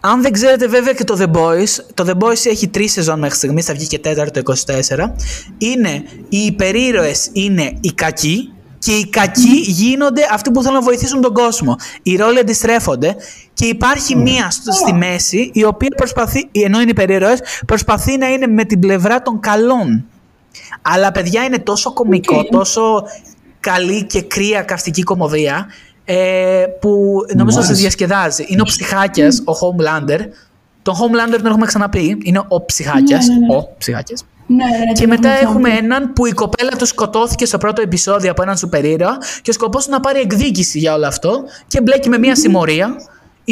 Αν 0.00 0.22
δεν 0.22 0.32
ξέρετε 0.32 0.66
βέβαια 0.66 0.92
και 0.92 1.04
το 1.04 1.16
The 1.20 1.36
Boys, 1.38 1.84
το 1.94 2.04
The 2.06 2.24
Boys 2.24 2.46
έχει 2.46 2.68
τρεις 2.68 2.92
σεζόν 2.92 3.18
μέχρι 3.18 3.36
στιγμής, 3.36 3.64
θα 3.64 3.74
βγει 3.74 3.86
και 3.86 3.98
τέταρτο 3.98 4.40
24. 4.40 5.12
Είναι 5.58 6.02
οι 6.28 6.38
υπερήρωες 6.38 7.30
είναι 7.32 7.72
οι 7.80 7.92
κακοί 7.92 8.52
και 8.78 8.92
οι 8.92 9.08
κακοί 9.08 9.60
γίνονται 9.60 10.20
αυτοί 10.32 10.50
που 10.50 10.62
θέλουν 10.62 10.76
να 10.76 10.82
βοηθήσουν 10.84 11.20
τον 11.20 11.32
κόσμο. 11.32 11.76
Οι 12.02 12.16
ρόλοι 12.16 12.38
αντιστρέφονται 12.38 13.16
Και 13.60 13.66
υπάρχει 13.66 14.16
μία 14.16 14.50
στο- 14.50 14.72
στη 14.72 14.92
μέση, 14.92 15.50
η 15.52 15.64
οποία 15.64 15.88
προσπαθεί, 15.96 16.48
ενώ 16.52 16.80
είναι 16.80 16.90
υπερήρωες, 16.90 17.40
προσπαθεί 17.66 18.16
να 18.18 18.28
είναι 18.28 18.46
με 18.46 18.64
την 18.64 18.78
πλευρά 18.80 19.22
των 19.22 19.40
καλών. 19.40 20.04
Αλλά 20.82 21.12
παιδιά 21.12 21.44
είναι 21.44 21.58
τόσο 21.58 21.92
κωμικό, 21.92 22.36
Οκ. 22.38 22.46
τόσο 22.46 23.02
καλή 23.60 24.04
και 24.04 24.22
κρύα 24.22 24.62
καυστική 24.62 25.02
κωμωδία, 25.02 25.66
ε, 26.04 26.64
που 26.80 27.18
νομίζω 27.36 27.58
άρεσε. 27.58 27.74
σε 27.74 27.80
διασκεδάζει. 27.80 28.44
Είναι 28.48 28.60
ο 28.60 28.64
ψυχάκιας, 28.64 29.38
ο 29.38 29.52
Homelander. 29.52 30.18
Τον 30.82 30.94
Homelander 30.94 31.36
τον 31.36 31.46
έχουμε 31.46 31.66
ξαναπεί. 31.66 32.18
Είναι 32.22 32.42
ο 32.48 32.64
ψυχάκιας. 32.64 33.26
Ναι, 33.26 33.34
ναι, 33.34 33.46
ναι. 33.46 33.56
Ο 33.56 33.68
ψυχάκιας. 33.78 34.24
Ναι, 34.46 34.64
ρε, 34.64 34.92
Και 34.92 35.00
τον 35.00 35.08
μετά 35.08 35.28
έχω 35.28 35.42
έχουμε 35.50 35.68
ξαναπεί. 35.68 35.84
έναν 35.84 36.12
που 36.12 36.26
η 36.26 36.32
κοπέλα 36.32 36.70
του 36.78 36.86
σκοτώθηκε 36.86 37.44
στο 37.46 37.58
πρώτο 37.58 37.82
επεισόδιο 37.82 38.30
από 38.30 38.42
έναν 38.42 38.56
σούπερ 38.56 38.84
ήρωα 38.84 39.18
και 39.42 39.50
ο 39.50 39.52
σκοπός 39.52 39.84
του 39.84 39.90
να 39.90 40.00
πάρει 40.00 40.20
εκδίκηση 40.20 40.78
για 40.78 40.94
όλο 40.94 41.06
αυτό 41.06 41.42
και 41.68 41.80
μπλέκει 41.80 42.08
με 42.08 42.18
μια 42.18 42.34
συμμορία 42.36 42.94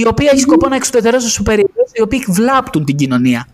η 0.01 0.07
οποία 0.07 0.31
έχει 0.33 0.41
σκοπό 0.41 0.69
να 0.69 0.77
εξουδετερώσει 0.77 1.25
τους 1.25 1.35
σούπερ 1.35 1.59
ήρωες 1.59 1.91
οι 1.93 2.01
οποίοι 2.03 2.25
βλάπτουν 2.29 2.85
την 2.85 2.97
κοινωνία. 2.97 3.47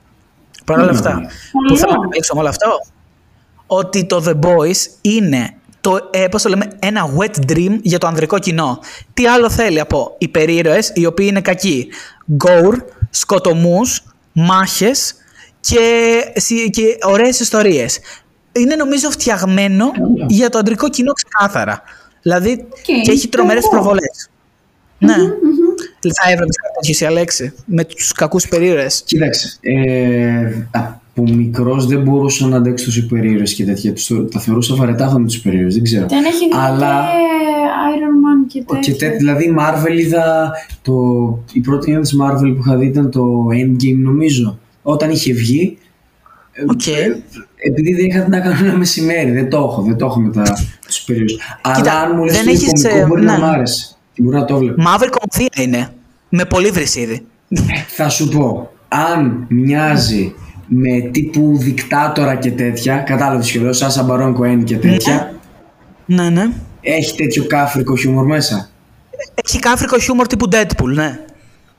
Παρ' 0.65 0.79
όλα 0.81 0.91
αυτά, 0.91 1.23
που 1.69 1.77
θέλω 1.77 1.93
να 1.93 1.99
καταλήξω 1.99 2.35
με 2.35 2.41
όλο 2.41 2.49
αυτό, 2.49 2.69
ότι 3.67 4.05
το 4.07 4.23
The 4.27 4.47
Boys 4.47 4.77
είναι 5.01 5.55
το, 5.81 5.99
ε, 6.13 6.27
πώς 6.29 6.43
το 6.43 6.49
λέμε, 6.49 6.69
ένα 6.79 7.11
wet 7.19 7.51
dream 7.53 7.79
για 7.83 7.99
το 7.99 8.07
ανδρικό 8.07 8.39
κοινό. 8.39 8.79
Τι 9.15 9.27
άλλο 9.27 9.51
θέλει 9.51 9.81
από 9.81 10.15
υπερήρωες 10.19 10.93
οι 10.95 11.07
οποίοι 11.07 11.27
είναι 11.31 11.41
κακοί; 11.41 11.89
Gore, 12.45 12.77
σκοτωμούς, 13.11 14.03
μάχες 14.33 15.15
και, 15.61 15.79
συ- 16.37 16.71
και 16.71 16.97
ωραίες 17.03 17.41
ιστορίες. 17.41 17.99
Είναι 18.53 18.75
νομίζω 18.75 19.11
φτιαγμένο 19.11 19.91
για 20.29 20.49
το 20.51 20.59
ανδρικό 20.59 20.89
κοινό 20.89 21.13
ξεκάθαρα. 21.13 21.83
Δηλαδή 22.23 22.67
Και 22.83 22.93
και 23.01 23.11
έχει 23.11 23.29
τρομερές 23.29 23.63
εγώ. 23.65 23.73
προβολές. 23.73 24.29
Ναι. 24.99 25.15
Θα 26.13 26.31
έβλεπες 26.31 26.57
κάτι 26.57 26.75
τέτοιο 26.75 26.91
εσύ, 26.91 27.05
Αλέξη, 27.05 27.53
με 27.67 27.85
τους 27.85 28.13
κακούς 28.13 28.45
υπερήρωες. 28.45 29.03
Κοίταξε, 29.07 29.59
ε, 29.61 30.67
από 30.71 31.23
μικρός 31.23 31.87
δεν 31.87 32.03
μπορούσα 32.03 32.47
να 32.47 32.57
αντέξω 32.57 32.91
του 32.91 32.99
υπερήρωε 32.99 33.43
και 33.43 33.65
τέτοια. 33.65 33.93
Τους, 33.93 34.07
το- 34.07 34.25
τα 34.25 34.41
θεωρούσα 34.41 34.75
βαρετά 34.75 35.05
αυτά 35.07 35.19
με 35.19 35.27
τους 35.27 35.37
υπερήρωε, 35.37 35.71
δεν 35.71 35.83
ξέρω. 35.83 36.07
Δεν 36.09 36.25
έχει 36.25 36.39
δει 36.39 36.51
Αλλά 36.67 37.01
και 37.05 37.09
Iron 37.95 38.15
Man 38.25 38.53
και 38.53 38.65
τέτοια. 38.67 38.93
και 38.93 38.99
τέ, 38.99 39.17
δηλαδή 39.17 39.55
Marvel 39.59 39.99
είδα. 39.99 40.53
Το, 40.83 40.93
η 41.53 41.61
πρώτη 41.61 41.85
ταινία 41.85 42.01
της 42.01 42.17
Marvel 42.23 42.55
που 42.55 42.61
είχα 42.67 42.77
δει 42.77 42.87
ήταν 42.87 43.11
το 43.11 43.25
Endgame, 43.53 43.99
νομίζω. 44.03 44.59
Όταν 44.83 45.11
είχε 45.11 45.33
βγει. 45.33 45.79
ε, 46.53 46.63
Οκ. 46.67 46.87
ε, 46.87 47.23
επειδή 47.69 47.95
δεν 47.95 48.05
είχα 48.07 48.29
να 48.29 48.41
κάνω 48.41 48.65
ένα 48.67 48.77
μεσημέρι, 48.77 49.31
δεν 49.31 49.49
το 49.51 49.57
έχω, 49.57 49.83
δεν 49.83 49.97
το 49.97 50.07
έχω 50.07 50.21
με 50.21 50.31
τα, 50.33 50.43
τους 50.87 50.99
υπερήρωες. 51.03 51.39
Αλλά 51.63 51.93
αν 52.01 52.13
μου 52.17 52.25
λες 52.25 52.35
δεν 52.35 52.45
το 52.45 52.51
έχεις, 52.51 52.83
κωμικό 52.83 53.01
ε, 53.03 53.07
μπορεί 53.07 53.23
να 53.23 53.33
ναι. 53.33 53.39
μ' 53.39 53.45
άρεσε. 53.45 53.97
Και 54.15 54.23
Μπορεί 54.23 54.37
να 54.37 54.45
το 54.45 54.57
βλέπω. 54.57 54.83
Μαύρη 54.83 55.09
κωμωδία 55.11 55.65
είναι. 55.65 55.89
Με 56.29 56.45
πολύ 56.45 56.69
βρισίδι. 56.71 57.27
Θα 57.97 58.09
σου 58.09 58.29
πω, 58.29 58.71
αν 58.89 59.47
μοιάζει 59.49 60.35
με 60.67 61.01
τύπου 61.11 61.57
δικτάτορα 61.59 62.35
και 62.35 62.51
τέτοια, 62.51 62.97
κατάλαβες 62.97 63.51
και 63.51 63.61
λέω, 63.61 63.73
Σάσα 63.73 64.03
Μπαρόν 64.03 64.35
Κοέν 64.35 64.65
και 64.65 64.77
τέτοια, 64.77 65.35
Ναι, 66.07 66.29
ναι. 66.31 66.49
έχει 66.81 67.17
τέτοιο 67.17 67.45
κάφρικο 67.47 67.97
χιούμορ 67.97 68.27
μέσα. 68.27 68.69
Έχει 69.45 69.59
κάφρικο 69.59 69.99
χιούμορ 69.99 70.27
τύπου 70.27 70.49
Deadpool, 70.53 70.93
ναι. 70.95 71.19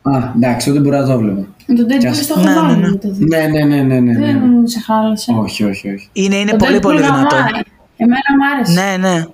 Α, 0.01 0.31
εντάξει, 0.35 0.67
τότε 0.67 0.79
μπορεί 0.79 0.95
να 0.95 1.05
το 1.05 1.17
βλέπω. 1.17 1.45
Με 1.67 1.75
τον 1.75 1.87
Κι 1.87 1.95
Deadpool 2.01 2.09
ας- 2.09 2.17
στο 2.23 2.39
Ναι, 2.39 2.51
έχω 2.51 2.61
ναι, 2.61 2.67
βάλει 2.67 2.81
ναι. 2.81 2.87
να 2.87 2.97
το 2.97 3.11
δεις. 3.11 3.27
Ναι, 3.27 3.37
ναι, 3.47 3.63
ναι, 3.63 3.81
ναι, 3.81 3.99
ναι. 3.99 4.11
ναι. 4.13 4.31
Δεν 4.31 4.67
σε 4.67 4.79
χάλασε. 4.79 5.31
όχι, 5.39 5.63
όχι, 5.63 5.93
όχι. 5.93 6.09
Είναι, 6.13 6.35
είναι 6.35 6.51
Το 6.51 6.57
πολύ 6.57 6.77
Deadpool 6.77 6.81
πολύ 6.81 7.01
δυνατό. 7.01 7.35
γαμάει. 7.35 7.51
Εμένα 7.97 8.19
μ' 8.37 8.55
άρεσε. 8.55 8.97
Ναι, 8.97 9.07
ναι. 9.09 9.25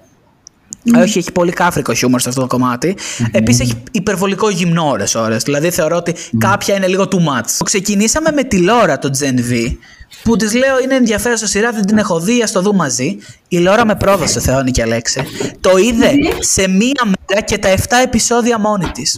Όχι, 0.97 1.17
έχει 1.17 1.31
πολύ 1.31 1.51
κάφρικο 1.51 1.93
χιούμορ 1.93 2.19
σε 2.19 2.29
αυτό 2.29 2.41
το 2.41 2.47
κομμάτι. 2.47 2.97
Επίσης 3.31 3.59
έχει 3.61 3.83
υπερβολικό 3.91 4.49
γυμνό 4.49 4.89
ώρες 4.89 5.15
ώρες. 5.15 5.43
Δηλαδή 5.43 5.71
θεωρώ 5.71 5.95
ότι 5.95 6.15
κάποια 6.37 6.75
είναι 6.75 6.87
λίγο 6.87 7.07
too 7.11 7.17
much. 7.17 7.49
Ξεκινήσαμε 7.63 8.31
με 8.31 8.43
τη 8.43 8.57
Λόρα 8.57 8.99
το 8.99 9.09
Gen 9.19 9.51
V, 9.51 9.75
που 10.23 10.35
της 10.35 10.53
λέω 10.53 10.79
είναι 10.83 10.95
ενδιαφέρουσα 10.95 11.47
σειρά, 11.47 11.71
δεν 11.71 11.85
την 11.85 11.97
έχω 11.97 12.19
δει, 12.19 12.41
ας 12.41 12.51
το 12.51 12.61
δούμε 12.61 12.77
μαζί. 12.77 13.17
Η 13.47 13.57
Λόρα 13.57 13.85
με 13.85 13.95
πρόδωσε, 13.95 14.39
Θεόνι 14.39 14.71
και 14.71 14.81
Αλέξη. 14.81 15.21
Το 15.59 15.77
είδε 15.77 16.11
σε 16.39 16.67
μία 16.67 17.03
μέρα 17.05 17.41
και 17.41 17.57
τα 17.57 17.69
7 17.69 17.81
επεισόδια 18.03 18.59
μόνη 18.59 18.91
της. 18.91 19.17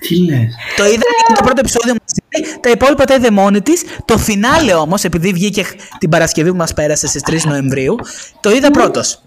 Τι 0.00 0.24
λες; 0.24 0.54
Το 0.76 0.84
είδε 0.84 1.02
το 1.34 1.42
πρώτο 1.44 1.60
επεισόδιο 1.60 1.94
μαζί, 2.00 2.58
τα 2.60 2.70
υπόλοιπα 2.70 3.04
τα 3.04 3.14
είδε 3.14 3.30
μόνη 3.30 3.60
της. 3.60 3.82
Το 4.04 4.18
φινάλε 4.18 4.74
όμως, 4.74 5.04
επειδή 5.04 5.32
βγήκε 5.32 5.64
την 5.98 6.08
Παρασκευή 6.08 6.50
που 6.50 6.56
μας 6.56 6.74
πέρασε 6.74 7.06
στις 7.06 7.22
3 7.22 7.44
Νοεμβρίου, 7.44 7.96
το 8.40 8.50
είδα 8.50 8.70
πρώτος. 8.70 9.23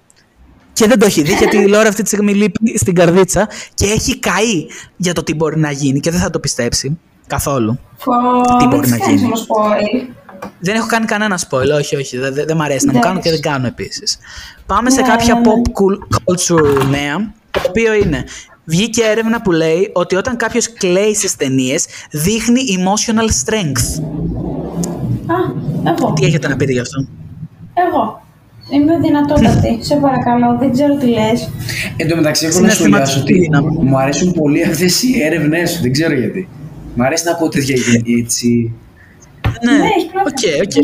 Και 0.77 0.87
δεν 0.87 0.99
το 0.99 1.05
έχει 1.05 1.21
δει 1.21 1.33
γιατί 1.33 1.57
η 1.57 1.67
Λόρα 1.67 1.87
αυτή 1.87 2.01
τη 2.01 2.07
στιγμή 2.07 2.33
λείπει 2.33 2.77
στην 2.77 2.95
καρδίτσα 2.95 3.47
και 3.73 3.85
έχει 3.85 4.19
καεί 4.19 4.65
για 4.97 5.13
το 5.13 5.23
τι 5.23 5.33
μπορεί 5.35 5.59
να 5.59 5.71
γίνει 5.71 5.99
και 5.99 6.11
δεν 6.11 6.19
θα 6.19 6.29
το 6.29 6.39
πιστέψει 6.39 6.97
καθόλου. 7.27 7.79
Φω, 7.97 8.11
Τι 8.41 8.53
μην 8.55 8.67
μπορεί 8.69 8.81
της 8.81 8.91
να 8.91 8.97
κάνεις 8.97 9.13
γίνει. 9.21 9.25
όμως 9.25 9.45
spoil. 9.47 10.07
Δεν 10.59 10.75
έχω 10.75 10.87
κάνει 10.87 11.05
κανένα 11.05 11.39
spoil, 11.49 11.77
όχι, 11.79 11.95
όχι. 11.95 12.17
Δεν, 12.17 12.33
δεν 12.33 12.55
μ' 12.57 12.61
αρέσει 12.61 12.85
να 12.85 12.91
μου 12.91 12.97
Εντάξει. 12.97 13.01
κάνουν 13.07 13.21
και 13.21 13.29
δεν 13.29 13.41
κάνω 13.41 13.67
επίσης. 13.67 14.17
Πάμε 14.65 14.89
σε 14.89 15.01
Ναι, 15.01 15.07
κάποια 15.07 15.33
ναι, 15.33 15.39
ναι. 15.39 15.47
pop 15.47 15.69
cool- 15.69 16.21
culture 16.33 16.85
νέα, 16.89 17.33
το 17.51 17.61
οποίο 17.67 17.93
είναι. 17.93 18.23
Βγήκε 18.65 19.03
έρευνα 19.03 19.41
που 19.41 19.51
λέει 19.51 19.89
ότι 19.93 20.15
όταν 20.15 20.37
κάποιος 20.37 20.73
κλαίει 20.73 21.15
στις 21.15 21.35
ταινίες, 21.35 21.85
δείχνει 22.11 22.61
emotional 22.77 23.29
strength. 23.45 24.03
Α, 25.27 25.35
εγώ. 25.97 26.13
Τι 26.13 26.25
έχετε 26.25 26.47
να 26.47 26.55
πείτε 26.55 26.71
γι' 26.71 26.79
αυτό; 26.79 27.07
Εγώ. 27.73 28.25
Είμαι 28.69 28.97
δυνατότατη. 28.99 29.77
Σε 29.79 29.95
παρακαλώ, 29.95 30.57
δεν 30.59 30.71
ξέρω 30.71 30.95
τι 30.95 31.05
λες. 31.07 31.49
Εν 31.97 32.07
τω 32.09 32.15
μεταξύ, 32.15 32.45
έχω 32.45 32.59
να 32.59 32.69
Συναισθηματική 32.69 33.09
σχολιάσω 33.09 33.19
ότι 33.21 33.33
δύναμη. 33.39 33.77
μου 33.89 33.97
αρέσουν 33.97 34.31
πολύ 34.33 34.63
αυτές 34.63 35.03
οι 35.03 35.21
έρευνές 35.23 35.71
σου. 35.71 35.81
Δεν 35.81 35.91
ξέρω 35.91 36.13
γιατί. 36.13 36.47
Μ' 36.95 37.01
αρέσει 37.01 37.23
να 37.25 37.31
ακούω 37.31 37.47
τέτοια 37.49 37.75
έτσι. 38.21 38.73
Ναι, 39.63 39.71
Ναι, 39.71 39.87
έχει 39.97 40.07
πλάκα. 40.11 40.29
οκ, 40.29 40.43
οκ. 40.65 40.75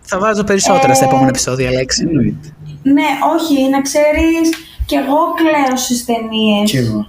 Θα 0.00 0.18
βάζω 0.18 0.44
περισσότερα 0.44 0.94
στα 0.94 1.04
Ε, 1.04 1.08
επόμενα 1.08 1.28
επεισόδια, 1.28 1.70
Αλέξη. 1.70 2.06
Εννοείται. 2.08 2.48
Ναι, 2.82 3.08
όχι, 3.34 3.56
να 3.74 3.80
ξέρεις, 3.88 4.46
κι 4.88 4.94
εγώ 5.02 5.18
κλαίω 5.38 5.76
στις 5.76 6.04
ταινίες. 6.08 6.70
Κι 6.70 6.76
εγώ. 6.84 7.00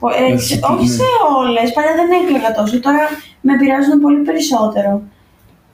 Πο- 0.00 0.14
ε, 0.22 0.32
Όχι, 0.34 0.46
σε- 0.50 0.60
όχι 0.72 0.88
ναι. 0.88 0.96
σε 1.00 1.08
όλες, 1.38 1.66
παλιά 1.76 1.94
δεν 2.00 2.08
έκλαιγα 2.20 2.50
τόσο, 2.58 2.74
τώρα 2.86 3.02
με 3.46 3.52
πειράζουν 3.60 3.96
πολύ 4.04 4.20
περισσότερο. 4.28 4.92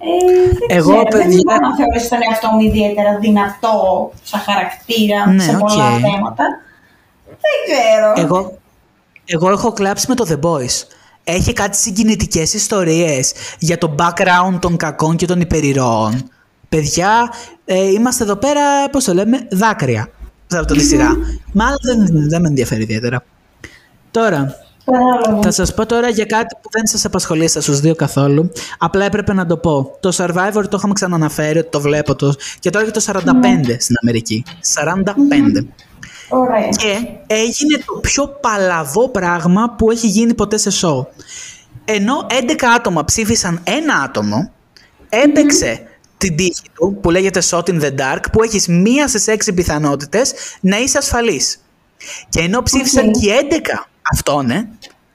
Ε, 0.05 0.49
δεν 0.69 0.79
Εγώ, 0.79 0.91
ξέρω, 0.93 1.03
δεν 1.11 1.21
παιδιά- 1.23 1.43
μπορώ 1.45 1.69
να 1.69 1.77
θεωρήσω 1.77 2.09
τον 2.09 2.19
εαυτό 2.31 2.49
μου 2.51 2.61
ιδιαίτερα 2.61 3.19
δυνατό 3.19 4.13
σαν 4.23 4.41
χαρακτήρα 4.41 5.31
Ναι, 5.33 5.43
σε 5.43 5.53
πολλά 5.53 5.87
οκ. 5.93 6.01
θέματα. 6.01 6.45
Δεν 7.27 7.57
ξέρω. 7.67 8.13
Εγώ, 8.27 8.59
εγώ 9.25 9.51
έχω 9.51 9.73
κλάψει 9.73 10.07
με 10.09 10.15
το 10.15 10.27
The 10.29 10.47
Boys. 10.49 10.83
Έχει 11.25 11.53
κάτι 11.53 11.77
συγκινητικές 11.77 12.55
ιστορίες 12.55 13.33
για 13.59 13.79
το 13.79 13.95
background 13.99 14.59
των 14.61 14.77
κακών 14.77 15.17
και 15.17 15.27
των 15.27 15.41
υπερηρώων. 15.41 16.31
Παιδιά, 16.69 17.33
ε, 17.65 17.91
είμαστε 17.91 18.25
εδώ 18.25 18.37
πέρα, 18.37 18.91
πώς 18.91 19.05
το 19.05 19.15
λέμε, 19.15 19.47
δάκρυα 19.51 20.09
σε 20.47 20.59
αυτή 20.59 20.73
τη 20.73 20.85
σειρά. 20.85 21.17
Μάλλον 21.53 21.79
δεν, 21.83 22.29
δεν 22.29 22.41
με 22.41 22.49
ενδιαφέρει 22.49 22.83
ιδιαίτερα. 22.83 23.25
Τώρα, 24.11 24.29
Παράλογο. 24.29 24.55
Θα 25.43 25.51
σας 25.51 25.75
πω 25.75 25.87
τώρα 25.87 26.09
για 26.09 26.25
κάτι 26.25 26.57
που 26.63 26.69
δεν 26.73 26.87
σας 26.87 27.05
απασχολεί 27.05 27.49
στα 27.49 27.61
στους 27.61 27.81
δύο 27.81 27.95
καθόλου. 27.95 28.53
Απλά 28.79 29.05
έπρεπε 29.05 29.33
να 29.33 29.47
το 29.47 29.57
πω. 29.57 29.97
Το 30.01 30.13
Survivor 30.17 30.63
το 30.69 30.77
είχαμε 30.77 30.93
ξαναναφέρει 30.93 31.59
ότι 31.59 31.71
το 31.71 31.81
βλέπω 31.81 32.15
το... 32.15 32.35
και 32.59 32.71
τώρα 32.71 32.85
έχει 32.85 32.93
το 32.93 33.05
45 33.07 33.21
στην 33.79 33.97
Αμερική. 34.03 34.45
45. 34.85 35.67
Ωραία. 36.29 36.69
Και 36.69 37.07
έγινε 37.27 37.77
το 37.87 37.99
πιο 38.01 38.29
παλαβό 38.41 39.09
πράγμα 39.09 39.75
που 39.79 39.91
έχει 39.91 40.07
γίνει 40.07 40.35
ποτέ 40.35 40.57
σε 40.57 40.71
show. 40.83 41.07
Ενώ 41.85 42.27
11 42.29 42.55
άτομα 42.77 43.05
ψήφισαν 43.05 43.61
ένα 43.65 43.95
άτομο, 43.95 44.51
έπαιξε 45.09 45.83
την 46.19 46.37
τύχη 46.37 46.63
του 46.75 46.99
που 47.01 47.11
λέγεται 47.11 47.43
Shot 47.51 47.63
in 47.65 47.81
the 47.81 47.91
Dark, 47.99 48.23
που 48.33 48.43
έχεις 48.43 48.69
μία 48.69 49.09
στις 49.09 49.25
6 49.29 49.55
πιθανότητες 49.55 50.33
να 50.61 50.79
είσαι 50.79 50.99
ασφαλής. 50.99 51.59
Και 52.29 52.41
ενώ 52.41 52.63
ψήφισαν 52.63 53.09
Οκ. 53.09 53.13
και 53.13 53.47
11 53.51 53.92
αυτόν, 54.13 54.51
ε, 54.51 54.69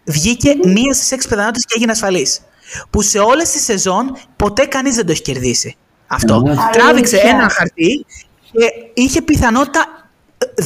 βγήκε 0.06 0.56
μία 0.64 0.94
στις 0.94 1.12
6 1.12 1.28
πιθανότητες 1.28 1.66
και 1.66 1.74
έγινε 1.76 1.92
ασφαλής. 1.92 2.42
Που 2.90 3.02
σε 3.02 3.20
όλες 3.20 3.52
τις 3.52 3.64
σεζόν 3.64 4.18
ποτέ 4.36 4.66
κανείς 4.66 4.96
δεν 4.96 5.06
το 5.06 5.12
έχει 5.12 5.22
κερδίσει. 5.22 5.76
Αυτό. 6.08 6.34
Αλήθεια. 6.46 6.70
Τράβηξε 6.72 7.18
ένα 7.18 7.50
χαρτί 7.50 8.06
και 8.52 8.72
είχε 8.94 9.22
πιθανότητα 9.22 10.10
ε, 10.38 10.64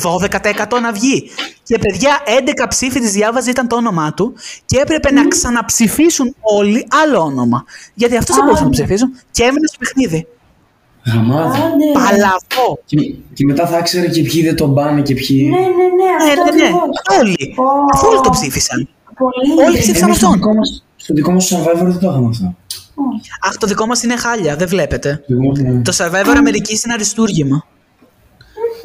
12% 0.75 0.81
να 0.81 0.91
βγει. 0.91 1.29
Και 1.63 1.77
παιδιά, 1.77 2.19
11 2.63 2.65
ψήφοι 2.69 2.99
της 2.99 3.11
διάβαζε 3.11 3.49
ήταν 3.49 3.67
το 3.67 3.75
όνομά 3.75 4.13
του 4.13 4.33
και 4.65 4.77
έπρεπε 4.77 5.11
να 5.11 5.27
ξαναψηφίσουν 5.27 6.35
όλοι 6.41 6.87
άλλο 7.03 7.19
όνομα. 7.19 7.65
Γιατί 7.93 8.17
αυτούς 8.17 8.35
δεν 8.35 8.43
μπορούσαν 8.43 8.63
να 8.65 8.71
Άντε. 8.71 8.83
ψηφίσουν 8.83 9.19
και 9.31 9.43
έμεινε 9.43 9.67
στο 9.67 9.77
παιχνίδι. 9.79 10.27
Γαμάδα. 11.05 11.45
Άντε. 11.55 11.85
Παλαβό. 11.93 12.79
Και, 12.85 12.97
και 13.33 13.45
μετά 13.45 13.67
θα 13.67 13.77
ήξερε 13.77 14.07
και 14.07 14.21
ποιοι 14.23 14.43
δεν 14.43 14.55
τον 14.55 14.73
πάνε 14.73 15.01
και 15.01 15.13
ποιοι. 15.13 15.47
Ναι, 15.51 15.57
ναι, 15.57 15.65
ναι, 15.65 16.25
Ναι, 16.25 16.31
αυτό 16.31 16.43
ναι, 16.43 16.61
ναι. 16.61 16.67
ακριβώς. 16.67 17.19
Όλοι. 17.19 17.55
Ω. 17.57 17.63
Αφού 17.93 18.07
όλοι 18.07 18.19
το 18.23 18.29
ψήφισαν. 18.29 18.89
Πολύ. 19.17 19.67
Όλοι 19.67 19.77
ψήφισαν 19.77 20.07
Εμείς 20.07 20.17
στο 20.17 20.25
αυτόν. 20.27 20.39
δικό 20.41 20.53
μας- 20.53 20.83
Στο 20.95 21.13
δικό 21.13 21.31
μας 21.31 21.51
Survivor 21.53 21.83
δεν 21.85 21.99
το 21.99 22.09
είχαμε 22.09 22.27
αυτό. 22.29 22.55
Όχι. 22.95 23.29
Αχ, 23.47 23.57
το 23.57 23.67
δικό 23.67 23.85
μας 23.85 24.03
είναι 24.03 24.15
χάλια, 24.17 24.55
δεν 24.55 24.67
βλέπετε. 24.67 25.23
Το 25.27 25.35
δικό 25.35 25.47
μας, 25.47 25.59
ναι. 25.59 25.81
Το 25.81 25.93
Survivor 25.97 26.33
Αμερικής 26.37 26.83
είναι 26.83 26.93
αριστούργημα. 26.93 27.65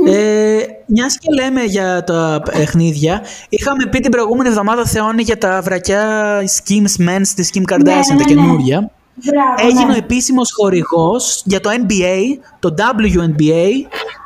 Ε, 0.09 0.59
Μιας 0.87 1.19
και 1.19 1.29
λέμε 1.43 1.63
για 1.63 2.05
τα 2.05 2.43
παιχνίδια, 2.53 3.23
είχαμε 3.49 3.87
πει 3.91 4.01
την 4.01 4.11
προηγούμενη 4.11 4.49
εβδομάδα 4.49 4.85
Θεώνη 4.87 5.23
για 5.23 5.39
τα 5.39 5.61
βρακιά 5.63 6.05
Skims 6.41 7.03
Men 7.09 7.21
της 7.23 7.49
Kim 7.53 7.73
Kardashian, 7.73 8.17
ναι, 8.17 8.25
τα 8.25 8.35
ναι. 8.35 8.89
Καινούργια. 9.21 9.55
Μπράβο, 9.57 9.69
Έγινε 9.71 9.85
ναι. 9.85 9.93
ο 9.93 9.97
επίσημος 9.97 10.53
χορηγός 10.53 11.43
για 11.45 11.61
το 11.61 11.71
NBA, 11.73 12.19
το 12.59 12.75
WNBA 12.79 13.67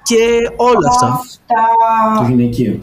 και 0.03 0.17
όλα 0.57 0.89
αυτά. 0.89 1.21
Το 1.47 1.55
Αυτά. 2.12 2.29
γυναικείο. 2.29 2.79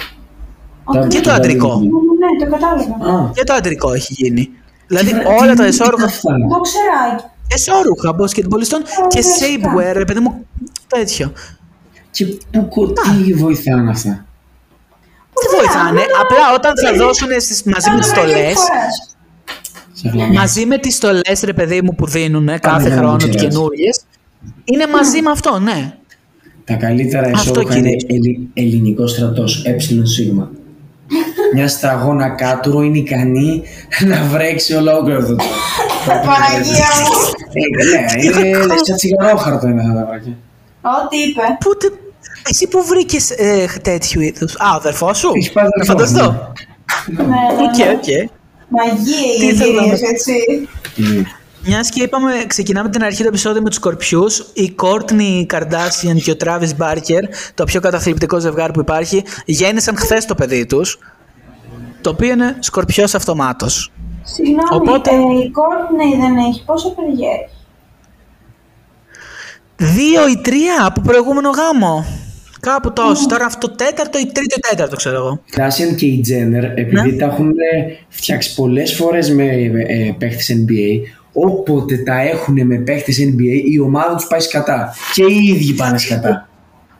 Οκ. 0.84 1.08
Και 1.08 1.20
το 1.22 1.32
αντρικό. 1.32 1.68
Ναι, 1.80 1.86
ναι, 1.86 2.46
το 2.46 2.52
κατάλαβα. 2.52 3.18
Α, 3.24 3.30
Και 3.34 3.44
το 3.44 3.54
αντρικό 3.54 3.94
έχει 3.94 4.14
γίνει. 4.14 4.50
Δηλαδή 4.88 5.10
τι- 5.10 5.26
όλα 5.26 5.52
τι- 5.52 5.58
τα 5.58 5.64
τι 5.64 5.68
εσόρουχα, 5.70 6.04
είναι 6.04 6.12
αυτά. 6.12 6.30
Το 6.56 6.62
ξεράκι. 6.62 7.24
εσόρουχα 7.54 8.14
μπασκετμπολιστών 8.14 8.82
και 9.08 9.22
φυσικά. 9.22 9.46
shapewear, 9.72 9.94
ρε 9.94 10.06
παιδί 10.06 10.20
μου, 10.20 10.46
τέτοιο. 10.88 11.32
Και 12.12 12.26
που, 12.52 12.68
κο- 12.68 12.94
τι 13.26 13.34
βοηθάνε 13.34 13.90
αυτά. 13.90 14.26
Δεν 15.34 15.60
βοηθάνε. 15.60 16.02
Απλά 16.22 16.54
όταν 16.56 16.74
θα 16.86 16.94
δώσουν 17.06 17.28
στις, 17.40 17.64
μαζί 17.64 17.90
με 17.90 18.00
τις 18.00 18.08
στολές, 18.10 18.58
Σε 18.60 18.66
βλαμιά. 18.66 18.90
Μαζί 20.34 20.66
με 20.66 20.78
τις 20.78 20.96
στολές 20.96 21.42
ρε 21.44 21.54
παιδί 21.54 21.82
μου 21.82 21.96
που 21.96 22.06
δίνουν 22.08 22.50
κάθε 22.60 22.90
δεν 22.90 22.98
χρόνο 22.98 23.16
ξέρω. 23.16 23.32
του 23.34 23.38
καινούριες. 23.38 24.00
είναι 24.64 24.88
μαζί 24.88 25.22
με 25.22 25.30
αυτό, 25.30 25.60
ναι. 25.60 25.94
Τα 26.64 26.74
καλύτερα 26.74 27.28
Αυτό, 27.34 27.40
εσόρουχα 27.52 27.78
είναι 27.78 27.90
κύριε. 27.96 28.16
ελλη- 28.18 28.48
ελληνικό 28.54 29.08
στρατός, 29.08 29.64
ε 29.66 29.76
σίγμα. 30.04 30.50
Μια 31.54 31.68
σταγόνα 31.68 32.30
κάτουρο 32.30 32.82
είναι 32.82 32.98
ικανή 32.98 33.64
να 34.08 34.24
βρέξει 34.24 34.74
ολόκληρο 34.74 35.20
αυτό 35.20 35.36
το. 35.36 35.44
Παναγία 36.06 36.88
μου. 37.04 37.32
Ε, 37.54 37.86
ναι, 37.86 38.24
είναι 38.24 38.58
λες 38.66 38.80
σαν 38.84 38.96
τσιγαρόχαρτο 38.96 39.68
είναι 39.68 39.82
αυτά 39.82 39.94
τα 39.94 40.06
βράκια. 40.06 40.38
Ό,τι 40.82 41.18
είπε. 41.18 41.42
Πού, 41.60 41.78
τε- 41.78 41.92
εσύ 42.50 42.68
που 42.68 42.84
βρήκες 42.86 43.30
ε, 43.32 43.68
τέτοιου 43.82 44.22
είδους; 44.22 44.56
Α, 44.56 44.72
ο 44.74 44.76
αδερφός 44.76 45.18
σου; 45.18 45.32
Έχεις 45.36 45.52
πάει 45.52 45.64
Να 45.64 45.70
αδερφό, 45.76 45.92
φανταστώ. 45.92 46.52
Ναι, 47.08 47.24
ναι, 47.24 47.36
Οκ, 47.52 47.78
ναι. 47.78 47.92
οκ. 47.92 48.30
Μαγεία 48.70 49.40
Τι 49.40 49.46
οι 49.46 49.54
θέλω 49.56 49.72
να 49.74 49.80
εμπειρίες, 49.82 50.00
πω. 50.00 50.08
έτσι. 50.10 50.34
Μμ. 50.96 51.22
Μιας 51.66 51.90
και 51.90 52.04
είπαμε, 52.04 52.32
ξεκινάμε 52.48 52.90
την 52.90 53.04
αρχή 53.04 53.22
του 53.22 53.28
επεισόδιο 53.28 53.62
με 53.62 53.68
τους 53.68 53.78
σκορπιού. 53.78 54.26
Η 54.54 54.70
Κόρτνι 54.72 55.46
Καρδάσιαν 55.48 56.18
και 56.18 56.32
ο 56.32 56.36
Τράβις 56.36 56.74
Μπάρκερ, 56.76 57.24
το 57.54 57.64
πιο 57.64 57.80
καταθλιπτικό 57.82 58.40
ζευγάρι 58.40 58.72
που 58.74 58.80
υπάρχει, 58.80 59.24
γέννησαν 59.46 59.98
χθες 59.98 60.26
το 60.26 60.36
παιδί 60.36 60.66
τους. 60.66 61.00
Το 62.02 62.10
οποίο 62.10 62.32
είναι 62.32 62.56
σκορπιός 62.60 63.16
αυτομάτως. 63.16 63.92
Συγγνώμη, 64.24 64.62
Οπότε- 64.72 65.12
ε, 65.12 65.16
η 65.16 65.52
Κόρτνεϊ 65.52 66.20
δεν 66.20 66.38
έχει. 66.38 66.64
Πόσο 66.66 66.90
παιδιά 66.90 67.30
έχει; 67.30 67.56
Δύο 69.94 70.28
ή 70.28 70.38
τρία 70.38 70.86
από 70.86 71.02
προηγούμενο 71.02 71.50
γάμο. 71.50 72.06
Κάπου 72.72 72.94
τόσο. 72.94 73.26
Τώρα 73.28 73.46
αυτό 73.46 73.70
τέταρτο 73.70 74.20
ή 74.20 74.26
τρίτο 74.26 74.56
ή 74.58 74.60
τέταρτο, 74.70 74.96
ξέρω 74.96 75.16
εγώ. 75.16 75.42
Κάσιαν 75.50 75.96
και 75.96 76.06
η 76.06 76.20
Τζένερ, 76.20 76.64
επειδή 76.64 77.12
Ναι. 77.12 77.18
τα 77.18 77.26
έχουν 77.26 77.50
ε, 77.50 77.92
φτιάξει 78.08 78.56
πολλές 78.56 78.94
φορές 78.96 79.32
με 79.32 79.44
ε, 79.88 80.16
παίχτες 80.18 80.56
NBA, 80.66 81.02
όποτε 81.34 81.98
τα 81.98 82.22
έχουν 82.22 82.66
με 82.66 82.76
παίχτες 82.78 83.18
NBA, 83.20 83.62
η 83.72 83.80
ομάδα 83.80 84.16
τους 84.16 84.28
πάει 84.28 84.40
σκατά. 84.40 84.94
Και 85.14 85.24
οι 85.24 85.48
ίδιοι 85.48 85.74
πάνε 85.74 85.98
σκατά. 85.98 86.50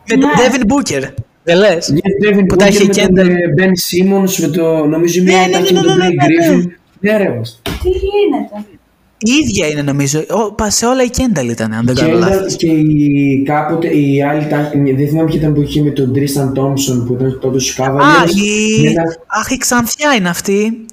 Με 0.10 0.18
τον 0.18 0.30
Ναι. 0.30 0.36
Devin 0.36 0.62
Booker. 0.74 1.04
Δεν 1.44 1.58
λες; 1.58 1.90
Για 1.94 2.02
τον 2.02 2.40
Devin 2.40 2.46
Που 2.48 2.56
τα 2.56 2.66
Booker 2.66 2.70
έχει 2.70 2.86
με 2.88 2.94
τον 2.94 3.04
Kendall. 3.04 3.30
ε, 3.30 3.36
Ben 3.58 3.70
Simmons, 3.70 4.36
με 4.42 4.48
το, 4.48 4.86
νομίζω 4.86 5.22
η 5.22 5.24
μία 5.24 5.38
Ναι, 5.40 5.46
ήταν 5.48 5.62
ναι, 5.62 5.68
και 5.68 5.74
ναι, 5.74 5.80
με 5.80 5.86
τον 5.88 5.98
ναι, 5.98 6.04
ναι, 6.06 6.10
Blake 6.10 6.50
ναι, 6.50 6.56
ναι. 6.56 6.64
Griffin. 6.64 6.68
Ναι, 7.00 7.18
ρε, 7.18 7.30
μας. 7.38 7.62
Τι 7.64 7.90
γίνεται; 7.90 8.77
Η 9.20 9.32
ίδια 9.44 9.68
είναι 9.68 9.82
νομίζω. 9.82 10.24
Ο, 10.30 10.52
πα- 10.54 10.70
σε 10.70 10.86
όλα 10.86 11.04
η 11.04 11.10
Κένταλ 11.10 11.50
ήταν, 11.50 11.74
αν 11.74 11.86
δεν 11.86 11.96
Και, 11.96 12.02
κάνω 12.02 12.18
ήταν- 12.18 12.30
λάθος. 12.30 12.56
και 12.56 12.68
η, 12.68 13.44
κάποτε 13.46 13.88
η 13.98 14.24
άλλη, 14.24 14.48
τα- 14.48 14.72
δεν 14.98 15.08
θυμάμαι 15.08 15.30
ποια 15.30 15.40
ήταν 15.40 15.54
που 15.54 15.62
είχε 15.62 15.82
με 15.82 15.90
τον 15.90 16.12
Tristan 16.16 16.60
Thompson 16.60 17.04
που 17.08 17.14
ήταν 17.20 17.40
τότε 17.42 17.60
στους 17.60 17.80
Α, 17.80 17.84
Cavaliers. 17.86 18.30
η... 18.36 18.82
Με 18.84 18.90
ένα- 18.90 19.16
Αχ, 19.28 19.50
η 19.52 19.58
Ξανθιά 19.58 20.14
είναι 20.14 20.30
αυτή. 20.30 20.86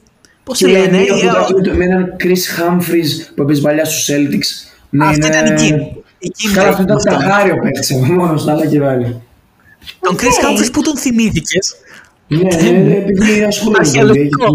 Πώς 0.45 0.59
τη 0.59 0.65
Και 0.65 0.71
λένε, 0.71 0.97
μία 0.99 1.07
που 1.13 1.19
η- 1.19 1.27
τα 1.27 1.41
είχε 1.43 1.55
με 1.55 1.61
το- 1.63 1.75
με 1.75 1.85
έναν 1.85 2.17
Chris 2.25 2.61
Humphries 2.61 3.33
που 3.35 3.43
έπαιζε 3.43 3.61
παλιά 3.61 3.85
στους 3.85 4.09
Celtics. 4.11 4.49
Ναι, 4.91 5.05
Αυτή 5.07 5.17
είναι- 5.17 5.27
ήταν 5.27 5.57
η 5.57 5.59
Kim. 5.61 6.03
Η 6.19 6.33
Kim 6.39 6.53
Καλά, 6.55 6.69
αυτό 6.69 6.83
ήταν 6.83 6.97
ήταν 7.01 7.15
αυτό. 7.15 7.29
ταχάριο 7.29 7.55
παίκτης, 7.63 7.91
εγώ 7.91 8.05
μόνος, 8.05 8.47
άλλα 8.49 8.67
και 8.67 8.81
βάλει. 8.81 9.21
Τον 10.01 10.17
Chris 10.17 10.23
Humphries 10.61 10.73
που 10.73 10.83
τον 10.83 10.97
θυμήθηκες. 10.97 11.75
Ναι, 12.29 12.39
ναι, 12.71 12.71
ναι, 12.79 12.95
επειδή 12.95 13.43
ασχολούμαι 13.43 13.79
με 13.79 13.85
το 13.85 13.91
Αρχαιολογικό. 13.91 14.47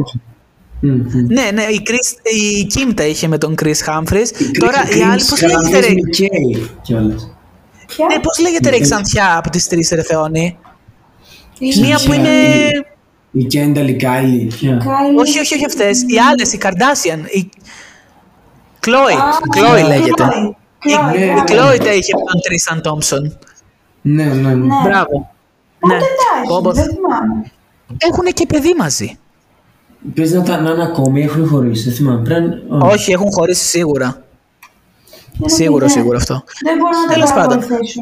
NBA. 0.82 0.88
Μμ, 0.88 0.92
μμ. 0.92 1.26
Ναι, 1.34 1.50
ναι, 1.54 1.62
η, 1.64 1.82
Chris, 1.90 2.32
η 2.34 2.68
Kim 2.76 2.94
τα 2.96 3.04
είχε 3.06 3.28
με 3.28 3.38
τον 3.38 3.56
Chris 3.62 3.68
Humphries. 3.88 4.28
Η 4.40 4.52
Τώρα 4.60 4.86
Chris 4.88 4.96
η 4.96 5.02
άλλη, 5.02 5.22
πώς 5.30 5.40
Humphries 5.42 5.62
λέγεται 5.62 5.80
ρε. 5.80 5.94
με 5.94 6.00
Kay 6.18 6.70
κιόλας. 6.82 7.34
Ποια; 7.88 8.06
Ναι, 8.06 8.20
πώς 8.20 8.40
λέγεται 8.40 8.70
ρε 8.70 8.76
η 8.76 8.80
Ξανθιά 8.82 9.38
από 9.38 9.50
τις 9.50 9.68
τρεις 9.68 9.90
ρε 9.90 10.04
Θεόνι. 10.04 10.58
Τι- 11.60 11.80
Μία 11.80 12.00
που 12.06 12.14
είναι. 12.14 12.30
Η 13.32 13.48
Kendall, 13.54 13.88
η 13.88 13.96
Kylie. 14.02 14.48
ποια; 14.48 14.82
Κάιλι. 14.86 15.20
Όχι, 15.20 15.40
όχι, 15.40 15.54
όχι 15.56 15.66
αυτές. 15.66 16.02
Οι 16.02 16.18
άλλες, 16.30 16.54
η 16.54 16.58
Kardashian. 16.62 17.20
Η 17.36 17.50
Chloe. 18.86 19.18
Α, 19.20 19.58
Chloe 19.58 19.82
ναι, 19.82 19.88
λέγεται. 19.88 20.24
Chloe. 20.24 20.54
Η, 20.84 20.92
Chloe, 20.94 21.18
Ναι, 21.18 21.26
η 21.26 21.32
μπράβο. 21.32 21.44
Chloe 21.72 21.78
τα 21.84 21.94
είχε 21.94 22.14
με 22.16 22.22
τον 22.26 22.40
Tristan 22.46 22.78
Thompson. 22.92 23.32
Ναι, 24.02 24.24
ναι, 24.24 24.34
ναι. 24.34 24.54
Ναι. 24.54 24.76
Μπράβο. 24.84 25.32
Πότε 25.80 25.94
Ναι. 25.96 26.00
τα 26.48 26.56
Όπως- 26.56 26.78
έχει, 26.78 26.86
δεν 26.88 26.96
θυμάμαι. 26.96 27.52
Έχουν 27.98 28.26
και 28.34 28.46
παιδί 28.46 28.74
μαζί. 28.78 29.18
Πες 30.14 30.32
να 30.32 30.44
τα 30.44 30.62
να 30.62 30.72
είναι 30.72 30.84
ακόμη, 30.84 31.24
έχουν 31.24 31.48
χωρίσει, 31.48 31.84
δεν 31.84 31.94
θυμάμαι. 31.94 32.22
Πρέπει 32.24 32.64
να- 32.70 32.78
Ω. 32.78 32.88
Όχι, 32.90 33.12
έχουν 33.12 33.32
χωρίσει 33.32 33.66
σίγουρα. 33.66 34.24
Δεν 35.38 35.50
Σίγουρο, 35.50 35.76
έχω 35.76 35.86
ιδέα. 35.86 35.90
σίγουρο 35.98 36.18
αυτό. 36.18 36.44
Δεν 36.66 36.78
μπορώ 36.78 36.92
να 37.08 37.14
Τέλος 37.14 37.30
τα 37.30 37.36
πάντων. 37.36 37.58
παρακολουθήσω. 37.60 38.02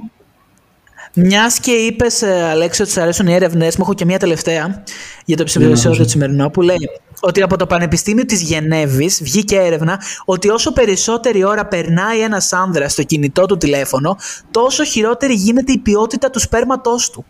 Μιας 1.14 1.60
και 1.60 1.72
είπες, 1.72 2.24
Αλέξη, 2.24 2.82
ότι 2.82 2.92
σου 2.92 3.02
αρέσουν 3.02 3.28
οι 3.28 3.34
έρευνε, 3.34 3.66
μου 3.66 3.72
έχω 3.80 3.94
και 3.94 4.06
μια 4.06 4.20
τελευταία 4.20 4.84
για 5.26 5.36
το 5.36 5.42
επεισόδιο 5.42 5.68
άκουσα. 5.70 5.90
του 6.04 6.10
σημερινό 6.10 6.50
που 6.50 6.62
λέει 6.62 6.90
ότι 7.20 7.42
από 7.42 7.58
το 7.58 7.66
Πανεπιστήμιο 7.68 8.26
της 8.26 8.42
Γενέβης 8.42 9.24
βγήκε 9.24 9.56
έρευνα 9.56 10.02
ότι 10.26 10.50
όσο 10.50 10.74
περισσότερη 10.74 11.44
ώρα 11.44 11.66
περνάει 11.66 12.20
ένας 12.22 12.54
άνδρας 12.54 12.92
στο 12.92 13.04
κινητό 13.04 13.46
του 13.46 13.58
τηλέφωνο, 13.58 14.18
τόσο 14.52 14.84
χειρότερη 14.84 15.34
γίνεται 15.34 15.72
η 15.72 15.78
ποιότητα 15.78 16.30
του 16.30 16.40
σπέρματός 16.40 17.10
του. 17.10 17.26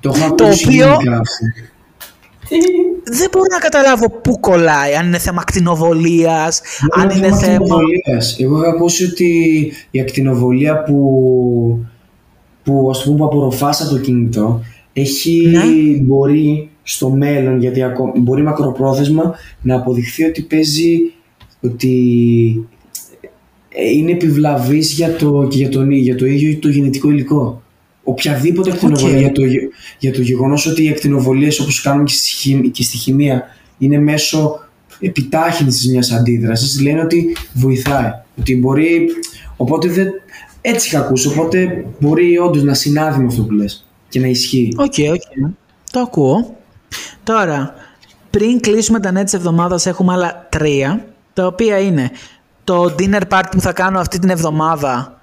Το 0.00 0.12
έχω 0.16 0.34
Το 0.34 0.44
ακούσει 0.44 0.64
οποίο- 0.66 0.86
γενικά 0.86 1.10
αυτό. 1.18 1.44
Δεν 3.18 3.28
μπορώ 3.32 3.44
να 3.52 3.58
καταλάβω 3.58 4.10
πού 4.10 4.40
κολλάει, 4.40 4.94
αν 4.94 5.06
είναι 5.06 5.18
θέμα 5.18 5.40
ακτινοβολίας, 5.40 6.60
αν 6.90 7.10
είναι 7.10 7.32
θέμα... 7.36 7.52
ακτινοβολίας. 7.54 8.36
Εγώ 8.40 8.58
είχα 8.58 8.68
ακούσει 8.68 9.04
ότι 9.04 9.32
η 9.90 10.00
ακτινοβολία 10.00 10.82
που, 10.82 10.98
που, 12.62 12.88
ας 12.90 13.02
πούμε, 13.04 13.16
που 13.16 13.24
απορροφάς 13.24 13.80
από 13.80 13.90
το 13.90 13.98
κινητό 13.98 14.60
έχει, 14.92 15.46
Ναι. 15.46 15.62
μπορεί 16.00 16.68
στο 16.82 17.10
μέλλον, 17.10 17.60
γιατί 17.60 17.82
ακό- 17.82 18.12
μπορεί 18.18 18.42
μακροπρόθεσμα 18.42 19.34
να 19.62 19.74
αποδειχθεί 19.74 20.24
ότι 20.24 20.42
παίζει 20.42 20.98
ότι 21.62 22.68
ε, 23.68 23.90
είναι 23.90 24.10
επιβλαβής 24.10 24.92
για 24.92 25.16
το, 25.16 25.46
και 25.50 25.56
για, 25.56 25.68
τον, 25.68 25.90
για 25.90 26.16
το 26.16 26.26
ίδιο 26.26 26.58
το 26.58 26.68
γενετικό 26.68 27.10
υλικό. 27.10 27.62
Οποιαδήποτε 28.08 28.70
ακτινοβολία 28.70 29.14
Οκ. 29.16 29.20
για, 29.20 29.32
το, 29.32 29.44
γε- 29.44 29.70
για 29.98 30.12
το 30.12 30.20
γεγονός 30.20 30.66
ότι 30.66 30.84
οι 30.84 30.88
ακτινοβολίες 30.88 31.60
όπως 31.60 31.80
κάνουμε 31.80 32.04
και 32.04 32.12
στη, 32.12 32.28
χημ- 32.28 32.70
και 32.70 32.82
στη 32.82 32.96
χημεία 32.96 33.42
είναι 33.78 33.98
μέσω 33.98 34.60
επιτάχυνσης 35.00 35.90
μιας 35.90 36.12
αντίδρασης 36.12 36.80
λένε 36.80 37.00
ότι 37.00 37.36
βοηθάει. 37.52 38.10
Ότι 38.38 38.56
μπορεί, 38.56 39.08
οπότε 39.56 39.88
δεν, 39.88 40.08
έτσι 40.60 40.88
είχα 40.88 40.98
ακούσει, 40.98 41.28
οπότε 41.28 41.84
μπορεί 41.98 42.38
όντως 42.38 42.62
να 42.62 42.74
συνάδει 42.74 43.20
με 43.20 43.26
αυτό 43.26 43.42
που 43.42 43.52
λες 43.52 43.86
και 44.08 44.20
να 44.20 44.26
ισχύει. 44.26 44.72
Οκ, 44.76 44.94
οκ. 45.12 45.50
Το 45.90 46.00
ακούω. 46.00 46.56
Τώρα, 47.24 47.74
πριν 48.30 48.60
κλείσουμε 48.60 49.00
τα 49.00 49.12
νέα 49.12 49.24
της 49.24 49.32
εβδομάδας 49.32 49.86
έχουμε 49.86 50.12
άλλα 50.12 50.46
τρία, 50.50 51.06
τα 51.32 51.46
οποία 51.46 51.78
είναι 51.78 52.10
το 52.64 52.94
dinner 52.98 53.22
party 53.30 53.48
που 53.50 53.60
θα 53.60 53.72
κάνω 53.72 53.98
αυτή 53.98 54.18
την 54.18 54.30
εβδομάδα. 54.30 55.17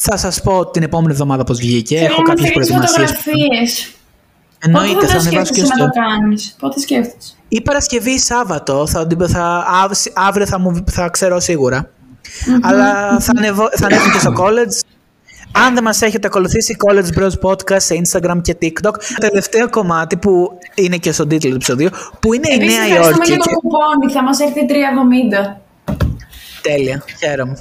Θα 0.00 0.16
σας 0.16 0.40
πω 0.42 0.66
την 0.70 0.82
επόμενη 0.82 1.12
εβδομάδα 1.12 1.44
πώς 1.44 1.58
βγήκε. 1.58 1.96
Έχω 1.96 2.04
Θέλω 2.06 2.16
να 2.18 2.22
κάποιες 2.34 2.48
στείλεις 2.48 2.68
προετοιμασίες. 2.68 3.10
φωτογραφίες. 3.18 3.92
Εννοείται, 4.58 4.94
Πότε 4.94 5.06
θα 5.06 5.12
θα 5.12 5.18
ανεβάσω 5.18 5.52
και 5.52 5.60
σκέφτεσαι 5.60 5.82
να 5.82 5.84
στο... 5.84 5.84
το 5.84 5.90
κάνεις; 6.18 6.56
Πότε 6.60 6.80
σκέφτεσαι; 6.80 7.32
Ή 7.48 7.60
Παρασκευή 7.62 8.10
ή 8.10 8.18
Σάββατο, 8.18 8.86
θα, 8.86 9.06
θα, 9.28 9.64
αύ- 9.82 10.12
αύριο 10.14 10.46
θα, 10.46 10.58
μου, 10.58 10.84
θα 10.90 11.08
ξέρω 11.08 11.40
σίγουρα. 11.40 11.90
Αλλά 12.62 13.18
θα, 13.20 13.32
ανεβώ, 13.36 13.68
θα 13.76 13.86
ανέβουν 13.86 14.12
και 14.12 14.18
στο 14.18 14.32
college. 14.38 14.80
Αν 15.52 15.74
δεν 15.74 15.82
μας 15.82 16.02
έχετε 16.02 16.26
ακολουθήσει, 16.26 16.76
College 16.88 17.18
Bros 17.18 17.50
Podcast 17.50 17.80
σε 17.82 18.00
Instagram 18.04 18.40
και 18.42 18.56
TikTok. 18.62 18.92
Το 18.92 19.28
τελευταίο 19.28 19.70
κομμάτι 19.70 20.16
που 20.16 20.58
είναι 20.74 20.96
και 20.96 21.12
στον 21.12 21.28
τίτλο 21.28 21.48
του 21.50 21.54
επεισοδίου, 21.56 21.88
που 22.20 22.32
είναι 22.34 22.48
η 22.50 22.54
Επίσης, 22.54 22.76
Νέα 22.76 22.84
ευχαριστούμε 22.84 23.14
Υόρκη. 23.16 23.30
για 23.30 23.38
το 23.38 23.44
και- 23.44 23.54
κουπόνι. 23.54 24.12
Θα 24.12 24.22
μας 24.22 24.40
έρθει 24.40 24.66
3,70. 24.66 25.60
Τέλεια, 26.62 27.04
χαίρομαι. 27.18 27.58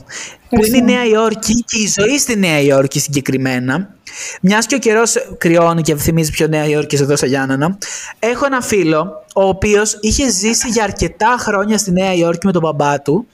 Που 0.50 0.66
είναι 0.66 0.78
η 0.78 0.82
Νέα 0.82 1.06
Υόρκη 1.06 1.54
και 1.54 1.78
η 1.78 1.88
ζωή 2.00 2.18
στη 2.18 2.36
Νέα 2.38 2.60
Υόρκη 2.60 3.00
συγκεκριμένα. 3.00 3.96
Μιας 4.42 4.66
και 4.66 4.76
ο 4.76 4.80
καιρός 4.80 5.14
κρυώνει 5.38 5.82
και 5.82 5.96
θυμίζει 5.96 6.32
πιο 6.32 6.48
Νέα 6.48 6.66
Υόρκη 6.66 6.96
εδώ 6.96 7.16
στα 7.16 7.26
Γιάννενα. 7.26 7.78
Έχω 8.20 8.46
ένα 8.46 8.62
φίλο, 8.62 9.26
ο 9.36 9.44
οποίος 9.48 9.98
είχε 10.02 10.30
ζήσει 10.30 10.70
για 10.70 10.84
αρκετά 10.84 11.36
χρόνια 11.40 11.78
στη 11.78 11.92
Νέα 11.92 12.14
Υόρκη 12.14 12.46
με 12.46 12.52
τον 12.52 12.62
μπαμπά 12.62 13.02
του. 13.02 13.28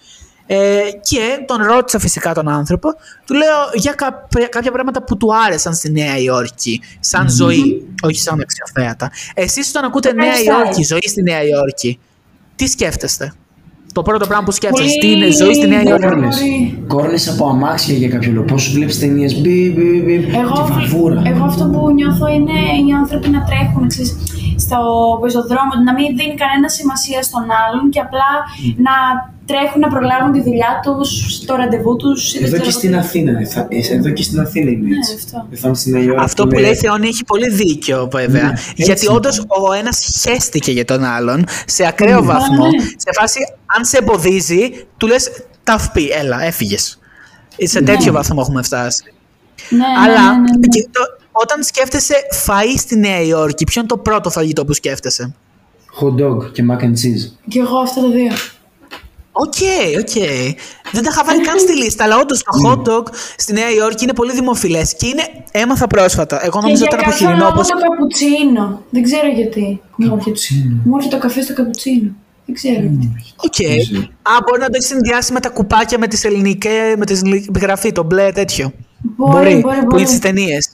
Ε, 0.48 0.81
και 1.03 1.44
τον 1.45 1.64
ρώτησα 1.64 1.99
φυσικά 1.99 2.34
τον 2.34 2.48
άνθρωπο, 2.48 2.90
του 3.26 3.34
λέω 3.34 3.57
για 3.73 3.91
κα- 3.91 4.27
κάποια 4.49 4.72
πράγματα 4.72 5.03
που 5.03 5.18
του 5.18 5.35
άρεσαν 5.45 5.73
στη 5.73 5.91
Νέα 5.91 6.18
Υόρκη, 6.18 6.81
σαν 6.99 7.30
ζωή, 7.30 7.88
όχι 8.02 8.19
σαν 8.19 8.40
αξιοθέατα. 8.41 9.11
Εσείς 9.34 9.69
όταν 9.69 9.84
ακούτε 9.84 10.14
Νέα 10.14 10.34
Lifestyle. 10.34 10.45
Υόρκη, 10.45 10.84
ζωή 10.84 11.07
στη 11.07 11.22
Νέα 11.22 11.44
Υόρκη, 11.44 11.99
τι 12.56 12.68
σκέφτεστε; 12.68 13.34
Το 13.98 14.02
πρώτο 14.02 14.26
πράγμα 14.28 14.45
που 14.45 14.52
σκέφτεσαι, 14.52 14.84
Πολύ- 14.84 14.99
τι 14.99 15.11
είναι 15.11 15.32
ζωή 15.41 15.53
στη 15.53 15.68
Νέα 15.68 15.82
Υόρκη. 15.84 16.06
Κόρνες. 16.07 16.38
Μπορεί. 16.40 16.84
Κόρνες 16.88 17.24
από 17.32 17.44
αμάξια 17.53 17.95
για 17.98 18.10
κάποιο 18.10 18.32
λόγο. 18.32 18.45
Πώς 18.45 18.72
βλέπεις 18.74 18.99
ταινίες 18.99 19.41
μπι, 19.41 19.57
μπι, 19.76 19.90
μπι, 20.06 20.14
Εγώ, 20.41 20.52
και 20.57 20.64
βαβούρα. 20.74 21.22
εγώ 21.26 21.44
αυτό 21.52 21.64
που 21.72 21.80
νιώθω 21.99 22.28
είναι 22.38 22.57
οι 22.88 22.91
άνθρωποι 23.02 23.30
να 23.30 23.41
τρέχουν 23.48 23.88
ξέρεις, 23.88 24.11
στο 24.65 24.78
πεζοδρόμιο, 25.22 25.78
να 25.88 25.94
μην 25.98 26.07
δίνει 26.18 26.36
κανένα 26.44 26.70
σημασία 26.78 27.22
στον 27.30 27.45
άλλον 27.61 27.84
και 27.94 27.99
απλά 28.06 28.30
να 28.88 28.94
τρέχουν 29.45 29.80
να 29.80 29.88
προλάβουν 29.88 30.32
τη 30.32 30.41
δουλειά 30.41 30.80
τους, 30.84 31.40
το 31.45 31.56
ραντεβού 31.56 31.95
τους. 31.95 32.34
ή 32.34 32.38
δεν 32.38 32.48
Εδώ 32.48 32.52
ξέρω 32.61 32.64
και 32.64 32.70
εγώ 32.70 32.80
στην 32.80 32.91
τι. 32.91 32.98
Αθήνα. 32.98 33.48
θα- 33.48 33.68
ε, 33.70 33.94
Εδώ 33.95 34.10
και 34.10 34.24
στην 34.24 34.40
Αθήνα 34.40 34.70
είναι 34.72 34.88
Ναι, 34.88 34.95
έτσι. 34.98 35.14
αυτό. 35.15 35.45
Δεν 35.49 35.60
θα 35.60 35.68
είμαι 35.68 35.78
στη 35.78 35.90
Νέα 35.91 36.02
Υόρκη. 36.02 36.24
Αυτό 36.24 36.44
που 36.48 36.53
είναι- 36.53 36.61
λέει 36.61 36.76
Θεόνι 36.76 37.07
έχει 37.07 37.24
πολύ 37.26 37.49
δίκιο 37.49 38.07
βέβαια. 38.11 38.44
Ναι, 38.44 38.53
γιατί 38.76 38.91
έτσι 38.91 39.07
όντως 39.11 39.38
είναι. 39.38 39.45
ο 39.70 39.74
ένας 39.74 40.20
χέστηκε 40.22 40.72
για 40.72 40.86
τον 40.86 41.03
άλλον 41.03 41.45
σε 41.65 41.88
ακραίο 41.88 42.24
βαθμό. 42.24 42.65
ναι. 42.65 42.80
Σε 42.84 43.10
φάση, 43.20 43.40
αν 43.78 43.86
σε 43.86 43.98
εμποδίζει, 43.98 44.86
του 44.98 45.07
λες 45.07 45.30
ταυπή, 45.64 46.10
έλα, 46.10 46.44
έφυγες. 46.44 46.99
Σε 47.57 47.82
τέτοιο 47.82 48.11
βαθμό 48.14 48.38
έχουμε 48.41 48.64
φτάσει. 48.64 49.03
Ναι, 49.70 49.78
ναι, 49.78 49.84
Αλλά 50.06 50.32
ναι, 50.32 50.40
ναι, 50.40 50.57
ναι. 50.57 50.68
και 50.68 50.88
το- 50.91 51.18
όταν 51.32 51.64
σκέφτεσαι 51.64 52.14
φαΐ 52.45 52.78
στη 52.78 52.95
Νέα 52.98 53.22
Υόρκη, 53.22 53.64
ποιο 53.64 53.80
είναι 53.82 53.90
το 53.90 53.98
πρώτο 53.98 54.30
φαγητό 54.30 54.65
που 54.65 54.74
σκέφτεσαι; 54.74 55.36
Hot 56.02 56.22
dog 56.24 56.52
και 56.52 56.64
mac 56.72 56.84
and 56.84 56.88
cheese. 56.88 57.32
Και 57.48 57.60
εγώ 57.60 57.78
αυτά 57.78 58.02
τα 58.02 58.07
δύο. 58.10 58.32
OK, 59.36 59.54
OK. 60.00 60.14
Δεν 60.92 61.04
τα 61.04 61.10
είχα 61.12 61.24
βάλει 61.26 61.42
καν 61.42 61.60
στη 61.60 61.74
λίστα, 61.82 62.04
αλλά 62.04 62.18
όντως 62.18 62.44
το 62.44 62.52
hot 62.70 62.90
dog 62.90 63.04
στη 63.38 63.54
Νέα 63.54 63.70
Υόρκη 63.72 64.04
είναι 64.04 64.14
πολύ 64.14 64.34
δημοφιλές 64.34 64.96
και 64.96 65.08
είναι. 65.08 65.24
Έμαθα 65.52 65.88
πρόσφατα. 65.88 66.44
Εγώ 66.46 66.52
Και 66.52 66.60
νομίζω 66.62 66.84
για 66.84 66.86
ότι 66.92 66.96
ήταν 66.96 67.00
από 67.00 67.10
κάποιο 67.12 67.18
χοιρινό. 67.28 67.38
λόγο 67.44 67.52
Όπως... 67.54 67.68
το 67.68 67.78
καπουτσίνο. 67.90 68.82
Δεν 68.90 69.04
ξέρω 69.04 69.28
γιατί. 69.28 69.60
Μου 69.96 70.06
έρχεται- 70.06 70.24
Καπουτσίνο. 70.24 70.76
Μου 70.86 70.96
έρχεται 70.96 71.16
το 71.16 71.22
καφέ 71.22 71.42
στο 71.42 71.54
καπουτσίνο. 71.54 72.10
Δεν 72.46 72.56
ξέρω 72.56 72.80
γιατί. 72.80 73.12
Οκ. 73.36 73.52
ξέρω. 73.52 74.02
Α, 74.22 74.32
μπορεί 74.46 74.60
να 74.60 74.66
το 74.66 74.72
έχεις 74.76 74.88
συνδυάσει 74.88 75.34
με 75.34 75.40
τα 75.40 75.50
κουπάκια 75.50 75.98
με 76.00 76.08
τη 76.08 76.22
ελληνική, 76.28 76.70
με 76.98 77.06
τη 77.06 77.14
ελληνική 77.14 77.46
επιγραφή, 77.50 77.92
το 77.92 78.04
μπλε 78.04 78.32
τέτοιο. 78.32 78.72
Μπορεί, 79.02 79.56
μπορεί, 79.56 79.80
Που 79.80 79.86
μπορεί. 79.86 80.02
είναι 80.02 80.10
στι 80.12 80.20
ταινίες. 80.20 80.70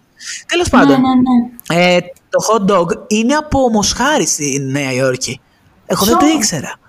Τέλος 0.47 0.71
Ναι, 0.71 0.79
πάντων, 0.79 0.99
ναι, 1.01 1.75
ναι. 1.77 1.95
ε, 1.95 1.99
το 2.29 2.39
hot 2.47 2.71
dog 2.71 2.87
είναι 3.07 3.33
από 3.33 3.69
μοσχάρι 3.69 4.25
στη 4.27 4.59
Νέα 4.71 4.93
Υόρκη. 4.93 5.39
Εγώ 5.85 6.05
δεν 6.05 6.17
το 6.17 6.25
Ποιο; 6.25 6.35
ήξερα. 6.35 6.79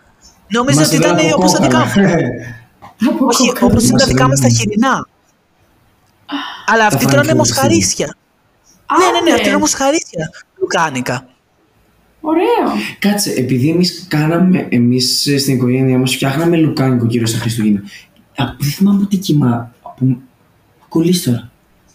Νόμιζα 0.53 0.79
Μας 0.81 0.87
ότι 0.87 0.97
έδωσε 0.97 1.13
ήταν 1.15 1.27
από 1.27 1.37
όπως 1.37 1.53
τα 1.53 1.61
δικά 1.63 1.79
κόκαλα. 1.79 2.09
μου. 2.09 3.09
Από 3.11 3.27
Όχι, 3.27 3.47
κόκαλα. 3.49 3.67
όπως 3.73 3.83
είναι 3.83 3.91
τα 3.99 4.05
Μας 4.05 4.07
δικά 4.07 4.23
μα 4.29 4.35
τα 4.35 4.47
έδωσε. 4.47 4.61
χοιρινά. 4.63 5.07
Αλλά 6.67 6.87
αυτοί 6.87 6.99
φάνε 6.99 7.11
τρώνε 7.13 7.27
πιο 7.27 7.37
μοσχαρίσια. 7.37 8.17
Ναι, 8.99 9.05
ναι, 9.05 9.21
ναι, 9.21 9.31
Άντε. 9.31 9.35
αυτοί 9.35 9.49
είναι 9.49 9.59
μοσχαρίσια. 9.59 10.31
Λουκάνικα. 10.61 11.27
Ωραίο. 12.21 12.47
Κάτσε, 12.99 13.31
επειδή 13.33 13.69
εμείς 13.71 14.07
κάναμε, 14.09 14.67
εμείς 14.71 15.29
στην 15.39 15.55
οικογένειά 15.55 15.99
μας 15.99 16.15
φτιάχναμε 16.15 16.57
λουκάνικο 16.57 17.05
γύρω 17.07 17.27
στα 17.27 17.39
Χριστούγεννα. 17.39 17.81
Α, 18.37 18.45
Δεν 18.59 18.71
θυμάμαι 18.71 19.07
τι 19.07 19.17
κοιμά. 19.17 19.73
Από 19.83 20.17
κολλίστορα. 20.89 21.51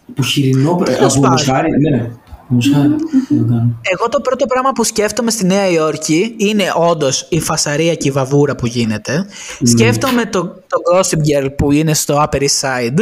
Από 0.10 0.24
χοιρινό. 0.24 0.78
ε, 0.82 0.84
Τέλος 0.84 1.00
Από 1.12 1.14
πάντων. 1.22 1.30
μοσχάρι. 1.32 1.70
Ναι, 1.80 2.10
από 2.46 2.54
μοσχάρι. 2.54 2.88
Δεν 3.30 3.38
το 3.40 3.46
κάνω. 3.54 3.80
Εγώ 3.82 4.10
το 4.10 4.22
πρώτο 4.22 4.46
πράγμα 4.46 4.72
που 4.72 4.84
σκέφτομαι 4.84 5.32
στη 5.32 5.46
Νέα 5.46 5.70
Υόρκη 5.70 6.34
είναι 6.38 6.64
όντως 6.76 7.26
η 7.30 7.40
φασαρία 7.40 7.96
και 7.96 8.08
η 8.08 8.12
βαβούρα 8.12 8.56
που 8.56 8.66
γίνεται. 8.66 9.26
Σκέφτομαι 9.64 10.26
το, 10.26 10.44
το 10.44 10.78
Gossip 10.94 11.44
Girl 11.44 11.50
που 11.58 11.72
είναι 11.72 11.94
στο 11.94 12.24
Upper 12.24 12.38
East 12.40 12.60
Side, 12.62 13.00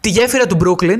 τη 0.00 0.08
γέφυρα 0.08 0.46
του 0.46 0.56
Brooklyn, 0.64 0.98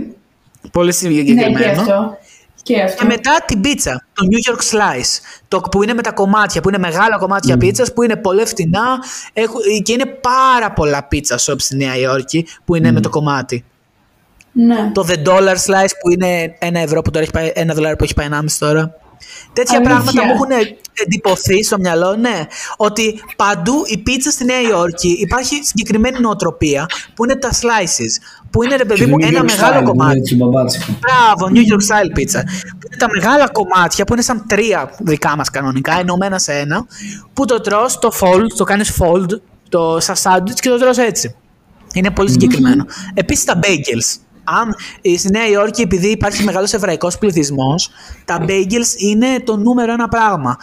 πολύ 0.72 0.86
Ναι, 0.86 0.92
συγκεκριμένο. 0.92 1.58
και 1.58 1.68
αυτό. 1.68 2.16
Και 2.62 2.82
αυτό. 2.82 2.96
Και 2.96 3.04
μετά 3.04 3.30
την 3.46 3.60
πίτσα, 3.60 4.04
το 4.12 4.26
New 4.30 4.52
York 4.52 4.58
Slice, 4.60 5.20
το 5.48 5.60
που 5.60 5.82
είναι 5.82 5.94
με 5.94 6.02
τα 6.02 6.12
κομμάτια, 6.12 6.60
που 6.60 6.68
είναι 6.68 6.78
μεγάλα 6.78 7.18
κομμάτια 7.18 7.56
πίτσας, 7.56 7.92
που 7.92 8.02
είναι 8.02 8.16
πολύ 8.16 8.44
φτηνά 8.46 8.98
έχουν- 9.32 9.82
και 9.82 9.92
είναι 9.92 10.06
πάρα 10.06 10.72
πολλά 10.72 11.04
πίτσα 11.04 11.38
shops 11.38 11.60
στη 11.60 11.76
Νέα 11.76 11.96
Υόρκη 11.96 12.46
που 12.64 12.74
είναι 12.74 12.92
με 12.92 13.00
το 13.00 13.08
κομμάτι. 13.08 13.64
Ναι. 14.66 14.90
Το 14.94 15.06
The 15.08 15.28
Dollar 15.28 15.54
Slice 15.54 15.92
που 16.00 16.10
είναι 16.10 16.56
ένα 16.58 16.78
ευρώ 16.80 17.02
που 17.02 17.10
τώρα 17.10 17.22
έχει 17.24 17.32
πάει, 17.32 17.50
ένα 17.54 17.74
δολάριο 17.74 17.96
που 17.96 18.04
έχει 18.04 18.14
πάει 18.14 18.28
1,5 18.30 18.44
τώρα. 18.58 18.94
Τέτοια 19.52 19.76
Αλήθεια. 19.76 19.94
πράγματα 19.94 20.24
μου 20.24 20.32
έχουν 20.32 20.70
εντυπωθεί 21.04 21.64
στο 21.64 21.78
μυαλό, 21.78 22.16
ναι. 22.16 22.46
Ότι 22.76 23.22
παντού 23.36 23.82
η 23.86 23.98
πίτσα 23.98 24.30
στη 24.30 24.44
Νέα 24.44 24.60
Υόρκη 24.60 25.08
υπάρχει 25.08 25.60
συγκεκριμένη 25.62 26.20
νοοτροπία 26.20 26.86
που 27.14 27.24
είναι 27.24 27.36
τα 27.36 27.50
slices. 27.50 28.22
Που 28.50 28.62
είναι 28.62 28.76
ρε 28.76 28.84
παιδί 28.84 29.00
Και 29.00 29.06
μου 29.06 29.18
το 29.18 29.26
New 29.26 29.28
ένα 29.28 29.40
York 29.40 29.44
μεγάλο 29.44 29.74
style, 29.76 29.78
που 29.78 29.84
κομμάτι. 29.84 30.10
είναι 30.10 30.20
έτσι 30.20 30.36
μπαμπάτσικο. 30.36 30.84
Μπράβο, 31.00 31.52
New 31.54 31.72
York 31.72 31.84
style 31.90 32.18
pizza. 32.18 32.42
Που 32.78 32.86
είναι 32.86 32.96
τα 32.98 33.06
μεγάλα 33.14 33.48
κομμάτια 33.48 34.04
που 34.04 34.12
είναι 34.12 34.22
σαν 34.22 34.44
τρία 34.46 34.90
δικά 34.98 35.36
μας 35.36 35.50
κανονικά, 35.50 35.98
ενωμένα 35.98 36.38
σε 36.38 36.52
ένα, 36.52 36.86
που 37.32 37.44
το 37.44 37.60
τρως, 37.60 37.98
το 37.98 38.12
fold, 38.20 38.46
το 38.56 38.64
κάνεις 38.64 38.98
fold, 39.00 39.26
το 39.68 40.00
σαν 40.00 40.16
sandwich 40.22 40.54
και 40.60 40.68
το 40.68 40.78
τρως 40.78 40.98
έτσι. 40.98 41.34
Είναι 41.92 42.10
πολύ 42.10 42.30
συγκεκριμένο. 42.30 42.84
Επίσης 43.14 43.44
τα 43.44 43.58
bagels. 43.62 44.20
Αν 44.62 44.74
ε, 45.02 45.16
στη 45.16 45.30
Νέα 45.30 45.48
Υόρκη, 45.48 45.82
επειδή 45.82 46.08
υπάρχει 46.08 46.44
μεγάλος 46.44 46.72
εβραϊκός 46.72 47.18
πληθυσμός, 47.18 47.90
τα 48.24 48.44
bagels 48.48 49.00
είναι 49.10 49.26
το 49.44 49.56
νούμερο 49.56 49.92
ένα 49.92 50.08
πράγμα. 50.08 50.56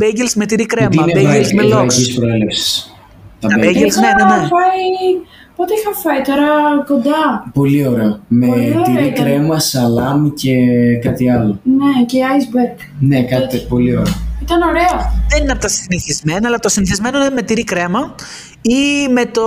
Bagels 0.00 0.32
με 0.34 0.46
τυρί 0.46 0.66
κρέμα, 0.66 0.88
Τι 0.88 0.96
είναι 0.98 1.12
bagels 1.12 1.16
εβραϊκή- 1.24 1.54
με 1.54 1.62
lox. 1.62 1.66
εβραϊκής 1.70 2.14
προέλευσης. 2.14 2.94
Τα 3.40 3.48
Τα 3.48 3.56
bagels. 3.56 3.60
bagels, 3.60 3.74
Είχα 3.74 4.00
ναι, 4.00 4.06
ναι, 4.06 4.24
ναι. 4.24 4.36
φάει... 4.36 5.26
Πότε 5.56 5.74
είχα 5.74 6.00
φάει 6.02 6.20
τώρα 6.22 6.48
κοντά. 6.86 7.50
Πολύ 7.54 7.86
ωραίο. 7.86 8.20
Με 8.28 8.46
Πολύ 8.46 8.68
ωραίο 8.70 8.82
τυρί 8.82 9.04
ήταν. 9.06 9.24
κρέμα, 9.24 9.58
σαλάμι 9.58 10.30
και 10.30 10.54
κάτι 11.02 11.30
άλλο. 11.30 11.60
Ναι, 11.62 12.04
και 12.06 12.18
iceberg. 12.38 12.80
Ναι, 13.00 13.22
κάτι 13.22 13.58
πολύ 13.68 13.96
ωραίο. 13.96 14.12
Ήταν 14.48 14.62
ωραίο. 14.68 15.12
Δεν 15.28 15.42
είναι 15.42 15.52
από 15.52 15.60
τα 15.60 15.68
συνηθισμένα, 15.68 16.46
αλλά 16.48 16.58
το 16.58 16.68
συνηθισμένο 16.68 17.18
είναι 17.18 17.30
με 17.30 17.42
τυρί 17.42 17.64
κρέμα 17.64 18.14
ή 18.60 19.08
με 19.12 19.24
το 19.26 19.42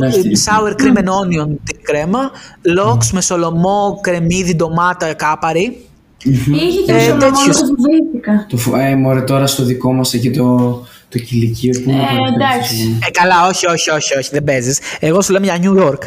Λάστιχο. 0.00 0.28
ε, 0.28 0.30
sour 0.44 0.70
cream 0.82 0.96
and 0.98 1.08
onion 1.08 1.48
τυρί 1.64 1.82
κρέμα, 1.82 2.30
lox 2.78 3.06
με 3.12 3.20
σολομό, 3.20 3.98
κρεμμύδι, 4.02 4.54
ντομάτα, 4.54 5.14
κάπαρη. 5.14 5.82
Είχε 6.24 6.80
και 6.86 6.92
Ε, 6.92 7.00
σολομό, 7.00 7.18
τέτοιος. 7.18 7.56
το 7.58 7.64
φοβήθηκα. 7.66 8.46
Το 8.48 8.56
φο... 8.56 8.76
Ε, 8.76 8.94
μωρέ, 8.96 9.20
τώρα 9.20 9.46
στο 9.46 9.64
δικό 9.64 9.92
μας 9.92 10.14
εκεί 10.14 10.30
το, 10.30 10.56
το 11.08 11.18
κηλικείο 11.18 11.80
που 11.84 11.90
είναι 11.90 12.02
Ε, 12.02 12.16
πολύ 12.18 12.32
εντάξει. 12.34 12.74
ευχαριστώ. 12.74 13.06
Ε, 13.06 13.10
καλά, 13.10 13.46
όχι, 13.46 13.66
όχι, 13.66 13.90
όχι, 13.90 14.18
όχι, 14.18 14.28
δεν 14.32 14.44
παίζεις. 14.44 14.78
Εγώ 15.00 15.20
σου 15.22 15.32
λέμε 15.32 15.46
για 15.46 15.58
New 15.62 15.82
York. 15.84 15.98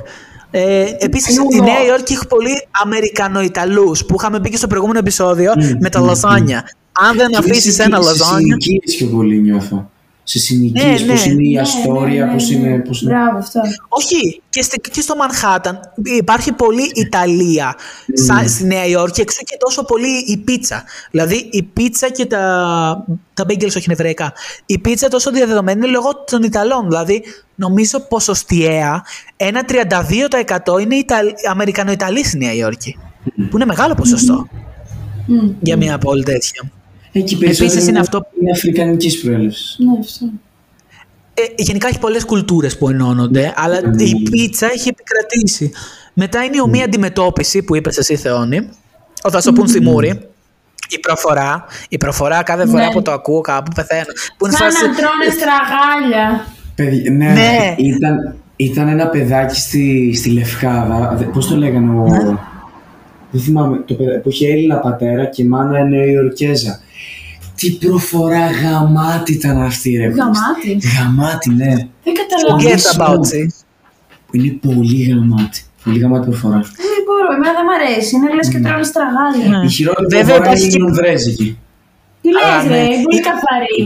Ε, 0.53 0.85
Επίσης, 0.99 1.37
New 1.39 1.53
η 1.53 1.57
York. 1.59 1.63
Νέα 1.63 1.83
Υόρκη 1.87 2.13
έχει 2.13 2.27
πολύ 2.27 2.67
Αμερικανοϊταλούς 2.83 4.05
που 4.05 4.15
είχαμε 4.19 4.39
πει 4.39 4.49
και 4.49 4.57
στο 4.57 4.67
προηγούμενο 4.67 4.99
επεισόδιο 4.99 5.53
με 5.79 5.89
τα 5.89 5.99
λαζάνια. 5.99 6.63
Αν 6.91 7.17
δεν 7.17 7.27
Και 7.29 7.37
αφήσεις 7.37 7.73
σε- 7.75 7.83
ένα 7.83 8.01
σε 8.01 8.09
λαζάνια. 8.09 8.37
συνοικίες 8.57 8.95
πιο 8.97 9.07
πολύ 9.07 9.41
νιώθω. 9.41 9.89
Σε 10.23 10.39
συνοικίες, 10.39 11.01
Ναι, 11.01 11.13
πώς 11.13 11.25
ναι. 11.25 11.31
είναι 11.31 11.47
η 11.47 11.51
Ναι, 11.53 11.59
Αστόρια, 11.61 12.25
ναι, 12.25 12.33
πώς 12.33 12.49
ναι, 12.49 12.55
είναι... 12.55 12.67
ναι. 12.69 12.79
Πώς 12.79 13.01
είναι... 13.01 13.11
Μπράβο, 13.11 13.37
αυτό. 13.37 13.59
Όχι, 13.87 14.41
και, 14.49 14.61
στη- 14.61 14.79
και 14.91 15.01
στο 15.01 15.15
Μανχάταν 15.15 15.79
υπάρχει 16.17 16.51
πολύ 16.51 16.91
Ιταλία 16.93 17.75
σαν, 18.13 18.49
στη 18.49 18.65
Νέα 18.65 18.85
Υόρκη, 18.85 19.21
εξού 19.21 19.43
και 19.43 19.57
τόσο 19.59 19.83
πολύ 19.85 20.17
η 20.27 20.37
πίτσα. 20.37 20.83
Δηλαδή 21.11 21.47
η 21.51 21.63
πίτσα 21.63 22.09
και 22.09 22.25
τα, 22.25 22.37
τα 23.33 23.43
bagels 23.47 23.65
όχι 23.67 23.83
είναι 23.83 23.93
εβραϊκά. 23.93 24.33
Η 24.65 24.77
πίτσα 24.79 25.07
τόσο 25.07 25.31
διαδεδομένη 25.31 25.79
είναι 25.79 25.91
λόγω 25.91 26.09
των 26.25 26.43
Ιταλών. 26.43 26.85
Δηλαδή 26.87 27.23
νομίζω 27.55 27.99
ποσοστιαία 27.99 29.03
ένα 29.37 29.61
32% 30.75 30.81
είναι 30.81 30.95
Ιταλ, 30.95 31.27
Αμερικανοϊταλοί 31.49 32.25
στη 32.25 32.37
Νέα 32.37 32.53
Υόρκη. 32.53 32.97
Που 33.49 33.55
είναι 33.55 33.65
μεγάλο 33.65 33.93
ποσοστό 33.95 34.47
Μμ, 35.27 35.49
για 35.61 35.77
μια 35.77 35.97
πόλη 35.97 36.23
τέτοια. 36.23 36.71
Εκεί 37.11 37.37
περισσότερο 37.37 37.71
Επίσης 37.71 37.89
είναι 37.89 37.99
αυτό- 37.99 38.25
Είναι 38.41 38.51
αφρικανικής 38.51 39.21
προέλευσης. 39.21 39.75
Ναι, 39.79 39.99
αυτό. 39.99 40.25
Ε, 41.33 41.41
γενικά 41.57 41.87
έχει 41.87 41.99
πολλές 41.99 42.25
κουλτούρες 42.25 42.77
που 42.77 42.89
ενώνονται, 42.89 43.53
αλλά 43.55 43.77
η 43.97 44.29
πίτσα 44.29 44.65
έχει 44.65 44.89
επικρατήσει. 44.89 45.71
Μετά 46.13 46.43
είναι 46.43 46.55
η 46.55 46.59
ομοία 46.59 46.83
αντιμετώπιση 46.83 47.63
που 47.63 47.75
είπες 47.75 47.97
εσύ 47.97 48.15
Θεόνη, 48.15 48.69
όταν 49.23 49.41
σου 49.41 49.53
πούν 49.53 49.67
στη 49.67 49.81
μούρη, 49.81 50.07
η 50.89 50.99
προφορά, 50.99 51.65
η 51.89 51.97
προφορά 51.97 52.43
κάθε 52.43 52.65
φορά 52.65 52.85
Ναι. 52.85 52.91
που 52.91 53.01
το 53.01 53.11
ακούω 53.11 53.41
κάπου 53.41 53.71
πεθαίνω. 53.75 54.03
Που 54.37 54.45
είναι 54.45 54.55
Σαν 54.55 54.71
φάση- 54.71 54.85
να 54.87 54.93
τρώνε 54.95 55.25
στραγάλια. 55.39 56.45
Παιδί, 56.75 57.09
ναι, 57.09 57.25
Ναι. 57.31 57.75
Ήταν, 57.77 58.35
ήταν 58.55 58.87
ένα 58.87 59.07
παιδάκι 59.07 59.59
στη, 59.59 60.13
στη 60.15 60.29
Λευκάδα. 60.29 61.15
Δε- 61.17 61.25
Πώς 61.25 61.47
το 61.47 61.55
λέγανε 61.55 61.99
ο... 61.99 62.07
Ναι. 62.07 62.37
Δεν 63.31 63.41
θυμάμαι. 63.41 63.77
Το 63.85 63.93
παιδάκι 63.93 64.19
που 64.21 64.29
είχε 64.29 64.47
Έλληνα 64.51 64.75
πατέρα 64.77 65.25
και 65.25 65.45
μάνα 65.45 65.83
Νεοϊορκέζα. 65.83 66.79
Τι 67.55 67.71
προφορά 67.71 68.51
γαμάτη 68.51 69.33
ήταν 69.33 69.61
αυτή 69.61 69.89
ρε. 69.97 70.07
Γαμάτη. 70.07 70.71
Γαμάτη, 70.97 71.49
ναι. 71.53 71.73
Δεν 72.03 72.13
καταλαβαίνω. 72.21 72.57
Forget 72.57 72.79
Πολύ 72.79 72.81
about 72.97 73.19
smooth. 73.19 73.39
it. 73.41 73.51
Που 74.27 74.35
είναι 74.37 74.51
πολύ 74.67 75.01
γαμάτη. 75.03 75.61
Πολύ 75.83 75.99
γαμάτη 75.99 76.25
προφορά. 76.29 76.59
Δεν 76.59 77.01
μπορώ, 77.05 77.27
εμένα 77.35 77.53
δεν 77.57 77.65
μ' 77.69 77.73
αρέσει. 77.77 78.15
Είναι 78.15 78.29
λες 78.35 78.47
και 78.49 78.59
τρώνε 78.65 78.83
στραγάλια. 78.91 79.63
Η 79.65 79.69
χειρότερη 79.77 80.07
Βέβαια, 80.09 80.23
προφορά 80.25 80.43
υπάρχει 80.45 80.63
είναι 80.63 80.73
η 80.73 80.77
και- 80.77 80.83
Λονδρέζικη. 80.85 81.57
Τι 82.21 82.29
Α, 82.29 82.33
λες 82.33 82.71
ρε, 82.71 82.81
ναι. 82.83 83.01
πολύ 83.05 83.19
καθαρή. 83.29 83.81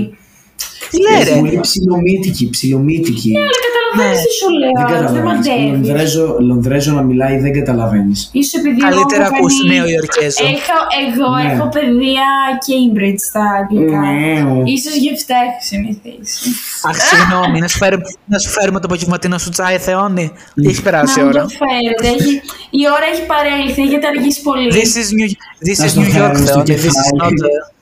Τι 0.91 0.98
λέει, 1.06 1.20
Έχει 1.22 1.30
ρε. 1.30 1.36
πολύ 1.40 1.60
ψιλομύτικη, 1.68 2.44
ψιλομύτικη. 2.56 3.30
Αλλά 3.38 3.57
καταλαβαίνεις 3.68 4.20
Ναι. 4.20 4.26
τι 4.26 4.32
σου 4.40 4.49
λέω, 4.62 4.72
Δεν 4.76 4.86
αλλά 4.86 4.98
δεν 4.98 5.06
καταλαβαίνεις. 5.06 5.30
μαντεύεις. 5.30 5.72
Λονδρέζο, 5.88 6.26
Λονδρέζο 6.49 6.91
να 6.99 7.03
μιλάει 7.10 7.36
δεν 7.45 7.53
καταλαβαίνεις. 7.60 8.20
Ίσως 8.41 8.53
επειδή 8.60 8.80
εγώ 8.82 8.90
Καλύτερα 8.90 9.24
έχω 9.28 9.36
ακούς 9.40 9.53
κάνει- 9.57 9.70
Νέο 9.74 9.86
Ιορκέζο. 9.94 10.41
Έχω, 10.56 10.78
εγώ 11.06 11.30
Ναι. 11.36 11.44
έχω 11.52 11.66
παιδεία 11.76 12.28
Cambridge 12.66 13.22
στα 13.30 13.44
αγγλικά. 13.60 13.99
Ναι, 14.06 14.32
ο. 14.52 14.53
Ίσως 14.76 14.94
γι' 15.03 15.12
αυτό 15.18 15.34
έχω 15.45 15.60
συνηθίσει. 15.72 16.45
Αχ, 16.90 16.95
συγγνώμη, 17.10 17.57
να 17.64 17.68
σου 17.72 17.78
φέρουμε, 17.84 18.06
να 18.34 18.38
σου 18.44 18.49
φέρουμε 18.57 18.80
το 18.82 18.88
απογευματινό 18.90 19.38
σου 19.44 19.49
τσάι, 19.56 19.78
Θεόνι. 19.88 20.26
Έχει 20.70 20.82
περάσει 20.88 21.16
η 21.20 21.24
Να 21.24 21.28
μου 21.28 21.32
ώρα. 21.34 21.41
το 21.45 21.52
φέρετε. 21.62 22.06
Έχει- 22.18 22.40
Η 22.82 22.84
ώρα 22.95 23.06
έχει 23.14 23.24
παρέλθει, 23.34 23.82
έχετε 23.88 24.06
αργήσει 24.14 24.40
πολύ. 24.49 24.68
This 24.78 24.91
is 25.02 25.10
New, 25.18 25.30
this 25.68 25.78
Να 25.82 25.86
is 25.86 25.90
στο 25.94 26.02
New 26.02 26.10
York, 26.10 26.16
φέρουμε 26.16 26.45
στο 26.52 26.53
Θεόνι. 26.53 26.66
This 26.74 26.86
is 26.90 26.98
κεφάλι. 26.98 27.20
not 27.24 27.74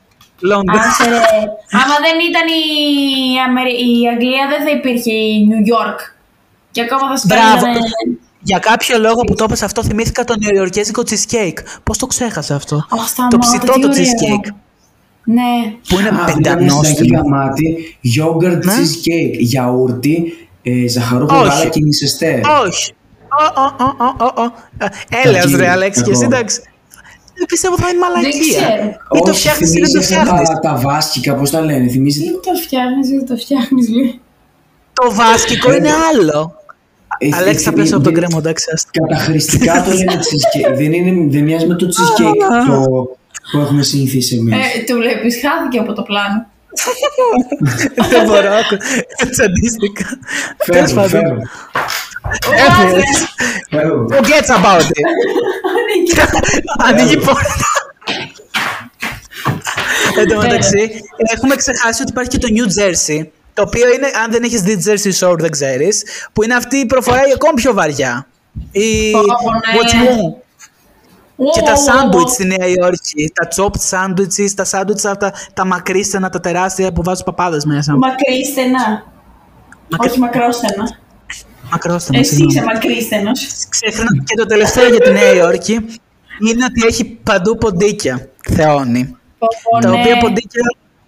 uh, 0.43 0.51
London. 0.51 0.77
Άσε 0.87 1.09
ρε. 1.09 1.17
Άμα 1.81 1.95
δεν 2.05 2.17
ήταν 2.29 2.47
η, 2.47 2.63
Αμερι... 3.47 3.71
η 3.71 3.93
Αγγλία 4.13 4.43
δεν 4.51 4.61
θα 4.65 4.71
υπήρχε 4.77 5.11
η 5.11 5.47
New 5.51 5.63
York. 5.73 5.99
Και 6.71 6.81
ακόμα 6.81 7.05
θα 7.17 7.25
Μπράβο. 7.27 7.57
σκάλανε... 7.59 7.79
Για 8.45 8.59
κάποιο 8.59 8.97
λόγο 8.99 9.21
που 9.27 9.35
το 9.35 9.43
είπες 9.47 9.61
αυτό, 9.63 9.83
θυμήθηκα 9.83 10.23
το 10.23 10.33
νεοϊορκέζικο 10.39 11.01
cheesecake. 11.09 11.57
Πώς 11.83 11.97
το 11.97 12.05
ξέχασα 12.05 12.55
αυτό; 12.55 12.75
Ω, 12.75 12.97
σταμάτα, 13.05 13.37
το 13.37 13.45
ψητό 13.45 13.73
τι 13.73 13.79
το 13.81 13.87
ωραίο. 13.87 14.03
cheesecake. 14.03 14.53
Ναι. 15.25 15.73
Που 15.87 15.99
είναι 15.99 16.09
Α, 16.09 16.13
μια 16.13 16.23
πεντανόστιμο. 16.23 17.17
γαμάτι, 17.21 17.97
yogurt 18.19 18.63
Ναι. 18.63 18.73
cheesecake, 18.73 19.37
γιαούρτι, 19.39 20.47
ε, 20.63 20.87
ζαχαρούχο 20.87 21.35
Όχι. 21.39 21.47
γάλα 21.47 21.65
και 21.69 21.79
νησεστέ. 21.79 22.41
Όχι. 22.67 22.93
Ω, 23.39 23.61
ω, 23.61 23.65
ω, 23.85 24.05
ω, 24.05 24.25
ω, 24.25 24.41
ω. 24.43 24.51
Ε, 24.77 25.27
Έλεος 25.27 25.43
Κακή, 25.43 25.55
ρε 25.55 25.69
Αλέξη 25.69 26.01
και 26.01 26.11
εσύ 26.11 26.23
εγώ. 26.23 26.35
εντάξει. 26.35 26.61
Ε, 27.41 27.45
Πιστεύω 27.47 27.75
θα 27.77 27.89
είναι 27.89 27.99
μαλακία. 27.99 28.39
ξέρω. 28.39 28.85
Ή 29.15 29.19
το 29.25 29.29
Όχι, 29.29 29.39
φτιάχνεις 29.39 29.69
ή 29.69 29.73
δεν 29.73 29.81
το 29.81 29.87
θυμίζει 30.01 30.13
αυτά 30.15 30.25
φτιάχνεις. 30.25 30.49
Τα, 30.49 30.59
τα 30.59 30.75
βάσκικα, 30.75 31.35
πώς 31.35 31.49
τα 31.49 31.61
λένε, 31.61 31.87
θυμίζει 31.89 32.23
Δεν 32.23 32.39
το 32.43 32.51
φτιάχνεις, 32.63 33.07
δεν 33.09 33.25
το 33.25 33.35
φτιάχνεις 33.35 33.89
λέει. 33.89 34.19
Το 34.93 35.13
βάσκικο 35.13 35.73
είναι 35.73 35.89
άλλο. 36.11 36.55
Ε, 37.17 37.29
Αλέξη 37.33 37.63
θα 37.63 37.69
ε, 37.69 37.73
πέσω 37.73 37.95
από 37.95 38.03
τον 38.03 38.13
δεν- 38.13 38.23
κρέμο, 38.23 38.37
εντάξει. 38.43 38.65
άστα. 38.73 38.89
Καταχρηστικά 38.93 39.83
το 39.83 39.91
λένε 39.91 40.13
cheesecake. 40.27 40.73
δεν, 40.75 40.93
είναι, 40.93 41.31
δεν 41.31 41.43
μοιάζει 41.43 41.65
με 41.67 41.75
το 41.75 41.85
cheesecake 41.85 42.65
το, 42.67 42.81
που 43.51 43.59
έχουμε 43.59 43.83
συνηθίσει 43.83 44.35
εμείς. 44.35 44.55
Ε, 44.55 44.83
το 44.87 44.95
βλέπεις, 44.97 45.35
χάθηκε 45.41 45.77
από 45.79 45.93
το 45.93 46.01
πλάνο. 46.01 46.45
Δεν 48.11 48.25
μπορώ. 48.25 48.49
άκου. 48.53 48.77
Τσαντίστηκα. 49.31 50.05
Τέλος 50.65 50.91
Φέρω, 51.11 51.37
πάντων. 52.23 52.57
φέρω. 52.57 52.87
Έφυγες. 52.87 53.17
φέρω. 53.69 54.05
Forget 54.09 54.47
about 54.57 54.81
it; 54.81 54.87
Ανοίγει 56.87 57.17
πόρτα. 57.17 57.65
Εν 60.19 60.27
τω 60.27 60.37
μεταξύ, 60.37 60.91
έχουμε 61.35 61.55
ξεχάσει 61.55 62.01
ότι 62.01 62.11
υπάρχει 62.11 62.29
και 62.29 62.37
το 62.37 62.47
New 62.51 62.67
Jersey. 62.81 63.27
Το 63.53 63.61
οποίο 63.61 63.93
είναι, 63.93 64.07
αν 64.23 64.31
δεν 64.31 64.43
έχεις 64.43 64.61
δει 64.61 64.83
Jersey 64.85 65.11
Shore, 65.27 65.37
δεν 65.39 65.51
ξέρεις, 65.51 66.03
που 66.33 66.43
είναι 66.43 66.53
αυτή 66.55 66.77
η 66.77 66.85
προφορά 66.85 67.27
η 67.27 67.31
ακόμη 67.33 67.53
πιο 67.53 67.73
βαριά. 67.73 68.27
Η 68.71 69.11
Πω, 69.11 69.19
πω, 69.19 69.25
ναι. 69.25 69.31
What's 69.79 69.93
more. 69.93 70.41
Και 71.53 71.59
Ω, 71.59 71.63
τα 71.63 71.71
ω, 71.71 71.73
ω, 71.73 71.77
σάντουιτ 71.77 72.25
ω. 72.27 72.29
στη 72.29 72.45
Νέα 72.45 72.67
Υόρκη. 72.67 73.31
Τα 73.33 73.47
chopped 73.55 73.79
sandwiches, 73.89 74.51
τα 74.55 74.63
σάντουιτς 74.65 75.05
αυτά, 75.05 75.33
τα 75.53 75.65
μακρύστενα, 75.65 76.29
τα 76.29 76.39
τεράστια 76.39 76.91
που 76.93 77.03
βάζουν 77.03 77.25
παπάδες 77.25 77.65
μέσα. 77.65 77.95
Μακρύστενα. 77.97 79.05
Μακρύ- 79.89 80.09
Όχι 80.11 80.19
μακρόστενα. 80.19 80.97
Μακρόστενα, 81.73 82.19
Εσύ 82.19 82.27
συγγνώμη. 82.35 82.53
είσαι 82.53 82.63
μακρύστενος. 82.63 83.39
Ξέχνα 83.69 84.05
και 84.23 84.35
το 84.35 84.45
τελευταίο 84.45 84.87
για 84.89 84.99
τη 84.99 85.11
Νέα 85.11 85.33
Υόρκη 85.33 85.73
είναι 86.49 86.63
ότι 86.65 86.87
έχει 86.87 87.05
παντού 87.05 87.57
ποντίκια. 87.57 88.29
Θεώνει. 88.49 89.15
Πω, 89.37 89.47
πω, 89.63 89.79
Τα 89.79 89.89
ναι. 89.89 89.99
οποία 89.99 90.17
ποντίκια 90.17 90.61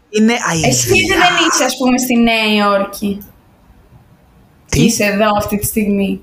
είναι 0.10 0.34
Εσύ 0.34 0.58
γιατί 0.58 1.00
αηδία. 1.02 1.16
δεν 1.18 1.34
είσαι, 1.50 1.64
ας 1.64 1.78
πούμε, 1.78 1.98
στη 1.98 2.16
Νέα 2.16 2.46
Υόρκη; 2.58 3.18
Και 4.66 4.78
Τι; 4.80 4.82
είσαι 4.82 5.04
εδώ 5.04 5.30
αυτή 5.38 5.58
τη 5.58 5.66
στιγμή. 5.66 6.22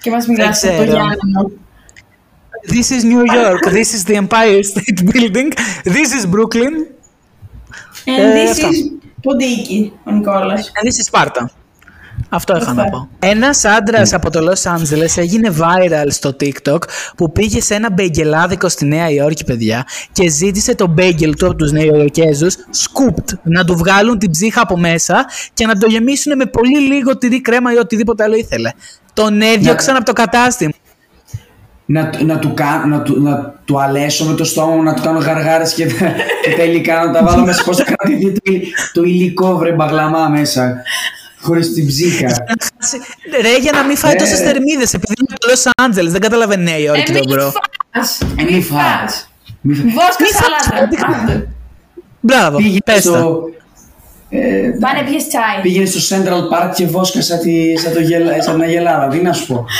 Και 0.00 0.10
μας 0.10 0.26
μιλάς 0.26 0.60
Δεν 0.60 0.70
από 0.70 0.78
το 0.82 0.86
ξέρω. 0.88 1.02
Γιάννο. 1.02 1.50
This 2.72 2.88
is 2.96 3.02
New 3.12 3.24
York. 3.42 3.62
This 3.78 3.90
is 3.96 4.02
the 4.10 4.16
Empire 4.24 4.60
State 4.72 5.00
Building. 5.10 5.48
This 5.84 6.10
is 6.18 6.24
Brooklyn. 6.34 6.74
And 8.04 8.18
Ε, 8.18 8.44
this 8.44 8.50
αυτά. 8.50 8.68
is 8.68 9.08
ποντίκι, 9.22 9.92
ο 10.04 10.10
Νικόλας. 10.10 10.70
And 10.74 10.86
this 10.88 10.92
is 10.92 11.20
Sparta. 11.20 11.44
Αυτό 12.36 12.56
είχα 12.56 12.70
Αυτά. 12.70 12.82
να 12.82 12.90
πω. 12.90 13.08
Ένας 13.18 13.64
άντρας 13.64 14.12
από 14.12 14.30
το 14.30 14.40
Los 14.50 14.70
Angeles 14.76 15.16
έγινε 15.16 15.54
viral 15.58 16.06
στο 16.08 16.36
TikTok 16.40 16.78
που 17.16 17.32
πήγε 17.32 17.60
σε 17.60 17.74
ένα 17.74 17.92
μπέγγελάδικο 17.92 18.68
στη 18.68 18.84
Νέα 18.86 19.10
Υόρκη, 19.10 19.44
παιδιά, 19.44 19.84
και 20.12 20.28
ζήτησε 20.28 20.74
το 20.74 20.86
μπέγγελ 20.86 21.34
του 21.34 21.46
από 21.46 21.54
τους 21.56 21.72
Νεοϊορκέζου 21.72 22.46
scooped 22.52 23.38
να 23.42 23.64
του 23.64 23.76
βγάλουν 23.76 24.18
την 24.18 24.30
ψύχα 24.30 24.60
από 24.60 24.76
μέσα 24.78 25.24
και 25.54 25.66
να 25.66 25.78
το 25.78 25.86
γεμίσουν 25.86 26.36
με 26.36 26.44
πολύ 26.46 26.78
λίγο 26.80 27.18
τυρί 27.18 27.40
κρέμα 27.40 27.72
ή 27.72 27.76
οτιδήποτε 27.76 28.22
άλλο 28.22 28.34
ήθελε. 28.36 28.70
Τον 29.14 29.40
έδιωξαν 29.40 29.96
από 29.96 30.04
το 30.04 30.12
κατάστημα. 30.12 30.72
Να, 31.88 32.10
του- 32.10 32.24
να, 32.26 32.38
του, 32.38 32.54
κα- 32.54 32.84
να, 32.86 33.02
του, 33.02 33.20
να 33.22 33.54
του 33.64 33.80
αλέσω 33.82 34.24
με 34.24 34.34
το 34.34 34.44
στόμα 34.44 34.74
μου, 34.74 34.82
να 34.82 34.94
του 34.94 35.02
κάνω 35.02 35.18
γαργάρες 35.18 35.74
και, 35.74 35.86
τα- 35.86 36.14
και 36.42 36.56
τα 36.56 36.62
υλικά 36.62 37.04
να 37.04 37.12
τα 37.12 37.24
βάλω 37.24 37.44
μέσα. 37.44 37.64
Πώς 37.64 37.76
θα 37.76 37.84
κρατηθεί 37.84 38.32
το, 38.32 38.40
υλ- 38.52 38.66
το 38.92 39.02
υλικό 39.02 39.56
βρε 39.56 39.72
μπαγλαμά 39.72 40.28
μέσα. 40.28 40.82
Χωρίς 41.46 41.72
την 41.74 41.86
ψύχα. 41.86 42.26
Ρε, 43.42 43.56
για 43.58 43.72
να 43.72 43.82
μην 43.84 43.96
φάει 43.96 44.12
Ε. 44.12 44.16
τόσες 44.16 44.38
θερμίδες, 44.38 44.94
επειδή 44.94 45.12
είναι 45.20 45.34
από 45.34 45.46
το 45.46 45.52
Los 45.52 45.84
Angeles, 45.86 46.10
δεν 46.10 46.20
καταλαβαίνει 46.20 46.62
Νέα 46.62 46.78
Υόρκη 46.78 47.10
Ε, 47.10 47.14
τον 47.14 47.22
μη 47.28 47.32
bro. 47.34 47.52
φας. 47.92 48.20
Ε, 48.20 48.42
μη 48.44 48.52
Μη 48.54 48.62
φας. 48.62 48.78
φας. 49.00 49.30
Μη 49.60 49.74
φα- 49.74 49.82
Βόσκα 49.82 50.16
Μη 50.20 50.26
φας. 50.28 50.64
σαλάτα. 50.64 51.22
Άντε. 51.22 51.48
Μπράβο, 52.20 52.56
Πήγαινε 52.56 52.78
πες 52.84 52.94
τα. 52.94 53.00
στο, 53.00 53.40
ε, 54.28 54.38
Πάνε 54.80 55.02
πιες 55.08 55.26
τσάι. 55.28 55.60
πήγαινε 55.62 55.86
στο 55.86 56.16
Central 56.16 56.40
Park 56.52 56.70
και 56.74 56.86
βόσκα 56.86 57.22
σαν, 57.22 57.38
τη, 57.38 57.78
σαν, 57.78 57.92
το 57.92 58.00
γελα, 58.00 58.42
σαν 58.42 58.56
αγελάδα. 58.58 59.08
Τι 59.08 59.18
να 59.22 59.32
σου 59.32 59.46
πω. 59.46 59.64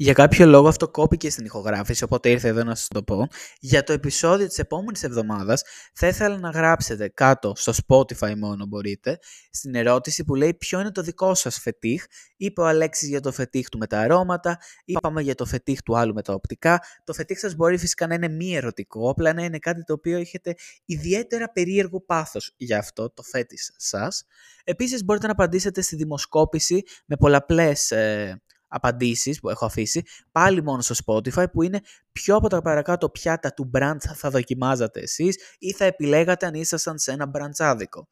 Για 0.00 0.12
κάποιο 0.12 0.46
λόγο 0.46 0.68
αυτό 0.68 0.88
κόπηκε 0.88 1.30
στην 1.30 1.44
ηχογράφηση, 1.44 2.04
οπότε 2.04 2.30
ήρθε 2.30 2.48
εδώ 2.48 2.64
να 2.64 2.74
σας 2.74 2.88
το 2.88 3.02
πω. 3.02 3.28
Για 3.60 3.82
το 3.82 3.92
επεισόδιο 3.92 4.46
της 4.46 4.58
επόμενης 4.58 5.02
εβδομάδας 5.02 5.62
θα 5.94 6.06
ήθελα 6.06 6.38
να 6.38 6.50
γράψετε 6.50 7.08
κάτω 7.08 7.52
στο 7.56 7.72
Spotify 7.86 8.34
μόνο 8.36 8.66
μπορείτε, 8.66 9.18
στην 9.50 9.74
ερώτηση 9.74 10.24
που 10.24 10.34
λέει 10.34 10.54
ποιο 10.54 10.80
είναι 10.80 10.90
το 10.90 11.02
δικό 11.02 11.34
σας 11.34 11.58
φετίχ; 11.58 12.04
Είπε 12.36 12.60
ο 12.60 12.66
Αλέξης 12.66 13.08
για 13.08 13.20
το 13.20 13.32
φετίχ 13.32 13.68
του 13.68 13.78
με 13.78 13.86
τα 13.86 13.98
αρώματα, 14.00 14.58
είπαμε 14.84 15.22
για 15.22 15.34
το 15.34 15.44
φετίχ 15.44 15.82
του 15.82 15.98
άλλου 15.98 16.14
με 16.14 16.22
τα 16.22 16.32
οπτικά. 16.32 16.80
Το 17.04 17.12
φετίχ 17.12 17.38
σας 17.38 17.54
μπορεί 17.54 17.78
φυσικά 17.78 18.06
να 18.06 18.14
είναι 18.14 18.28
μη 18.28 18.56
ερωτικό, 18.56 19.10
απλά 19.10 19.32
να 19.32 19.44
είναι 19.44 19.58
κάτι 19.58 19.84
το 19.84 19.92
οποίο 19.92 20.18
έχετε 20.18 20.54
ιδιαίτερα 20.84 21.50
περίεργο 21.50 22.00
πάθος 22.00 22.54
για 22.56 22.78
αυτό, 22.78 23.10
το 23.10 23.22
φέτης 23.22 23.72
σας. 23.76 24.24
Επίσης 24.64 25.04
μπορείτε 25.04 25.26
να 25.26 25.32
απαντήσετε 25.32 25.80
στη 25.80 25.96
δημοσκόπηση 25.96 26.82
με 27.06 27.16
πολλαπλές 27.16 27.90
ε, 27.90 28.42
απαντήσεις 28.68 29.40
που 29.40 29.48
έχω 29.50 29.64
αφήσει, 29.64 30.02
πάλι 30.32 30.62
μόνο 30.62 30.80
στο 30.80 30.94
Spotify, 31.04 31.50
που 31.52 31.62
είναι 31.62 31.80
ποιο 32.12 32.36
από 32.36 32.48
τα 32.48 32.62
παρακάτω 32.62 33.10
πιάτα 33.10 33.54
του 33.54 33.70
brunch 33.74 34.04
θα 34.14 34.30
δοκιμάζατε 34.30 35.00
εσείς 35.00 35.36
ή 35.58 35.72
θα 35.72 35.84
επιλέγατε 35.84 36.46
αν 36.46 36.54
ήσασταν 36.54 36.98
σε 36.98 37.12
ένα 37.12 37.26
μπραντσάδικο. 37.26 38.08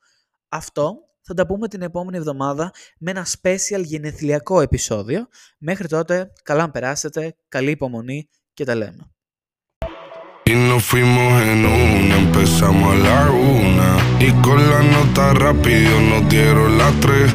Αυτό 0.48 0.96
θα 1.20 1.34
τα 1.34 1.46
πούμε 1.46 1.68
την 1.68 1.82
επόμενη 1.82 2.16
εβδομάδα 2.16 2.72
με 2.98 3.10
ένα 3.10 3.26
special 3.42 3.82
γενεθλιακό 3.84 4.60
επεισόδιο. 4.60 5.26
Μέχρι 5.58 5.88
τότε, 5.88 6.32
καλά 6.42 6.60
να 6.60 6.70
περάσετε, 6.70 7.36
καλή 7.48 7.70
υπομονή 7.70 8.28
και 8.54 8.64
τα 8.64 8.74
λέμε. 8.74 9.10
Y 10.48 10.54
nos 10.54 10.84
fuimos 10.84 11.42
en 11.42 11.66
una, 11.66 12.14
empezamos 12.18 12.94
a 12.94 12.98
la 13.08 13.30
una. 13.32 13.88
Y 14.20 14.30
con 14.44 14.58
la 14.70 14.80
nota 14.80 15.34
rápido 15.34 16.00
nos 16.10 16.28
dieron 16.28 16.78
las 16.78 16.94
tres. 17.00 17.34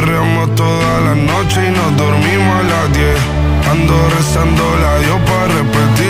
Perreamos 0.00 0.54
toda 0.54 1.00
la 1.02 1.14
noche 1.14 1.60
y 1.68 1.70
nos 1.72 1.94
dormimos 1.94 2.54
a 2.56 2.62
las 2.62 2.92
diez. 2.94 3.20
Ando 3.70 3.94
rezando 4.16 4.64
la 4.80 4.98
Dios 4.98 5.20
para 5.28 5.48
repetir. 5.48 6.09